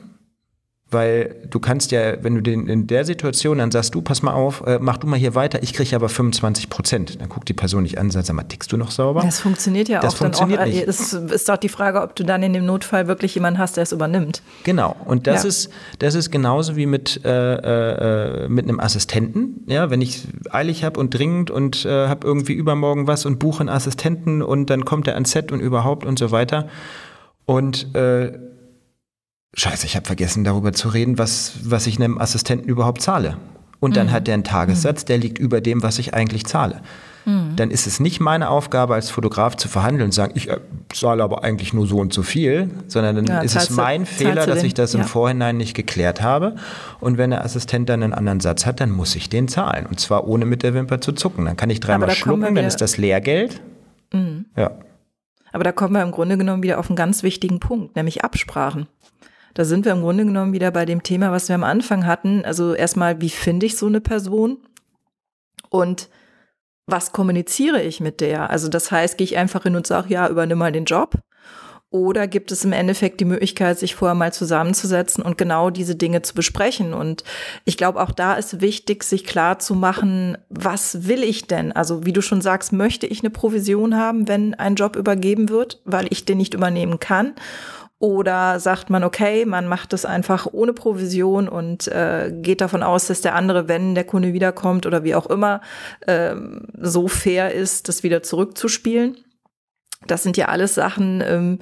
Weil 0.90 1.36
du 1.50 1.60
kannst 1.60 1.90
ja, 1.90 2.22
wenn 2.24 2.34
du 2.34 2.40
den 2.40 2.66
in 2.66 2.86
der 2.86 3.04
Situation, 3.04 3.58
dann 3.58 3.70
sagst 3.70 3.94
du, 3.94 4.00
pass 4.00 4.22
mal 4.22 4.32
auf, 4.32 4.62
äh, 4.66 4.78
mach 4.80 4.96
du 4.96 5.06
mal 5.06 5.18
hier 5.18 5.34
weiter, 5.34 5.62
ich 5.62 5.74
kriege 5.74 5.94
aber 5.94 6.08
25 6.08 6.70
Prozent. 6.70 7.20
Dann 7.20 7.28
guckt 7.28 7.46
die 7.46 7.52
Person 7.52 7.82
nicht 7.82 7.98
an 7.98 8.06
und 8.06 8.12
sagt, 8.12 8.24
sag 8.24 8.34
mal, 8.34 8.44
tickst 8.44 8.72
du 8.72 8.78
noch 8.78 8.90
sauber? 8.90 9.20
Das 9.20 9.40
funktioniert 9.40 9.90
ja 9.90 10.00
das 10.00 10.14
auch. 10.14 10.18
Funktioniert 10.18 10.60
dann 10.60 10.68
auch, 10.68 10.72
nicht. 10.72 10.88
Es 10.88 11.12
ist 11.12 11.46
doch 11.46 11.58
die 11.58 11.68
Frage, 11.68 12.00
ob 12.00 12.16
du 12.16 12.24
dann 12.24 12.42
in 12.42 12.54
dem 12.54 12.64
Notfall 12.64 13.06
wirklich 13.06 13.34
jemanden 13.34 13.58
hast, 13.58 13.76
der 13.76 13.82
es 13.82 13.92
übernimmt. 13.92 14.40
Genau. 14.64 14.96
Und 15.04 15.26
das 15.26 15.42
ja. 15.42 15.50
ist, 15.50 15.70
das 15.98 16.14
ist 16.14 16.30
genauso 16.30 16.74
wie 16.76 16.86
mit, 16.86 17.22
äh, 17.22 18.44
äh, 18.44 18.48
mit 18.48 18.66
einem 18.66 18.80
Assistenten. 18.80 19.64
Ja, 19.66 19.90
wenn 19.90 20.00
ich 20.00 20.22
eilig 20.50 20.84
habe 20.84 20.98
und 20.98 21.10
dringend 21.10 21.50
und 21.50 21.84
äh, 21.84 22.08
habe 22.08 22.26
irgendwie 22.26 22.54
übermorgen 22.54 23.06
was 23.06 23.26
und 23.26 23.38
buche 23.38 23.60
einen 23.60 23.68
Assistenten 23.68 24.40
und 24.40 24.70
dann 24.70 24.86
kommt 24.86 25.06
er 25.06 25.14
ans 25.14 25.32
Set 25.32 25.52
und 25.52 25.60
überhaupt 25.60 26.06
und 26.06 26.18
so 26.18 26.30
weiter. 26.30 26.68
Und 27.44 27.94
äh, 27.94 28.32
Scheiße, 29.58 29.86
ich 29.86 29.96
habe 29.96 30.06
vergessen 30.06 30.44
darüber 30.44 30.72
zu 30.72 30.88
reden, 30.88 31.18
was, 31.18 31.52
was 31.64 31.88
ich 31.88 31.96
einem 31.96 32.18
Assistenten 32.18 32.68
überhaupt 32.68 33.02
zahle. 33.02 33.36
Und 33.80 33.96
dann 33.96 34.06
mhm. 34.08 34.12
hat 34.12 34.26
der 34.26 34.34
einen 34.34 34.44
Tagessatz, 34.44 35.04
der 35.04 35.18
liegt 35.18 35.38
über 35.38 35.60
dem, 35.60 35.82
was 35.82 35.98
ich 35.98 36.14
eigentlich 36.14 36.46
zahle. 36.46 36.80
Mhm. 37.24 37.56
Dann 37.56 37.70
ist 37.72 37.88
es 37.88 37.98
nicht 37.98 38.20
meine 38.20 38.50
Aufgabe 38.50 38.94
als 38.94 39.10
Fotograf 39.10 39.56
zu 39.56 39.68
verhandeln 39.68 40.06
und 40.06 40.12
sagen, 40.12 40.32
ich 40.36 40.48
äh, 40.48 40.58
zahle 40.92 41.24
aber 41.24 41.42
eigentlich 41.42 41.72
nur 41.72 41.88
so 41.88 41.98
und 41.98 42.12
so 42.12 42.22
viel, 42.22 42.70
sondern 42.86 43.16
dann 43.16 43.26
ja, 43.26 43.40
ist 43.40 43.56
es 43.56 43.70
mein 43.70 44.06
Fehler, 44.06 44.46
dass 44.46 44.62
ich 44.62 44.74
das 44.74 44.94
im 44.94 45.00
ja. 45.00 45.06
Vorhinein 45.06 45.56
nicht 45.56 45.74
geklärt 45.74 46.22
habe. 46.22 46.54
Und 47.00 47.18
wenn 47.18 47.30
der 47.30 47.44
Assistent 47.44 47.88
dann 47.88 48.04
einen 48.04 48.14
anderen 48.14 48.38
Satz 48.38 48.64
hat, 48.64 48.80
dann 48.80 48.90
muss 48.90 49.16
ich 49.16 49.28
den 49.28 49.48
zahlen. 49.48 49.86
Und 49.86 49.98
zwar 49.98 50.28
ohne 50.28 50.44
mit 50.44 50.62
der 50.62 50.72
Wimper 50.74 51.00
zu 51.00 51.12
zucken. 51.12 51.46
Dann 51.46 51.56
kann 51.56 51.70
ich 51.70 51.80
dreimal 51.80 52.12
schlucken, 52.12 52.54
dann 52.54 52.64
ist 52.64 52.80
das 52.80 52.96
Lehrgeld. 52.96 53.60
Mhm. 54.12 54.46
Ja. 54.56 54.70
Aber 55.52 55.64
da 55.64 55.72
kommen 55.72 55.94
wir 55.94 56.02
im 56.02 56.12
Grunde 56.12 56.38
genommen 56.38 56.62
wieder 56.62 56.78
auf 56.78 56.88
einen 56.90 56.96
ganz 56.96 57.24
wichtigen 57.24 57.58
Punkt, 57.58 57.96
nämlich 57.96 58.22
Absprachen. 58.22 58.86
Da 59.54 59.64
sind 59.64 59.84
wir 59.84 59.92
im 59.92 60.00
Grunde 60.00 60.24
genommen 60.24 60.52
wieder 60.52 60.70
bei 60.70 60.84
dem 60.84 61.02
Thema, 61.02 61.32
was 61.32 61.48
wir 61.48 61.54
am 61.54 61.64
Anfang 61.64 62.06
hatten. 62.06 62.44
Also 62.44 62.74
erstmal, 62.74 63.20
wie 63.20 63.30
finde 63.30 63.66
ich 63.66 63.76
so 63.76 63.86
eine 63.86 64.00
Person? 64.00 64.58
Und 65.70 66.08
was 66.86 67.12
kommuniziere 67.12 67.82
ich 67.82 68.00
mit 68.00 68.20
der? 68.20 68.50
Also 68.50 68.68
das 68.68 68.90
heißt, 68.90 69.18
gehe 69.18 69.24
ich 69.24 69.36
einfach 69.36 69.64
hin 69.64 69.76
und 69.76 69.86
sage, 69.86 70.12
ja, 70.12 70.28
übernimm 70.28 70.58
mal 70.58 70.72
den 70.72 70.86
Job. 70.86 71.18
Oder 71.90 72.26
gibt 72.26 72.52
es 72.52 72.66
im 72.66 72.72
Endeffekt 72.72 73.18
die 73.18 73.24
Möglichkeit, 73.24 73.78
sich 73.78 73.94
vorher 73.94 74.14
mal 74.14 74.30
zusammenzusetzen 74.30 75.24
und 75.24 75.38
genau 75.38 75.70
diese 75.70 75.96
Dinge 75.96 76.20
zu 76.20 76.34
besprechen? 76.34 76.92
Und 76.92 77.24
ich 77.64 77.78
glaube, 77.78 78.02
auch 78.02 78.12
da 78.12 78.34
ist 78.34 78.60
wichtig, 78.60 79.04
sich 79.04 79.24
klar 79.24 79.58
zu 79.58 79.74
machen, 79.74 80.36
was 80.50 81.08
will 81.08 81.22
ich 81.22 81.46
denn? 81.46 81.72
Also 81.72 82.04
wie 82.04 82.12
du 82.12 82.20
schon 82.20 82.42
sagst, 82.42 82.74
möchte 82.74 83.06
ich 83.06 83.20
eine 83.20 83.30
Provision 83.30 83.96
haben, 83.96 84.28
wenn 84.28 84.52
ein 84.52 84.74
Job 84.74 84.96
übergeben 84.96 85.48
wird, 85.48 85.80
weil 85.86 86.08
ich 86.10 86.26
den 86.26 86.36
nicht 86.36 86.52
übernehmen 86.52 87.00
kann? 87.00 87.32
Oder 88.00 88.60
sagt 88.60 88.90
man, 88.90 89.02
okay, 89.02 89.44
man 89.44 89.66
macht 89.66 89.92
es 89.92 90.04
einfach 90.04 90.46
ohne 90.52 90.72
Provision 90.72 91.48
und 91.48 91.88
äh, 91.88 92.32
geht 92.32 92.60
davon 92.60 92.84
aus, 92.84 93.08
dass 93.08 93.22
der 93.22 93.34
andere, 93.34 93.66
wenn 93.66 93.96
der 93.96 94.04
Kunde 94.04 94.32
wiederkommt 94.32 94.86
oder 94.86 95.02
wie 95.02 95.16
auch 95.16 95.26
immer, 95.26 95.60
äh, 96.06 96.36
so 96.80 97.08
fair 97.08 97.52
ist, 97.52 97.88
das 97.88 98.04
wieder 98.04 98.22
zurückzuspielen. 98.22 99.16
Das 100.06 100.22
sind 100.22 100.36
ja 100.36 100.46
alles 100.46 100.76
Sachen, 100.76 101.22
ähm, 101.26 101.58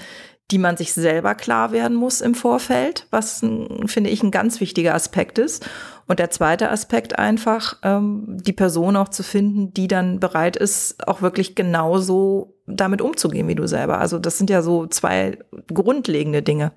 die 0.50 0.58
man 0.58 0.76
sich 0.76 0.92
selber 0.92 1.34
klar 1.34 1.72
werden 1.72 1.96
muss 1.96 2.20
im 2.20 2.34
Vorfeld, 2.34 3.06
was 3.10 3.40
finde 3.86 4.10
ich 4.10 4.22
ein 4.22 4.30
ganz 4.30 4.60
wichtiger 4.60 4.94
Aspekt 4.94 5.38
ist. 5.38 5.68
Und 6.06 6.20
der 6.20 6.30
zweite 6.30 6.70
Aspekt 6.70 7.18
einfach, 7.18 7.76
ähm, 7.82 8.24
die 8.28 8.52
Person 8.52 8.96
auch 8.96 9.08
zu 9.08 9.22
finden, 9.22 9.74
die 9.74 9.88
dann 9.88 10.20
bereit 10.20 10.56
ist, 10.56 11.06
auch 11.08 11.20
wirklich 11.20 11.54
genauso 11.54 12.54
damit 12.66 13.00
umzugehen 13.00 13.48
wie 13.48 13.54
du 13.54 13.66
selber. 13.66 13.98
Also 13.98 14.18
das 14.18 14.38
sind 14.38 14.50
ja 14.50 14.62
so 14.62 14.86
zwei 14.86 15.38
grundlegende 15.72 16.42
Dinge. 16.42 16.72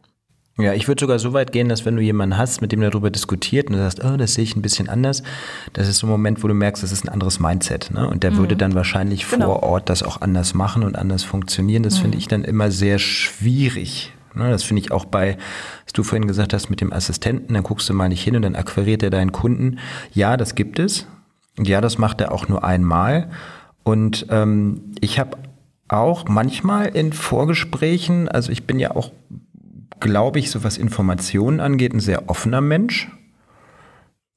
Ja, 0.60 0.74
ich 0.74 0.90
würde 0.90 1.00
sogar 1.00 1.20
so 1.20 1.32
weit 1.32 1.54
gehen, 1.54 1.70
dass 1.70 1.86
wenn 1.86 1.96
du 1.96 2.02
jemanden 2.02 2.38
hast, 2.38 2.62
mit 2.62 2.74
dem 2.74 2.82
du 2.82 2.90
darüber 2.90 3.10
diskutiert 3.10 3.68
und 3.68 3.78
du 3.78 3.80
sagst, 3.80 4.04
oh, 4.04 4.18
das 4.18 4.34
sehe 4.34 4.44
ich 4.44 4.58
ein 4.58 4.62
bisschen 4.62 4.90
anders, 4.90 5.24
das 5.72 5.88
ist 5.88 6.00
so 6.00 6.08
ein 6.08 6.10
Moment, 6.10 6.44
wo 6.44 6.50
du 6.50 6.54
merkst, 6.54 6.84
das 6.84 6.92
ist 6.92 7.06
ein 7.06 7.10
anderes 7.10 7.40
Mindset. 7.40 7.92
Ne? 7.92 8.10
Und 8.10 8.24
der 8.24 8.32
mhm. 8.32 8.38
würde 8.38 8.58
dann 8.58 8.76
wahrscheinlich 8.76 9.30
genau. 9.30 9.46
vor 9.46 9.64
Ort 9.64 9.90
das 9.90 10.04
auch 10.04 10.20
anders 10.22 10.54
machen 10.54 10.84
und 10.84 10.98
anders 10.98 11.24
funktionieren. 11.24 11.84
Das 11.84 12.00
mhm. 12.00 12.02
finde 12.02 12.18
ich 12.18 12.28
dann 12.28 12.44
immer 12.44 12.72
sehr 12.72 13.00
schwierig. 13.00 14.12
Ne? 14.40 14.50
Das 14.50 14.64
finde 14.64 14.82
ich 14.82 14.92
auch 14.92 15.06
bei, 15.06 15.38
was 15.86 15.94
du 15.94 16.04
vorhin 16.04 16.28
gesagt 16.28 16.54
hast, 16.54 16.70
mit 16.70 16.82
dem 16.82 16.92
Assistenten, 16.92 17.54
dann 17.54 17.64
guckst 17.64 17.88
du 17.90 17.94
mal 17.94 18.10
nicht 18.10 18.24
hin 18.24 18.36
und 18.36 18.42
dann 18.42 18.56
akquiriert 18.56 19.04
er 19.04 19.12
deinen 19.12 19.32
Kunden. 19.32 19.80
Ja, 20.14 20.38
das 20.38 20.56
gibt 20.56 20.80
es. 20.80 21.06
Und 21.58 21.68
ja, 21.68 21.82
das 21.82 21.98
macht 21.98 22.22
er 22.22 22.32
auch 22.32 22.48
nur 22.48 22.64
einmal. 22.64 23.30
Und 23.84 24.26
ähm, 24.30 24.94
ich 25.02 25.20
habe 25.20 25.38
auch 25.88 26.28
manchmal 26.28 26.88
in 26.88 27.14
Vorgesprächen, 27.14 28.28
also 28.28 28.52
ich 28.52 28.66
bin 28.66 28.80
ja 28.80 28.96
auch 28.96 29.12
glaube 30.00 30.40
ich, 30.40 30.50
so 30.50 30.64
was 30.64 30.78
Informationen 30.78 31.60
angeht, 31.60 31.94
ein 31.94 32.00
sehr 32.00 32.30
offener 32.30 32.62
Mensch. 32.62 33.10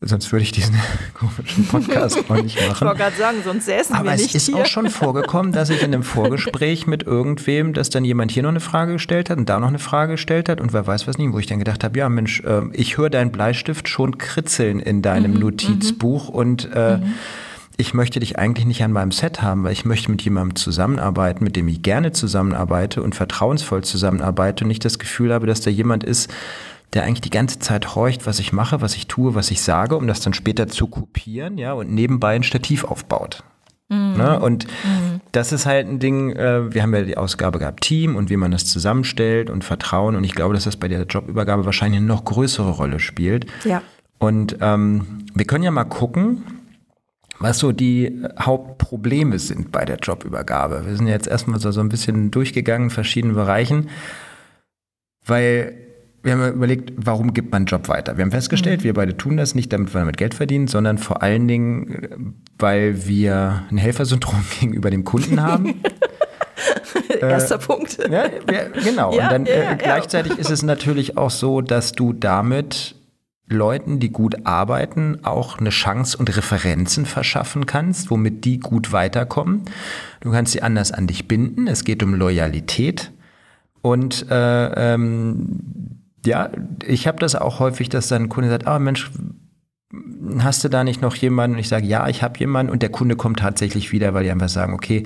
Sonst 0.05 0.33
würde 0.33 0.43
ich 0.43 0.53
diesen 0.53 0.75
komischen 1.15 1.67
Podcast 1.67 2.19
auch 2.29 2.43
nicht 2.43 2.57
machen. 2.57 2.75
Ich 2.75 2.81
wollte 2.81 2.99
gerade 2.99 3.17
sagen, 3.17 3.39
sonst 3.45 3.67
säßen 3.67 3.95
Aber 3.95 4.11
wir 4.11 4.17
nicht 4.17 4.31
hier. 4.31 4.31
Aber 4.31 4.37
es 4.37 4.49
ist 4.49 4.55
auch 4.55 4.67
schon 4.67 4.91
vorgekommen, 4.91 5.53
dass 5.53 5.71
ich 5.71 5.83
in 5.83 5.95
einem 5.95 6.03
Vorgespräch 6.03 6.87
mit 6.87 7.05
irgendwem, 7.05 7.73
dass 7.73 7.91
dann 7.91 8.05
jemand 8.05 8.33
hier 8.33 8.43
noch 8.43 8.51
eine 8.51 8.61
Frage 8.61 8.95
gestellt 8.95 9.31
hat 9.31 9.39
und 9.39 9.49
da 9.49 9.61
noch 9.61 9.69
eine 9.69 9.79
Frage 9.79 10.13
gestellt 10.13 10.49
hat 10.49 10.61
und 10.61 10.73
wer 10.73 10.87
weiß 10.87 11.07
was 11.07 11.19
nicht, 11.19 11.33
wo 11.33 11.39
ich 11.39 11.47
dann 11.47 11.59
gedacht 11.59 11.85
habe, 11.85 11.99
ja 11.99 12.09
Mensch, 12.09 12.43
ähm, 12.45 12.71
ich 12.75 12.99
höre 12.99 13.11
deinen 13.11 13.33
Bleistift 13.33 13.89
schon 13.89 14.19
kritzeln 14.19 14.81
in 14.81 15.03
deinem 15.03 15.35
mhm, 15.35 15.41
Notizbuch 15.41 16.29
mhm. 16.29 16.35
und 16.35 16.69
äh, 16.75 16.97
mhm 16.97 17.15
ich 17.77 17.95
möchte 17.95 18.21
dich 18.21 18.39
eigentlich 18.39 18.67
nicht 18.67 18.83
an 18.83 18.93
meinem 18.93 19.13
Set 19.13 19.43
haben, 19.43 19.65
weil 19.65 19.73
ich 19.73 19.85
möchte 19.85 20.11
mit 20.11 20.23
jemandem 20.23 20.57
zusammenarbeiten, 20.57 21.43
mit 21.43 21.57
dem 21.57 21.69
ich 21.69 21.83
gerne 21.83 22.13
zusammenarbeite 22.13 23.03
und 23.03 23.15
vertrauensvoll 23.15 23.83
zusammenarbeite 23.83 24.65
und 24.65 24.69
nicht 24.69 24.85
das 24.85 24.99
Gefühl 24.99 25.33
habe, 25.33 25.47
dass 25.47 25.63
da 25.63 25.71
jemand 25.71 26.05
ist, 26.05 26.31
der 26.95 27.05
eigentlich 27.05 27.23
die 27.23 27.31
ganze 27.31 27.59
Zeit 27.59 27.95
horcht, 27.95 28.27
was 28.27 28.39
ich 28.39 28.53
mache, 28.53 28.81
was 28.81 28.95
ich 28.97 29.07
tue, 29.07 29.35
was 29.35 29.51
ich 29.51 29.63
sage, 29.63 29.97
um 29.97 30.07
das 30.07 30.21
dann 30.21 30.35
später 30.35 30.69
zu 30.69 30.87
kopieren, 30.87 31.59
ja, 31.59 31.73
und 31.73 31.91
nebenbei 31.91 32.35
ein 32.35 32.43
Stativ 32.43 32.85
aufbaut. 32.85 33.43
Mhm. 33.93 34.17
Ne? 34.17 34.41
Und 34.41 34.67
mhm. 34.67 35.21
das 35.33 35.53
ist 35.53 35.67
halt 35.67 35.87
ein 35.87 35.99
Ding, 35.99 36.31
äh, 36.31 36.73
wir 36.73 36.83
haben 36.83 36.95
ja 36.95 37.03
die 37.03 37.17
Ausgabe 37.17 37.59
gehabt, 37.59 37.83
Team 37.83 38.17
und 38.17 38.31
wie 38.31 38.37
man 38.37 38.51
das 38.51 38.65
zusammenstellt 38.65 39.51
und 39.51 39.65
Vertrauen. 39.65 40.17
Und 40.17 40.25
ich 40.25 40.35
glaube, 40.35 40.55
dass 40.55 40.65
das 40.65 40.77
bei 40.77 40.89
der 40.89 41.05
Jobübergabe 41.05 41.65
wahrscheinlich 41.67 41.99
eine 41.99 42.07
noch 42.07 42.25
größere 42.25 42.71
Rolle 42.71 43.01
spielt. 43.01 43.47
Ja. 43.65 43.83
Und 44.19 44.57
ähm, 44.61 45.27
wir 45.35 45.45
können 45.45 45.65
ja 45.65 45.71
mal 45.71 45.85
gucken, 45.85 46.43
was 47.39 47.59
so 47.59 47.73
die 47.73 48.23
Hauptprobleme 48.39 49.39
sind 49.39 49.73
bei 49.73 49.85
der 49.85 49.97
Jobübergabe. 49.97 50.87
Wir 50.87 50.97
sind 50.97 51.09
jetzt 51.09 51.27
erstmal 51.27 51.61
so, 51.61 51.71
so 51.71 51.81
ein 51.81 51.89
bisschen 51.89 52.31
durchgegangen 52.31 52.85
in 52.85 52.91
verschiedenen 52.91 53.35
Bereichen, 53.35 53.91
weil 55.27 55.75
wir 56.23 56.33
haben 56.33 56.53
überlegt, 56.53 56.93
warum 56.97 57.35
gibt 57.35 57.51
man 57.51 57.61
einen 57.61 57.67
Job 57.67 57.89
weiter? 57.89 58.17
Wir 58.17 58.25
haben 58.25 58.31
festgestellt, 58.31 58.81
mhm. 58.81 58.85
wir 58.85 58.95
beide 58.95 59.17
tun 59.17 59.37
das 59.37 59.55
nicht, 59.55 59.73
damit 59.73 59.93
wir 59.93 60.01
damit 60.01 60.17
Geld 60.17 60.35
verdienen, 60.35 60.69
sondern 60.69 60.99
vor 60.99 61.23
allen 61.23 61.49
Dingen, 61.49 62.35
weil 62.59 63.07
wir 63.07 63.65
ein 63.71 63.77
Helfersyndrom 63.77 64.45
gegenüber 64.61 64.91
dem 64.91 65.05
Kunden 65.05 65.43
haben. 65.43 65.83
Erster 67.21 67.57
äh, 67.57 67.59
Punkt. 67.59 67.99
Ja, 68.11 68.25
wir, 68.47 68.71
genau. 68.85 69.15
Ja, 69.15 69.25
Und 69.25 69.33
dann 69.33 69.47
ja, 69.47 69.73
äh, 69.73 69.77
gleichzeitig 69.77 70.39
ist 70.39 70.51
es 70.51 70.63
natürlich 70.63 71.17
auch 71.17 71.31
so, 71.31 71.61
dass 71.61 71.93
du 71.93 72.13
damit 72.13 72.97
Leuten, 73.49 73.99
die 73.99 74.11
gut 74.11 74.47
arbeiten, 74.47 75.19
auch 75.25 75.59
eine 75.59 75.71
Chance 75.71 76.17
und 76.17 76.35
Referenzen 76.37 77.05
verschaffen 77.07 77.67
kannst, 77.67 78.11
womit 78.11 78.45
die 78.45 78.61
gut 78.61 78.93
weiterkommen. 78.93 79.63
Du 80.21 80.31
kannst 80.31 80.53
sie 80.53 80.63
anders 80.63 80.93
an 80.93 81.07
dich 81.07 81.29
binden. 81.29 81.67
Es 81.67 81.85
geht 81.85 82.03
um 82.03 82.15
Loyalität. 82.15 83.13
Und 83.83 84.27
äh, 84.31 84.95
ähm, 84.95 86.02
ja, 86.25 86.51
ich 86.87 87.07
habe 87.07 87.19
das 87.19 87.35
auch 87.35 87.59
häufig, 87.59 87.89
dass 87.89 88.09
dann 88.09 88.25
ein 88.25 88.29
Kunde 88.29 88.51
sagt, 88.51 88.67
ah 88.67 88.79
Mensch, 88.79 89.11
hast 90.39 90.65
du 90.65 90.69
da 90.69 90.85
nicht 90.85 91.03
noch 91.03 91.15
jemanden? 91.17 91.57
Und 91.57 91.61
ich 91.61 91.69
sage, 91.69 91.87
ja, 91.87 92.09
ich 92.09 92.23
habe 92.23 92.39
jemanden. 92.39 92.73
Und 92.73 92.83
der 92.83 92.91
Kunde 92.91 93.17
kommt 93.17 93.41
tatsächlich 93.41 93.93
wieder, 93.93 94.15
weil 94.15 94.25
die 94.25 94.31
einfach 94.31 94.49
sagen, 94.49 94.75
okay, 94.75 95.05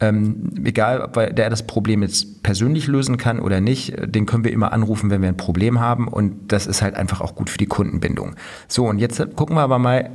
ähm, 0.00 0.50
egal, 0.64 1.02
ob 1.02 1.12
der 1.14 1.50
das 1.50 1.66
Problem 1.66 2.02
jetzt 2.02 2.42
persönlich 2.42 2.86
lösen 2.86 3.18
kann 3.18 3.38
oder 3.38 3.60
nicht, 3.60 3.94
den 3.98 4.26
können 4.26 4.44
wir 4.44 4.52
immer 4.52 4.72
anrufen, 4.72 5.10
wenn 5.10 5.20
wir 5.20 5.28
ein 5.28 5.36
Problem 5.36 5.78
haben. 5.78 6.08
Und 6.08 6.52
das 6.52 6.66
ist 6.66 6.82
halt 6.82 6.94
einfach 6.94 7.20
auch 7.20 7.34
gut 7.34 7.50
für 7.50 7.58
die 7.58 7.66
Kundenbindung. 7.66 8.34
So, 8.66 8.86
und 8.86 8.98
jetzt 8.98 9.18
gucken 9.36 9.56
wir 9.56 9.62
aber 9.62 9.78
mal, 9.78 10.10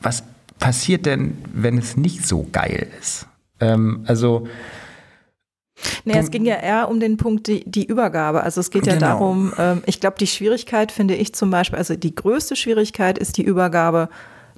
was 0.00 0.24
passiert 0.58 1.06
denn, 1.06 1.38
wenn 1.52 1.78
es 1.78 1.96
nicht 1.96 2.26
so 2.26 2.46
geil 2.50 2.88
ist? 3.00 3.26
Ähm, 3.60 4.02
also, 4.06 4.48
Nee, 6.04 6.18
es 6.18 6.30
ging 6.30 6.44
ja 6.44 6.56
eher 6.56 6.88
um 6.88 7.00
den 7.00 7.16
Punkt, 7.16 7.46
die, 7.46 7.64
die 7.68 7.84
Übergabe. 7.84 8.42
Also 8.42 8.60
es 8.60 8.70
geht 8.70 8.86
ja 8.86 8.94
genau. 8.94 9.06
darum, 9.06 9.52
ähm, 9.58 9.82
ich 9.86 10.00
glaube, 10.00 10.16
die 10.18 10.26
Schwierigkeit 10.26 10.92
finde 10.92 11.14
ich 11.14 11.34
zum 11.34 11.50
Beispiel, 11.50 11.78
also 11.78 11.94
die 11.94 12.14
größte 12.14 12.56
Schwierigkeit 12.56 13.18
ist 13.18 13.36
die 13.36 13.42
Übergabe, 13.42 14.08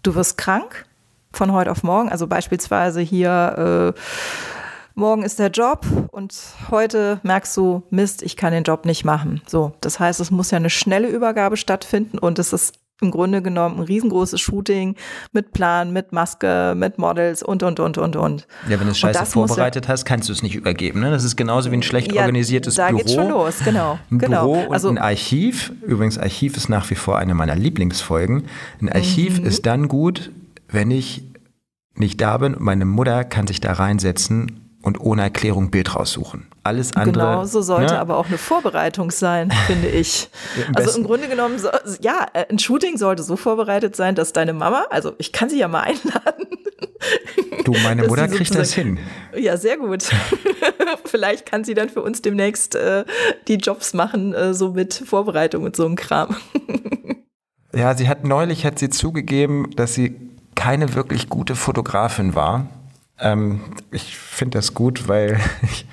du 0.03 0.15
wirst 0.15 0.39
krank 0.39 0.87
von 1.33 1.53
heute 1.53 1.71
auf 1.71 1.83
morgen. 1.83 2.09
Also 2.09 2.27
beispielsweise 2.27 3.01
hier, 3.01 3.95
äh, 3.95 4.01
morgen 4.95 5.23
ist 5.23 5.39
der 5.39 5.51
Job 5.51 5.85
und 6.13 6.35
heute 6.71 7.21
merkst 7.23 7.57
du, 7.57 7.83
Mist, 7.91 8.23
ich 8.23 8.37
kann 8.37 8.53
den 8.53 8.65
Job 8.65 8.85
nicht 8.87 9.05
machen. 9.05 9.43
So, 9.47 9.73
das 9.81 9.99
heißt, 9.99 10.21
es 10.21 10.31
muss 10.31 10.51
ja 10.51 10.57
eine 10.57 10.71
schnelle 10.71 11.09
Übergabe 11.09 11.57
stattfinden 11.57 12.19
und 12.19 12.39
es 12.39 12.53
ist 12.53 12.75
im 13.01 13.11
Grunde 13.11 13.43
genommen 13.43 13.79
ein 13.79 13.83
riesengroßes 13.83 14.41
Shooting 14.41 14.95
mit 15.33 15.53
Plan, 15.53 15.93
mit 15.93 16.13
Maske, 16.13 16.75
mit 16.77 16.99
Models 16.99 17.43
und, 17.43 17.63
und, 17.63 17.81
und, 17.81 17.99
und, 17.99 18.17
und. 18.17 18.47
Ja, 18.69 18.79
wenn 18.79 18.87
du 18.87 18.93
es 18.93 18.99
scheiße 18.99 19.27
vorbereitet 19.27 19.89
hast, 19.89 20.05
kannst 20.05 20.29
du 20.29 20.33
es 20.33 20.43
nicht 20.43 20.55
übergeben. 20.55 21.01
Ne? 21.01 21.11
Das 21.11 21.25
ist 21.25 21.37
genauso 21.37 21.71
wie 21.71 21.77
ein 21.77 21.83
schlecht 21.83 22.13
ja, 22.13 22.23
organisiertes 22.23 22.77
da 22.77 22.89
Büro. 22.89 22.99
Da 22.99 23.03
geht's 23.03 23.15
schon 23.15 23.29
los, 23.29 23.59
genau. 23.65 23.99
Ein 24.11 24.19
genau. 24.19 24.43
Büro 24.43 24.67
und 24.67 24.73
also, 24.73 24.89
ein 24.89 24.99
Archiv. 24.99 25.73
Übrigens, 25.83 26.19
Archiv 26.19 26.57
ist 26.57 26.69
nach 26.69 26.89
wie 26.91 26.95
vor 26.95 27.19
eine 27.19 27.35
meiner 27.35 27.57
Lieblingsfolgen. 27.57 28.45
Ein 28.81 28.89
Archiv 28.91 29.41
mhm. 29.41 29.47
ist 29.47 29.67
dann 29.67 29.89
gut, 29.89 30.31
wenn 30.69 30.91
ich 30.91 31.25
nicht 31.97 32.21
da 32.21 32.39
bin 32.39 32.55
und 32.55 32.63
meine 32.63 32.85
Mutter 32.85 33.25
kann 33.25 33.47
sich 33.47 33.61
da 33.61 33.73
reinsetzen 33.73 34.64
und 34.85 35.01
ohne 35.01 35.23
Erklärung 35.23 35.71
Bild 35.71 35.97
raussuchen. 35.97 36.47
Alles 36.63 36.95
andere. 36.95 37.13
Genau, 37.13 37.45
so 37.45 37.63
sollte 37.63 37.95
ne? 37.95 38.01
aber 38.01 38.19
auch 38.19 38.27
eine 38.27 38.39
Vorbereitung 38.39 39.11
sein, 39.11 39.51
finde 39.67 39.89
ich. 39.89 40.29
also 40.75 40.99
im 40.99 41.05
Grunde 41.05 41.29
genommen, 41.29 41.59
so, 41.59 41.69
ja, 42.01 42.27
äh, 42.35 42.45
ein 42.51 42.59
Shooting 42.59 42.99
sollte 42.99 43.23
so 43.23 43.37
vorbereitet 43.37 43.97
sein, 43.97 44.15
dass 44.15 44.33
deine 44.33 44.53
Mama, 44.53 44.87
also 44.91 45.13
ich 45.19 45.33
kann 45.33 45.49
sie 45.49 45.59
ja 45.59 45.69
mal 45.69 45.81
einladen. 45.83 46.47
Du, 47.65 47.73
meine 47.83 48.07
Mutter 48.07 48.29
kriegt 48.29 48.55
das 48.55 48.75
hin. 48.75 48.99
Ja, 49.35 49.57
sehr 49.57 49.79
gut. 49.79 50.05
Vielleicht 51.05 51.47
kann 51.47 51.65
sie 51.65 51.75
dann 51.75 51.89
für 51.89 52.03
uns 52.03 52.21
demnächst 52.21 52.75
äh, 52.75 53.05
die 53.49 53.57
Jobs 53.57 53.95
machen, 53.95 54.35
äh, 54.35 54.53
so 54.53 54.73
mit 54.73 54.95
Vorbereitung 54.95 55.65
und 55.65 55.77
so 55.77 55.87
einem 55.87 55.97
Kram. 55.97 56.37
ja, 57.75 57.95
sie 57.97 58.09
hat 58.09 58.25
neulich 58.25 58.67
hat 58.67 58.79
sie 58.79 58.91
zugegeben, 58.91 59.71
dass 59.77 59.95
sie 59.95 60.17
keine 60.55 60.95
wirklich 60.95 61.29
gute 61.29 61.57
Fotografin 61.57 62.35
war. 62.35 62.69
Ähm, 63.21 63.61
ich 63.91 64.17
finde 64.17 64.59
das 64.59 64.75
gut, 64.75 65.09
weil 65.09 65.41
ich 65.63 65.87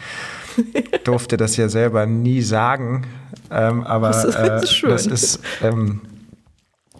durfte 1.03 1.38
das 1.38 1.57
ja 1.57 1.69
selber 1.69 2.05
nie 2.05 2.41
sagen. 2.41 3.07
Ähm, 3.49 3.84
aber 3.84 4.07
das 4.07 4.26
ist, 4.26 4.36
äh, 4.36 4.89
das 4.89 5.05
ist 5.05 5.39
ähm, 5.61 6.01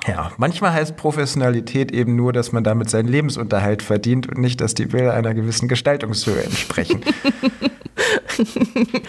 Ja, 0.07 0.32
manchmal 0.38 0.74
heißt 0.74 0.95
Professionalität 0.95 1.91
eben 1.91 2.15
nur, 2.15 2.34
dass 2.34 2.51
man 2.51 2.63
damit 2.63 2.89
seinen 2.89 3.07
Lebensunterhalt 3.07 3.84
verdient 3.84 4.28
und 4.28 4.38
nicht, 4.38 4.61
dass 4.61 4.74
die 4.74 4.86
Bilder 4.86 5.13
einer 5.13 5.34
gewissen 5.34 5.67
Gestaltungshöhe 5.67 6.43
entsprechen. 6.43 7.01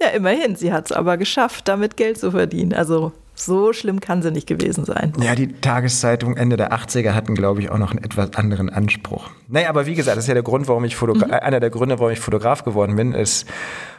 ja, 0.00 0.08
immerhin, 0.08 0.56
sie 0.56 0.72
hat 0.72 0.86
es 0.86 0.92
aber 0.92 1.16
geschafft, 1.16 1.68
damit 1.68 1.96
Geld 1.96 2.18
zu 2.18 2.30
verdienen. 2.30 2.72
Also 2.72 3.12
so 3.34 3.72
schlimm 3.72 4.00
kann 4.00 4.22
sie 4.22 4.30
nicht 4.30 4.46
gewesen 4.46 4.84
sein. 4.84 5.12
Ja, 5.20 5.34
die 5.34 5.48
Tageszeitung 5.48 6.36
Ende 6.36 6.56
der 6.56 6.72
80er 6.72 7.12
hatten, 7.12 7.34
glaube 7.34 7.60
ich, 7.60 7.70
auch 7.70 7.78
noch 7.78 7.90
einen 7.90 8.02
etwas 8.02 8.34
anderen 8.34 8.70
Anspruch. 8.70 9.30
Naja, 9.48 9.68
aber 9.68 9.86
wie 9.86 9.94
gesagt, 9.94 10.16
das 10.16 10.24
ist 10.24 10.28
ja 10.28 10.34
der 10.34 10.44
Grund, 10.44 10.68
warum 10.68 10.84
ich 10.84 10.94
Fotogra 10.94 11.26
mhm. 11.26 11.32
einer 11.32 11.60
der 11.60 11.70
Gründe, 11.70 11.98
warum 11.98 12.12
ich 12.12 12.20
Fotograf 12.20 12.64
geworden 12.64 12.96
bin. 12.96 13.12
Es 13.12 13.44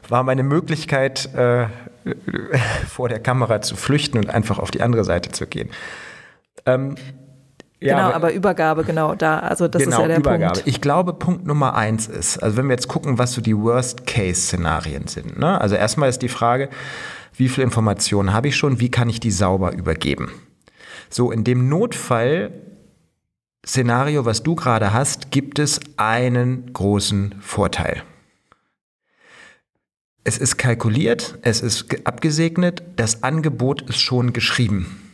war 0.07 0.23
meine 0.23 0.43
Möglichkeit, 0.43 1.33
äh, 1.35 1.67
vor 2.87 3.09
der 3.09 3.19
Kamera 3.19 3.61
zu 3.61 3.75
flüchten 3.75 4.17
und 4.17 4.29
einfach 4.29 4.59
auf 4.59 4.71
die 4.71 4.81
andere 4.81 5.03
Seite 5.03 5.31
zu 5.31 5.47
gehen. 5.47 5.69
Ähm, 6.65 6.95
ja, 7.81 7.95
genau, 7.95 8.07
aber, 8.07 8.15
aber, 8.15 8.33
Übergabe, 8.33 8.83
genau 8.83 9.15
da. 9.15 9.39
Also 9.39 9.67
das 9.67 9.83
genau, 9.83 9.97
ist 9.97 10.01
ja 10.01 10.07
der 10.07 10.17
Übergabe. 10.17 10.53
Punkt. 10.53 10.67
Ich 10.67 10.81
glaube, 10.81 11.13
Punkt 11.13 11.45
Nummer 11.45 11.75
eins 11.75 12.07
ist, 12.07 12.41
also 12.41 12.57
wenn 12.57 12.67
wir 12.67 12.73
jetzt 12.73 12.87
gucken, 12.87 13.17
was 13.17 13.33
so 13.33 13.41
die 13.41 13.55
Worst-Case-Szenarien 13.55 15.07
sind. 15.07 15.37
Ne? 15.37 15.59
Also 15.59 15.75
erstmal 15.75 16.09
ist 16.09 16.21
die 16.21 16.29
Frage, 16.29 16.69
wie 17.37 17.49
viel 17.49 17.63
Informationen 17.63 18.33
habe 18.33 18.47
ich 18.47 18.55
schon, 18.55 18.79
wie 18.79 18.89
kann 18.89 19.09
ich 19.09 19.19
die 19.19 19.29
sauber 19.31 19.73
übergeben? 19.73 20.31
So, 21.09 21.31
in 21.31 21.43
dem 21.43 21.67
Notfall-Szenario, 21.69 24.25
was 24.25 24.41
du 24.43 24.55
gerade 24.55 24.93
hast, 24.93 25.31
gibt 25.31 25.59
es 25.59 25.79
einen 25.97 26.71
großen 26.73 27.35
Vorteil. 27.41 28.03
Es 30.23 30.37
ist 30.39 30.57
kalkuliert, 30.57 31.37
es 31.43 31.61
ist 31.61 31.85
abgesegnet, 32.05 32.81
das 32.95 33.21
Angebot 33.23 33.83
ist 33.83 33.99
schon 33.99 34.33
geschrieben. 34.33 35.13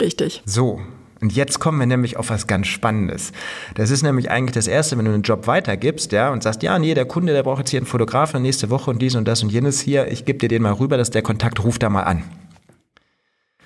Richtig. 0.00 0.42
So. 0.44 0.82
Und 1.24 1.32
jetzt 1.32 1.58
kommen 1.58 1.78
wir 1.78 1.86
nämlich 1.86 2.18
auf 2.18 2.28
was 2.28 2.46
ganz 2.46 2.66
Spannendes. 2.66 3.32
Das 3.76 3.90
ist 3.90 4.02
nämlich 4.02 4.30
eigentlich 4.30 4.52
das 4.52 4.66
Erste, 4.66 4.98
wenn 4.98 5.06
du 5.06 5.10
einen 5.10 5.22
Job 5.22 5.46
weitergibst, 5.46 6.12
ja, 6.12 6.30
und 6.30 6.42
sagst, 6.42 6.62
ja, 6.62 6.78
nee, 6.78 6.92
der 6.92 7.06
Kunde, 7.06 7.32
der 7.32 7.42
braucht 7.44 7.60
jetzt 7.60 7.70
hier 7.70 7.80
einen 7.80 7.86
Fotografen 7.86 8.42
nächste 8.42 8.68
Woche 8.68 8.90
und 8.90 9.00
dies 9.00 9.14
und 9.14 9.26
das 9.26 9.42
und 9.42 9.50
jenes 9.50 9.80
hier, 9.80 10.12
ich 10.12 10.26
gebe 10.26 10.38
dir 10.38 10.50
den 10.50 10.60
mal 10.60 10.74
rüber, 10.74 10.98
dass 10.98 11.08
der 11.08 11.22
Kontakt 11.22 11.64
ruft 11.64 11.82
da 11.82 11.88
mal 11.88 12.02
an. 12.02 12.24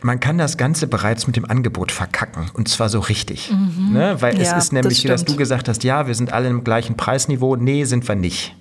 Man 0.02 0.20
kann 0.20 0.38
das 0.38 0.56
Ganze 0.56 0.86
bereits 0.86 1.26
mit 1.26 1.34
dem 1.34 1.50
Angebot 1.50 1.90
verkacken 1.90 2.48
und 2.54 2.68
zwar 2.68 2.88
so 2.90 3.00
richtig. 3.00 3.50
Mhm. 3.50 3.92
Ne? 3.92 4.16
Weil 4.20 4.36
ja, 4.36 4.42
es 4.42 4.66
ist 4.66 4.72
nämlich, 4.72 5.02
das 5.02 5.24
dass 5.24 5.24
du 5.24 5.36
gesagt 5.36 5.68
hast, 5.68 5.82
ja, 5.82 6.06
wir 6.06 6.14
sind 6.14 6.32
alle 6.32 6.48
im 6.48 6.62
gleichen 6.62 6.96
Preisniveau. 6.96 7.56
Nee, 7.56 7.82
sind 7.82 8.06
wir 8.06 8.14
nicht. 8.14 8.54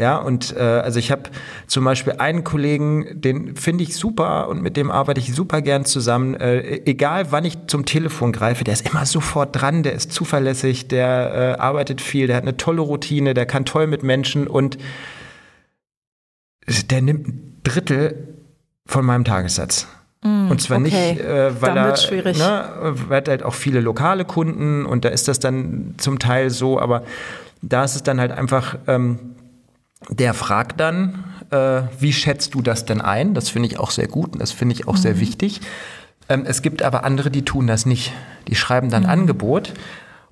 Ja, 0.00 0.16
und 0.16 0.56
äh, 0.56 0.60
also 0.60 0.98
ich 0.98 1.10
habe 1.10 1.24
zum 1.66 1.84
Beispiel 1.84 2.14
einen 2.14 2.42
Kollegen, 2.42 3.20
den 3.20 3.54
finde 3.54 3.84
ich 3.84 3.94
super 3.94 4.48
und 4.48 4.62
mit 4.62 4.78
dem 4.78 4.90
arbeite 4.90 5.20
ich 5.20 5.34
super 5.34 5.60
gern 5.60 5.84
zusammen. 5.84 6.34
Äh, 6.36 6.80
egal 6.86 7.32
wann 7.32 7.44
ich 7.44 7.66
zum 7.66 7.84
Telefon 7.84 8.32
greife, 8.32 8.64
der 8.64 8.72
ist 8.72 8.88
immer 8.88 9.04
sofort 9.04 9.60
dran, 9.60 9.82
der 9.82 9.92
ist 9.92 10.10
zuverlässig, 10.10 10.88
der 10.88 11.56
äh, 11.58 11.60
arbeitet 11.60 12.00
viel, 12.00 12.28
der 12.28 12.36
hat 12.36 12.44
eine 12.44 12.56
tolle 12.56 12.80
Routine, 12.80 13.34
der 13.34 13.44
kann 13.44 13.66
toll 13.66 13.86
mit 13.86 14.02
Menschen 14.02 14.46
und 14.46 14.78
der 16.90 17.02
nimmt 17.02 17.28
ein 17.28 17.60
Drittel 17.62 18.38
von 18.86 19.04
meinem 19.04 19.24
Tagessatz. 19.24 19.86
Mm, 20.24 20.50
und 20.50 20.62
zwar 20.62 20.78
okay. 20.78 21.12
nicht, 21.12 21.20
äh, 21.20 21.60
weil 21.60 21.76
er. 21.76 21.94
Ne, 22.38 22.92
weil 23.06 23.18
hat 23.18 23.28
halt 23.28 23.42
auch 23.42 23.54
viele 23.54 23.80
lokale 23.80 24.24
Kunden 24.24 24.86
und 24.86 25.04
da 25.04 25.10
ist 25.10 25.28
das 25.28 25.40
dann 25.40 25.96
zum 25.98 26.18
Teil 26.18 26.48
so, 26.48 26.80
aber 26.80 27.02
da 27.60 27.84
ist 27.84 27.96
es 27.96 28.02
dann 28.02 28.18
halt 28.18 28.32
einfach, 28.32 28.78
ähm, 28.86 29.18
der 30.08 30.34
fragt 30.34 30.80
dann, 30.80 31.24
äh, 31.50 31.82
wie 31.98 32.12
schätzt 32.12 32.54
du 32.54 32.62
das 32.62 32.84
denn 32.84 33.00
ein? 33.00 33.34
Das 33.34 33.48
finde 33.48 33.68
ich 33.68 33.78
auch 33.78 33.90
sehr 33.90 34.08
gut 34.08 34.32
und 34.32 34.40
das 34.40 34.52
finde 34.52 34.74
ich 34.74 34.88
auch 34.88 34.94
mhm. 34.96 35.00
sehr 35.00 35.20
wichtig. 35.20 35.60
Ähm, 36.28 36.44
es 36.46 36.62
gibt 36.62 36.82
aber 36.82 37.04
andere, 37.04 37.30
die 37.30 37.44
tun 37.44 37.66
das 37.66 37.86
nicht. 37.86 38.12
Die 38.48 38.54
schreiben 38.54 38.88
dann 38.88 39.02
mhm. 39.02 39.10
Angebot 39.10 39.72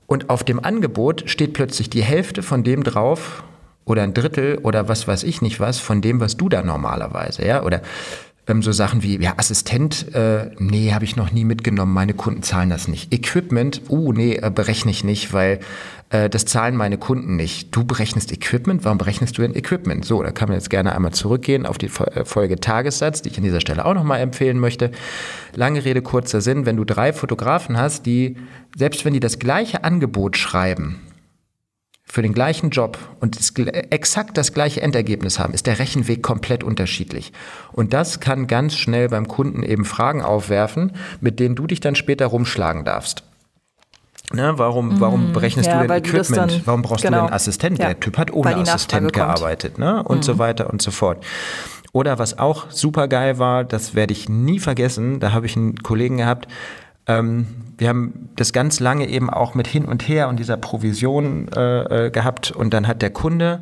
und 0.06 0.30
auf 0.30 0.42
dem 0.42 0.64
Angebot 0.64 1.24
steht 1.26 1.52
plötzlich 1.52 1.90
die 1.90 2.02
Hälfte 2.02 2.42
von 2.42 2.64
dem 2.64 2.82
drauf 2.82 3.44
oder 3.84 4.02
ein 4.02 4.14
Drittel 4.14 4.58
oder 4.58 4.88
was 4.88 5.08
weiß 5.08 5.22
ich 5.22 5.42
nicht 5.42 5.60
was 5.60 5.78
von 5.78 6.00
dem, 6.00 6.20
was 6.20 6.36
du 6.36 6.48
da 6.48 6.62
normalerweise, 6.62 7.46
ja, 7.46 7.62
oder 7.62 7.82
ähm, 8.46 8.62
so 8.62 8.72
Sachen 8.72 9.02
wie, 9.02 9.20
ja, 9.20 9.34
Assistent, 9.36 10.14
äh, 10.14 10.50
nee, 10.58 10.92
habe 10.92 11.04
ich 11.04 11.16
noch 11.16 11.32
nie 11.32 11.44
mitgenommen, 11.44 11.92
meine 11.92 12.14
Kunden 12.14 12.42
zahlen 12.42 12.70
das 12.70 12.88
nicht. 12.88 13.12
Equipment, 13.12 13.82
uh, 13.88 14.12
nee, 14.12 14.36
äh, 14.36 14.50
berechne 14.50 14.90
ich 14.90 15.04
nicht, 15.04 15.32
weil 15.32 15.60
äh, 16.11 16.30
das 16.30 16.44
zahlen 16.44 16.76
meine 16.76 16.98
Kunden 16.98 17.36
nicht. 17.36 17.74
Du 17.74 17.84
berechnest 17.84 18.32
Equipment, 18.32 18.84
warum 18.84 18.98
berechnest 18.98 19.36
du 19.38 19.42
denn 19.42 19.54
Equipment? 19.54 20.04
So, 20.04 20.22
da 20.22 20.30
kann 20.30 20.48
man 20.48 20.56
jetzt 20.56 20.70
gerne 20.70 20.94
einmal 20.94 21.12
zurückgehen 21.12 21.66
auf 21.66 21.78
die 21.78 21.86
äh, 21.86 22.24
Folge 22.24 22.56
Tagessatz, 22.56 23.22
die 23.22 23.30
ich 23.30 23.38
an 23.38 23.44
dieser 23.44 23.61
Stelle 23.61 23.84
auch 23.84 23.94
nochmal 23.94 24.20
empfehlen 24.20 24.59
möchte. 24.59 24.90
Lange 25.54 25.84
Rede, 25.84 26.02
kurzer 26.02 26.40
Sinn, 26.40 26.66
wenn 26.66 26.76
du 26.76 26.84
drei 26.84 27.12
Fotografen 27.12 27.76
hast, 27.76 28.06
die, 28.06 28.36
selbst 28.76 29.04
wenn 29.04 29.12
die 29.12 29.20
das 29.20 29.38
gleiche 29.38 29.84
Angebot 29.84 30.36
schreiben, 30.36 31.00
für 32.11 32.22
den 32.22 32.32
gleichen 32.32 32.70
Job 32.70 32.98
und 33.20 33.38
das, 33.38 33.52
exakt 33.90 34.38
das 34.38 34.54
gleiche 34.54 34.80
Endergebnis 34.80 35.38
haben, 35.38 35.52
ist 35.52 35.66
der 35.66 35.78
Rechenweg 35.78 36.22
komplett 36.22 36.64
unterschiedlich. 36.64 37.32
Und 37.72 37.92
das 37.92 38.18
kann 38.18 38.46
ganz 38.46 38.76
schnell 38.76 39.11
beim 39.11 39.28
Kunden 39.28 39.62
eben 39.62 39.84
Fragen 39.84 40.22
aufwerfen, 40.22 40.92
mit 41.20 41.38
denen 41.38 41.54
du 41.54 41.66
dich 41.66 41.80
dann 41.80 41.94
später 41.94 42.26
rumschlagen 42.26 42.86
darfst. 42.86 43.24
Ne, 44.33 44.53
warum, 44.57 45.01
warum 45.01 45.29
mhm. 45.29 45.33
berechnest 45.33 45.68
ja, 45.68 45.81
du 45.81 45.89
denn 45.89 45.97
Equipment? 45.97 46.29
Du 46.31 46.35
dann, 46.35 46.62
warum 46.66 46.83
brauchst 46.83 47.03
genau. 47.03 47.20
du 47.20 47.24
denn 47.26 47.35
Assistent? 47.35 47.79
Ja, 47.79 47.87
Der 47.87 48.01
Typ 48.01 48.18
hat 48.18 48.31
ohne 48.33 48.57
Assistent 48.57 49.12
gearbeitet 49.12 49.79
ne? 49.79 50.03
und 50.03 50.18
mhm. 50.18 50.22
so 50.22 50.39
weiter 50.39 50.70
und 50.70 50.83
so 50.83 50.91
fort. 50.91 51.24
Oder 51.93 52.18
was 52.18 52.39
auch 52.39 52.70
super 52.70 53.09
geil 53.09 53.39
war, 53.39 53.64
das 53.64 53.95
werde 53.95 54.12
ich 54.12 54.29
nie 54.29 54.59
vergessen, 54.59 55.20
da 55.20 55.33
habe 55.33 55.47
ich 55.47 55.57
einen 55.57 55.83
Kollegen 55.83 56.18
gehabt, 56.18 56.47
ähm, 57.07 57.47
wir 57.79 57.89
haben 57.89 58.29
das 58.37 58.53
ganz 58.53 58.81
lange 58.81 59.09
eben 59.09 59.31
auch 59.31 59.55
mit 59.55 59.66
hin 59.66 59.87
und 59.87 60.07
her 60.07 60.29
und 60.29 60.39
dieser 60.39 60.59
Provision 60.59 61.49
äh, 61.57 62.07
äh 62.07 62.11
gehabt 62.11 62.51
und 62.51 62.74
dann 62.74 62.87
hat 62.87 63.01
der 63.01 63.11
Kunde 63.11 63.61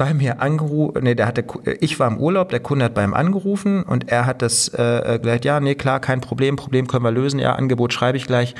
bei 0.00 0.14
mir 0.14 0.40
angerufen, 0.40 1.04
nee, 1.04 1.14
der 1.14 1.26
hatte, 1.26 1.44
ich 1.78 2.00
war 2.00 2.08
im 2.08 2.16
Urlaub, 2.16 2.48
der 2.48 2.60
Kunde 2.60 2.86
hat 2.86 2.94
bei 2.94 3.04
ihm 3.04 3.12
angerufen 3.12 3.82
und 3.82 4.08
er 4.08 4.24
hat 4.24 4.40
das 4.40 4.68
äh, 4.68 5.18
gesagt, 5.22 5.44
ja, 5.44 5.60
nee, 5.60 5.74
klar, 5.74 6.00
kein 6.00 6.22
Problem, 6.22 6.56
Problem 6.56 6.86
können 6.86 7.04
wir 7.04 7.10
lösen, 7.10 7.38
ja, 7.38 7.52
Angebot 7.52 7.92
schreibe 7.92 8.16
ich 8.16 8.26
gleich. 8.26 8.54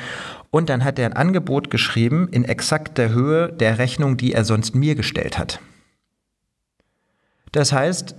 Und 0.51 0.69
dann 0.69 0.83
hat 0.83 0.99
er 0.99 1.07
ein 1.07 1.13
Angebot 1.13 1.71
geschrieben 1.71 2.29
in 2.31 2.45
exakt 2.45 2.99
der 2.99 3.09
Höhe 3.09 3.51
der 3.51 3.79
Rechnung, 3.79 4.17
die 4.17 4.33
er 4.33 4.45
sonst 4.45 4.75
mir 4.75 4.93
gestellt 4.93 5.39
hat. 5.39 5.59
Das 7.51 7.73
heißt. 7.73 8.13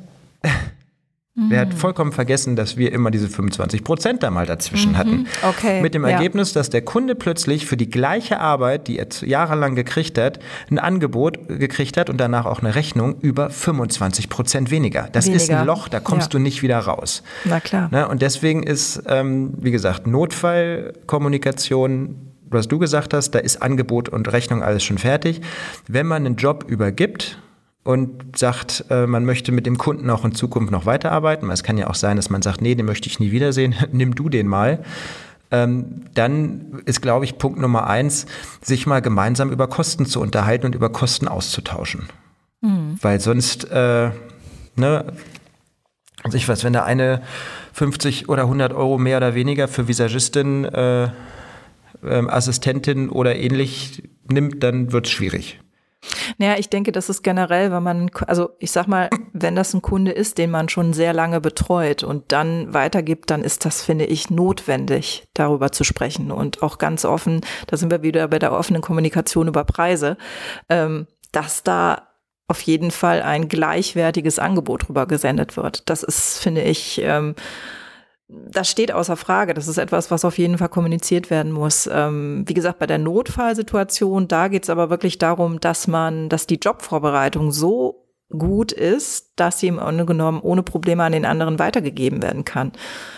Der 1.35 1.61
hat 1.61 1.73
vollkommen 1.73 2.13
vergessen, 2.13 2.57
dass 2.57 2.77
wir 2.77 2.93
immer 2.93 3.11
diese 3.11 3.27
25 3.27 3.85
Prozent 3.85 4.23
da 4.23 4.31
mal 4.31 4.45
dazwischen 4.45 4.93
mhm. 4.93 4.99
hatten. 4.99 5.27
Okay. 5.43 5.81
Mit 5.81 5.95
dem 5.95 6.05
Ergebnis, 6.05 6.53
ja. 6.53 6.61
dass 6.61 6.69
der 6.69 6.83
Kunde 6.83 7.15
plötzlich 7.15 7.65
für 7.65 7.79
die 7.79 7.89
gleiche 7.89 8.39
Arbeit, 8.39 8.87
die 8.87 8.99
er 8.99 9.07
jahrelang 9.23 9.75
gekriegt 9.75 10.19
hat, 10.19 10.41
ein 10.71 10.79
Angebot 10.79 11.49
gekriegt 11.49 11.97
hat 11.97 12.11
und 12.11 12.19
danach 12.19 12.45
auch 12.45 12.61
eine 12.61 12.75
Rechnung 12.75 13.19
über 13.23 13.49
25 13.49 14.29
Prozent 14.29 14.71
weniger. 14.71 15.09
Das 15.11 15.25
weniger. 15.25 15.43
ist 15.43 15.51
ein 15.51 15.65
Loch, 15.65 15.89
da 15.89 16.01
kommst 16.01 16.35
ja. 16.35 16.39
du 16.39 16.39
nicht 16.39 16.63
wieder 16.63 16.79
raus. 16.79 17.23
Na 17.47 17.61
klar. 17.61 17.89
Ne? 17.91 18.07
Und 18.07 18.21
deswegen 18.21 18.63
ist, 18.63 19.03
ähm, 19.07 19.55
wie 19.59 19.71
gesagt, 19.71 20.07
Notfallkommunikation 20.07 22.29
was 22.55 22.69
du 22.69 22.79
gesagt 22.79 23.15
hast, 23.15 23.31
da 23.31 23.39
ist 23.39 23.63
Angebot 23.63 24.11
und 24.11 24.31
Rechnung 24.31 24.63
alles 24.63 24.85
schon 24.85 24.99
fertig. 24.99 25.41
Wenn 25.89 26.07
man 26.07 26.27
einen 26.27 26.37
Job 26.37 26.67
übergibt, 26.69 27.39
und 27.85 28.39
sagt, 28.39 28.85
äh, 28.91 29.07
man 29.07 29.25
möchte 29.25 29.51
mit 29.51 29.67
dem 29.67 29.77
Kunden 29.77 30.09
auch 30.11 30.25
in 30.25 30.35
Zukunft 30.35 30.71
noch 30.71 30.87
weiterarbeiten. 30.87 31.51
Es 31.51 31.63
kann 31.63 31.79
ja 31.79 31.89
auch 31.89 31.95
sein, 31.95 32.17
dass 32.17 32.31
man 32.31 32.43
sagt, 32.43 32.61
nee, 32.61 32.75
den 32.75 32.87
möchte 32.87 33.09
ich 33.09 33.19
nie 33.19 33.33
wiedersehen, 33.33 33.75
nimm 33.93 34.15
du 34.15 34.29
den 34.29 34.47
mal. 34.47 34.85
Ähm, 35.51 36.05
dann 36.15 36.81
ist, 36.87 37.03
glaube 37.03 37.25
ich, 37.25 37.39
Punkt 37.39 37.61
Nummer 37.61 37.87
eins, 37.87 38.27
sich 38.63 38.87
mal 38.87 39.03
gemeinsam 39.03 39.51
über 39.51 39.67
Kosten 39.69 40.07
zu 40.07 40.21
unterhalten 40.21 40.67
und 40.67 40.75
über 40.75 40.91
Kosten 40.91 41.29
auszutauschen. 41.29 42.09
Mhm. 42.63 42.99
Weil 43.03 43.21
sonst, 43.21 43.71
äh, 43.71 44.11
ne, 44.77 45.13
also 46.23 46.37
ich 46.37 46.49
weiß, 46.49 46.65
wenn 46.65 46.73
der 46.73 46.85
eine 46.85 47.23
50 47.73 48.29
oder 48.29 48.43
100 48.43 48.73
Euro 48.73 48.97
mehr 48.97 49.17
oder 49.17 49.35
weniger 49.35 49.69
für 49.69 49.89
Visagistin, 49.89 50.65
äh, 50.65 51.05
äh, 51.05 51.11
Assistentin 52.03 53.11
oder 53.11 53.37
ähnlich 53.37 54.09
nimmt, 54.29 54.63
dann 54.63 54.93
wird 54.93 55.07
es 55.07 55.13
schwierig. 55.13 55.61
Naja, 56.39 56.57
ich 56.59 56.69
denke, 56.69 56.93
das 56.93 57.09
ist 57.09 57.23
generell, 57.23 57.71
wenn 57.71 57.83
man, 57.83 58.11
also 58.27 58.51
ich 58.59 58.71
sag 58.71 58.87
mal, 58.87 59.09
wenn 59.33 59.55
das 59.55 59.75
ein 59.75 59.83
Kunde 59.83 60.13
ist, 60.13 60.39
den 60.39 60.51
man 60.51 60.69
schon 60.69 60.93
sehr 60.93 61.13
lange 61.13 61.41
betreut 61.41 62.03
und 62.03 62.33
dann 62.33 62.73
weitergibt, 62.75 63.31
dann 63.31 63.43
ist 63.43 63.65
das, 63.65 63.83
finde 63.83 64.07
ich, 64.07 64.31
notwendig, 64.31 65.29
darüber 65.35 65.73
zu 65.73 65.85
sprechen 65.85 66.31
und 66.31 66.63
auch 66.63 66.79
ganz 66.79 67.05
offen, 67.05 67.41
da 67.67 67.77
sind 67.77 67.91
wir 67.91 68.03
wieder 68.03 68.29
bei 68.29 68.39
der 68.39 68.53
offenen 68.53 68.83
Kommunikation 68.83 69.49
über 69.49 69.65
Preise, 69.65 70.17
ähm, 70.69 71.07
dass 71.31 71.63
da 71.63 72.09
auf 72.49 72.61
jeden 72.63 72.91
Fall 72.91 73.23
ein 73.23 73.49
gleichwertiges 73.49 74.39
Angebot 74.39 74.89
drüber 74.89 75.07
gesendet 75.07 75.57
wird. 75.57 75.89
Das 75.89 76.03
ist, 76.03 76.39
finde 76.39 76.63
ich, 76.63 77.01
ähm, 77.03 77.35
das 78.29 78.71
steht 78.71 78.93
außer 78.93 79.17
Frage. 79.17 79.55
Das 79.55 79.69
ist 79.69 79.79
etwas, 79.79 80.11
was 80.11 80.25
auf 80.25 80.39
jeden 80.39 80.59
Fall 80.59 80.69
kommuniziert 80.69 81.31
werden 81.31 81.53
muss. 81.53 81.89
Ähm, 81.93 82.45
wie 82.47 82.55
gesagt, 82.55 82.79
bei 82.79 82.87
der 82.87 82.99
Notfallsituation, 82.99 84.29
da 84.29 84.49
geht 84.49 84.65
es 84.65 84.71
aber 84.71 84.91
wirklich 84.91 85.19
darum, 85.19 85.61
dass 85.61 85.87
man, 85.87 86.29
dass 86.29 86.47
die 86.47 86.59
Jobvorbereitung 86.63 87.53
so 87.53 88.03
gut 88.31 88.73
ist, 88.73 89.33
dass 89.37 89.61
sie 89.61 89.69
im 89.69 89.77
Grunde 89.77 90.07
genommen 90.07 90.41
ohne 90.41 90.63
Probleme 90.63 91.05
an 91.05 91.13
den 91.13 91.27
anderen 91.27 91.59
weitergegeben 91.59 92.23
werden 92.23 92.45
kann. 92.45 92.73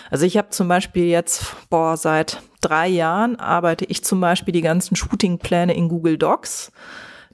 Also 0.09 0.25
ich 0.25 0.37
habe 0.37 0.49
zum 0.49 0.67
Beispiel 0.67 1.05
jetzt, 1.05 1.55
boah, 1.69 1.95
seit 1.95 2.41
drei 2.61 2.87
Jahren 2.87 3.37
arbeite 3.37 3.85
ich 3.85 4.03
zum 4.03 4.19
Beispiel 4.19 4.51
die 4.51 4.61
ganzen 4.61 4.95
Shootingpläne 4.95 5.73
in 5.73 5.87
Google 5.87 6.17
Docs. 6.17 6.71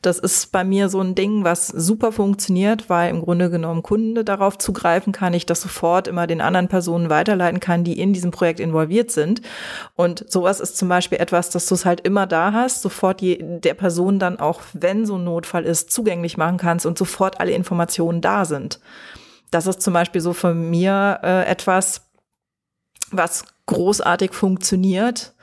Das 0.02 0.18
ist 0.18 0.52
bei 0.52 0.64
mir 0.64 0.90
so 0.90 1.00
ein 1.00 1.14
Ding, 1.14 1.44
was 1.44 1.68
super 1.68 2.12
funktioniert, 2.12 2.90
weil 2.90 3.12
im 3.12 3.22
Grunde 3.22 3.52
genommen 3.52 3.84
Kunde 3.84 4.24
darauf 4.24 4.58
zugreifen 4.58 5.14
kann, 5.14 5.36
ich 5.36 5.46
das 5.46 5.62
sofort 5.62 6.08
immer 6.08 6.26
den 6.26 6.42
anderen 6.42 6.68
Personen 6.68 7.12
weiterleiten 7.12 7.60
kann, 7.60 7.84
die 7.84 8.00
in 8.00 8.12
diesem 8.12 8.32
Projekt 8.32 8.60
involviert 8.60 9.12
sind. 9.12 9.42
Und 9.96 10.26
sowas 10.28 10.60
ist 10.60 10.76
zum 10.76 10.90
Beispiel 10.90 11.20
etwas, 11.20 11.52
dass 11.52 11.68
du 11.68 11.76
es 11.76 11.86
halt 11.86 12.02
immer 12.02 12.26
da 12.26 12.52
hast, 12.52 12.82
sofort 12.82 13.22
je, 13.22 13.38
der 13.42 13.76
Person 13.76 14.18
dann 14.18 14.40
auch, 14.40 14.62
wenn 14.74 15.06
so 15.06 15.18
ein 15.18 15.24
Notfall 15.24 15.66
ist, 15.66 15.92
zugänglich 15.92 16.36
machen 16.36 16.58
kannst 16.58 16.88
und 16.88 16.98
sofort 16.98 17.40
alle 17.40 17.52
Informationen 17.52 18.22
da 18.22 18.46
sind. 18.46 18.80
Das 19.52 19.68
ist 19.68 19.84
zum 19.84 19.94
Beispiel 19.94 20.22
so 20.22 20.34
von 20.34 20.70
mir 20.70 21.20
äh, 21.22 21.46
etwas, 21.46 22.10
was 23.12 23.46
großartig 23.68 24.34
funktioniert, 24.34 25.36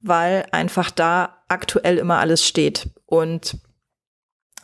weil 0.00 0.44
einfach 0.52 0.90
da 0.90 1.38
aktuell 1.48 1.96
immer 1.96 2.18
alles 2.18 2.46
steht. 2.46 2.90
Und 3.06 3.56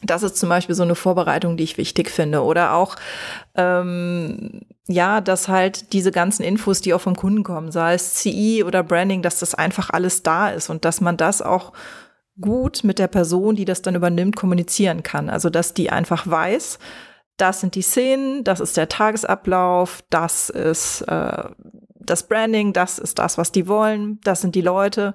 das 0.03 0.23
ist 0.23 0.37
zum 0.37 0.49
Beispiel 0.49 0.75
so 0.75 0.83
eine 0.83 0.95
Vorbereitung, 0.95 1.57
die 1.57 1.65
ich 1.65 1.79
wichtig 1.79 2.11
finde. 2.11 2.43
Oder 2.43 2.75
auch, 2.75 2.97
ähm, 3.57 4.63
ja, 4.87 5.21
dass 5.21 5.49
halt 5.49 5.93
diese 5.93 6.13
ganzen 6.13 6.43
Infos, 6.43 6.81
die 6.81 6.95
auch 6.95 7.01
vom 7.01 7.17
Kunden 7.17 7.43
kommen, 7.43 7.73
sei 7.73 7.95
es 7.95 8.15
CI 8.15 8.65
oder 8.65 8.83
Branding, 8.83 9.23
dass 9.23 9.41
das 9.41 9.55
einfach 9.55 9.91
alles 9.91 10.23
da 10.23 10.51
ist 10.51 10.71
und 10.71 10.85
dass 10.85 11.01
man 11.01 11.17
das 11.17 11.43
auch 11.43 11.73
gut 12.41 12.85
mit 12.85 12.99
der 12.99 13.09
Person, 13.09 13.57
die 13.57 13.65
das 13.65 13.83
dann 13.83 13.97
übernimmt, 13.97 14.37
kommunizieren 14.37 15.03
kann. 15.03 15.29
Also, 15.29 15.51
dass 15.51 15.75
die 15.75 15.91
einfach 15.91 16.27
weiß, 16.27 16.79
das 17.37 17.61
sind 17.61 17.75
die 17.75 17.83
Szenen, 17.83 18.45
das 18.45 18.61
ist 18.61 18.77
der 18.77 18.89
Tagesablauf, 18.89 20.03
das 20.11 20.51
ist 20.51 21.03
äh, 21.03 21.45
das 21.95 22.23
Branding, 22.25 22.73
das 22.73 22.99
ist 22.99 23.19
das, 23.19 23.39
was 23.39 23.53
die 23.53 23.69
wollen, 23.69 24.21
das 24.23 24.41
sind 24.41 24.55
die 24.55 24.61
Leute. 24.61 25.15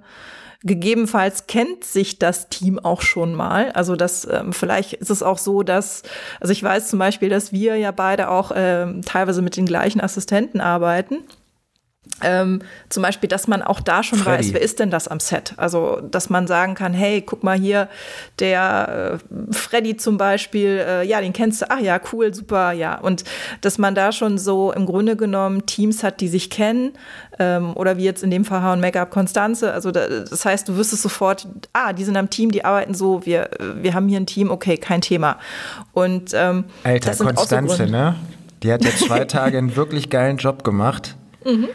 Gegebenenfalls 0.63 1.47
kennt 1.47 1.83
sich 1.83 2.19
das 2.19 2.47
Team 2.49 2.79
auch 2.79 3.01
schon 3.01 3.35
mal. 3.35 3.71
Also 3.73 3.95
das 3.95 4.25
ähm, 4.29 4.53
vielleicht 4.53 4.93
ist 4.93 5.09
es 5.09 5.21
auch 5.21 5.37
so, 5.37 5.61
dass 5.61 6.03
also 6.39 6.51
ich 6.51 6.63
weiß 6.63 6.87
zum 6.87 6.99
Beispiel, 6.99 7.29
dass 7.29 7.51
wir 7.51 7.75
ja 7.75 7.91
beide 7.91 8.29
auch 8.29 8.51
ähm, 8.55 9.01
teilweise 9.03 9.41
mit 9.41 9.57
den 9.57 9.65
gleichen 9.65 9.99
Assistenten 9.99 10.61
arbeiten. 10.61 11.17
Ähm, 12.21 12.59
zum 12.89 13.03
Beispiel, 13.03 13.27
dass 13.27 13.47
man 13.47 13.61
auch 13.61 13.79
da 13.79 14.03
schon 14.03 14.19
Freddy. 14.19 14.47
weiß, 14.47 14.53
wer 14.53 14.61
ist 14.61 14.79
denn 14.79 14.91
das 14.91 15.07
am 15.07 15.19
Set? 15.19 15.53
Also, 15.57 15.99
dass 16.01 16.29
man 16.29 16.47
sagen 16.47 16.75
kann, 16.75 16.93
hey, 16.93 17.21
guck 17.21 17.43
mal 17.43 17.57
hier, 17.57 17.89
der 18.39 19.19
äh, 19.19 19.53
Freddy 19.53 19.97
zum 19.97 20.17
Beispiel, 20.17 20.83
äh, 20.87 21.05
ja, 21.05 21.21
den 21.21 21.33
kennst 21.33 21.61
du, 21.61 21.69
ach 21.69 21.79
ja, 21.79 21.99
cool, 22.11 22.33
super, 22.33 22.71
ja. 22.71 22.99
Und 22.99 23.23
dass 23.61 23.77
man 23.77 23.95
da 23.95 24.11
schon 24.11 24.37
so 24.37 24.71
im 24.71 24.85
Grunde 24.85 25.15
genommen 25.15 25.65
Teams 25.65 26.03
hat, 26.03 26.21
die 26.21 26.27
sich 26.27 26.49
kennen, 26.49 26.93
ähm, 27.39 27.75
oder 27.75 27.97
wie 27.97 28.03
jetzt 28.03 28.23
in 28.23 28.31
dem 28.31 28.45
Fall 28.45 28.73
und 28.73 28.81
Make-up 28.81 29.09
Konstanze. 29.09 29.73
Also, 29.73 29.91
da, 29.91 30.07
das 30.07 30.45
heißt, 30.45 30.67
du 30.69 30.77
wüsstest 30.77 31.01
sofort, 31.01 31.47
ah, 31.73 31.93
die 31.93 32.03
sind 32.03 32.15
am 32.15 32.29
Team, 32.29 32.51
die 32.51 32.63
arbeiten 32.63 32.93
so, 32.93 33.25
wir, 33.25 33.49
wir 33.81 33.93
haben 33.93 34.07
hier 34.07 34.19
ein 34.19 34.27
Team, 34.27 34.51
okay, 34.51 34.77
kein 34.77 35.01
Thema. 35.01 35.39
Und 35.93 36.31
ähm, 36.33 36.65
Alter, 36.83 37.15
Konstanze, 37.15 37.85
so 37.85 37.91
ne? 37.91 38.15
Die 38.61 38.71
hat 38.71 38.83
ja 38.83 38.91
zwei 38.91 39.25
Tage 39.25 39.57
einen 39.57 39.75
wirklich 39.75 40.09
geilen 40.09 40.37
Job 40.37 40.63
gemacht. 40.63 41.15
Mhm. 41.43 41.69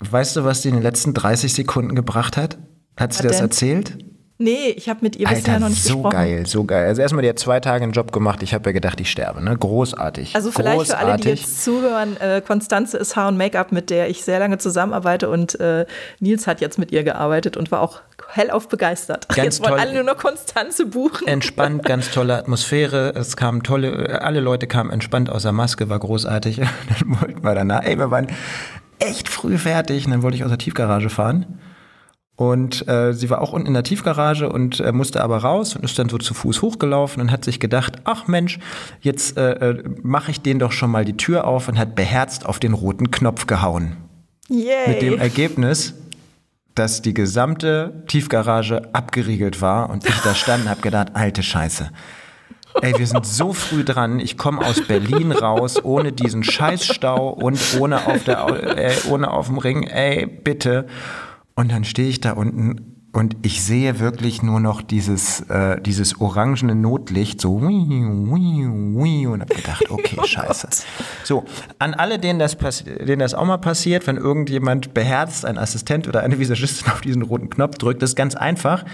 Weißt 0.00 0.36
du, 0.36 0.44
was 0.44 0.60
die 0.62 0.68
in 0.68 0.74
den 0.74 0.82
letzten 0.82 1.14
30 1.14 1.52
Sekunden 1.52 1.94
gebracht 1.94 2.36
hat? 2.36 2.58
Hat 2.96 3.12
sie 3.12 3.24
was 3.24 3.26
das 3.26 3.36
denn? 3.36 3.46
erzählt? 3.46 3.98
Nee, 4.40 4.68
ich 4.76 4.88
habe 4.88 5.00
mit 5.02 5.16
ihr 5.16 5.26
Alter, 5.26 5.40
bisher 5.40 5.58
noch 5.58 5.68
nicht 5.68 5.82
so 5.82 5.94
gesprochen. 5.94 6.12
So 6.12 6.16
geil, 6.16 6.46
so 6.46 6.64
geil. 6.64 6.86
Also 6.86 7.02
erstmal, 7.02 7.22
die 7.22 7.28
hat 7.28 7.40
zwei 7.40 7.58
Tage 7.58 7.82
einen 7.82 7.92
Job 7.92 8.12
gemacht. 8.12 8.40
Ich 8.44 8.54
habe 8.54 8.68
ja 8.68 8.72
gedacht, 8.72 9.00
ich 9.00 9.10
sterbe. 9.10 9.42
Ne? 9.42 9.56
Großartig. 9.56 10.36
Also 10.36 10.52
vielleicht 10.52 10.76
Großartig. 10.76 11.06
für 11.06 11.12
alle, 11.12 11.20
die 11.20 11.28
jetzt 11.30 11.64
zuhören, 11.64 12.16
äh, 12.18 12.40
Konstanze 12.40 12.98
ist 12.98 13.16
Haar- 13.16 13.28
und 13.28 13.36
Make-up, 13.36 13.72
mit 13.72 13.90
der 13.90 14.08
ich 14.08 14.22
sehr 14.22 14.38
lange 14.38 14.58
zusammenarbeite 14.58 15.28
und 15.28 15.58
äh, 15.58 15.86
Nils 16.20 16.46
hat 16.46 16.60
jetzt 16.60 16.78
mit 16.78 16.92
ihr 16.92 17.02
gearbeitet 17.02 17.56
und 17.56 17.72
war 17.72 17.80
auch 17.80 18.00
hellauf 18.28 18.68
begeistert. 18.68 19.28
Ganz 19.28 19.38
jetzt 19.38 19.60
wollen 19.60 19.72
toll. 19.72 19.80
alle 19.80 19.94
nur 19.94 20.04
noch 20.04 20.18
Konstanze 20.18 20.86
buchen. 20.86 21.26
Entspannt, 21.26 21.84
ganz 21.84 22.12
tolle 22.12 22.36
Atmosphäre. 22.38 23.14
Es 23.16 23.36
kamen 23.36 23.64
tolle, 23.64 24.22
alle 24.22 24.38
Leute 24.38 24.68
kamen 24.68 24.90
entspannt 24.90 25.30
aus 25.30 25.42
der 25.42 25.52
Maske, 25.52 25.88
war 25.88 25.98
großartig. 25.98 26.58
Dann 27.00 27.20
wollten 27.20 27.42
wir 27.42 27.54
danach, 27.56 27.82
ey, 27.82 27.98
wir 27.98 28.12
waren 28.12 28.28
echt 28.98 29.28
früh 29.28 29.58
fertig 29.58 30.06
und 30.06 30.12
dann 30.12 30.22
wollte 30.22 30.36
ich 30.36 30.44
aus 30.44 30.50
der 30.50 30.58
Tiefgarage 30.58 31.10
fahren. 31.10 31.58
Und 32.38 32.86
äh, 32.86 33.14
sie 33.14 33.30
war 33.30 33.40
auch 33.42 33.52
unten 33.52 33.66
in 33.66 33.74
der 33.74 33.82
Tiefgarage 33.82 34.48
und 34.48 34.78
äh, 34.78 34.92
musste 34.92 35.24
aber 35.24 35.38
raus 35.38 35.74
und 35.74 35.84
ist 35.84 35.98
dann 35.98 36.08
so 36.08 36.18
zu 36.18 36.34
Fuß 36.34 36.62
hochgelaufen 36.62 37.20
und 37.20 37.32
hat 37.32 37.44
sich 37.44 37.58
gedacht, 37.58 37.96
ach 38.04 38.28
Mensch, 38.28 38.60
jetzt 39.00 39.36
äh, 39.36 39.54
äh 39.54 39.82
mache 40.02 40.30
ich 40.30 40.40
den 40.40 40.60
doch 40.60 40.70
schon 40.70 40.92
mal 40.92 41.04
die 41.04 41.16
Tür 41.16 41.48
auf 41.48 41.66
und 41.66 41.76
hat 41.76 41.96
beherzt 41.96 42.46
auf 42.46 42.60
den 42.60 42.74
roten 42.74 43.10
Knopf 43.10 43.46
gehauen. 43.46 43.96
Yay. 44.48 44.88
Mit 44.88 45.02
dem 45.02 45.18
Ergebnis, 45.18 45.94
dass 46.76 47.02
die 47.02 47.12
gesamte 47.12 48.04
Tiefgarage 48.06 48.82
abgeriegelt 48.94 49.60
war 49.60 49.90
und 49.90 50.08
ich 50.08 50.18
da 50.20 50.32
stand 50.36 50.62
und 50.62 50.70
habe 50.70 50.80
gedacht, 50.80 51.08
alte 51.14 51.42
Scheiße. 51.42 51.90
Ey, 52.82 52.98
wir 52.98 53.06
sind 53.06 53.26
so 53.26 53.52
früh 53.52 53.84
dran. 53.84 54.20
Ich 54.20 54.36
komme 54.36 54.64
aus 54.64 54.80
Berlin 54.86 55.32
raus, 55.32 55.82
ohne 55.82 56.12
diesen 56.12 56.44
Scheißstau 56.44 57.28
und 57.30 57.58
ohne 57.78 58.06
auf, 58.06 58.24
der, 58.24 58.46
äh, 58.76 58.92
ohne 59.08 59.30
auf 59.30 59.46
dem 59.46 59.58
Ring. 59.58 59.84
Ey, 59.84 60.26
bitte. 60.26 60.86
Und 61.54 61.72
dann 61.72 61.84
stehe 61.84 62.08
ich 62.08 62.20
da 62.20 62.32
unten 62.32 62.98
und 63.12 63.36
ich 63.42 63.64
sehe 63.64 64.00
wirklich 64.00 64.42
nur 64.42 64.60
noch 64.60 64.82
dieses, 64.82 65.40
äh, 65.48 65.80
dieses 65.80 66.20
orangene 66.20 66.74
Notlicht, 66.74 67.40
so 67.40 67.54
und 67.56 69.40
habe 69.40 69.54
gedacht, 69.54 69.84
okay, 69.90 70.18
scheiße. 70.24 70.68
So, 71.24 71.44
an 71.78 71.94
alle, 71.94 72.18
denen 72.18 72.38
das, 72.38 72.56
denen 72.84 73.18
das 73.18 73.34
auch 73.34 73.46
mal 73.46 73.56
passiert, 73.56 74.06
wenn 74.06 74.18
irgendjemand 74.18 74.94
beherzt, 74.94 75.44
ein 75.46 75.58
Assistent 75.58 76.06
oder 76.06 76.20
eine 76.20 76.38
Visagistin 76.38 76.92
auf 76.92 77.00
diesen 77.00 77.22
roten 77.22 77.48
Knopf 77.50 77.78
drückt, 77.78 78.02
das 78.02 78.10
ist 78.10 78.16
ganz 78.16 78.34
einfach. 78.34 78.84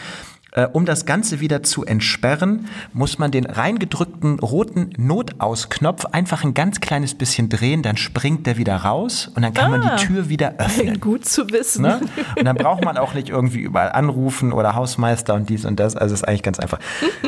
Äh, 0.57 0.69
um 0.73 0.87
das 0.87 1.05
Ganze 1.05 1.41
wieder 1.41 1.65
zu 1.65 1.85
entsperren, 1.85 2.69
muss 2.93 3.19
man 3.19 3.33
den 3.33 3.45
reingedrückten 3.45 4.39
roten 4.39 4.91
Notausknopf 4.97 6.07
einfach 6.07 6.45
ein 6.45 6.55
ganz 6.55 6.81
kleines 6.81 7.17
bisschen 7.17 7.49
drehen, 7.49 7.83
dann 7.83 7.97
springt 7.97 8.47
der 8.47 8.57
wieder 8.57 8.77
raus 8.77 9.33
und 9.35 9.43
dann 9.43 9.53
kann 9.53 9.67
ah, 9.67 9.69
man 9.71 9.81
die 9.81 9.89
ah. 9.89 9.97
Tür 9.97 10.29
wieder 10.29 10.55
öffnen. 10.59 11.01
Gut 11.05 11.25
zu 11.25 11.51
wissen. 11.51 11.83
Ne? 11.83 12.01
Und 12.39 12.45
dann 12.45 12.55
braucht 12.55 12.85
man 12.85 12.97
auch 12.99 13.15
nicht 13.15 13.31
irgendwie 13.31 13.63
überall 13.63 13.91
anrufen 13.91 14.53
oder 14.53 14.77
Hausmeister 14.77 15.35
und 15.35 15.49
dies 15.51 15.65
und 15.65 15.81
das. 15.81 15.97
Also 15.97 16.15
ist 16.15 16.23
eigentlich 16.23 16.45
ganz 16.45 16.61
einfach. 16.61 16.79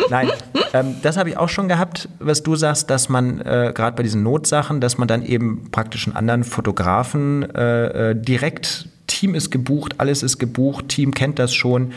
Nein, 0.09 0.31
ähm, 0.73 0.95
das 1.03 1.17
habe 1.17 1.29
ich 1.31 1.37
auch 1.37 1.49
schon 1.49 1.67
gehabt, 1.67 2.09
was 2.21 2.45
du 2.45 2.55
sagst, 2.55 2.91
dass 2.91 3.09
man 3.09 3.41
äh, 3.41 3.73
gerade 3.75 3.97
bei 3.97 4.05
diesen 4.05 4.23
Notsachen, 4.23 4.81
dass 4.81 4.99
man 4.99 5.09
dann 5.09 5.25
eben 5.25 5.69
praktisch 5.73 6.07
einen 6.07 6.15
anderen 6.15 6.45
Fotografen 6.45 7.43
äh, 7.57 8.11
äh 8.11 8.15
direkt 8.15 8.89
Team 9.07 9.35
ist 9.35 9.51
gebucht, 9.51 9.97
alles 9.99 10.23
ist 10.23 10.39
gebucht, 10.39 10.89
Team 10.89 11.13
kennt 11.13 11.39
das 11.39 11.55
schon. 11.55 11.93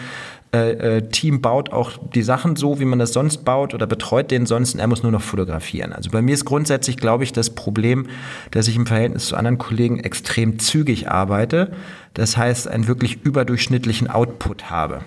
Äh, 0.51 0.97
äh, 0.97 1.01
Team 1.09 1.41
baut 1.41 1.71
auch 1.71 1.91
die 2.15 2.23
Sachen 2.23 2.55
so, 2.55 2.79
wie 2.79 2.85
man 2.85 2.97
das 2.97 3.13
sonst 3.13 3.45
baut 3.45 3.75
oder 3.75 3.85
betreut 3.85 4.31
den 4.31 4.47
sonst 4.47 4.73
und 4.73 4.79
er 4.79 4.87
muss 4.87 5.03
nur 5.03 5.11
noch 5.11 5.21
fotografieren. 5.21 5.93
Also 5.93 6.09
bei 6.09 6.23
mir 6.23 6.33
ist 6.33 6.43
grundsätzlich, 6.43 6.97
glaube 6.97 7.23
ich, 7.23 7.33
das 7.33 7.51
Problem, 7.51 8.07
dass 8.49 8.67
ich 8.67 8.75
im 8.75 8.87
Verhältnis 8.87 9.27
zu 9.27 9.35
anderen 9.35 9.59
Kollegen 9.59 9.99
extrem 9.99 10.57
zügig 10.57 11.07
arbeite. 11.07 11.71
Das 12.15 12.35
heißt, 12.35 12.67
einen 12.67 12.87
wirklich 12.87 13.23
überdurchschnittlichen 13.23 14.09
Output 14.09 14.71
habe. 14.71 15.01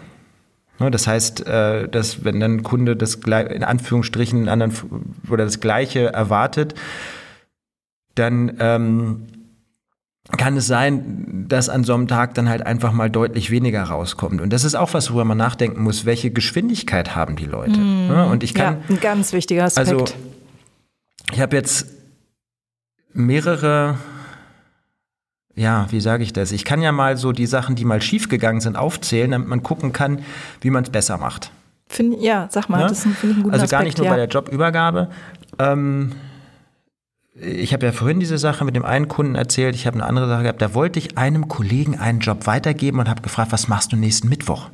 Ne, 0.78 0.92
das 0.92 1.08
heißt, 1.08 1.44
äh, 1.44 1.88
dass 1.88 2.24
wenn 2.24 2.38
dann 2.38 2.58
ein 2.58 2.62
Kunde 2.62 2.94
das 2.94 3.16
in 3.16 3.64
Anführungsstrichen 3.64 4.48
anderen 4.48 4.72
oder 5.28 5.44
das 5.44 5.58
Gleiche 5.58 6.12
erwartet, 6.12 6.74
dann 8.14 8.56
ähm, 8.60 9.22
kann 10.30 10.56
es 10.56 10.66
sein, 10.66 11.46
dass 11.48 11.68
an 11.68 11.84
so 11.84 11.94
einem 11.94 12.06
Tag 12.06 12.34
dann 12.34 12.48
halt 12.48 12.64
einfach 12.64 12.92
mal 12.92 13.10
deutlich 13.10 13.50
weniger 13.50 13.82
rauskommt. 13.82 14.40
Und 14.40 14.52
das 14.52 14.64
ist 14.64 14.74
auch 14.74 14.94
was, 14.94 15.10
worüber 15.10 15.24
man 15.24 15.38
nachdenken 15.38 15.82
muss. 15.82 16.04
Welche 16.04 16.30
Geschwindigkeit 16.30 17.16
haben 17.16 17.36
die 17.36 17.44
Leute? 17.44 17.78
Mm, 17.78 18.08
ja, 18.08 18.24
und 18.24 18.44
ich 18.44 18.54
kann, 18.54 18.78
ja, 18.88 18.94
ein 18.94 19.00
ganz 19.00 19.32
wichtiger 19.32 19.64
Aspekt. 19.64 19.88
Also, 19.88 20.04
ich 21.32 21.40
habe 21.40 21.56
jetzt 21.56 21.86
mehrere, 23.12 23.98
ja, 25.56 25.86
wie 25.90 26.00
sage 26.00 26.22
ich 26.22 26.32
das? 26.32 26.52
Ich 26.52 26.64
kann 26.64 26.80
ja 26.80 26.92
mal 26.92 27.16
so 27.16 27.32
die 27.32 27.46
Sachen, 27.46 27.74
die 27.74 27.84
mal 27.84 28.00
schiefgegangen 28.00 28.60
sind, 28.60 28.76
aufzählen, 28.76 29.32
damit 29.32 29.48
man 29.48 29.62
gucken 29.62 29.92
kann, 29.92 30.20
wie 30.60 30.70
man 30.70 30.84
es 30.84 30.90
besser 30.90 31.18
macht. 31.18 31.50
Find, 31.88 32.22
ja, 32.22 32.46
sag 32.50 32.68
mal, 32.68 32.80
ja? 32.80 32.88
das 32.88 33.02
finde 33.02 33.16
ich 33.20 33.36
ein 33.36 33.42
guter 33.42 33.54
Also 33.54 33.66
gar 33.66 33.82
nicht 33.82 33.98
nur 33.98 34.06
bei 34.06 34.16
der 34.16 34.28
Jobübergabe. 34.28 35.10
Ähm, 35.58 36.12
ich 37.34 37.72
habe 37.72 37.86
ja 37.86 37.92
vorhin 37.92 38.20
diese 38.20 38.38
Sache 38.38 38.64
mit 38.64 38.76
dem 38.76 38.84
einen 38.84 39.08
Kunden 39.08 39.34
erzählt, 39.34 39.74
ich 39.74 39.86
habe 39.86 39.94
eine 39.96 40.06
andere 40.06 40.28
Sache 40.28 40.42
gehabt, 40.42 40.60
da 40.60 40.74
wollte 40.74 40.98
ich 40.98 41.16
einem 41.16 41.48
Kollegen 41.48 41.98
einen 41.98 42.20
Job 42.20 42.46
weitergeben 42.46 42.98
und 42.98 43.08
habe 43.08 43.22
gefragt, 43.22 43.52
was 43.52 43.68
machst 43.68 43.92
du 43.92 43.96
nächsten 43.96 44.28
Mittwoch? 44.28 44.68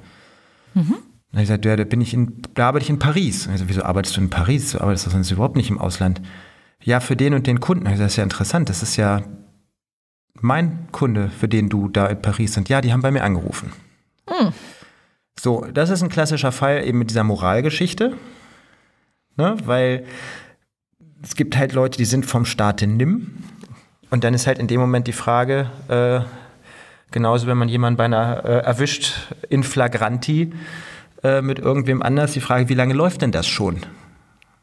Mhm. 0.74 0.96
Dann 1.30 1.40
habe 1.40 1.42
ich 1.42 1.48
gesagt, 1.48 1.64
ja, 1.66 1.76
da 1.76 1.84
bin 1.84 2.00
ich 2.00 2.14
in, 2.14 2.42
da 2.54 2.68
arbeite 2.68 2.84
ich 2.84 2.90
in 2.90 2.98
Paris. 2.98 3.46
Und 3.46 3.54
ich 3.54 3.60
so, 3.60 3.68
wieso 3.68 3.82
arbeitest 3.82 4.16
du 4.16 4.22
in 4.22 4.30
Paris? 4.30 4.72
Du 4.72 4.80
arbeitest 4.80 5.06
doch 5.06 5.12
sonst 5.12 5.30
überhaupt 5.30 5.56
nicht 5.56 5.70
im 5.70 5.78
Ausland. 5.78 6.20
Ja, 6.82 7.00
für 7.00 7.16
den 7.16 7.34
und 7.34 7.46
den 7.46 7.60
Kunden. 7.60 7.86
Ich 7.86 7.98
das 7.98 8.12
ist 8.12 8.16
ja 8.16 8.24
interessant. 8.24 8.68
Das 8.68 8.82
ist 8.82 8.96
ja 8.96 9.22
mein 10.40 10.88
Kunde, 10.90 11.28
für 11.28 11.48
den 11.48 11.68
du 11.68 11.88
da 11.88 12.06
in 12.06 12.22
Paris 12.22 12.54
sind. 12.54 12.68
Ja, 12.68 12.80
die 12.80 12.92
haben 12.92 13.02
bei 13.02 13.10
mir 13.10 13.24
angerufen. 13.24 13.72
Mhm. 14.28 14.52
So, 15.38 15.66
das 15.72 15.90
ist 15.90 16.02
ein 16.02 16.08
klassischer 16.08 16.50
Fall 16.50 16.84
eben 16.84 16.98
mit 16.98 17.10
dieser 17.10 17.24
Moralgeschichte. 17.24 18.16
Ne? 19.36 19.56
Weil 19.64 20.06
es 21.22 21.34
gibt 21.34 21.56
halt 21.56 21.72
Leute, 21.72 21.98
die 21.98 22.04
sind 22.04 22.26
vom 22.26 22.44
Staate 22.44 22.86
nimm. 22.86 23.44
Und 24.10 24.24
dann 24.24 24.34
ist 24.34 24.46
halt 24.46 24.58
in 24.58 24.68
dem 24.68 24.80
Moment 24.80 25.06
die 25.06 25.12
Frage, 25.12 25.70
äh, 25.88 26.20
genauso 27.10 27.46
wenn 27.46 27.58
man 27.58 27.68
jemanden 27.68 27.96
bei 27.96 28.04
einer 28.04 28.44
äh, 28.44 28.58
erwischt 28.64 29.34
in 29.48 29.62
Flagranti 29.62 30.52
äh, 31.22 31.42
mit 31.42 31.58
irgendwem 31.58 32.02
anders, 32.02 32.32
die 32.32 32.40
Frage, 32.40 32.68
wie 32.68 32.74
lange 32.74 32.94
läuft 32.94 33.22
denn 33.22 33.32
das 33.32 33.46
schon? 33.46 33.80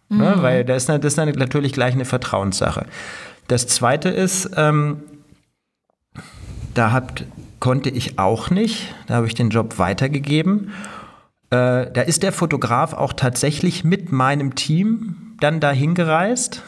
Mhm. 0.10 0.18
Ne? 0.18 0.36
Weil 0.38 0.66
das 0.66 0.84
ist, 0.84 0.90
das 0.90 1.06
ist 1.06 1.18
natürlich 1.18 1.74
gleich 1.74 1.94
eine 1.94 2.06
Vertrauenssache. 2.06 2.86
Das 3.48 3.68
zweite 3.68 4.10
ist, 4.10 4.50
ähm, 4.56 5.04
da 6.74 6.92
habt, 6.92 7.26
konnte 7.60 7.90
ich 7.90 8.18
auch 8.18 8.50
nicht, 8.50 8.94
da 9.08 9.16
habe 9.16 9.28
ich 9.28 9.36
den 9.36 9.50
Job 9.50 9.78
weitergegeben. 9.78 10.72
Äh, 11.52 11.92
da 11.92 12.02
ist 12.02 12.24
der 12.24 12.32
Fotograf 12.32 12.94
auch 12.94 13.14
tatsächlich 13.14 13.84
mit 13.84 14.12
meinem 14.12 14.56
Team 14.56 15.25
dann 15.40 15.60
dahin 15.60 15.96
gereist. 15.96 16.64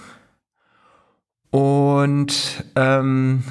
Und 1.51 2.65
ähm, 2.75 3.43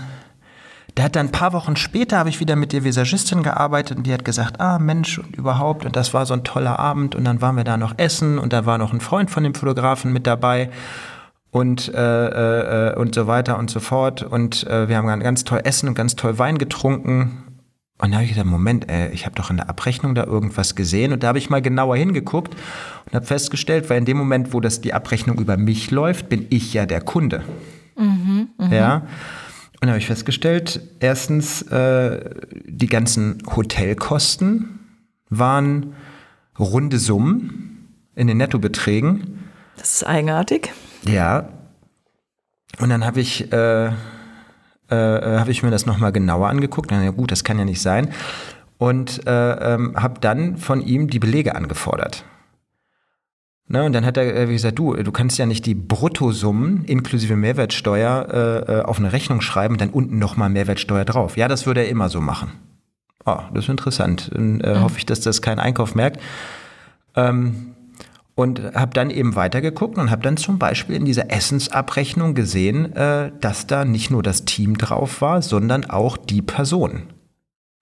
der 0.97 1.05
hat 1.05 1.17
dann 1.17 1.27
ein 1.27 1.33
paar 1.33 1.53
Wochen 1.53 1.77
später, 1.77 2.19
habe 2.19 2.29
ich 2.29 2.41
wieder 2.41 2.57
mit 2.57 2.73
der 2.73 2.85
Visagistin 2.85 3.43
gearbeitet 3.43 3.99
und 3.99 4.07
die 4.07 4.13
hat 4.13 4.25
gesagt, 4.25 4.61
ah 4.61 4.79
Mensch 4.79 5.19
und 5.19 5.37
überhaupt 5.37 5.85
und 5.85 5.95
das 5.95 6.15
war 6.15 6.25
so 6.25 6.35
ein 6.35 6.45
toller 6.45 6.79
Abend 6.79 7.15
und 7.15 7.25
dann 7.25 7.43
waren 7.43 7.57
wir 7.57 7.65
da 7.65 7.77
noch 7.77 7.95
essen 7.99 8.39
und 8.39 8.53
da 8.53 8.65
war 8.65 8.79
noch 8.79 8.93
ein 8.93 9.01
Freund 9.01 9.31
von 9.31 9.43
dem 9.45 9.55
Fotografen 9.55 10.13
mit 10.13 10.27
dabei 10.27 10.71
und, 11.51 11.93
äh, 11.93 12.91
äh, 12.91 12.95
und 12.97 13.15
so 13.15 13.27
weiter 13.27 13.59
und 13.59 13.71
so 13.71 13.81
fort 13.81 14.23
und 14.23 14.67
äh, 14.67 14.89
wir 14.89 14.97
haben 14.97 15.21
ganz 15.21 15.45
toll 15.45 15.61
Essen 15.65 15.89
und 15.89 15.95
ganz 15.95 16.17
toll 16.17 16.39
Wein 16.39 16.57
getrunken 16.57 17.43
und 17.99 18.11
da 18.11 18.17
habe 18.17 18.25
ich 18.25 18.33
gedacht, 18.33 18.47
Moment, 18.47 18.91
ey, 18.91 19.11
ich 19.13 19.25
habe 19.25 19.35
doch 19.35 19.51
in 19.51 19.57
der 19.57 19.71
Abrechnung 19.71 20.15
da 20.15 20.25
irgendwas 20.25 20.75
gesehen 20.75 21.13
und 21.13 21.23
da 21.23 21.29
habe 21.29 21.39
ich 21.39 21.49
mal 21.49 21.63
genauer 21.63 21.97
hingeguckt 21.97 22.55
und 23.07 23.15
habe 23.15 23.25
festgestellt, 23.25 23.89
weil 23.89 23.99
in 23.99 24.05
dem 24.05 24.19
Moment, 24.19 24.53
wo 24.53 24.61
das 24.61 24.83
die 24.83 24.93
Abrechnung 24.93 25.39
über 25.39 25.57
mich 25.57 25.91
läuft, 25.91 26.29
bin 26.29 26.47
ich 26.51 26.75
ja 26.75 26.85
der 26.85 27.01
Kunde. 27.01 27.43
Mhm, 27.97 28.49
mh. 28.59 28.75
Ja. 28.75 29.07
Und 29.81 29.83
da 29.83 29.89
habe 29.89 29.99
ich 29.99 30.07
festgestellt, 30.07 30.81
erstens, 31.01 31.63
äh, 31.63 32.31
die 32.67 32.87
ganzen 32.87 33.43
Hotelkosten 33.55 34.81
waren 35.31 35.95
runde 36.59 36.99
Summen 36.99 37.89
in 38.15 38.27
den 38.27 38.39
Nettobeträgen. 38.39 39.45
Das 39.77 39.97
ist 39.97 40.07
eigenartig. 40.07 40.73
Ja. 41.07 41.49
Und 42.79 42.91
dann 42.91 43.05
habe 43.05 43.21
ich, 43.21 43.53
äh, 43.53 43.91
äh, 44.89 45.39
hab 45.39 45.49
ich 45.49 45.63
mir 45.63 45.71
das 45.71 45.87
nochmal 45.87 46.13
genauer 46.13 46.49
angeguckt. 46.49 46.91
Na 46.91 47.03
ja, 47.03 47.11
gut, 47.11 47.31
das 47.33 47.45
kann 47.45 47.59
ja 47.59 47.65
nicht 47.65 47.83
sein. 47.83 48.11
Und 48.79 49.27
äh, 49.27 49.75
ähm, 49.75 49.95
habe 49.97 50.21
dann 50.21 50.57
von 50.57 50.83
ihm 50.83 51.09
die 51.09 51.19
Belege 51.19 51.55
angefordert. 51.55 52.25
Ne, 53.69 53.83
und 53.83 53.93
dann 53.93 54.07
hat 54.07 54.17
er 54.17 54.37
äh, 54.37 54.49
wie 54.49 54.53
gesagt, 54.53 54.79
du, 54.79 54.95
du 54.95 55.11
kannst 55.11 55.39
ja 55.39 55.47
nicht 55.47 55.67
die 55.67 55.75
Bruttosummen 55.75 56.85
inklusive 56.85 57.35
Mehrwertsteuer 57.35 58.29
äh, 58.69 58.73
äh, 58.73 58.83
auf 58.83 58.99
eine 58.99 59.13
Rechnung 59.13 59.41
schreiben 59.41 59.75
und 59.75 59.81
dann 59.81 59.91
unten 59.91 60.19
nochmal 60.19 60.51
Mehrwertsteuer 60.51 61.05
drauf. 61.05 61.37
Ja, 61.37 61.49
das 61.49 61.67
würde 61.67 61.81
er 61.81 61.89
immer 61.89 62.09
so 62.09 62.21
machen. 62.21 62.53
Oh, 63.25 63.39
das 63.53 63.65
ist 63.65 63.69
interessant. 63.71 64.31
Dann 64.33 64.61
äh, 64.61 64.75
mhm. 64.75 64.83
hoffe 64.83 64.99
ich, 64.99 65.07
dass 65.07 65.21
das 65.21 65.43
kein 65.43 65.59
Einkauf 65.59 65.97
merkt. 65.97 66.21
Ähm, 67.17 67.75
und 68.37 68.61
habe 68.75 68.93
dann 68.93 69.11
eben 69.11 69.35
weitergeguckt 69.35 69.99
und 69.99 70.11
habe 70.11 70.23
dann 70.23 70.37
zum 70.37 70.59
Beispiel 70.59 70.95
in 70.95 71.07
dieser 71.07 71.33
Essensabrechnung 71.33 72.35
gesehen, 72.35 72.95
äh, 72.95 73.33
dass 73.41 73.67
da 73.67 73.85
nicht 73.85 74.11
nur 74.11 74.23
das 74.23 74.45
Team 74.45 74.79
drauf 74.79 75.21
war, 75.21 75.43
sondern 75.43 75.87
auch 75.87 76.17
die 76.17 76.43
Person 76.43 77.05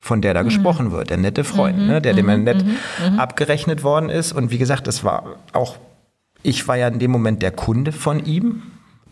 von 0.01 0.21
der 0.21 0.35
da 0.35 0.43
mhm. 0.43 0.47
gesprochen 0.47 0.93
wird, 0.93 1.11
der 1.11 1.17
nette 1.17 1.45
Freund, 1.45 1.79
mhm. 1.79 1.87
ne, 1.87 2.01
der 2.01 2.13
dem 2.13 2.27
mhm. 2.27 2.45
nett 2.45 2.65
mhm. 2.65 3.15
mhm. 3.15 3.19
abgerechnet 3.19 3.83
worden 3.83 4.11
ist. 4.11 4.33
Und 4.33 4.51
wie 4.51 4.59
gesagt, 4.59 4.87
es 4.87 5.03
war 5.03 5.37
auch, 5.53 5.77
ich 6.43 6.69
war 6.69 6.77
ja 6.77 6.89
in 6.89 6.99
dem 6.99 7.11
Moment 7.11 7.43
der 7.43 7.51
Kunde 7.51 7.91
von 7.91 8.25
ihm 8.25 8.63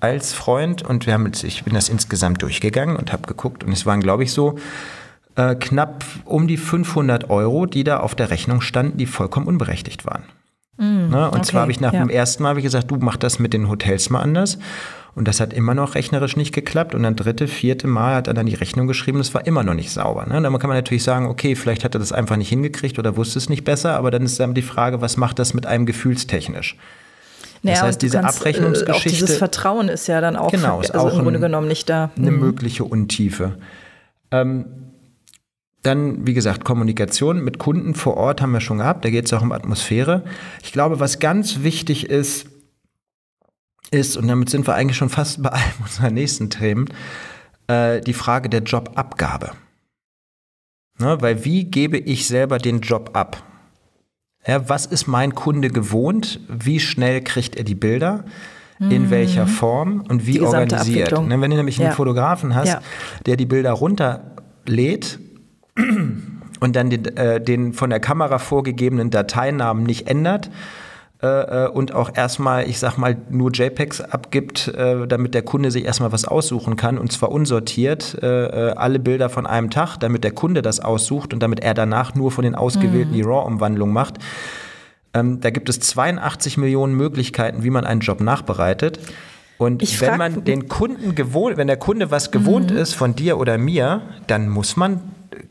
als 0.01 0.35
Freund 0.35 0.83
und 0.83 1.07
wir 1.07 1.15
haben 1.15 1.27
jetzt, 1.27 1.45
ich 1.45 1.65
bin 1.65 1.75
das 1.75 1.89
insgesamt 1.89 2.43
durchgegangen 2.43 2.97
und 2.97 3.13
habe 3.13 3.27
geguckt 3.27 3.65
und 3.65 3.73
es 3.73 3.87
waren, 3.87 4.01
glaube 4.01 4.23
ich, 4.23 4.33
so 4.33 4.59
äh, 5.37 5.55
knapp 5.55 6.05
um 6.25 6.47
die 6.47 6.59
500 6.59 7.31
Euro, 7.31 7.67
die 7.67 7.85
da 7.85 8.01
auf 8.01 8.15
der 8.15 8.31
Rechnung 8.31 8.61
standen, 8.61 8.99
die 8.99 9.07
vollkommen 9.07 9.47
unberechtigt 9.47 10.05
waren. 10.05 10.25
Mm, 10.77 11.11
ne? 11.11 11.31
Und 11.31 11.39
okay, 11.39 11.43
zwar 11.43 11.63
habe 11.63 11.73
ich 11.73 11.81
nach 11.81 11.93
ja. 11.93 12.01
dem 12.01 12.11
ersten 12.11 12.43
Mal 12.43 12.57
ich 12.57 12.65
gesagt, 12.65 12.91
du 12.91 12.97
mach 12.97 13.17
das 13.17 13.39
mit 13.39 13.53
den 13.53 13.69
Hotels 13.69 14.11
mal 14.11 14.21
anders. 14.21 14.59
Und 15.15 15.29
das 15.29 15.41
hat 15.41 15.53
immer 15.53 15.75
noch 15.75 15.95
rechnerisch 15.95 16.37
nicht 16.37 16.55
geklappt. 16.55 16.95
Und 16.95 17.03
dann 17.03 17.17
dritte, 17.17 17.47
vierte 17.47 17.87
Mal 17.87 18.15
hat 18.15 18.29
er 18.29 18.35
dann 18.35 18.47
die 18.47 18.55
Rechnung 18.55 18.87
geschrieben, 18.87 19.19
das 19.19 19.35
war 19.35 19.47
immer 19.47 19.63
noch 19.63 19.75
nicht 19.75 19.91
sauber. 19.91 20.25
Ne? 20.27 20.41
Dann 20.41 20.59
kann 20.59 20.69
man 20.69 20.79
natürlich 20.79 21.05
sagen, 21.05 21.27
okay, 21.27 21.55
vielleicht 21.55 21.85
hat 21.85 21.95
er 21.95 21.99
das 21.99 22.13
einfach 22.13 22.37
nicht 22.37 22.49
hingekriegt 22.49 22.99
oder 22.99 23.17
wusste 23.17 23.39
es 23.39 23.51
nicht 23.51 23.65
besser, 23.65 23.97
aber 23.97 24.11
dann 24.11 24.23
ist 24.25 24.41
dann 24.41 24.55
die 24.55 24.63
Frage, 24.63 25.03
was 25.03 25.19
macht 25.19 25.39
das 25.39 25.53
mit 25.53 25.67
einem 25.67 25.85
gefühlstechnisch? 25.85 26.77
Naja, 27.63 27.77
das 27.77 27.85
heißt, 27.85 28.03
diese 28.03 28.21
kannst, 28.21 28.39
Abrechnungsgeschichte. 28.39 28.93
Äh, 28.93 28.97
auch 28.97 29.03
dieses 29.03 29.37
Vertrauen 29.37 29.89
ist 29.89 30.07
ja 30.09 30.21
dann 30.21 30.37
auch, 30.37 30.51
genau, 30.51 30.79
also 30.79 30.95
auch 30.95 31.15
im 31.15 31.23
Grunde 31.23 31.41
genommen 31.41 31.69
nicht 31.69 31.89
da. 31.89 32.11
Eine 32.17 32.31
mhm. 32.31 32.41
mögliche 32.41 32.85
Untiefe. 32.85 33.59
Ähm, 34.31 34.65
dann, 35.83 36.27
wie 36.27 36.35
gesagt, 36.35 36.65
Kommunikation 36.65 37.43
mit 37.43 37.59
Kunden 37.59 37.95
vor 37.95 38.17
Ort 38.17 38.41
haben 38.41 38.53
wir 38.53 38.61
schon 38.61 38.79
gehabt. 38.79 39.05
Da 39.05 39.11
geht 39.11 39.27
es 39.27 39.33
auch 39.33 39.43
um 39.43 39.53
Atmosphäre. 39.53 40.25
Ich 40.63 40.73
glaube, 40.73 41.01
was 41.01 41.19
ganz 41.19 41.63
wichtig 41.63 42.09
ist, 42.09 42.47
ist, 43.91 44.17
und 44.17 44.29
damit 44.29 44.49
sind 44.49 44.67
wir 44.67 44.75
eigentlich 44.75 44.97
schon 44.97 45.09
fast 45.09 45.43
bei 45.43 45.53
einem 45.53 45.73
unserer 45.83 46.11
nächsten 46.11 46.51
Themen, 46.51 46.87
äh, 47.67 48.01
die 48.01 48.15
Frage 48.15 48.49
der 48.49 48.63
Jobabgabe. 48.63 49.51
Ne, 50.99 51.21
weil 51.21 51.45
wie 51.45 51.65
gebe 51.65 51.99
ich 51.99 52.27
selber 52.27 52.59
den 52.59 52.81
Job 52.81 53.11
ab? 53.15 53.43
Ja, 54.47 54.69
was 54.69 54.87
ist 54.87 55.07
mein 55.07 55.35
Kunde 55.35 55.69
gewohnt? 55.69 56.41
Wie 56.49 56.81
schnell 56.81 57.23
kriegt 57.23 57.57
er 57.57 57.65
die 57.65 57.75
Bilder? 57.75 58.25
In 58.79 59.03
mhm. 59.03 59.11
welcher 59.11 59.47
Form 59.47 60.05
und 60.09 60.27
wie 60.27 60.41
organisiert? 60.41 61.13
Ne, 61.13 61.41
wenn 61.41 61.51
du 61.53 61.57
nämlich 61.57 61.79
ja. 61.79 61.87
einen 61.87 61.95
Fotografen 61.95 62.55
hast, 62.57 62.69
ja. 62.69 62.83
der 63.27 63.37
die 63.37 63.47
Bilder 63.47 63.71
runterlädt 63.73 65.21
und 65.77 66.77
dann 66.77 66.91
den, 66.91 67.17
äh, 67.17 67.41
den 67.41 67.73
von 67.73 67.91
der 67.91 68.01
Kamera 68.01 68.39
vorgegebenen 68.39 69.11
Dateinamen 69.11 69.85
nicht 69.85 70.09
ändert, 70.09 70.51
äh, 71.23 71.67
äh, 71.67 71.69
und 71.69 71.95
auch 71.95 72.11
erstmal, 72.17 72.69
ich 72.69 72.81
sag 72.81 72.99
mal, 72.99 73.17
nur 73.31 73.53
JPEGs 73.53 74.01
abgibt, 74.01 74.67
äh, 74.69 75.07
damit 75.07 75.35
der 75.35 75.43
Kunde 75.43 75.71
sich 75.71 75.85
erstmal 75.85 76.11
was 76.11 76.25
aussuchen 76.25 76.75
kann 76.75 76.99
und 76.99 77.13
zwar 77.13 77.31
unsortiert, 77.31 78.19
alle 78.23 78.99
Bilder 78.99 79.29
von 79.29 79.47
einem 79.47 79.71
Tag, 79.71 79.99
damit 79.99 80.25
der 80.25 80.33
Kunde 80.33 80.63
das 80.63 80.81
aussucht 80.81 81.33
und 81.33 81.43
damit 81.43 81.61
er 81.61 81.75
danach 81.75 82.15
nur 82.15 82.31
von 82.31 82.45
den 82.45 82.55
ausgewählten 82.55 83.11
mhm. 83.11 83.15
die 83.15 83.23
RAW-Umwandlung 83.23 83.93
macht. 83.93 84.19
Ähm, 85.15 85.41
da 85.41 85.51
gibt 85.51 85.69
es 85.69 85.81
82 85.81 86.57
Millionen 86.57 86.95
Möglichkeiten, 86.95 87.63
wie 87.63 87.71
man 87.71 87.85
einen 87.85 88.01
Job 88.01 88.21
nachbereitet. 88.21 88.99
Und 89.59 89.83
ich 89.83 90.01
wenn 90.01 90.19
man 90.19 90.45
den 90.45 90.69
Kunden 90.69 91.15
gewohnt, 91.15 91.57
wenn 91.57 91.69
der 91.69 91.77
Kunde 91.77 92.11
was 92.11 92.31
gewohnt 92.31 92.71
mhm. 92.71 92.77
ist 92.79 92.95
von 92.95 93.15
dir 93.15 93.39
oder 93.39 93.59
mir, 93.59 94.03
dann 94.27 94.49
muss 94.49 94.77
man, 94.77 95.01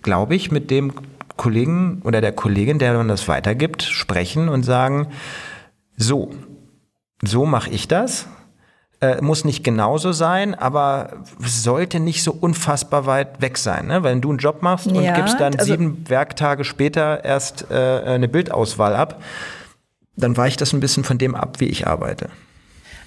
glaube 0.01 0.35
ich, 0.35 0.51
mit 0.51 0.71
dem 0.71 0.93
Kollegen 1.37 2.01
oder 2.03 2.21
der 2.21 2.33
Kollegin, 2.33 2.79
der 2.79 2.93
man 2.93 3.07
das 3.07 3.27
weitergibt, 3.27 3.83
sprechen 3.83 4.49
und 4.49 4.63
sagen, 4.63 5.07
so, 5.97 6.31
so 7.23 7.45
mache 7.45 7.69
ich 7.69 7.87
das. 7.87 8.27
Äh, 8.99 9.19
muss 9.21 9.45
nicht 9.45 9.63
genauso 9.63 10.11
sein, 10.11 10.53
aber 10.53 11.23
sollte 11.39 11.99
nicht 11.99 12.21
so 12.21 12.31
unfassbar 12.31 13.07
weit 13.07 13.41
weg 13.41 13.57
sein. 13.57 13.87
Ne? 13.87 14.03
Wenn 14.03 14.21
du 14.21 14.29
einen 14.29 14.37
Job 14.37 14.61
machst 14.61 14.85
und 14.85 15.01
ja, 15.01 15.15
gibst 15.15 15.39
dann 15.39 15.55
also 15.55 15.65
sieben 15.65 16.07
Werktage 16.07 16.63
später 16.63 17.25
erst 17.25 17.71
äh, 17.71 18.01
eine 18.05 18.27
Bildauswahl 18.27 18.95
ab, 18.95 19.23
dann 20.15 20.37
weicht 20.37 20.61
das 20.61 20.73
ein 20.73 20.79
bisschen 20.79 21.03
von 21.03 21.17
dem 21.17 21.33
ab, 21.33 21.59
wie 21.59 21.65
ich 21.65 21.87
arbeite. 21.87 22.29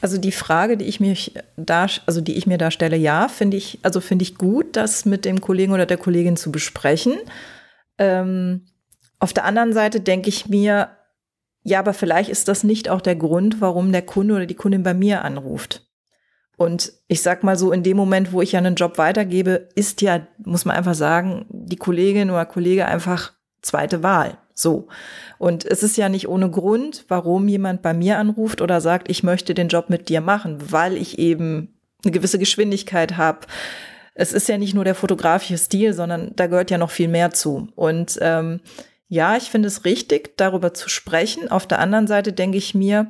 Also 0.04 0.18
die 0.18 0.32
Frage, 0.32 0.76
die 0.76 0.84
ich 0.84 1.00
mir 1.00 1.16
da, 1.56 1.86
also 2.04 2.20
die 2.20 2.34
ich 2.34 2.46
mir 2.46 2.58
da 2.58 2.70
stelle, 2.70 2.94
ja, 2.94 3.26
finde 3.28 3.56
ich, 3.56 3.78
also 3.80 4.02
finde 4.02 4.24
ich 4.24 4.36
gut, 4.36 4.76
das 4.76 5.06
mit 5.06 5.24
dem 5.24 5.40
Kollegen 5.40 5.72
oder 5.72 5.86
der 5.86 5.96
Kollegin 5.96 6.36
zu 6.36 6.52
besprechen. 6.52 7.14
Ähm, 7.96 8.66
auf 9.18 9.32
der 9.32 9.46
anderen 9.46 9.72
Seite 9.72 10.02
denke 10.02 10.28
ich 10.28 10.46
mir, 10.46 10.90
ja, 11.62 11.78
aber 11.78 11.94
vielleicht 11.94 12.28
ist 12.28 12.48
das 12.48 12.64
nicht 12.64 12.90
auch 12.90 13.00
der 13.00 13.16
Grund, 13.16 13.62
warum 13.62 13.92
der 13.92 14.02
Kunde 14.02 14.34
oder 14.34 14.44
die 14.44 14.54
Kundin 14.56 14.82
bei 14.82 14.92
mir 14.92 15.24
anruft. 15.24 15.88
Und 16.58 16.92
ich 17.08 17.22
sag 17.22 17.42
mal 17.42 17.56
so, 17.56 17.72
in 17.72 17.82
dem 17.82 17.96
Moment, 17.96 18.30
wo 18.30 18.42
ich 18.42 18.52
ja 18.52 18.58
einen 18.58 18.74
Job 18.74 18.98
weitergebe, 18.98 19.70
ist 19.74 20.02
ja, 20.02 20.26
muss 20.44 20.66
man 20.66 20.76
einfach 20.76 20.92
sagen, 20.94 21.46
die 21.48 21.76
Kollegin 21.76 22.28
oder 22.28 22.44
Kollege 22.44 22.84
einfach 22.84 23.32
zweite 23.62 24.02
Wahl. 24.02 24.36
So. 24.54 24.86
Und 25.38 25.64
es 25.64 25.82
ist 25.82 25.96
ja 25.96 26.08
nicht 26.08 26.28
ohne 26.28 26.50
Grund, 26.50 27.04
warum 27.08 27.48
jemand 27.48 27.82
bei 27.82 27.92
mir 27.92 28.18
anruft 28.18 28.60
oder 28.60 28.80
sagt, 28.80 29.10
ich 29.10 29.22
möchte 29.22 29.52
den 29.52 29.68
Job 29.68 29.90
mit 29.90 30.08
dir 30.08 30.20
machen, 30.20 30.70
weil 30.70 30.96
ich 30.96 31.18
eben 31.18 31.74
eine 32.04 32.12
gewisse 32.12 32.38
Geschwindigkeit 32.38 33.16
habe. 33.16 33.40
Es 34.14 34.32
ist 34.32 34.48
ja 34.48 34.56
nicht 34.56 34.74
nur 34.74 34.84
der 34.84 34.94
fotografische 34.94 35.58
Stil, 35.58 35.92
sondern 35.92 36.32
da 36.36 36.46
gehört 36.46 36.70
ja 36.70 36.78
noch 36.78 36.92
viel 36.92 37.08
mehr 37.08 37.32
zu. 37.32 37.68
Und 37.74 38.16
ähm, 38.20 38.60
ja, 39.08 39.36
ich 39.36 39.50
finde 39.50 39.66
es 39.66 39.84
richtig, 39.84 40.36
darüber 40.36 40.72
zu 40.72 40.88
sprechen. 40.88 41.50
Auf 41.50 41.66
der 41.66 41.80
anderen 41.80 42.06
Seite 42.06 42.32
denke 42.32 42.56
ich 42.56 42.74
mir, 42.74 43.08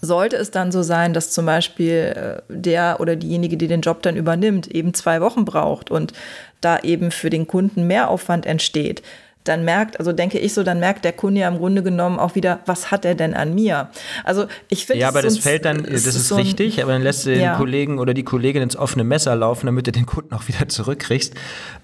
sollte 0.00 0.36
es 0.36 0.52
dann 0.52 0.70
so 0.70 0.82
sein, 0.82 1.12
dass 1.12 1.32
zum 1.32 1.46
Beispiel 1.46 2.42
äh, 2.48 2.52
der 2.52 3.00
oder 3.00 3.16
diejenige, 3.16 3.56
die 3.56 3.66
den 3.66 3.80
Job 3.80 4.02
dann 4.02 4.16
übernimmt, 4.16 4.68
eben 4.68 4.94
zwei 4.94 5.20
Wochen 5.20 5.44
braucht 5.44 5.90
und 5.90 6.12
da 6.60 6.78
eben 6.78 7.10
für 7.10 7.30
den 7.30 7.48
Kunden 7.48 7.88
mehr 7.88 8.08
Aufwand 8.08 8.46
entsteht, 8.46 9.02
dann 9.48 9.64
merkt, 9.64 9.98
also 9.98 10.12
denke 10.12 10.38
ich 10.38 10.54
so, 10.54 10.62
dann 10.62 10.80
merkt 10.80 11.04
der 11.04 11.12
Kunde 11.12 11.40
ja 11.40 11.48
im 11.48 11.58
Grunde 11.58 11.82
genommen 11.82 12.18
auch 12.18 12.34
wieder, 12.34 12.60
was 12.66 12.90
hat 12.90 13.04
er 13.04 13.14
denn 13.14 13.34
an 13.34 13.54
mir? 13.54 13.88
Also 14.24 14.46
ich 14.68 14.86
finde 14.86 15.00
Ja, 15.00 15.08
aber 15.08 15.22
das 15.22 15.38
fällt 15.38 15.64
dann, 15.64 15.82
das 15.82 16.06
ist, 16.06 16.28
so 16.28 16.36
richtig, 16.36 16.82
aber 16.82 16.92
dann 16.92 17.02
lässt 17.02 17.26
du 17.26 17.30
den 17.30 17.40
ja. 17.40 17.56
Kollegen 17.56 17.98
oder 17.98 18.14
die 18.14 18.24
Kollegin 18.24 18.62
ins 18.62 18.76
offene 18.76 19.04
Messer 19.04 19.34
laufen, 19.34 19.66
damit 19.66 19.86
du 19.86 19.92
den 19.92 20.06
Kunden 20.06 20.34
auch 20.34 20.46
wieder 20.48 20.68
zurückkriegst. 20.68 21.34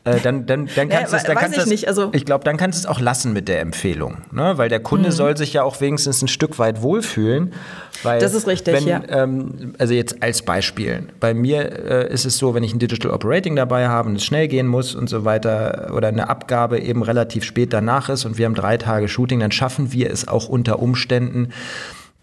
Äh, 0.05 0.21
dann, 0.21 0.47
dann, 0.47 0.69
dann 0.75 0.89
kannst 0.91 1.13
du 1.13 1.17
es, 1.17 1.25
dann 1.25 1.37
kannst 1.37 1.59
ich 1.59 1.67
nicht, 1.67 1.89
also 1.89 2.11
ich 2.13 2.25
glaube, 2.25 2.45
dann 2.45 2.57
kannst 2.57 2.79
du 2.79 2.87
es 2.87 2.95
auch 2.95 3.01
lassen 3.01 3.33
mit 3.33 3.49
der 3.49 3.61
Empfehlung, 3.61 4.19
ne? 4.31 4.59
weil 4.59 4.69
der 4.69 4.81
Kunde 4.81 5.09
mhm. 5.09 5.13
soll 5.13 5.37
sich 5.37 5.53
ja 5.53 5.63
auch 5.63 5.81
wenigstens 5.81 6.23
ein 6.23 6.29
Stück 6.29 6.59
weit 6.59 6.83
wohlfühlen. 6.83 7.53
Weil 8.03 8.21
das 8.21 8.35
ist 8.35 8.47
richtig, 8.47 8.75
wenn, 8.75 8.87
ja. 8.87 9.03
Ähm, 9.09 9.75
also 9.79 9.95
jetzt 9.95 10.23
als 10.23 10.43
Beispiel, 10.43 11.09
bei 11.21 11.35
mir 11.35 12.07
äh, 12.07 12.13
ist 12.13 12.25
es 12.25 12.39
so, 12.39 12.55
wenn 12.55 12.63
ich 12.63 12.75
ein 12.75 12.79
Digital 12.79 13.11
Operating 13.11 13.57
dabei 13.57 13.89
habe 13.89 14.09
und 14.09 14.17
es 14.17 14.25
schnell 14.25 14.49
gehen 14.49 14.67
muss 14.67 14.95
und 14.95 15.09
so 15.09 15.25
weiter 15.25 15.93
oder 15.95 16.09
eine 16.09 16.29
Abgabe 16.29 16.81
eben 16.81 17.03
relativ 17.03 17.45
spät 17.45 17.73
danach 17.73 18.09
ist 18.09 18.25
und 18.25 18.39
wir 18.39 18.47
haben 18.47 18.55
drei 18.55 18.77
Tage 18.77 19.09
Shooting, 19.09 19.41
dann 19.41 19.53
schaffen 19.53 19.93
wir 19.93 20.11
es 20.11 20.29
auch 20.29 20.49
unter 20.49 20.81
Umständen, 20.81 21.51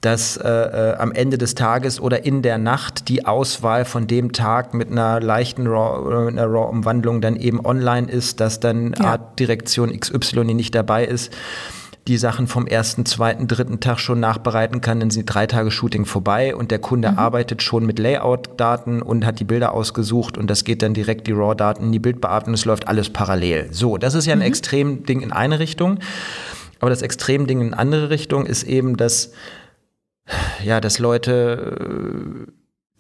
dass 0.02 0.36
äh, 0.36 0.50
äh, 0.50 0.96
am 0.98 1.12
Ende 1.12 1.38
des 1.38 1.54
Tages 1.54 2.00
oder 2.00 2.26
in 2.26 2.42
der 2.42 2.58
Nacht 2.58 3.08
die 3.08 3.26
Auswahl 3.26 3.86
von 3.86 4.08
dem 4.08 4.34
Tag 4.34 4.74
mit 4.74 4.90
einer 4.90 5.20
leichten 5.20 5.68
RAW, 5.68 6.26
mit 6.26 6.40
einer 6.40 6.52
RAW-Umwandlung 6.52 7.22
dann 7.22 7.36
eben 7.36 7.64
online 7.64 8.12
ist, 8.12 8.40
dass 8.40 8.60
dann 8.60 8.94
ja. 8.98 9.06
Art 9.06 9.40
Direktion 9.40 9.98
XY, 9.98 10.48
die 10.48 10.54
nicht 10.56 10.74
dabei 10.74 11.06
ist, 11.06 11.32
die 12.08 12.18
Sachen 12.18 12.48
vom 12.48 12.66
ersten, 12.66 13.06
zweiten, 13.06 13.48
dritten 13.48 13.80
Tag 13.80 14.00
schon 14.00 14.20
nachbereiten 14.20 14.82
kann, 14.82 15.00
dann 15.00 15.12
sind 15.12 15.28
drei 15.28 15.46
Tage 15.46 15.70
Shooting 15.70 16.06
vorbei 16.06 16.56
und 16.56 16.72
der 16.72 16.80
Kunde 16.80 17.12
mhm. 17.12 17.20
arbeitet 17.20 17.62
schon 17.62 17.86
mit 17.86 18.00
Layout-Daten 18.00 19.02
und 19.02 19.26
hat 19.26 19.40
die 19.40 19.44
Bilder 19.44 19.74
ausgesucht 19.74 20.38
und 20.38 20.50
das 20.50 20.64
geht 20.64 20.82
dann 20.82 20.96
direkt 20.96 21.28
die 21.28 21.32
RAW-Daten 21.32 21.86
in 21.86 21.92
die 21.92 22.00
Bildbearbeitung, 22.00 22.56
es 22.56 22.66
läuft 22.66 22.88
alles 22.88 23.12
parallel. 23.12 23.70
So, 23.72 23.98
das 23.98 24.16
ist 24.16 24.26
ja 24.26 24.34
ein 24.34 24.40
mhm. 24.40 24.46
Extremding 24.46 25.22
in 25.22 25.32
eine 25.32 25.60
Richtung. 25.60 26.00
Aber 26.80 26.90
das 26.90 27.04
Extremding 27.04 27.62
in 27.62 27.74
andere 27.76 28.10
Richtung 28.10 28.48
ist 28.48 28.64
eben, 28.64 28.98
dass, 28.98 29.34
ja, 30.64 30.82
dass 30.82 30.98
Leute 30.98 32.48
äh, 32.48 32.52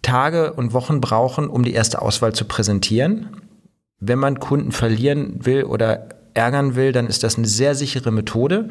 Tage 0.03 0.53
und 0.53 0.73
Wochen 0.73 1.01
brauchen, 1.01 1.47
um 1.47 1.63
die 1.63 1.73
erste 1.73 2.01
Auswahl 2.01 2.33
zu 2.33 2.45
präsentieren. 2.45 3.29
Wenn 3.99 4.19
man 4.19 4.39
Kunden 4.39 4.71
verlieren 4.71 5.43
will 5.45 5.63
oder 5.63 6.09
ärgern 6.33 6.75
will, 6.75 6.91
dann 6.91 7.07
ist 7.07 7.23
das 7.23 7.37
eine 7.37 7.47
sehr 7.47 7.75
sichere 7.75 8.11
Methode. 8.11 8.69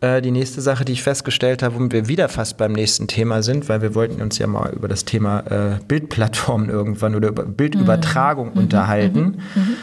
Äh, 0.00 0.22
die 0.22 0.30
nächste 0.30 0.60
Sache, 0.60 0.84
die 0.84 0.92
ich 0.92 1.02
festgestellt 1.02 1.62
habe, 1.62 1.74
womit 1.74 1.92
wir 1.92 2.08
wieder 2.08 2.28
fast 2.28 2.56
beim 2.56 2.72
nächsten 2.72 3.08
Thema 3.08 3.42
sind, 3.42 3.68
weil 3.68 3.82
wir 3.82 3.94
wollten 3.94 4.22
uns 4.22 4.38
ja 4.38 4.46
mal 4.46 4.72
über 4.72 4.86
das 4.86 5.04
Thema 5.04 5.40
äh, 5.40 5.78
Bildplattformen 5.88 6.68
irgendwann 6.70 7.14
oder 7.14 7.28
über 7.28 7.44
Bildübertragung 7.44 8.52
mhm. 8.52 8.58
unterhalten. 8.58 9.42
Mhm. 9.54 9.60
mhm. 9.62 9.76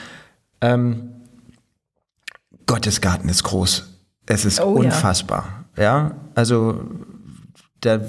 Ähm, 0.61 1.11
Gottesgarten 2.65 3.29
ist 3.29 3.43
groß. 3.43 3.83
Es 4.25 4.43
ist 4.43 4.59
oh, 4.59 4.69
unfassbar. 4.69 5.65
Ja, 5.77 5.83
ja? 5.83 6.11
also 6.33 6.81
der, 7.83 8.01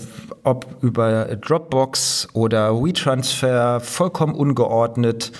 ob 0.44 0.82
über 0.82 1.36
Dropbox 1.36 2.28
oder 2.32 2.82
WeTransfer, 2.82 3.80
vollkommen 3.80 4.34
ungeordnet 4.34 5.32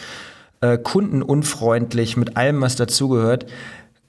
äh, 0.60 0.78
kundenunfreundlich, 0.78 2.16
mit 2.16 2.36
allem, 2.36 2.60
was 2.60 2.76
dazugehört. 2.76 3.46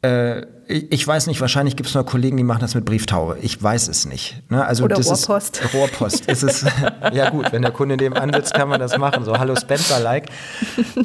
Äh, 0.02 0.46
ich 0.68 1.08
weiß 1.08 1.28
nicht, 1.28 1.40
wahrscheinlich 1.40 1.78
gibt 1.78 1.88
es 1.88 1.96
noch 1.96 2.06
Kollegen, 2.06 2.36
die 2.36 2.44
machen 2.44 2.60
das 2.60 2.76
mit 2.76 2.84
Brieftaube. 2.84 3.38
Ich 3.42 3.62
weiß 3.62 3.88
es 3.88 4.06
nicht. 4.06 4.44
Ne? 4.50 4.66
Also 4.66 4.84
Oder 4.84 4.98
das 4.98 5.08
Rohrpost. 5.08 5.62
Ist, 5.62 5.74
Rohrpost. 5.74 6.24
es 6.28 6.44
ist, 6.44 6.66
ja 7.14 7.30
gut, 7.30 7.52
wenn 7.54 7.62
der 7.62 7.72
Kunde 7.72 7.96
neben 7.96 8.16
sitzt, 8.34 8.54
kann 8.54 8.68
man 8.68 8.80
das 8.80 8.98
machen. 8.98 9.24
So, 9.24 9.38
hallo 9.38 9.56
Spencer-like. 9.56 10.28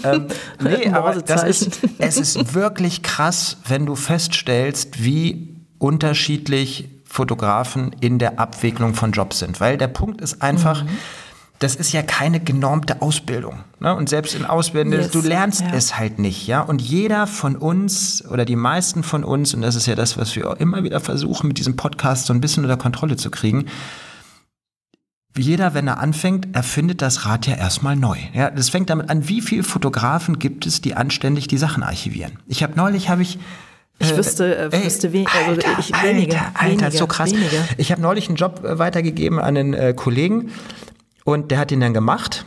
Ähm, 0.05 0.26
nee, 0.61 0.88
aber 0.88 1.14
das 1.14 1.45
ist, 1.45 1.80
es 1.99 2.16
ist 2.16 2.55
wirklich 2.55 3.03
krass, 3.03 3.59
wenn 3.68 3.86
du 3.86 3.95
feststellst, 3.95 5.05
wie 5.05 5.61
unterschiedlich 5.78 6.88
Fotografen 7.05 7.95
in 8.01 8.18
der 8.18 8.40
Abwicklung 8.40 8.95
von 8.95 9.12
Jobs 9.12 9.38
sind. 9.38 9.61
Weil 9.61 9.76
der 9.76 9.88
Punkt 9.88 10.20
ist 10.20 10.43
einfach, 10.43 10.82
mhm 10.84 10.88
das 11.62 11.76
ist 11.76 11.92
ja 11.92 12.02
keine 12.02 12.40
genormte 12.40 13.02
Ausbildung. 13.02 13.60
Ne? 13.80 13.94
Und 13.94 14.08
selbst 14.08 14.34
in 14.34 14.44
Ausbildung, 14.44 14.92
yes. 14.92 15.10
du 15.10 15.20
lernst 15.20 15.60
ja. 15.60 15.72
es 15.72 15.98
halt 15.98 16.18
nicht, 16.18 16.46
ja. 16.46 16.60
Und 16.60 16.82
jeder 16.82 17.26
von 17.26 17.56
uns 17.56 18.24
oder 18.28 18.44
die 18.44 18.56
meisten 18.56 19.02
von 19.02 19.24
uns, 19.24 19.54
und 19.54 19.62
das 19.62 19.76
ist 19.76 19.86
ja 19.86 19.94
das, 19.94 20.18
was 20.18 20.34
wir 20.34 20.50
auch 20.50 20.56
immer 20.56 20.82
wieder 20.82 21.00
versuchen, 21.00 21.48
mit 21.48 21.58
diesem 21.58 21.76
Podcast 21.76 22.26
so 22.26 22.34
ein 22.34 22.40
bisschen 22.40 22.64
unter 22.64 22.76
Kontrolle 22.76 23.16
zu 23.16 23.30
kriegen, 23.30 23.66
jeder, 25.36 25.72
wenn 25.72 25.86
er 25.86 25.98
anfängt, 25.98 26.54
erfindet 26.54 27.00
das 27.00 27.24
Rad 27.24 27.46
ja 27.46 27.54
erstmal 27.54 27.96
neu. 27.96 28.18
Ja, 28.34 28.50
das 28.50 28.68
fängt 28.68 28.90
damit 28.90 29.08
an, 29.08 29.28
wie 29.28 29.40
viele 29.40 29.62
Fotografen 29.62 30.38
gibt 30.38 30.66
es, 30.66 30.82
die 30.82 30.94
anständig 30.94 31.46
die 31.46 31.56
Sachen 31.56 31.82
archivieren. 31.82 32.32
Ich 32.48 32.62
habe 32.62 32.74
neulich, 32.76 33.08
habe 33.08 33.22
ich 33.22 33.38
ich 33.98 34.12
äh, 34.12 34.16
wüsste, 34.16 34.56
äh, 34.56 34.72
wüsste 34.72 35.12
we 35.12 35.24
also 35.26 35.52
Alter, 35.52 35.78
ich, 35.78 35.92
wenige, 36.02 36.36
Alter, 36.54 36.86
Alter, 36.86 36.90
so 36.90 37.06
krass. 37.06 37.30
Wenige. 37.32 37.56
Ich 37.78 37.92
habe 37.92 38.02
neulich 38.02 38.28
einen 38.28 38.36
Job 38.36 38.62
äh, 38.64 38.78
weitergegeben 38.78 39.38
an 39.38 39.56
einen 39.56 39.74
äh, 39.74 39.94
Kollegen 39.94 40.50
und 41.24 41.50
der 41.50 41.58
hat 41.58 41.72
ihn 41.72 41.80
dann 41.80 41.94
gemacht. 41.94 42.44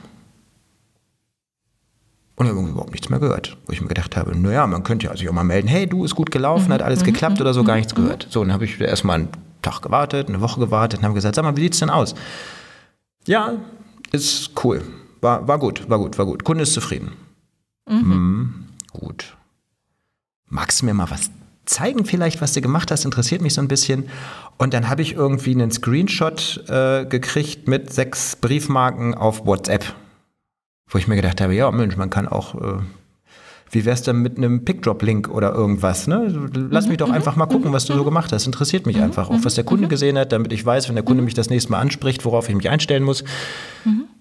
Und 2.35 2.47
ich 2.47 2.51
habe 2.51 2.67
überhaupt 2.67 2.91
nichts 2.91 3.09
mehr 3.09 3.19
gehört. 3.19 3.57
Wo 3.65 3.71
ich 3.71 3.81
mir 3.81 3.87
gedacht 3.87 4.17
habe, 4.17 4.37
naja, 4.37 4.67
man 4.67 4.83
könnte 4.83 5.07
ja 5.07 5.15
sich 5.15 5.29
auch 5.29 5.33
mal 5.33 5.43
melden, 5.43 5.67
hey, 5.67 5.87
du, 5.87 6.03
ist 6.03 6.15
gut 6.15 6.31
gelaufen, 6.31 6.73
hat 6.73 6.81
alles 6.81 7.01
mhm. 7.01 7.05
geklappt 7.05 7.39
oder 7.39 7.53
so, 7.53 7.63
gar 7.63 7.75
nichts 7.75 7.95
gehört. 7.95 8.27
So, 8.29 8.43
dann 8.43 8.51
habe 8.51 8.65
ich 8.65 8.79
erstmal 8.79 9.19
einen 9.19 9.29
Tag 9.61 9.81
gewartet, 9.81 10.27
eine 10.27 10.41
Woche 10.41 10.59
gewartet 10.59 10.99
und 10.99 11.05
habe 11.05 11.15
gesagt, 11.15 11.35
sag 11.35 11.43
mal, 11.43 11.55
wie 11.55 11.61
sieht's 11.61 11.79
denn 11.79 11.89
aus? 11.89 12.13
Ja, 13.25 13.53
ist 14.11 14.51
cool. 14.63 14.83
War, 15.21 15.47
war 15.47 15.57
gut, 15.57 15.89
war 15.89 15.97
gut, 15.97 16.17
war 16.17 16.25
gut. 16.25 16.43
Kunde 16.43 16.63
ist 16.63 16.73
zufrieden. 16.73 17.13
Mhm. 17.87 17.99
Mhm, 17.99 18.53
gut. 18.91 19.37
Magst 20.47 20.81
du 20.81 20.85
mir 20.85 20.93
mal 20.93 21.09
was 21.09 21.31
zeigen 21.65 22.05
vielleicht, 22.05 22.41
was 22.41 22.53
du 22.53 22.61
gemacht 22.61 22.91
hast, 22.91 23.05
interessiert 23.05 23.41
mich 23.41 23.53
so 23.53 23.61
ein 23.61 23.67
bisschen. 23.67 24.09
Und 24.57 24.73
dann 24.73 24.89
habe 24.89 25.01
ich 25.01 25.13
irgendwie 25.13 25.51
einen 25.51 25.71
Screenshot 25.71 26.63
äh, 26.69 27.05
gekriegt 27.05 27.67
mit 27.67 27.91
sechs 27.91 28.35
Briefmarken 28.35 29.13
auf 29.13 29.45
WhatsApp, 29.45 29.85
wo 30.89 30.97
ich 30.97 31.07
mir 31.07 31.15
gedacht 31.15 31.41
habe, 31.41 31.53
ja 31.53 31.69
Mensch, 31.71 31.97
man 31.97 32.09
kann 32.09 32.27
auch, 32.27 32.55
äh, 32.55 32.77
wie 33.71 33.83
wär's 33.83 34.03
denn 34.03 34.17
mit 34.17 34.37
einem 34.37 34.63
Pickdrop-Link 34.63 35.29
oder 35.29 35.53
irgendwas? 35.53 36.07
Ne? 36.07 36.49
Lass 36.69 36.87
mich 36.87 36.97
doch 36.97 37.07
mhm. 37.07 37.15
einfach 37.15 37.35
mal 37.35 37.47
gucken, 37.47 37.73
was 37.73 37.85
du 37.85 37.93
so 37.93 38.03
gemacht 38.03 38.31
hast. 38.31 38.45
Interessiert 38.45 38.85
mich 38.85 38.97
mhm. 38.97 39.03
einfach, 39.03 39.29
auch 39.29 39.43
was 39.43 39.55
der 39.55 39.63
Kunde 39.63 39.85
mhm. 39.85 39.89
gesehen 39.89 40.17
hat, 40.17 40.31
damit 40.31 40.53
ich 40.53 40.65
weiß, 40.65 40.87
wenn 40.87 40.95
der 40.95 41.03
Kunde 41.03 41.23
mich 41.23 41.33
das 41.33 41.49
nächste 41.49 41.71
Mal 41.71 41.79
anspricht, 41.79 42.23
worauf 42.25 42.47
ich 42.47 42.55
mich 42.55 42.69
einstellen 42.69 43.03
muss. 43.03 43.23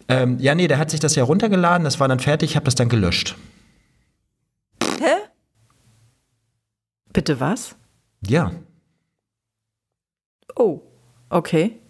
Ähm, 0.09 0.39
ja, 0.39 0.55
nee, 0.55 0.69
der 0.69 0.79
hat 0.79 0.91
sich 0.91 1.01
das 1.01 1.15
ja 1.15 1.25
runtergeladen, 1.25 1.85
das 1.85 2.01
war 2.01 2.09
dann 2.09 2.21
fertig, 2.21 2.51
ich 2.51 2.57
habe 2.57 2.65
das 2.65 2.75
dann 2.75 2.89
gelöscht. 2.89 3.37
Bitte 7.15 7.39
was? 7.41 7.77
Ja. 8.27 8.51
Oh, 10.57 10.83
okay. 11.31 11.81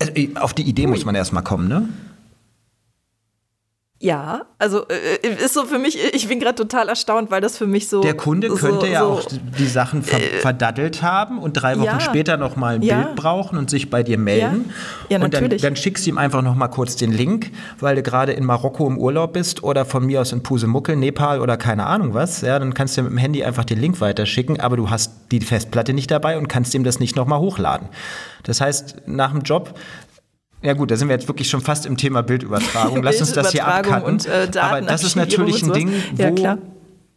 Also, 0.00 0.12
auf 0.34 0.52
die 0.52 0.64
Idee 0.64 0.84
Ui. 0.84 0.90
muss 0.90 1.04
man 1.04 1.14
erstmal 1.14 1.44
kommen, 1.44 1.68
ne? 1.68 1.88
Ja, 4.02 4.46
also 4.58 4.88
äh, 4.88 5.24
äh, 5.24 5.44
ist 5.44 5.54
so 5.54 5.64
für 5.64 5.78
mich, 5.78 5.96
ich 6.12 6.26
bin 6.26 6.40
gerade 6.40 6.56
total 6.56 6.88
erstaunt, 6.88 7.30
weil 7.30 7.40
das 7.40 7.56
für 7.56 7.68
mich 7.68 7.88
so. 7.88 8.00
Der 8.00 8.14
Kunde 8.14 8.48
könnte 8.48 8.80
so, 8.80 8.92
ja 8.92 8.98
so, 8.98 9.10
auch 9.12 9.22
die 9.56 9.66
Sachen 9.66 10.02
ver 10.02 10.18
äh, 10.18 10.40
verdattelt 10.40 11.02
haben 11.02 11.38
und 11.38 11.52
drei 11.52 11.76
Wochen 11.76 11.84
ja, 11.84 12.00
später 12.00 12.36
nochmal 12.36 12.74
ein 12.74 12.82
ja, 12.82 13.00
Bild 13.00 13.14
brauchen 13.14 13.56
und 13.56 13.70
sich 13.70 13.90
bei 13.90 14.02
dir 14.02 14.18
melden. 14.18 14.72
Ja, 15.08 15.18
ja 15.18 15.24
und 15.24 15.32
dann, 15.32 15.48
dann, 15.48 15.76
schickst 15.76 16.04
du 16.04 16.10
ihm 16.10 16.18
einfach 16.18 16.42
nochmal 16.42 16.68
kurz 16.68 16.96
den 16.96 17.12
Link, 17.12 17.52
weil 17.78 17.94
du 17.94 18.02
gerade 18.02 18.32
in 18.32 18.44
Marokko 18.44 18.88
im 18.88 18.98
Urlaub 18.98 19.34
bist 19.34 19.62
oder 19.62 19.84
von 19.84 20.04
mir 20.04 20.20
aus 20.20 20.32
in 20.32 20.42
Pusemuckel, 20.42 20.96
Nepal 20.96 21.40
oder 21.40 21.56
keine 21.56 21.86
Ahnung 21.86 22.12
was. 22.12 22.40
Ja, 22.40 22.58
dann 22.58 22.74
kannst 22.74 22.96
du 22.96 23.02
mit 23.02 23.12
dem 23.12 23.18
Handy 23.18 23.44
einfach 23.44 23.64
den 23.64 23.78
Link 23.78 24.00
weiterschicken, 24.00 24.58
aber 24.58 24.76
du 24.76 24.90
hast 24.90 25.12
die 25.30 25.40
Festplatte 25.40 25.92
nicht 25.92 26.10
dabei 26.10 26.38
und 26.38 26.48
kannst 26.48 26.74
ihm 26.74 26.82
das 26.82 26.98
nicht 26.98 27.14
nochmal 27.14 27.38
hochladen. 27.38 27.88
Das 28.42 28.60
heißt, 28.60 29.02
nach 29.06 29.30
dem 29.30 29.42
Job 29.42 29.78
ja 30.62 30.74
gut, 30.74 30.90
da 30.90 30.96
sind 30.96 31.08
wir 31.08 31.16
jetzt 31.16 31.28
wirklich 31.28 31.48
schon 31.48 31.60
fast 31.60 31.86
im 31.86 31.96
Thema 31.96 32.22
Bildübertragung. 32.22 33.02
Lass 33.02 33.20
uns 33.20 33.32
das 33.32 33.52
hier 33.52 33.66
abcutten. 33.66 34.02
Und, 34.02 34.26
äh, 34.26 34.48
Aber 34.60 34.80
das 34.80 35.04
ist 35.04 35.16
natürlich 35.16 35.62
ein 35.62 35.72
Ding, 35.72 35.92
wo 36.16 36.22
ja, 36.42 36.58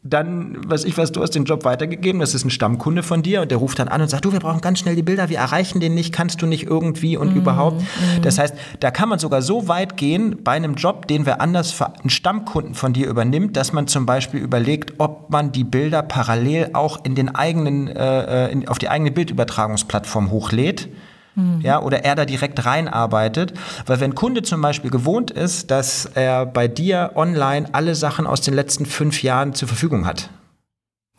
dann, 0.06 0.58
was 0.68 0.84
ich 0.86 0.96
weiß, 0.96 1.12
du 1.12 1.22
hast 1.24 1.32
den 1.32 1.46
Job 1.46 1.66
weitergegeben, 1.66 2.22
das 2.22 2.36
ist 2.36 2.46
ein 2.46 2.52
Stammkunde 2.52 3.02
von 3.02 3.24
dir 3.24 3.42
und 3.42 3.50
der 3.50 3.58
ruft 3.58 3.80
dann 3.80 3.88
an 3.88 4.02
und 4.02 4.08
sagt, 4.08 4.24
du, 4.24 4.32
wir 4.32 4.40
brauchen 4.40 4.62
ganz 4.62 4.80
schnell 4.80 4.96
die 4.96 5.02
Bilder, 5.02 5.30
wir 5.30 5.40
erreichen 5.40 5.80
den 5.80 5.96
nicht, 5.96 6.14
kannst 6.14 6.44
du 6.44 6.46
nicht 6.46 6.64
irgendwie 6.68 7.18
und 7.18 7.34
mm, 7.34 7.38
überhaupt. 7.38 7.82
Mm. 7.82 8.22
Das 8.22 8.38
heißt, 8.38 8.54
da 8.82 8.92
kann 8.92 9.10
man 9.10 9.18
sogar 9.18 9.42
so 9.42 9.68
weit 9.68 9.98
gehen 9.98 10.44
bei 10.44 10.52
einem 10.52 10.76
Job, 10.76 11.08
den 11.08 11.26
wir 11.26 11.42
anders 11.42 11.72
für 11.72 11.88
einen 11.88 12.12
Stammkunden 12.12 12.76
von 12.76 12.94
dir 12.94 13.08
übernimmt, 13.08 13.58
dass 13.58 13.74
man 13.74 13.88
zum 13.88 14.06
Beispiel 14.06 14.40
überlegt, 14.40 14.94
ob 15.00 15.32
man 15.32 15.52
die 15.52 15.64
Bilder 15.64 16.04
parallel 16.04 16.70
auch 16.74 17.04
in 17.04 17.16
den 17.16 17.34
eigenen, 17.34 17.88
äh, 17.88 18.46
äh 18.46 18.52
in, 18.52 18.68
auf 18.68 18.78
die 18.78 18.90
eigene 18.90 19.10
Bildübertragungsplattform 19.10 20.30
hochlädt 20.30 20.88
mhm. 21.36 21.62
ja, 21.62 21.82
oder 21.82 22.04
er 22.04 22.16
da 22.16 22.26
direkt 22.26 22.66
reinarbeitet. 22.66 23.54
Weil 23.86 24.00
wenn 24.00 24.16
Kunde 24.16 24.44
zum 24.44 24.62
Beispiel 24.62 24.92
gewohnt 24.92 25.32
ist, 25.32 25.72
dass 25.72 26.06
er 26.16 26.46
bei 26.46 26.68
dir 26.68 27.12
online 27.16 27.68
alle 27.72 27.96
Sachen 27.96 28.28
aus 28.28 28.42
den 28.42 28.54
letzten 28.54 28.86
fünf 28.86 29.24
Jahren 29.24 29.54
zur 29.54 29.68
Verfügung 29.68 30.06
hat, 30.06 30.30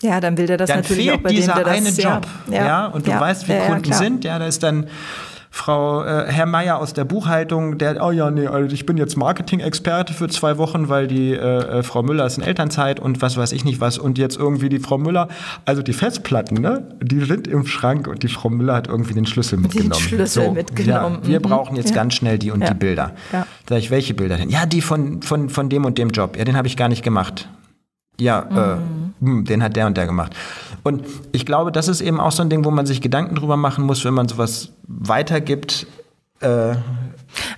ja, 0.02 0.20
dann 0.20 0.36
will 0.36 0.46
der 0.46 0.58
das 0.58 0.68
dann 0.68 0.80
natürlich 0.80 1.06
fehlt 1.06 1.18
auch 1.18 1.22
bei 1.22 1.30
dieser 1.30 1.54
dem, 1.54 1.64
der 1.64 1.72
eine 1.72 1.86
das, 1.86 2.02
Job. 2.02 2.26
Ja, 2.50 2.66
ja, 2.66 2.86
und 2.86 3.06
du 3.06 3.12
ja, 3.12 3.20
weißt, 3.20 3.48
wie 3.48 3.58
Kunden 3.66 3.92
sind. 3.92 4.24
Ja, 4.24 4.38
da 4.38 4.46
ist 4.46 4.62
dann 4.62 4.88
Frau 5.56 6.04
äh, 6.04 6.26
Herr 6.30 6.44
Meier 6.44 6.78
aus 6.78 6.92
der 6.92 7.06
Buchhaltung, 7.06 7.78
der, 7.78 8.04
oh 8.04 8.10
ja, 8.10 8.30
nee, 8.30 8.46
also 8.46 8.74
ich 8.74 8.84
bin 8.84 8.98
jetzt 8.98 9.16
Marketing-Experte 9.16 10.12
für 10.12 10.28
zwei 10.28 10.58
Wochen, 10.58 10.90
weil 10.90 11.06
die 11.06 11.32
äh, 11.32 11.78
äh, 11.78 11.82
Frau 11.82 12.02
Müller 12.02 12.26
ist 12.26 12.36
in 12.36 12.44
Elternzeit 12.44 13.00
und 13.00 13.22
was 13.22 13.38
weiß 13.38 13.52
ich 13.52 13.64
nicht 13.64 13.80
was. 13.80 13.96
Und 13.96 14.18
jetzt 14.18 14.36
irgendwie 14.36 14.68
die 14.68 14.80
Frau 14.80 14.98
Müller, 14.98 15.28
also 15.64 15.80
die 15.80 15.94
Festplatten, 15.94 16.60
ne, 16.60 16.86
die 17.00 17.20
sind 17.24 17.48
im 17.48 17.66
Schrank 17.66 18.06
und 18.06 18.22
die 18.22 18.28
Frau 18.28 18.50
Müller 18.50 18.74
hat 18.74 18.88
irgendwie 18.88 19.14
den 19.14 19.24
Schlüssel 19.24 19.58
mitgenommen. 19.58 19.92
Den 19.92 20.00
Schlüssel 20.00 20.44
so, 20.44 20.52
mitgenommen. 20.52 21.20
Ja, 21.22 21.28
wir 21.28 21.38
mhm. 21.38 21.44
brauchen 21.44 21.76
jetzt 21.76 21.88
ja. 21.88 21.96
ganz 21.96 22.12
schnell 22.12 22.38
die 22.38 22.50
und 22.50 22.60
ja. 22.60 22.68
die 22.68 22.74
Bilder. 22.74 23.12
Ja. 23.32 23.46
Sag 23.66 23.78
ich, 23.78 23.90
welche 23.90 24.12
Bilder 24.12 24.36
denn? 24.36 24.50
Ja, 24.50 24.66
die 24.66 24.82
von, 24.82 25.22
von, 25.22 25.48
von 25.48 25.70
dem 25.70 25.86
und 25.86 25.96
dem 25.96 26.10
Job. 26.10 26.36
Ja, 26.36 26.44
den 26.44 26.58
habe 26.58 26.68
ich 26.68 26.76
gar 26.76 26.90
nicht 26.90 27.02
gemacht. 27.02 27.48
Ja, 28.20 28.40
äh, 28.40 29.24
mhm. 29.24 29.40
äh, 29.40 29.44
den 29.44 29.62
hat 29.62 29.74
der 29.76 29.86
und 29.86 29.96
der 29.96 30.04
gemacht. 30.04 30.34
Und 30.86 31.04
ich 31.32 31.44
glaube, 31.44 31.72
das 31.72 31.88
ist 31.88 32.00
eben 32.00 32.20
auch 32.20 32.32
so 32.32 32.42
ein 32.42 32.48
Ding, 32.48 32.64
wo 32.64 32.70
man 32.70 32.86
sich 32.86 33.00
Gedanken 33.00 33.34
drüber 33.34 33.56
machen 33.56 33.84
muss, 33.84 34.04
wenn 34.04 34.14
man 34.14 34.28
sowas 34.28 34.70
weitergibt. 34.86 35.86
Äh, 36.40 36.74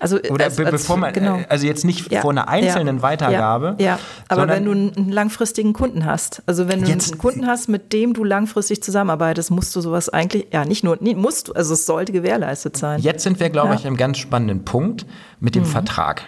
also, 0.01 0.19
oder 0.31 0.47
als, 0.47 0.57
be 0.57 0.65
bevor 0.65 0.97
man, 0.97 1.13
genau. 1.13 1.41
also 1.49 1.67
jetzt 1.67 1.85
nicht 1.85 2.11
ja, 2.11 2.23
vor 2.23 2.31
einer 2.31 2.49
einzelnen 2.49 2.97
ja, 2.97 3.03
Weitergabe. 3.03 3.77
Ja, 3.79 3.85
ja. 3.85 3.99
aber 4.29 4.49
wenn 4.49 4.65
du 4.65 4.73
einen 4.73 5.11
langfristigen 5.11 5.73
Kunden 5.75 6.07
hast, 6.07 6.43
also 6.47 6.69
wenn 6.69 6.83
du 6.83 6.89
jetzt, 6.89 7.13
einen 7.13 7.19
Kunden 7.19 7.47
hast, 7.47 7.69
mit 7.69 7.93
dem 7.93 8.15
du 8.15 8.25
langfristig 8.25 8.83
zusammenarbeitest, 8.83 9.51
musst 9.51 9.77
du 9.77 9.81
sowas 9.81 10.09
eigentlich, 10.09 10.47
ja, 10.53 10.65
nicht 10.65 10.83
nur, 10.83 10.97
nee, 11.01 11.15
musst 11.15 11.49
du, 11.49 11.53
also 11.53 11.75
es 11.75 11.87
sollte 11.87 12.13
gewährleistet 12.13 12.77
sein. 12.77 13.01
Jetzt 13.01 13.25
sind 13.25 13.41
wir, 13.41 13.51
glaube 13.51 13.75
ich, 13.75 13.83
an 13.83 13.89
einem 13.89 13.97
ganz 13.99 14.19
spannenden 14.19 14.65
Punkt 14.65 15.07
mit 15.39 15.55
dem 15.55 15.65
mhm. 15.65 15.67
Vertrag. 15.67 16.23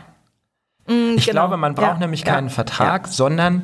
Mhm, 0.86 1.14
ich 1.16 1.26
genau. 1.26 1.42
glaube, 1.42 1.57
man 1.57 1.74
braucht 1.74 2.01
nämlich 2.01 2.24
keinen 2.24 2.51
Vertrag, 2.51 3.09
sondern 3.09 3.62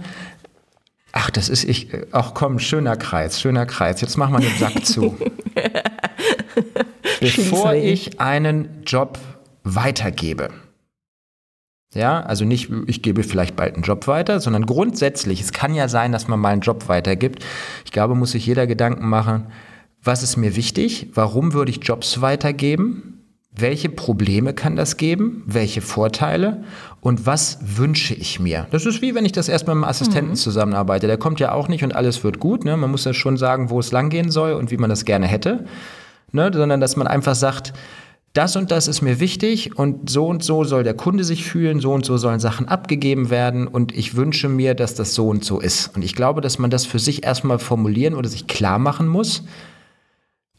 Ach, 1.19 1.31
das 1.31 1.49
ist 1.49 1.65
ich. 1.65 1.89
Ach 2.13 2.35
komm, 2.35 2.59
schöner 2.59 2.95
Kreis, 2.95 3.41
schöner 3.41 3.65
Kreis. 3.65 4.03
Jetzt 4.03 4.19
mach 4.19 4.29
mal 4.29 4.43
den 4.43 4.55
Sack 4.59 4.85
zu. 4.85 5.17
Bevor 7.21 7.73
ich 7.73 8.21
einen 8.21 8.83
Job 8.85 9.19
weitergebe, 9.65 10.51
ja, 11.95 12.21
also 12.21 12.45
nicht, 12.45 12.71
ich 12.87 13.01
gebe 13.01 13.23
vielleicht 13.23 13.57
bald 13.57 13.77
einen 13.77 13.83
Job 13.83 14.07
weiter, 14.07 14.41
sondern 14.41 14.67
grundsätzlich, 14.67 15.41
es 15.41 15.55
kann 15.55 15.75
ja 15.75 15.89
sein, 15.89 16.13
dass 16.13 16.29
man 16.29 16.39
mal 16.39 16.51
einen 16.51 16.61
Job 16.61 16.87
weitergibt. 16.89 17.43
Ich 17.87 17.93
glaube, 17.93 18.15
muss 18.15 18.33
sich 18.33 18.45
jeder 18.45 18.67
Gedanken 18.67 19.09
machen, 19.09 19.47
was 20.03 20.23
ist 20.23 20.37
mir 20.37 20.55
wichtig? 20.55 21.09
Warum 21.15 21.55
würde 21.55 21.71
ich 21.71 21.83
Jobs 21.83 22.21
weitergeben? 22.21 23.16
Welche 23.59 23.89
Probleme 23.89 24.53
kann 24.53 24.77
das 24.77 24.99
geben, 24.99 25.43
welche 25.47 25.81
Vorteile 25.81 26.63
und 27.01 27.25
was 27.25 27.59
wünsche 27.63 28.15
ich 28.15 28.39
mir. 28.39 28.67
Das 28.71 28.85
ist 28.85 29.01
wie 29.01 29.15
wenn 29.15 29.25
ich 29.25 29.33
das 29.33 29.49
erst 29.49 29.67
mit 29.67 29.73
einem 29.73 29.85
Assistenten 29.85 30.33
mhm. 30.33 30.37
zusammenarbeite. 30.37 31.07
Der 31.07 31.17
kommt 31.17 31.41
ja 31.41 31.53
auch 31.53 31.69
nicht 31.69 31.83
und 31.83 31.95
alles 31.95 32.23
wird 32.23 32.39
gut. 32.39 32.67
Ne? 32.67 32.77
Man 32.77 32.91
muss 32.91 33.07
ja 33.07 33.15
schon 33.15 33.39
sagen, 33.39 33.71
wo 33.71 33.81
es 33.81 33.93
langgehen 33.93 34.31
soll 34.31 34.53
und 34.53 34.71
wie 34.71 34.77
man 34.77 34.91
das 34.91 35.07
gerne 35.07 35.27
hätte. 35.27 35.65
Ne? 36.33 36.51
Sondern 36.53 36.81
dass 36.81 36.97
man 36.97 37.07
einfach 37.07 37.35
sagt, 37.35 37.73
das 38.35 38.55
und 38.55 38.71
das 38.71 38.87
ist 38.87 39.01
mir 39.01 39.19
wichtig 39.21 39.79
und 39.79 40.11
so 40.11 40.27
und 40.27 40.45
so 40.45 40.63
soll 40.65 40.85
der 40.85 40.93
Kunde 40.93 41.25
sich 41.25 41.47
fühlen, 41.47 41.81
so 41.81 41.95
und 41.95 42.05
so 42.05 42.19
sollen 42.19 42.41
Sachen 42.41 42.69
abgegeben 42.69 43.31
werden 43.31 43.67
und 43.67 43.97
ich 43.97 44.15
wünsche 44.15 44.51
mir, 44.51 44.75
dass 44.75 44.95
das 44.95 45.15
so 45.15 45.29
und 45.31 45.43
so 45.43 45.59
ist. 45.59 45.97
Und 45.97 46.05
ich 46.05 46.15
glaube, 46.15 46.43
dass 46.43 46.59
man 46.59 46.69
das 46.69 46.85
für 46.85 46.99
sich 46.99 47.25
erstmal 47.25 47.59
formulieren 47.59 48.13
oder 48.13 48.29
sich 48.29 48.47
klar 48.47 48.79
machen 48.79 49.09
muss 49.09 49.45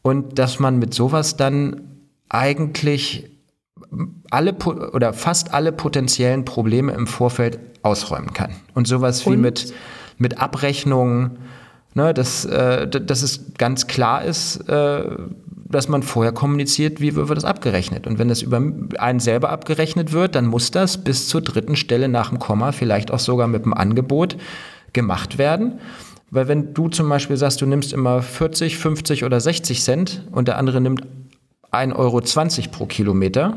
und 0.02 0.40
dass 0.40 0.58
man 0.58 0.80
mit 0.80 0.92
sowas 0.92 1.36
dann 1.36 1.97
eigentlich 2.28 3.30
alle 4.30 4.54
oder 4.92 5.12
fast 5.12 5.54
alle 5.54 5.72
potenziellen 5.72 6.44
Probleme 6.44 6.92
im 6.92 7.06
Vorfeld 7.06 7.58
ausräumen 7.82 8.32
kann. 8.32 8.50
Und 8.74 8.86
sowas 8.86 9.26
wie 9.26 9.36
mit, 9.36 9.72
mit 10.18 10.40
Abrechnungen, 10.40 11.38
ne, 11.94 12.12
dass, 12.12 12.44
äh, 12.44 12.88
dass 12.88 13.22
es 13.22 13.54
ganz 13.56 13.86
klar 13.86 14.24
ist, 14.24 14.68
äh, 14.68 15.04
dass 15.70 15.88
man 15.88 16.02
vorher 16.02 16.32
kommuniziert, 16.32 17.00
wie 17.00 17.14
wird 17.14 17.30
das 17.30 17.44
abgerechnet. 17.44 18.06
Und 18.06 18.18
wenn 18.18 18.28
das 18.28 18.42
über 18.42 18.60
einen 18.98 19.20
selber 19.20 19.50
abgerechnet 19.50 20.12
wird, 20.12 20.34
dann 20.34 20.46
muss 20.46 20.70
das 20.70 21.04
bis 21.04 21.28
zur 21.28 21.42
dritten 21.42 21.76
Stelle 21.76 22.08
nach 22.08 22.30
dem 22.30 22.38
Komma, 22.38 22.72
vielleicht 22.72 23.10
auch 23.10 23.18
sogar 23.18 23.48
mit 23.48 23.64
dem 23.64 23.74
Angebot, 23.74 24.36
gemacht 24.94 25.36
werden. 25.36 25.78
Weil 26.30 26.48
wenn 26.48 26.74
du 26.74 26.88
zum 26.88 27.08
Beispiel 27.08 27.36
sagst, 27.36 27.60
du 27.60 27.66
nimmst 27.66 27.92
immer 27.92 28.22
40, 28.22 28.78
50 28.78 29.24
oder 29.24 29.40
60 29.40 29.82
Cent 29.82 30.26
und 30.32 30.48
der 30.48 30.58
andere 30.58 30.80
nimmt 30.80 31.02
1,20 31.72 31.96
Euro 31.96 32.20
pro 32.70 32.86
Kilometer, 32.86 33.56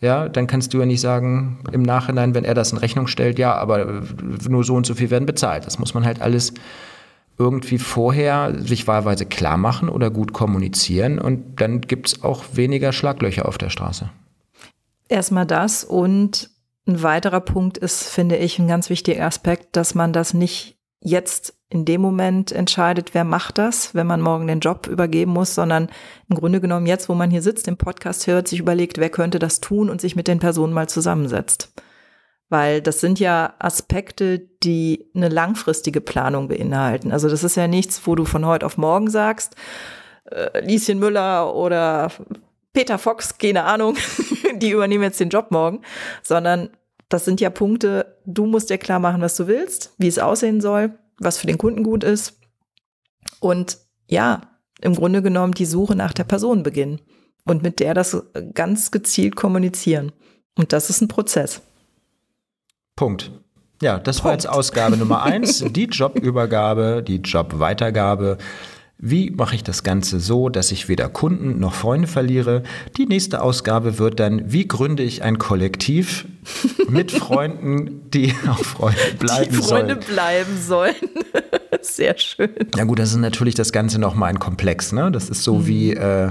ja, 0.00 0.28
dann 0.28 0.46
kannst 0.46 0.74
du 0.74 0.80
ja 0.80 0.86
nicht 0.86 1.00
sagen 1.00 1.64
im 1.72 1.82
Nachhinein, 1.82 2.34
wenn 2.34 2.44
er 2.44 2.54
das 2.54 2.72
in 2.72 2.78
Rechnung 2.78 3.06
stellt, 3.06 3.38
ja, 3.38 3.54
aber 3.54 4.02
nur 4.48 4.64
so 4.64 4.74
und 4.74 4.86
so 4.86 4.94
viel 4.94 5.10
werden 5.10 5.26
bezahlt. 5.26 5.66
Das 5.66 5.78
muss 5.78 5.94
man 5.94 6.04
halt 6.04 6.20
alles 6.20 6.52
irgendwie 7.38 7.78
vorher 7.78 8.54
sich 8.58 8.86
wahlweise 8.86 9.26
klar 9.26 9.56
machen 9.56 9.88
oder 9.88 10.10
gut 10.10 10.32
kommunizieren 10.32 11.18
und 11.18 11.60
dann 11.60 11.80
gibt 11.80 12.08
es 12.08 12.22
auch 12.22 12.44
weniger 12.52 12.92
Schlaglöcher 12.92 13.48
auf 13.48 13.58
der 13.58 13.70
Straße. 13.70 14.10
Erstmal 15.08 15.46
das 15.46 15.84
und 15.84 16.50
ein 16.86 17.02
weiterer 17.02 17.40
Punkt 17.40 17.78
ist, 17.78 18.04
finde 18.04 18.36
ich, 18.36 18.58
ein 18.58 18.68
ganz 18.68 18.90
wichtiger 18.90 19.24
Aspekt, 19.24 19.74
dass 19.76 19.94
man 19.94 20.12
das 20.12 20.34
nicht 20.34 20.76
jetzt 21.00 21.54
in 21.74 21.84
dem 21.84 22.00
Moment 22.00 22.52
entscheidet, 22.52 23.14
wer 23.14 23.24
macht 23.24 23.58
das, 23.58 23.96
wenn 23.96 24.06
man 24.06 24.20
morgen 24.20 24.46
den 24.46 24.60
Job 24.60 24.86
übergeben 24.86 25.32
muss, 25.32 25.56
sondern 25.56 25.90
im 26.28 26.36
Grunde 26.36 26.60
genommen 26.60 26.86
jetzt, 26.86 27.08
wo 27.08 27.14
man 27.14 27.32
hier 27.32 27.42
sitzt, 27.42 27.66
im 27.66 27.76
Podcast 27.76 28.28
hört, 28.28 28.46
sich 28.46 28.60
überlegt, 28.60 28.98
wer 28.98 29.10
könnte 29.10 29.40
das 29.40 29.58
tun 29.58 29.90
und 29.90 30.00
sich 30.00 30.14
mit 30.14 30.28
den 30.28 30.38
Personen 30.38 30.72
mal 30.72 30.88
zusammensetzt. 30.88 31.72
Weil 32.48 32.80
das 32.80 33.00
sind 33.00 33.18
ja 33.18 33.54
Aspekte, 33.58 34.38
die 34.38 35.10
eine 35.16 35.28
langfristige 35.28 36.00
Planung 36.00 36.46
beinhalten. 36.46 37.10
Also 37.10 37.28
das 37.28 37.42
ist 37.42 37.56
ja 37.56 37.66
nichts, 37.66 38.06
wo 38.06 38.14
du 38.14 38.24
von 38.24 38.46
heute 38.46 38.66
auf 38.66 38.78
morgen 38.78 39.10
sagst, 39.10 39.56
äh, 40.30 40.64
Lieschen 40.64 41.00
Müller 41.00 41.56
oder 41.56 42.12
Peter 42.72 42.98
Fox, 42.98 43.36
keine 43.36 43.64
Ahnung, 43.64 43.96
die 44.54 44.70
übernehmen 44.70 45.02
jetzt 45.02 45.18
den 45.18 45.30
Job 45.30 45.50
morgen, 45.50 45.80
sondern 46.22 46.70
das 47.08 47.24
sind 47.24 47.40
ja 47.40 47.50
Punkte, 47.50 48.16
du 48.26 48.46
musst 48.46 48.70
dir 48.70 48.78
klar 48.78 49.00
machen, 49.00 49.22
was 49.22 49.34
du 49.34 49.48
willst, 49.48 49.92
wie 49.98 50.06
es 50.06 50.20
aussehen 50.20 50.60
soll, 50.60 50.96
was 51.18 51.38
für 51.38 51.46
den 51.46 51.58
Kunden 51.58 51.82
gut 51.82 52.04
ist. 52.04 52.38
Und 53.40 53.78
ja, 54.08 54.42
im 54.80 54.94
Grunde 54.94 55.22
genommen 55.22 55.52
die 55.52 55.66
Suche 55.66 55.94
nach 55.94 56.12
der 56.12 56.24
Person 56.24 56.62
beginnen 56.62 57.00
und 57.44 57.62
mit 57.62 57.80
der 57.80 57.94
das 57.94 58.22
ganz 58.54 58.90
gezielt 58.90 59.36
kommunizieren. 59.36 60.12
Und 60.56 60.72
das 60.72 60.90
ist 60.90 61.00
ein 61.00 61.08
Prozess. 61.08 61.62
Punkt. 62.96 63.30
Ja, 63.82 63.98
das 63.98 64.16
Punkt. 64.16 64.24
war 64.24 64.32
jetzt 64.32 64.48
Ausgabe 64.48 64.96
Nummer 64.96 65.22
eins, 65.22 65.64
die 65.70 65.84
Jobübergabe, 65.84 67.02
die 67.06 67.16
Jobweitergabe. 67.16 68.38
Wie 69.06 69.30
mache 69.30 69.54
ich 69.54 69.62
das 69.62 69.82
Ganze 69.82 70.18
so, 70.18 70.48
dass 70.48 70.72
ich 70.72 70.88
weder 70.88 71.10
Kunden 71.10 71.60
noch 71.60 71.74
Freunde 71.74 72.08
verliere? 72.08 72.62
Die 72.96 73.04
nächste 73.04 73.42
Ausgabe 73.42 73.98
wird 73.98 74.18
dann, 74.18 74.50
wie 74.50 74.66
gründe 74.66 75.02
ich 75.02 75.22
ein 75.22 75.36
Kollektiv 75.38 76.24
mit 76.88 77.12
Freunden, 77.12 78.10
die 78.12 78.34
auch 78.48 78.64
Freunde 78.64 78.98
bleiben 79.18 79.28
sollen? 79.28 79.50
Die 79.50 79.56
Freunde 79.56 79.94
sollen. 79.94 80.14
bleiben 80.14 80.58
sollen. 80.58 80.94
Sehr 81.82 82.16
schön. 82.16 82.48
Ja 82.74 82.84
gut, 82.84 82.98
das 82.98 83.10
ist 83.10 83.18
natürlich 83.18 83.54
das 83.54 83.72
Ganze 83.72 83.98
nochmal 83.98 84.30
ein 84.30 84.38
Komplex. 84.38 84.92
Ne? 84.92 85.12
Das 85.12 85.28
ist 85.28 85.42
so 85.42 85.56
mhm. 85.56 85.66
wie... 85.66 85.92
Äh, 85.92 86.30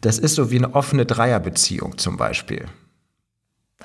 das 0.00 0.18
ist 0.18 0.36
so 0.36 0.50
wie 0.50 0.56
eine 0.56 0.74
offene 0.74 1.04
Dreierbeziehung 1.04 1.98
zum 1.98 2.16
Beispiel. 2.16 2.64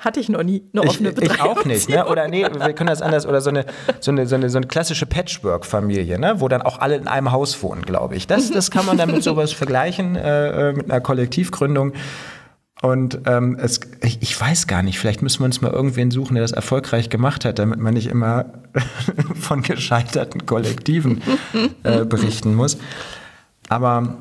Hatte 0.00 0.20
ich 0.20 0.30
noch 0.30 0.42
nie 0.42 0.64
eine 0.72 0.82
offene 0.88 1.10
ich, 1.10 1.30
ich 1.30 1.40
auch 1.42 1.64
nicht, 1.66 1.88
ne? 1.90 2.06
Oder 2.06 2.26
nee, 2.26 2.42
wir 2.42 2.72
können 2.72 2.88
das 2.88 3.02
anders. 3.02 3.26
Oder 3.26 3.42
so 3.42 3.50
eine, 3.50 3.66
so 4.00 4.10
eine, 4.10 4.26
so 4.26 4.36
eine, 4.36 4.48
so 4.48 4.56
eine 4.56 4.66
klassische 4.66 5.04
Patchwork-Familie, 5.04 6.18
ne? 6.18 6.36
Wo 6.38 6.48
dann 6.48 6.62
auch 6.62 6.78
alle 6.78 6.96
in 6.96 7.06
einem 7.06 7.30
Haus 7.30 7.62
wohnen, 7.62 7.82
glaube 7.82 8.16
ich. 8.16 8.26
Das, 8.26 8.50
das 8.50 8.70
kann 8.70 8.86
man 8.86 8.96
dann 8.96 9.10
mit 9.10 9.22
sowas 9.22 9.52
vergleichen, 9.52 10.16
äh, 10.16 10.70
äh, 10.70 10.72
mit 10.72 10.90
einer 10.90 11.02
Kollektivgründung. 11.02 11.92
Und 12.80 13.20
ähm, 13.26 13.56
es, 13.60 13.80
ich, 14.02 14.22
ich, 14.22 14.40
weiß 14.40 14.66
gar 14.66 14.82
nicht, 14.82 14.98
vielleicht 14.98 15.22
müssen 15.22 15.40
wir 15.40 15.44
uns 15.44 15.60
mal 15.60 15.70
irgendwen 15.70 16.10
suchen, 16.10 16.34
der 16.34 16.42
das 16.42 16.50
erfolgreich 16.52 17.10
gemacht 17.10 17.44
hat, 17.44 17.60
damit 17.60 17.78
man 17.78 17.94
nicht 17.94 18.08
immer 18.08 18.46
von 19.40 19.62
gescheiterten 19.62 20.46
Kollektiven 20.46 21.22
äh, 21.84 22.04
berichten 22.04 22.54
muss. 22.54 22.78
Aber 23.68 24.16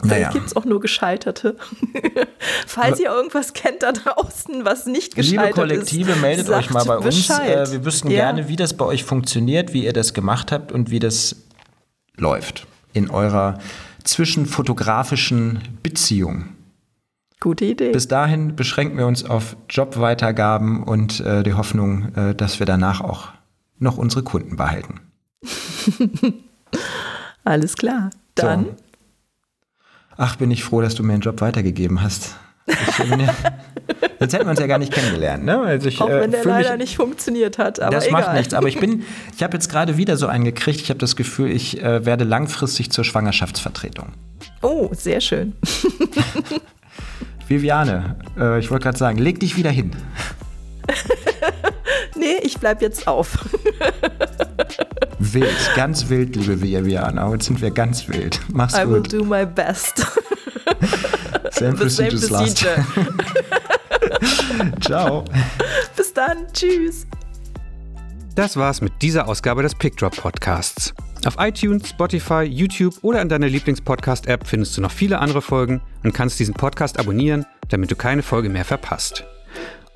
Vielleicht 0.00 0.20
naja. 0.20 0.30
gibt 0.32 0.46
es 0.46 0.56
auch 0.56 0.64
nur 0.64 0.80
Gescheiterte. 0.80 1.56
Falls 2.66 2.98
ihr 3.00 3.10
irgendwas 3.10 3.52
kennt 3.52 3.82
da 3.82 3.92
draußen, 3.92 4.64
was 4.64 4.86
nicht 4.86 5.14
gescheitert 5.14 5.44
Liebe 5.44 5.54
Kollektive, 5.54 6.12
ist, 6.12 6.20
meldet 6.20 6.48
euch 6.48 6.70
mal 6.70 6.84
bei 6.84 6.98
Bescheid. 6.98 7.60
uns. 7.60 7.70
Äh, 7.70 7.72
wir 7.72 7.84
wüssten 7.84 8.10
ja. 8.10 8.24
gerne, 8.24 8.48
wie 8.48 8.56
das 8.56 8.74
bei 8.74 8.84
euch 8.84 9.04
funktioniert, 9.04 9.72
wie 9.72 9.84
ihr 9.84 9.92
das 9.92 10.14
gemacht 10.14 10.52
habt 10.52 10.72
und 10.72 10.90
wie 10.90 10.98
das 10.98 11.36
läuft 12.16 12.66
in 12.92 13.10
eurer 13.10 13.58
zwischenfotografischen 14.04 15.60
Beziehung. 15.82 16.56
Gute 17.40 17.64
Idee. 17.64 17.92
Bis 17.92 18.08
dahin 18.08 18.54
beschränken 18.56 18.98
wir 18.98 19.06
uns 19.06 19.24
auf 19.24 19.56
Jobweitergaben 19.68 20.82
und 20.82 21.20
äh, 21.20 21.42
die 21.42 21.54
Hoffnung, 21.54 22.14
äh, 22.14 22.34
dass 22.34 22.58
wir 22.58 22.66
danach 22.66 23.00
auch 23.00 23.28
noch 23.78 23.96
unsere 23.96 24.22
Kunden 24.22 24.56
behalten. 24.56 25.00
Alles 27.44 27.76
klar. 27.76 28.10
Dann. 28.34 28.64
So. 28.64 28.76
Ach, 30.22 30.36
bin 30.36 30.50
ich 30.50 30.62
froh, 30.64 30.82
dass 30.82 30.94
du 30.94 31.02
mir 31.02 31.14
den 31.14 31.22
Job 31.22 31.40
weitergegeben 31.40 32.02
hast. 32.02 32.36
Ja, 32.68 32.74
sonst 34.18 34.34
hätten 34.34 34.44
wir 34.44 34.50
uns 34.50 34.60
ja 34.60 34.66
gar 34.66 34.76
nicht 34.76 34.92
kennengelernt. 34.92 35.46
Ne? 35.46 35.58
Also 35.60 35.88
ich, 35.88 35.98
Auch 35.98 36.10
wenn 36.10 36.30
der 36.30 36.42
äh, 36.42 36.46
leider 36.46 36.70
mich, 36.72 36.80
nicht 36.80 36.96
funktioniert 36.96 37.56
hat. 37.56 37.80
Aber 37.80 37.90
das 37.90 38.06
egal. 38.06 38.20
macht 38.20 38.34
nichts. 38.34 38.52
Aber 38.52 38.68
ich 38.68 38.78
bin, 38.78 39.04
ich 39.34 39.42
habe 39.42 39.54
jetzt 39.54 39.70
gerade 39.70 39.96
wieder 39.96 40.18
so 40.18 40.26
einen 40.26 40.44
gekriegt. 40.44 40.82
Ich 40.82 40.90
habe 40.90 40.98
das 40.98 41.16
Gefühl, 41.16 41.50
ich 41.50 41.82
äh, 41.82 42.04
werde 42.04 42.24
langfristig 42.24 42.92
zur 42.92 43.02
Schwangerschaftsvertretung. 43.02 44.08
Oh, 44.60 44.90
sehr 44.92 45.22
schön. 45.22 45.54
Viviane, 47.48 48.16
äh, 48.38 48.58
ich 48.58 48.70
wollte 48.70 48.82
gerade 48.82 48.98
sagen, 48.98 49.16
leg 49.16 49.40
dich 49.40 49.56
wieder 49.56 49.70
hin. 49.70 49.92
nee, 52.16 52.36
ich 52.42 52.58
bleib 52.58 52.82
jetzt 52.82 53.06
auf. 53.06 53.38
wild, 55.18 55.70
ganz 55.76 56.08
wild, 56.08 56.36
liebe 56.36 56.60
Viviane. 56.60 57.24
Heute 57.24 57.44
sind 57.44 57.60
wir 57.60 57.70
ganz 57.70 58.08
wild. 58.08 58.40
Mach's 58.52 58.74
I 58.74 58.84
gut. 58.84 58.86
I 58.86 58.92
will 58.92 59.02
do 59.02 59.24
my 59.24 59.46
best. 59.46 59.98
Same 61.50 61.74
procedures 61.74 62.30
last. 62.30 62.58
Ciao. 64.80 65.24
Bis 65.96 66.12
dann. 66.14 66.46
Tschüss. 66.52 67.06
Das 68.34 68.56
war's 68.56 68.80
mit 68.80 68.92
dieser 69.02 69.28
Ausgabe 69.28 69.62
des 69.62 69.74
PickDrop 69.74 70.16
Podcasts. 70.16 70.94
Auf 71.26 71.36
iTunes, 71.38 71.88
Spotify, 71.88 72.42
YouTube 72.42 72.94
oder 73.02 73.20
in 73.20 73.28
deiner 73.28 73.48
Lieblingspodcast-App 73.48 74.46
findest 74.46 74.76
du 74.76 74.80
noch 74.80 74.90
viele 74.90 75.18
andere 75.18 75.42
Folgen 75.42 75.82
und 76.02 76.14
kannst 76.14 76.40
diesen 76.40 76.54
Podcast 76.54 76.98
abonnieren, 76.98 77.44
damit 77.68 77.90
du 77.90 77.96
keine 77.96 78.22
Folge 78.22 78.48
mehr 78.48 78.64
verpasst. 78.64 79.24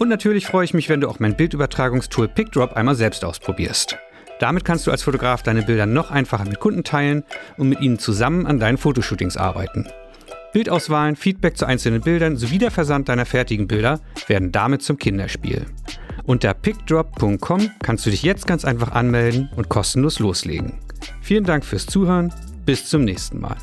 Und 0.05 0.11
natürlich 0.11 0.45
freue 0.47 0.67
ich 0.67 0.75
mich, 0.75 0.91
wenn 0.91 1.01
du 1.01 1.09
auch 1.09 1.19
mein 1.19 1.35
Bildübertragungstool 1.35 2.29
PickDrop 2.29 2.75
einmal 2.75 2.95
selbst 2.95 3.25
ausprobierst. 3.25 3.97
Damit 4.39 4.63
kannst 4.63 4.87
du 4.87 4.91
als 4.91 5.03
Fotograf 5.03 5.43
deine 5.43 5.63
Bilder 5.63 5.87
noch 5.87 6.11
einfacher 6.11 6.45
mit 6.45 6.61
Kunden 6.61 6.85
teilen 6.85 7.25
und 7.57 7.71
mit 7.71 7.81
ihnen 7.81 7.99
zusammen 7.99 8.47
an 8.47 8.61
deinen 8.61 8.77
Fotoshootings 8.77 9.39
arbeiten. 9.39 9.89
Bildauswahlen, 10.53 11.17
Feedback 11.17 11.57
zu 11.57 11.65
einzelnen 11.65 12.03
Bildern 12.03 12.37
sowie 12.37 12.59
der 12.59 12.71
Versand 12.71 13.09
deiner 13.09 13.25
fertigen 13.25 13.67
Bilder 13.67 13.99
werden 14.27 14.53
damit 14.53 14.83
zum 14.83 14.99
Kinderspiel. 14.99 15.65
Unter 16.25 16.53
pickdrop.com 16.53 17.71
kannst 17.83 18.05
du 18.05 18.11
dich 18.11 18.23
jetzt 18.23 18.47
ganz 18.47 18.67
einfach 18.67 18.93
anmelden 18.93 19.49
und 19.57 19.71
kostenlos 19.71 20.19
loslegen. 20.19 20.81
Vielen 21.23 21.45
Dank 21.45 21.65
fürs 21.65 21.87
Zuhören. 21.87 22.31
Bis 22.67 22.91
zum 22.91 23.05
nächsten 23.05 23.41
Mal. 23.41 23.57